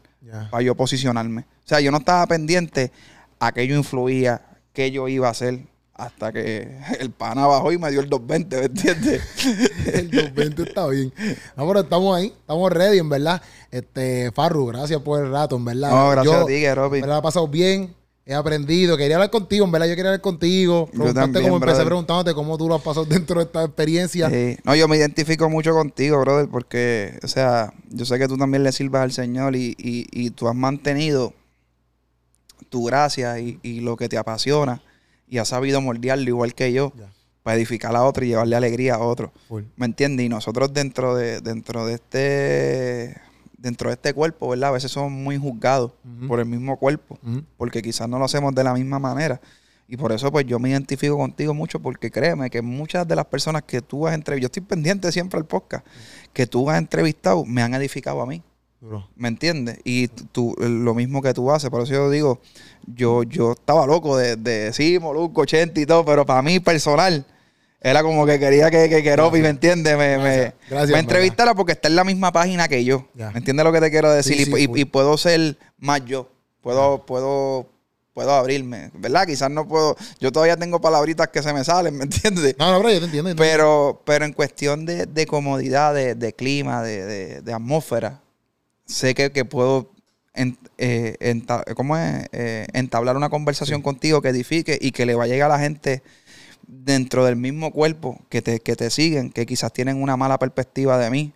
para 0.49 0.63
yo 0.63 0.75
posicionarme. 0.75 1.41
O 1.41 1.67
sea, 1.67 1.79
yo 1.81 1.91
no 1.91 1.97
estaba 1.97 2.25
pendiente 2.27 2.91
a 3.39 3.51
qué 3.51 3.67
yo 3.67 3.75
influía, 3.75 4.41
qué 4.73 4.91
yo 4.91 5.07
iba 5.07 5.27
a 5.27 5.31
hacer, 5.31 5.59
hasta 5.99 6.31
que 6.31 6.77
el 6.99 7.11
pana 7.11 7.45
bajó 7.45 7.71
y 7.71 7.77
me 7.77 7.91
dio 7.91 7.99
el 7.99 8.09
220, 8.09 8.57
¿me 8.57 8.65
entiendes? 8.65 9.21
el 9.93 10.09
220 10.09 10.63
está 10.63 10.87
bien. 10.87 11.13
No, 11.55 11.67
pero 11.67 11.81
estamos 11.81 12.17
ahí, 12.17 12.27
estamos 12.27 12.71
ready, 12.71 12.99
en 12.99 13.09
verdad. 13.09 13.41
Este, 13.69 14.31
Farru, 14.31 14.65
gracias 14.67 15.01
por 15.01 15.23
el 15.23 15.31
rato, 15.31 15.57
en 15.57 15.65
verdad. 15.65 15.91
No, 15.91 16.09
gracias 16.09 16.41
a 16.41 16.45
ti, 16.45 16.73
Robbie. 16.73 17.01
Me 17.01 17.07
la 17.07 17.17
ha 17.17 17.21
pasado 17.21 17.47
bien, 17.47 17.93
he 18.25 18.33
aprendido. 18.33 18.95
Quería 18.95 19.17
hablar 19.17 19.29
contigo, 19.29 19.65
en 19.65 19.71
verdad, 19.71 19.87
yo 19.87 19.95
quería 19.95 20.11
hablar 20.11 20.21
contigo. 20.21 20.87
Preguntarte 20.87 21.41
cómo 21.41 21.57
empecé 21.57 21.83
preguntándote 21.83 22.33
cómo 22.33 22.57
tú 22.57 22.69
lo 22.69 22.75
has 22.75 22.81
pasado 22.81 23.05
dentro 23.09 23.39
de 23.39 23.45
esta 23.45 23.65
experiencia. 23.65 24.29
Sí. 24.29 24.57
No, 24.63 24.73
yo 24.75 24.87
me 24.87 24.95
identifico 24.95 25.49
mucho 25.49 25.73
contigo, 25.73 26.19
brother, 26.21 26.47
porque, 26.47 27.19
o 27.23 27.27
sea, 27.27 27.73
yo 27.89 28.05
sé 28.05 28.17
que 28.17 28.27
tú 28.29 28.37
también 28.37 28.63
le 28.63 28.71
sirvas 28.71 29.03
al 29.03 29.11
Señor 29.11 29.57
y, 29.57 29.75
y, 29.77 30.07
y 30.11 30.29
tú 30.29 30.47
has 30.47 30.55
mantenido 30.55 31.33
tu 32.69 32.85
gracia 32.85 33.37
y, 33.39 33.59
y 33.63 33.81
lo 33.81 33.97
que 33.97 34.07
te 34.07 34.17
apasiona 34.17 34.81
y 35.29 35.37
ha 35.37 35.45
sabido 35.45 35.81
moldearlo 35.81 36.27
igual 36.27 36.53
que 36.55 36.73
yo 36.73 36.93
para 37.43 37.55
edificar 37.55 37.95
a 37.95 38.03
otro 38.03 38.25
y 38.25 38.29
llevarle 38.29 38.55
alegría 38.55 38.95
a 38.95 38.99
otro. 38.99 39.31
¿Me 39.75 39.85
entiendes? 39.85 40.25
Y 40.25 40.29
nosotros 40.29 40.73
dentro 40.73 41.15
de, 41.15 41.41
dentro 41.41 41.85
de 41.85 41.93
este 41.95 43.21
dentro 43.57 43.89
de 43.89 43.95
este 43.95 44.13
cuerpo, 44.13 44.49
¿verdad? 44.49 44.69
A 44.69 44.73
veces 44.73 44.91
somos 44.91 45.11
muy 45.11 45.37
juzgados 45.37 45.91
por 46.27 46.39
el 46.39 46.45
mismo 46.45 46.77
cuerpo, 46.77 47.19
porque 47.57 47.81
quizás 47.81 48.07
no 48.07 48.17
lo 48.17 48.25
hacemos 48.25 48.55
de 48.55 48.63
la 48.63 48.73
misma 48.73 48.99
manera. 48.99 49.41
Y 49.91 49.97
por 49.97 50.11
eso, 50.11 50.31
pues 50.31 50.45
yo 50.45 50.59
me 50.59 50.69
identifico 50.69 51.17
contigo 51.17 51.53
mucho, 51.53 51.79
porque 51.79 52.11
créeme 52.11 52.49
que 52.49 52.61
muchas 52.61 53.07
de 53.07 53.15
las 53.15 53.25
personas 53.25 53.63
que 53.63 53.81
tú 53.81 54.05
has 54.07 54.13
entrevistado, 54.13 54.41
yo 54.41 54.45
estoy 54.45 54.61
pendiente 54.61 55.11
siempre 55.11 55.39
al 55.39 55.45
podcast, 55.45 55.85
que 56.31 56.45
tú 56.45 56.69
has 56.69 56.77
entrevistado, 56.77 57.43
me 57.43 57.63
han 57.63 57.73
edificado 57.73 58.21
a 58.21 58.27
mí. 58.27 58.43
¿Me 59.15 59.27
entiendes? 59.27 59.79
Y 59.83 60.07
tú, 60.07 60.55
lo 60.57 60.93
mismo 60.93 61.21
que 61.21 61.33
tú 61.33 61.51
haces, 61.51 61.69
por 61.69 61.81
eso 61.81 61.93
yo 61.93 62.09
digo, 62.09 62.39
yo, 62.87 63.23
yo 63.23 63.51
estaba 63.51 63.85
loco 63.85 64.17
de, 64.17 64.37
de 64.37 64.71
sí, 64.71 64.99
Molusco, 64.99 65.41
80 65.41 65.79
y 65.81 65.85
todo, 65.85 66.05
pero 66.05 66.25
para 66.25 66.41
mí 66.41 66.59
personal, 66.59 67.25
era 67.81 68.03
como 68.03 68.25
que 68.25 68.39
quería 68.39 68.69
que, 68.69 68.89
que, 68.89 69.03
que 69.03 69.41
¿me 69.41 69.47
entiendes? 69.49 69.97
Me, 69.97 70.17
me, 70.17 70.53
me, 70.69 70.99
entrevistara 70.99 71.53
porque 71.53 71.73
está 71.73 71.87
en 71.87 71.95
la 71.95 72.03
misma 72.03 72.31
página 72.31 72.67
que 72.67 72.83
yo. 72.83 73.07
¿Me 73.13 73.37
entiendes 73.37 73.65
lo 73.65 73.71
que 73.71 73.79
te 73.79 73.89
quiero 73.89 74.11
decir? 74.11 74.47
y, 74.57 74.81
y, 74.81 74.85
puedo 74.85 75.17
ser 75.17 75.57
más 75.77 76.03
yo. 76.05 76.29
Puedo, 76.61 77.05
puedo, 77.05 77.69
puedo 78.13 78.33
abrirme, 78.33 78.91
¿verdad? 78.95 79.25
Quizás 79.25 79.49
no 79.49 79.65
puedo. 79.65 79.95
Yo 80.19 80.31
todavía 80.31 80.57
tengo 80.57 80.81
palabritas 80.81 81.29
que 81.29 81.41
se 81.41 81.53
me 81.53 81.63
salen, 81.63 81.97
¿me 81.97 82.03
entiendes? 82.03 82.55
No, 82.59 82.71
no, 82.71 82.79
pero 82.79 82.93
yo 82.93 82.99
te 82.99 83.05
entiendo. 83.05 83.33
Pero, 83.37 84.01
pero 84.05 84.25
en 84.25 84.33
cuestión 84.33 84.85
de, 84.85 85.05
de 85.05 85.25
comodidad, 85.25 85.93
de, 85.93 86.15
de 86.15 86.33
clima, 86.33 86.83
de, 86.83 87.05
de, 87.05 87.41
de 87.41 87.53
atmósfera, 87.53 88.21
sé 88.89 89.13
que, 89.13 89.45
puedo 89.45 89.91
eh, 90.33 90.55
eh, 90.77 92.67
entablar 92.73 93.15
una 93.15 93.29
conversación 93.29 93.81
contigo 93.81 94.21
que 94.21 94.29
edifique 94.29 94.77
y 94.81 94.91
que 94.91 95.05
le 95.05 95.15
va 95.15 95.23
a 95.25 95.27
llegar 95.27 95.51
a 95.51 95.55
la 95.55 95.59
gente 95.59 96.03
dentro 96.67 97.23
del 97.23 97.35
mismo 97.35 97.71
cuerpo 97.71 98.19
que 98.29 98.41
te, 98.41 98.59
que 98.59 98.75
te 98.75 98.89
siguen, 98.89 99.31
que 99.31 99.45
quizás 99.45 99.71
tienen 99.71 100.01
una 100.01 100.17
mala 100.17 100.37
perspectiva 100.37 100.97
de 100.97 101.09
mí. 101.09 101.33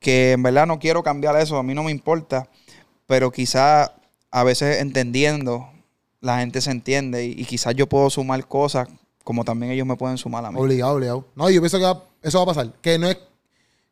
Que 0.00 0.32
en 0.32 0.42
verdad 0.42 0.66
no 0.66 0.78
quiero 0.78 1.02
cambiar 1.02 1.36
eso, 1.36 1.56
a 1.58 1.62
mí 1.62 1.74
no 1.74 1.82
me 1.82 1.90
importa, 1.90 2.48
pero 3.06 3.30
quizás 3.30 3.90
a 4.30 4.44
veces 4.44 4.80
entendiendo, 4.80 5.68
la 6.20 6.38
gente 6.38 6.60
se 6.60 6.70
entiende 6.70 7.24
y, 7.24 7.44
quizás 7.44 7.74
yo 7.74 7.88
puedo 7.88 8.10
sumar 8.10 8.46
cosas 8.46 8.88
como 9.24 9.44
también 9.44 9.72
ellos 9.72 9.86
me 9.86 9.96
pueden 9.96 10.18
sumar 10.18 10.44
a 10.44 10.52
mí. 10.52 10.60
Obligado, 10.60 10.94
obligado. 10.94 11.24
No, 11.34 11.50
yo 11.50 11.60
pienso 11.60 11.78
que 11.78 12.28
eso 12.28 12.38
va 12.38 12.44
a 12.44 12.54
pasar. 12.54 12.72
Que 12.80 12.96
no 12.96 13.08
es 13.08 13.18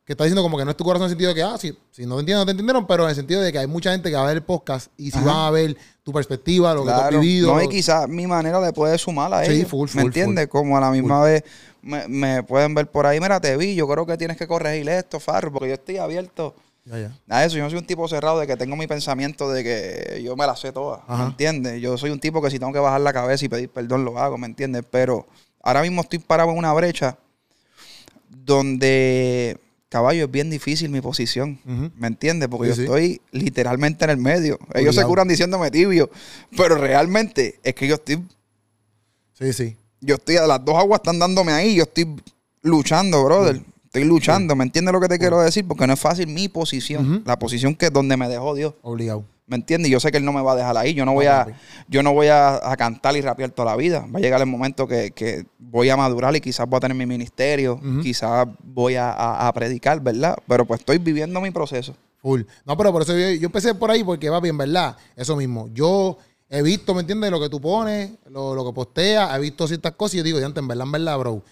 que 0.05 0.13
está 0.13 0.23
diciendo 0.23 0.43
como 0.43 0.57
que 0.57 0.65
no 0.65 0.71
es 0.71 0.77
tu 0.77 0.83
corazón 0.83 1.03
en 1.03 1.05
el 1.05 1.09
sentido 1.11 1.29
de 1.29 1.35
que, 1.35 1.43
ah, 1.43 1.57
si, 1.57 1.75
si 1.91 2.05
no 2.05 2.15
te 2.15 2.19
entienden, 2.21 2.37
no 2.37 2.45
te 2.45 2.51
entendieron, 2.51 2.85
pero 2.85 3.03
en 3.03 3.09
el 3.09 3.15
sentido 3.15 3.41
de 3.41 3.51
que 3.51 3.57
hay 3.57 3.67
mucha 3.67 3.91
gente 3.91 4.09
que 4.09 4.15
va 4.15 4.23
a 4.23 4.27
ver 4.27 4.37
el 4.37 4.43
podcast 4.43 4.91
y 4.97 5.09
si 5.09 5.19
van 5.19 5.35
a 5.35 5.49
ver 5.49 5.75
tu 6.03 6.13
perspectiva, 6.13 6.75
lo 6.75 6.85
que 6.85 6.91
tú 6.91 6.97
has 6.97 7.09
vivido. 7.09 7.55
No, 7.55 7.61
y 7.61 7.67
quizás 7.67 8.07
mi 8.07 8.27
manera 8.27 8.61
le 8.61 8.71
puede 8.71 8.97
sumar 8.99 9.33
a 9.33 9.43
ellos. 9.43 9.55
Sí, 9.55 9.65
full, 9.65 9.89
full, 9.89 10.01
¿Me 10.01 10.05
entiendes? 10.05 10.47
Como 10.47 10.77
a 10.77 10.79
la 10.79 10.91
misma 10.91 11.23
vez 11.23 11.43
me, 11.81 12.43
pueden 12.43 12.73
ver 12.75 12.89
por 12.89 13.05
ahí, 13.05 13.19
mira, 13.19 13.39
te 13.39 13.57
vi, 13.57 13.75
yo 13.75 13.87
creo 13.87 14.05
que 14.05 14.17
tienes 14.17 14.37
que 14.37 14.47
corregir 14.47 14.87
esto, 14.89 15.19
Farro, 15.19 15.51
porque 15.51 15.69
yo 15.69 15.73
estoy 15.75 15.97
abierto 15.97 16.55
a 17.29 17.45
eso. 17.45 17.57
Yo 17.57 17.63
no 17.63 17.69
soy 17.69 17.79
un 17.79 17.85
tipo 17.85 18.07
cerrado 18.07 18.39
de 18.39 18.47
que 18.47 18.55
tengo 18.57 18.75
mi 18.75 18.87
pensamiento 18.87 19.49
de 19.49 19.63
que 19.63 20.21
yo 20.23 20.35
me 20.35 20.45
la 20.45 20.55
sé 20.55 20.71
toda, 20.71 21.03
¿me 21.07 21.23
entiendes? 21.25 21.81
Yo 21.81 21.97
soy 21.97 22.11
un 22.11 22.19
tipo 22.19 22.41
que 22.41 22.51
si 22.51 22.59
tengo 22.59 22.73
que 22.73 22.79
bajar 22.79 23.01
la 23.01 23.13
cabeza 23.13 23.45
y 23.45 23.49
pedir 23.49 23.69
perdón, 23.69 24.05
lo 24.05 24.19
hago, 24.19 24.37
¿me 24.37 24.47
entiendes? 24.47 24.83
Pero 24.89 25.25
ahora 25.63 25.81
mismo 25.81 26.01
estoy 26.01 26.19
parado 26.19 26.51
en 26.51 26.57
una 26.57 26.73
brecha 26.73 27.17
donde 28.29 29.59
caballo, 29.95 30.25
es 30.25 30.31
bien 30.31 30.49
difícil 30.49 30.89
mi 30.89 30.99
posición. 30.99 31.57
¿Me 31.97 32.07
entiendes? 32.07 32.49
Porque 32.49 32.67
yo 32.67 32.73
estoy 32.73 33.21
literalmente 33.31 34.03
en 34.03 34.11
el 34.11 34.17
medio. 34.17 34.59
Ellos 34.73 34.93
se 34.93 35.03
curan 35.05 35.27
diciéndome 35.27 35.71
tibio, 35.71 36.09
pero 36.57 36.75
realmente 36.75 37.59
es 37.63 37.73
que 37.75 37.87
yo 37.87 37.95
estoy. 37.95 38.21
Sí, 39.39 39.53
sí. 39.53 39.77
Yo 40.01 40.15
estoy, 40.15 40.35
las 40.35 40.63
dos 40.65 40.75
aguas 40.75 40.99
están 40.99 41.17
dándome 41.17 41.53
ahí. 41.53 41.75
Yo 41.75 41.83
estoy 41.83 42.13
luchando, 42.61 43.23
brother. 43.23 43.61
Estoy 43.85 44.03
luchando. 44.03 44.53
¿Me 44.55 44.65
entiendes 44.65 44.91
lo 44.93 44.99
que 44.99 45.07
te 45.07 45.17
quiero 45.17 45.39
decir? 45.39 45.65
Porque 45.65 45.87
no 45.87 45.93
es 45.93 45.99
fácil 45.99 46.27
mi 46.27 46.49
posición. 46.49 47.23
La 47.25 47.39
posición 47.39 47.73
que 47.73 47.85
es 47.85 47.93
donde 47.93 48.17
me 48.17 48.27
dejó 48.27 48.53
Dios. 48.53 48.73
Obligado. 48.81 49.23
¿Me 49.47 49.57
entiendes? 49.57 49.91
Yo 49.91 49.99
sé 49.99 50.11
que 50.11 50.17
él 50.17 50.25
no 50.25 50.33
me 50.33 50.41
va 50.41 50.53
a 50.53 50.55
dejar 50.55 50.75
ahí. 50.75 50.95
Yo 50.95 51.05
no 51.05 51.13
voy 51.13 51.27
a, 51.27 51.45
yo 51.87 52.01
no 52.01 52.13
voy 52.13 52.27
a, 52.27 52.59
cantar 52.77 53.15
y 53.15 53.21
rapear 53.21 53.51
toda 53.51 53.71
la 53.71 53.77
vida. 53.77 54.07
Va 54.13 54.17
a 54.17 54.21
llegar 54.21 54.41
el 54.41 54.47
momento 54.47 54.87
que, 54.87 55.45
voy 55.59 55.89
a 55.89 55.97
madurar 55.97 56.35
y 56.35 56.41
quizás 56.41 56.67
voy 56.67 56.77
a 56.77 56.81
tener 56.81 56.97
mi 56.97 57.05
ministerio. 57.05 57.79
Quizás 58.01 58.47
voy 58.63 58.95
a, 58.97 59.51
predicar, 59.53 60.01
¿verdad? 60.01 60.35
Pero 60.47 60.65
pues 60.65 60.79
estoy 60.79 60.97
viviendo 60.97 61.39
mi 61.41 61.51
proceso. 61.51 61.95
Full. 62.17 62.41
No, 62.65 62.75
pero 62.75 62.91
por 62.91 63.03
eso 63.03 63.15
yo, 63.15 63.45
empecé 63.45 63.75
por 63.75 63.91
ahí 63.91 64.03
porque 64.03 64.29
va 64.29 64.39
bien, 64.39 64.57
¿verdad? 64.57 64.97
Eso 65.15 65.35
mismo. 65.35 65.69
Yo 65.73 66.17
he 66.49 66.63
visto, 66.63 66.95
¿me 66.95 67.01
entiendes? 67.01 67.29
Lo 67.29 67.39
que 67.39 67.49
tú 67.49 67.61
pones, 67.61 68.11
lo, 68.29 68.65
que 68.65 68.73
posteas, 68.73 69.35
he 69.37 69.39
visto 69.39 69.67
ciertas 69.67 69.91
cosas 69.93 70.15
y 70.15 70.17
yo 70.17 70.23
digo, 70.23 70.39
ya 70.39 70.47
en 70.47 70.67
verdad, 70.67 70.87
en 70.87 70.91
verdad, 70.91 71.19
bro, 71.19 71.43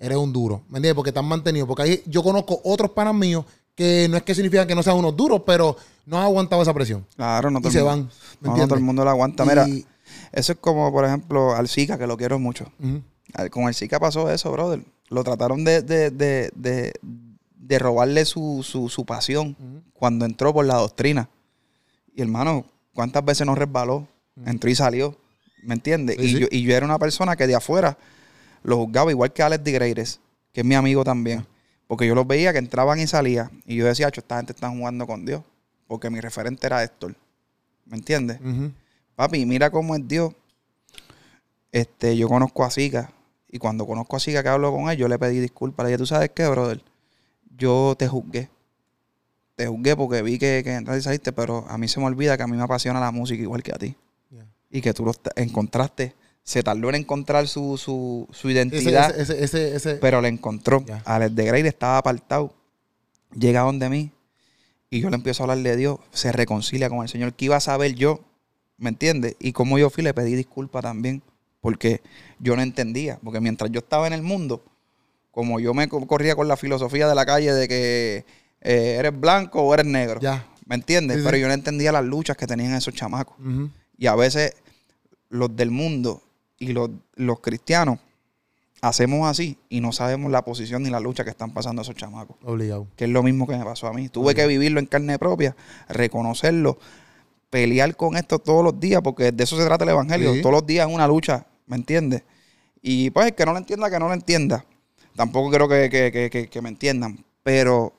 eres 0.00 0.18
un 0.18 0.32
duro. 0.32 0.62
¿Me 0.68 0.78
entiendes? 0.78 0.94
Porque 0.94 1.12
te 1.12 1.20
han 1.20 1.26
mantenido. 1.26 1.68
Porque 1.68 1.82
ahí 1.82 2.02
yo 2.06 2.24
conozco 2.24 2.60
otros 2.64 2.90
panas 2.90 3.14
míos 3.14 3.44
que 3.78 4.08
no 4.10 4.16
es 4.16 4.24
que 4.24 4.34
significa 4.34 4.66
que 4.66 4.74
no 4.74 4.82
sean 4.82 4.96
unos 4.96 5.16
duros, 5.16 5.42
pero 5.46 5.76
no 6.04 6.18
han 6.18 6.24
aguantado 6.24 6.60
esa 6.60 6.74
presión. 6.74 7.06
Claro, 7.14 7.48
no 7.48 7.60
todo, 7.60 7.70
y 7.70 7.72
se 7.72 7.80
van, 7.80 8.10
no, 8.40 8.56
todo 8.66 8.74
el 8.74 8.80
mundo 8.80 9.04
la 9.04 9.12
aguanta. 9.12 9.44
Mira, 9.44 9.68
eso 10.32 10.52
es 10.52 10.58
como, 10.58 10.90
por 10.90 11.04
ejemplo, 11.04 11.54
al 11.54 11.68
Zika, 11.68 11.96
que 11.96 12.08
lo 12.08 12.16
quiero 12.16 12.40
mucho. 12.40 12.72
Con 13.52 13.68
el 13.68 13.74
Zika 13.76 14.00
pasó 14.00 14.28
eso, 14.32 14.50
brother. 14.50 14.84
Lo 15.10 15.22
trataron 15.22 15.62
de, 15.62 15.82
de, 15.82 16.10
de, 16.10 16.92
de 17.56 17.78
robarle 17.78 18.24
su, 18.24 18.64
su, 18.64 18.88
su 18.88 19.04
pasión 19.06 19.56
cuando 19.92 20.24
entró 20.24 20.52
por 20.52 20.66
la 20.66 20.74
doctrina. 20.74 21.28
Y 22.16 22.22
hermano, 22.22 22.64
¿cuántas 22.94 23.24
veces 23.24 23.46
nos 23.46 23.56
resbaló? 23.56 24.08
Entró 24.44 24.68
y 24.70 24.74
salió. 24.74 25.16
¿Me 25.62 25.74
entiendes? 25.74 26.16
y, 26.18 26.38
Yo, 26.40 26.46
y 26.50 26.62
yo 26.62 26.74
era 26.74 26.84
una 26.84 26.98
persona 26.98 27.36
que 27.36 27.46
de 27.46 27.54
afuera 27.54 27.96
lo 28.64 28.76
juzgaba, 28.78 29.12
igual 29.12 29.32
que 29.32 29.44
Alex 29.44 29.62
Digreires, 29.62 30.20
que 30.52 30.62
es 30.62 30.66
mi 30.66 30.74
amigo 30.74 31.04
también. 31.04 31.46
Porque 31.88 32.06
yo 32.06 32.14
los 32.14 32.26
veía 32.26 32.52
que 32.52 32.58
entraban 32.58 33.00
y 33.00 33.06
salían. 33.06 33.50
Y 33.66 33.76
yo 33.76 33.86
decía, 33.86 34.08
esta 34.08 34.36
gente 34.36 34.52
está 34.52 34.68
jugando 34.68 35.06
con 35.06 35.24
Dios. 35.24 35.42
Porque 35.88 36.10
mi 36.10 36.20
referente 36.20 36.66
era 36.66 36.84
Héctor. 36.84 37.16
¿Me 37.86 37.96
entiendes? 37.96 38.38
Papi, 39.16 39.46
mira 39.46 39.70
cómo 39.70 39.96
es 39.96 40.06
Dios. 40.06 40.34
Este, 41.72 42.16
yo 42.16 42.28
conozco 42.28 42.62
a 42.62 42.70
Zika. 42.70 43.10
Y 43.50 43.58
cuando 43.58 43.86
conozco 43.86 44.16
a 44.16 44.20
Zika 44.20 44.42
que 44.42 44.50
hablo 44.50 44.70
con 44.70 44.90
él, 44.90 44.98
yo 44.98 45.08
le 45.08 45.18
pedí 45.18 45.40
disculpas. 45.40 45.84
Le 45.84 45.88
dije, 45.88 45.98
¿tú 45.98 46.06
sabes 46.06 46.30
qué, 46.34 46.46
brother? 46.46 46.84
Yo 47.56 47.96
te 47.98 48.06
juzgué. 48.06 48.50
Te 49.56 49.66
juzgué 49.66 49.96
porque 49.96 50.20
vi 50.20 50.38
que, 50.38 50.62
que 50.62 51.00
saliste, 51.00 51.32
pero 51.32 51.64
a 51.68 51.78
mí 51.78 51.88
se 51.88 51.98
me 51.98 52.06
olvida 52.06 52.36
que 52.36 52.42
a 52.42 52.46
mí 52.46 52.56
me 52.56 52.62
apasiona 52.62 53.00
la 53.00 53.10
música 53.10 53.42
igual 53.42 53.62
que 53.62 53.72
a 53.72 53.78
ti. 53.78 53.96
Y 54.70 54.82
que 54.82 54.92
tú 54.92 55.06
lo 55.06 55.12
encontraste. 55.36 56.14
Se 56.48 56.62
tardó 56.62 56.88
en 56.88 56.94
encontrar 56.94 57.46
su, 57.46 57.76
su, 57.76 58.26
su 58.32 58.48
identidad. 58.48 59.14
pero 60.00 60.22
le 60.22 60.28
encontró. 60.28 60.82
Alex 61.04 61.34
de 61.36 61.44
Grey 61.44 61.66
estaba 61.66 61.98
apartado. 61.98 62.54
Llega 63.38 63.60
donde 63.60 63.90
mí 63.90 64.12
y 64.88 65.00
yo 65.00 65.10
le 65.10 65.16
empiezo 65.16 65.42
a 65.42 65.44
hablar 65.44 65.58
de 65.58 65.76
Dios. 65.76 65.98
Se 66.10 66.32
reconcilia 66.32 66.88
con 66.88 67.02
el 67.02 67.10
Señor. 67.10 67.34
¿Qué 67.34 67.44
iba 67.44 67.56
a 67.56 67.60
saber 67.60 67.94
yo? 67.96 68.20
¿Me 68.78 68.88
entiendes? 68.88 69.36
Y 69.38 69.52
como 69.52 69.78
yo 69.78 69.90
fui, 69.90 70.02
le 70.02 70.14
pedí 70.14 70.36
disculpas 70.36 70.80
también 70.84 71.22
porque 71.60 72.00
yo 72.38 72.56
no 72.56 72.62
entendía, 72.62 73.18
porque 73.22 73.42
mientras 73.42 73.70
yo 73.70 73.80
estaba 73.80 74.06
en 74.06 74.14
el 74.14 74.22
mundo, 74.22 74.64
como 75.30 75.60
yo 75.60 75.74
me 75.74 75.86
corría 75.86 76.34
con 76.34 76.48
la 76.48 76.56
filosofía 76.56 77.06
de 77.06 77.14
la 77.14 77.26
calle 77.26 77.52
de 77.52 77.68
que 77.68 78.24
eh, 78.62 78.96
eres 78.98 79.20
blanco 79.20 79.60
o 79.60 79.74
eres 79.74 79.84
negro, 79.84 80.18
ya. 80.18 80.46
¿me 80.64 80.76
entiendes? 80.76 81.20
Pero 81.22 81.36
yo 81.36 81.46
no 81.46 81.52
entendía 81.52 81.92
las 81.92 82.06
luchas 82.06 82.38
que 82.38 82.46
tenían 82.46 82.72
esos 82.72 82.94
chamacos. 82.94 83.36
Y 83.98 84.06
a 84.06 84.14
veces 84.14 84.54
los 85.28 85.54
del 85.54 85.70
mundo 85.70 86.22
y 86.58 86.72
los, 86.72 86.90
los 87.14 87.40
cristianos 87.40 87.98
hacemos 88.80 89.28
así 89.28 89.58
y 89.68 89.80
no 89.80 89.92
sabemos 89.92 90.30
la 90.30 90.44
posición 90.44 90.82
ni 90.82 90.90
la 90.90 91.00
lucha 91.00 91.24
que 91.24 91.30
están 91.30 91.52
pasando 91.52 91.82
esos 91.82 91.94
chamacos. 91.94 92.36
Obligado. 92.44 92.86
Que 92.96 93.04
es 93.04 93.10
lo 93.10 93.22
mismo 93.22 93.46
que 93.46 93.56
me 93.56 93.64
pasó 93.64 93.86
a 93.86 93.92
mí. 93.92 94.08
Tuve 94.08 94.34
que 94.34 94.46
vivirlo 94.46 94.80
en 94.80 94.86
carne 94.86 95.18
propia, 95.18 95.56
reconocerlo, 95.88 96.78
pelear 97.50 97.96
con 97.96 98.16
esto 98.16 98.38
todos 98.38 98.64
los 98.64 98.78
días, 98.78 99.00
porque 99.02 99.32
de 99.32 99.44
eso 99.44 99.56
se 99.56 99.64
trata 99.64 99.84
el 99.84 99.90
Evangelio. 99.90 100.40
Todos 100.40 100.52
los 100.52 100.66
días 100.66 100.88
es 100.88 100.94
una 100.94 101.06
lucha, 101.06 101.46
¿me 101.66 101.76
entiendes? 101.76 102.22
Y 102.82 103.10
pues 103.10 103.26
el 103.26 103.34
que 103.34 103.44
no 103.44 103.52
lo 103.52 103.58
entienda, 103.58 103.90
que 103.90 103.98
no 103.98 104.08
lo 104.08 104.14
entienda. 104.14 104.64
Tampoco 105.16 105.50
quiero 105.50 105.68
que, 105.68 106.60
me 106.62 106.68
entiendan, 106.68 107.24
pero 107.42 107.92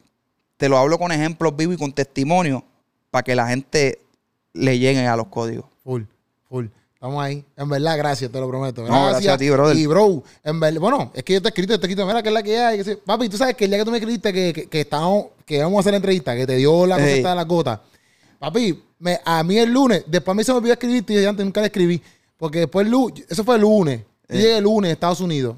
te 0.58 0.70
lo 0.70 0.78
hablo 0.78 0.98
con 0.98 1.12
ejemplos 1.12 1.56
vivos 1.56 1.76
y 1.76 1.78
con 1.78 1.92
testimonios 1.92 2.64
para 3.12 3.24
que 3.24 3.36
la 3.36 3.48
gente 3.48 4.00
le 4.54 4.80
llegue 4.80 5.06
a 5.06 5.18
los 5.18 5.28
códigos. 5.28 5.66
Full, 5.84 6.04
full. 6.48 6.68
Estamos 7.00 7.24
ahí. 7.24 7.46
En 7.56 7.70
verdad, 7.70 7.98
gracias, 7.98 8.30
te 8.30 8.38
lo 8.42 8.50
prometo. 8.50 8.84
Gracias, 8.84 9.34
a 9.34 9.38
ti, 9.38 9.50
brother. 9.50 9.78
Y, 9.78 9.86
bro, 9.86 10.22
en 10.44 10.60
verdad, 10.60 10.82
bueno, 10.82 11.10
es 11.14 11.24
que 11.24 11.32
yo 11.32 11.42
te 11.42 11.48
he 11.48 11.52
escrito, 11.52 11.72
yo 11.72 11.80
te 11.80 11.86
he 11.86 11.90
escrito, 11.90 12.06
mira, 12.06 12.22
que 12.22 12.28
es 12.28 12.34
la 12.34 12.44
que 12.44 12.60
hay. 12.60 12.84
papi, 13.06 13.30
tú 13.30 13.38
sabes 13.38 13.56
que 13.56 13.64
el 13.64 13.72
día 13.72 13.80
que 13.80 13.86
tú 13.86 13.92
me 13.92 14.00
escribiste 14.00 14.34
que, 14.34 14.52
que, 14.52 14.66
que, 14.68 14.82
estábamos, 14.82 15.28
que 15.46 15.56
íbamos 15.56 15.78
a 15.78 15.80
hacer 15.80 15.94
la 15.94 15.96
entrevista, 15.96 16.36
que 16.36 16.46
te 16.46 16.58
dio 16.58 16.86
la 16.86 16.98
hey. 17.00 17.24
de 17.24 17.36
la 17.36 17.44
gota. 17.46 17.82
Papi, 18.38 18.84
me, 19.00 19.18
a 19.24 19.42
mí 19.46 19.58
el 19.58 19.72
lunes, 19.72 20.04
después 20.08 20.34
a 20.34 20.36
mí 20.36 20.44
se 20.44 20.52
me 20.52 20.58
olvidó 20.58 20.74
escribirte 20.74 21.14
y 21.14 21.24
antes 21.24 21.46
nunca 21.46 21.62
le 21.62 21.68
escribí. 21.68 22.02
Porque 22.38 22.60
después, 22.60 22.86
el 22.86 22.92
lunes, 22.92 23.24
eso 23.30 23.46
fue 23.46 23.56
el 23.56 23.62
lunes. 23.62 24.02
Llegué 24.28 24.58
el 24.58 24.66
lunes 24.66 24.90
a 24.90 24.92
Estados 24.92 25.22
Unidos. 25.22 25.56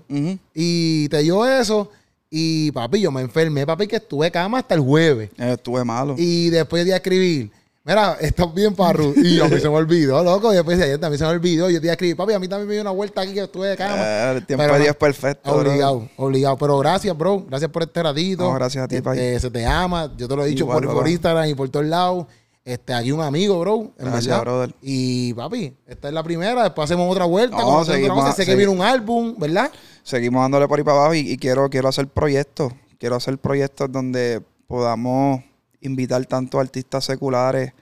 Y 0.53 1.09
te 1.09 1.23
dio 1.23 1.43
eso. 1.43 1.89
Y 2.29 2.71
papi, 2.71 3.01
yo 3.01 3.11
me 3.11 3.21
enfermé, 3.21 3.65
papi, 3.65 3.87
que 3.87 3.95
estuve 3.95 4.29
cama 4.29 4.59
hasta 4.59 4.75
el 4.75 4.81
jueves. 4.81 5.31
Eh, 5.39 5.53
estuve 5.53 5.83
malo. 5.83 6.13
Y 6.19 6.51
después 6.51 6.85
de 6.85 6.95
escribir. 6.95 7.51
Mira, 7.83 8.15
estás 8.21 8.53
bien, 8.53 8.75
Parru. 8.75 9.11
Y 9.15 9.39
a 9.39 9.47
mí 9.47 9.59
se 9.59 9.67
me 9.67 9.75
olvidó, 9.75 10.23
loco. 10.23 10.51
Y 10.51 10.55
después 10.55 10.77
de 10.77 10.83
ayer 10.83 10.99
también 10.99 11.17
se 11.17 11.25
me 11.25 11.31
olvidó. 11.31 11.67
Yo 11.69 11.79
te 11.79 11.87
iba 11.87 11.91
a 11.91 11.93
escribir, 11.93 12.15
papi, 12.15 12.33
a 12.33 12.39
mí 12.39 12.47
también 12.47 12.67
me 12.67 12.73
dio 12.73 12.81
una 12.81 12.91
vuelta 12.91 13.21
aquí 13.21 13.33
que 13.33 13.41
estuve 13.41 13.69
de 13.69 13.77
cama. 13.77 13.95
Eh, 13.97 14.33
el 14.37 14.45
tiempo 14.45 14.63
de 14.63 14.79
Dios 14.79 14.89
es 14.89 14.95
perfecto. 14.95 15.51
Obligado, 15.51 16.07
obligado. 16.15 16.57
Pero 16.57 16.77
gracias, 16.77 17.17
bro. 17.17 17.43
Gracias 17.47 17.71
por 17.71 17.81
este 17.81 18.03
ratito. 18.03 18.43
No, 18.43 18.53
gracias 18.53 18.83
a 18.83 18.87
ti, 18.87 19.01
papi. 19.01 19.19
Eh, 19.19 19.39
se 19.39 19.49
te 19.49 19.65
ama. 19.65 20.11
Yo 20.15 20.27
te 20.27 20.35
lo 20.35 20.45
he 20.45 20.47
dicho 20.47 20.67
por, 20.67 20.85
por, 20.85 21.07
Instagram 21.07 21.49
y 21.49 21.55
por 21.55 21.69
todos 21.69 21.87
lados. 21.87 22.27
Este, 22.63 22.93
aquí 22.93 23.11
un 23.11 23.21
amigo, 23.21 23.59
bro. 23.59 23.91
Gracias, 23.97 24.39
brother. 24.39 24.75
Y 24.83 25.33
papi, 25.33 25.75
esta 25.87 26.07
es 26.07 26.13
la 26.13 26.21
primera. 26.21 26.63
Después 26.63 26.85
hacemos 26.85 27.11
otra 27.11 27.25
vuelta. 27.25 27.57
No, 27.57 27.83
seguimos, 27.83 28.35
sé 28.35 28.45
que 28.45 28.55
viene 28.55 28.71
un 28.71 28.83
álbum, 28.83 29.35
¿verdad? 29.39 29.71
Seguimos 30.03 30.43
dándole 30.43 30.67
por 30.67 30.77
ahí 30.77 30.83
para 30.83 30.97
abajo 30.97 31.15
y, 31.15 31.35
quiero, 31.37 31.67
quiero 31.71 31.89
hacer 31.89 32.07
proyectos. 32.07 32.73
Quiero 32.99 33.15
hacer 33.15 33.39
proyectos 33.39 33.91
donde 33.91 34.43
podamos 34.67 35.41
invitar 35.81 36.25
tanto 36.25 36.59
artistas 36.59 37.05
seculares 37.05 37.73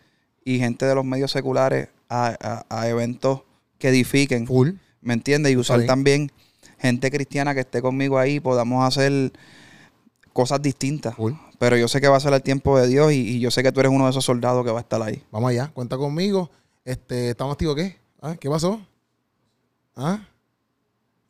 y 0.43 0.57
gente 0.57 0.85
de 0.85 0.95
los 0.95 1.05
medios 1.05 1.31
seculares 1.31 1.89
a, 2.09 2.87
eventos 2.87 3.41
que 3.77 3.89
edifiquen. 3.89 4.47
Full. 4.47 4.71
¿Me 5.01 5.13
entiendes? 5.13 5.51
Y 5.51 5.57
usar 5.57 5.85
también 5.85 6.31
gente 6.79 7.11
cristiana 7.11 7.53
que 7.53 7.61
esté 7.61 7.81
conmigo 7.81 8.17
ahí. 8.17 8.39
Podamos 8.39 8.85
hacer 8.85 9.31
cosas 10.33 10.61
distintas. 10.61 11.15
Pero 11.59 11.77
yo 11.77 11.87
sé 11.87 12.01
que 12.01 12.07
va 12.07 12.17
a 12.17 12.21
ser 12.21 12.33
el 12.33 12.41
tiempo 12.41 12.79
de 12.79 12.87
Dios 12.87 13.11
y, 13.11 13.39
yo 13.39 13.51
sé 13.51 13.63
que 13.63 13.71
tú 13.71 13.81
eres 13.81 13.91
uno 13.91 14.05
de 14.05 14.11
esos 14.11 14.25
soldados 14.25 14.65
que 14.65 14.71
va 14.71 14.79
a 14.79 14.81
estar 14.81 15.01
ahí. 15.01 15.23
Vamos 15.31 15.51
allá, 15.51 15.69
cuenta 15.73 15.97
conmigo. 15.97 16.49
Este, 16.85 17.31
¿Estamos 17.31 17.53
activos 17.53 17.75
qué? 17.75 17.97
¿Ah? 18.21 18.35
¿Qué 18.39 18.49
pasó? 18.49 18.81
¿Ah? 19.95 20.25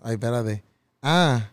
Ay, 0.02 0.14
espérate. 0.14 0.64
Ah. 1.02 1.50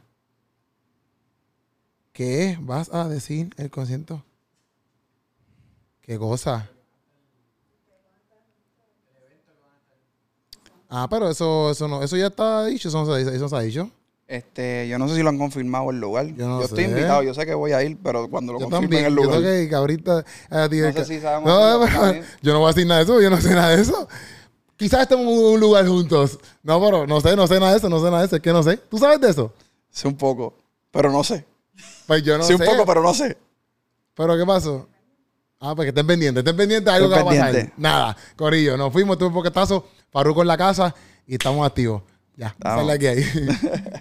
¿Qué 2.13 2.57
vas 2.61 2.93
a 2.93 3.09
decir 3.09 3.51
el 3.57 3.71
concierto? 3.71 4.23
¿Qué 6.07 6.17
cosa? 6.19 6.71
Ah, 10.89 11.09
pero 11.11 11.29
eso, 11.29 11.73
eso 11.73 11.89
no, 11.89 12.01
eso 12.01 12.17
ya 12.17 12.29
está 12.29 12.65
dicho, 12.67 12.89
eso 12.89 13.05
no 13.05 13.17
eso 13.17 13.49
se 13.49 13.57
ha 13.57 13.61
dicho. 13.61 13.91
Este, 14.29 14.87
yo 14.89 14.99
no 14.99 15.09
sé 15.09 15.17
si 15.17 15.23
lo 15.23 15.31
han 15.31 15.39
confirmado 15.39 15.91
el 15.91 16.01
lugar. 16.01 16.27
Yo, 16.27 16.63
estoy 16.63 16.85
invitado, 16.85 17.25
yo 17.25 17.35
sé 17.35 17.45
que 17.45 17.55
voy 17.55 17.73
a 17.73 17.83
ir, 17.83 17.99
pero 18.01 18.29
cuando 18.29 18.53
lo 18.53 18.61
confirmen 18.61 19.05
el 19.05 19.15
lugar. 19.15 19.41
Yo 19.41 19.69
que 19.69 19.75
ahorita 19.75 20.25
no 20.51 20.93
sé 20.93 21.05
si 21.05 21.21
sabemos 21.21 21.49
no, 21.49 22.15
yo 22.41 22.53
no 22.53 22.61
voy 22.61 22.71
a 22.71 22.73
decir 22.73 22.87
nada 22.87 22.99
de 23.01 23.05
eso, 23.05 23.21
yo 23.21 23.31
no 23.31 23.41
sé 23.41 23.51
nada 23.51 23.75
de 23.75 23.83
eso. 23.83 24.09
Quizás 24.77 25.03
estemos 25.03 25.25
en 25.27 25.55
un 25.55 25.61
lugar 25.61 25.87
juntos. 25.89 26.39
No, 26.63 26.81
pero 26.81 27.07
no 27.07 27.21
sé, 27.21 27.35
no 27.35 27.49
sé 27.49 27.59
nada 27.59 27.73
de 27.73 27.79
eso, 27.79 27.89
no 27.89 27.99
sé 27.99 28.05
nada 28.05 28.21
de 28.21 28.27
eso, 28.27 28.37
es 28.37 28.43
que 28.43 28.53
no 28.53 28.63
sé. 28.63 28.77
¿Tú 28.77 28.99
sabes 28.99 29.21
de 29.21 29.31
eso? 29.31 29.53
Sé 29.91 30.07
un 30.07 30.17
poco, 30.17 30.55
pero 30.93 31.11
no 31.11 31.25
sé. 31.25 31.45
Pues 32.07 32.23
yo 32.23 32.39
no 32.39 32.45
sé. 32.45 32.57
Sé 32.57 32.63
un 32.63 32.77
poco, 32.77 32.87
pero 32.87 33.03
no 33.03 33.13
sé. 33.13 33.37
¿Pero 34.15 34.37
qué 34.37 34.47
pasó? 34.47 34.87
Ah, 35.59 35.75
pues 35.75 35.87
que 35.87 35.89
estén 35.91 36.07
pendientes, 36.07 36.41
estén 36.41 36.57
pendientes 36.57 36.93
de 36.93 36.97
algo 36.97 37.09
que 37.09 37.15
va 37.15 37.21
a 37.21 37.25
pasar. 37.25 37.73
Nada, 37.77 38.17
Corillo, 38.37 38.77
nos 38.77 38.93
fuimos, 38.93 39.17
tuve 39.17 39.29
un 39.29 39.35
poquetazo, 39.35 39.89
Farruko 40.11 40.43
en 40.43 40.49
la 40.49 40.57
casa 40.57 40.95
y 41.27 41.35
estamos 41.35 41.67
activos. 41.67 42.03
Ya, 42.37 42.55
sale 42.63 42.93
aquí 42.93 43.07
ahí. 43.07 43.25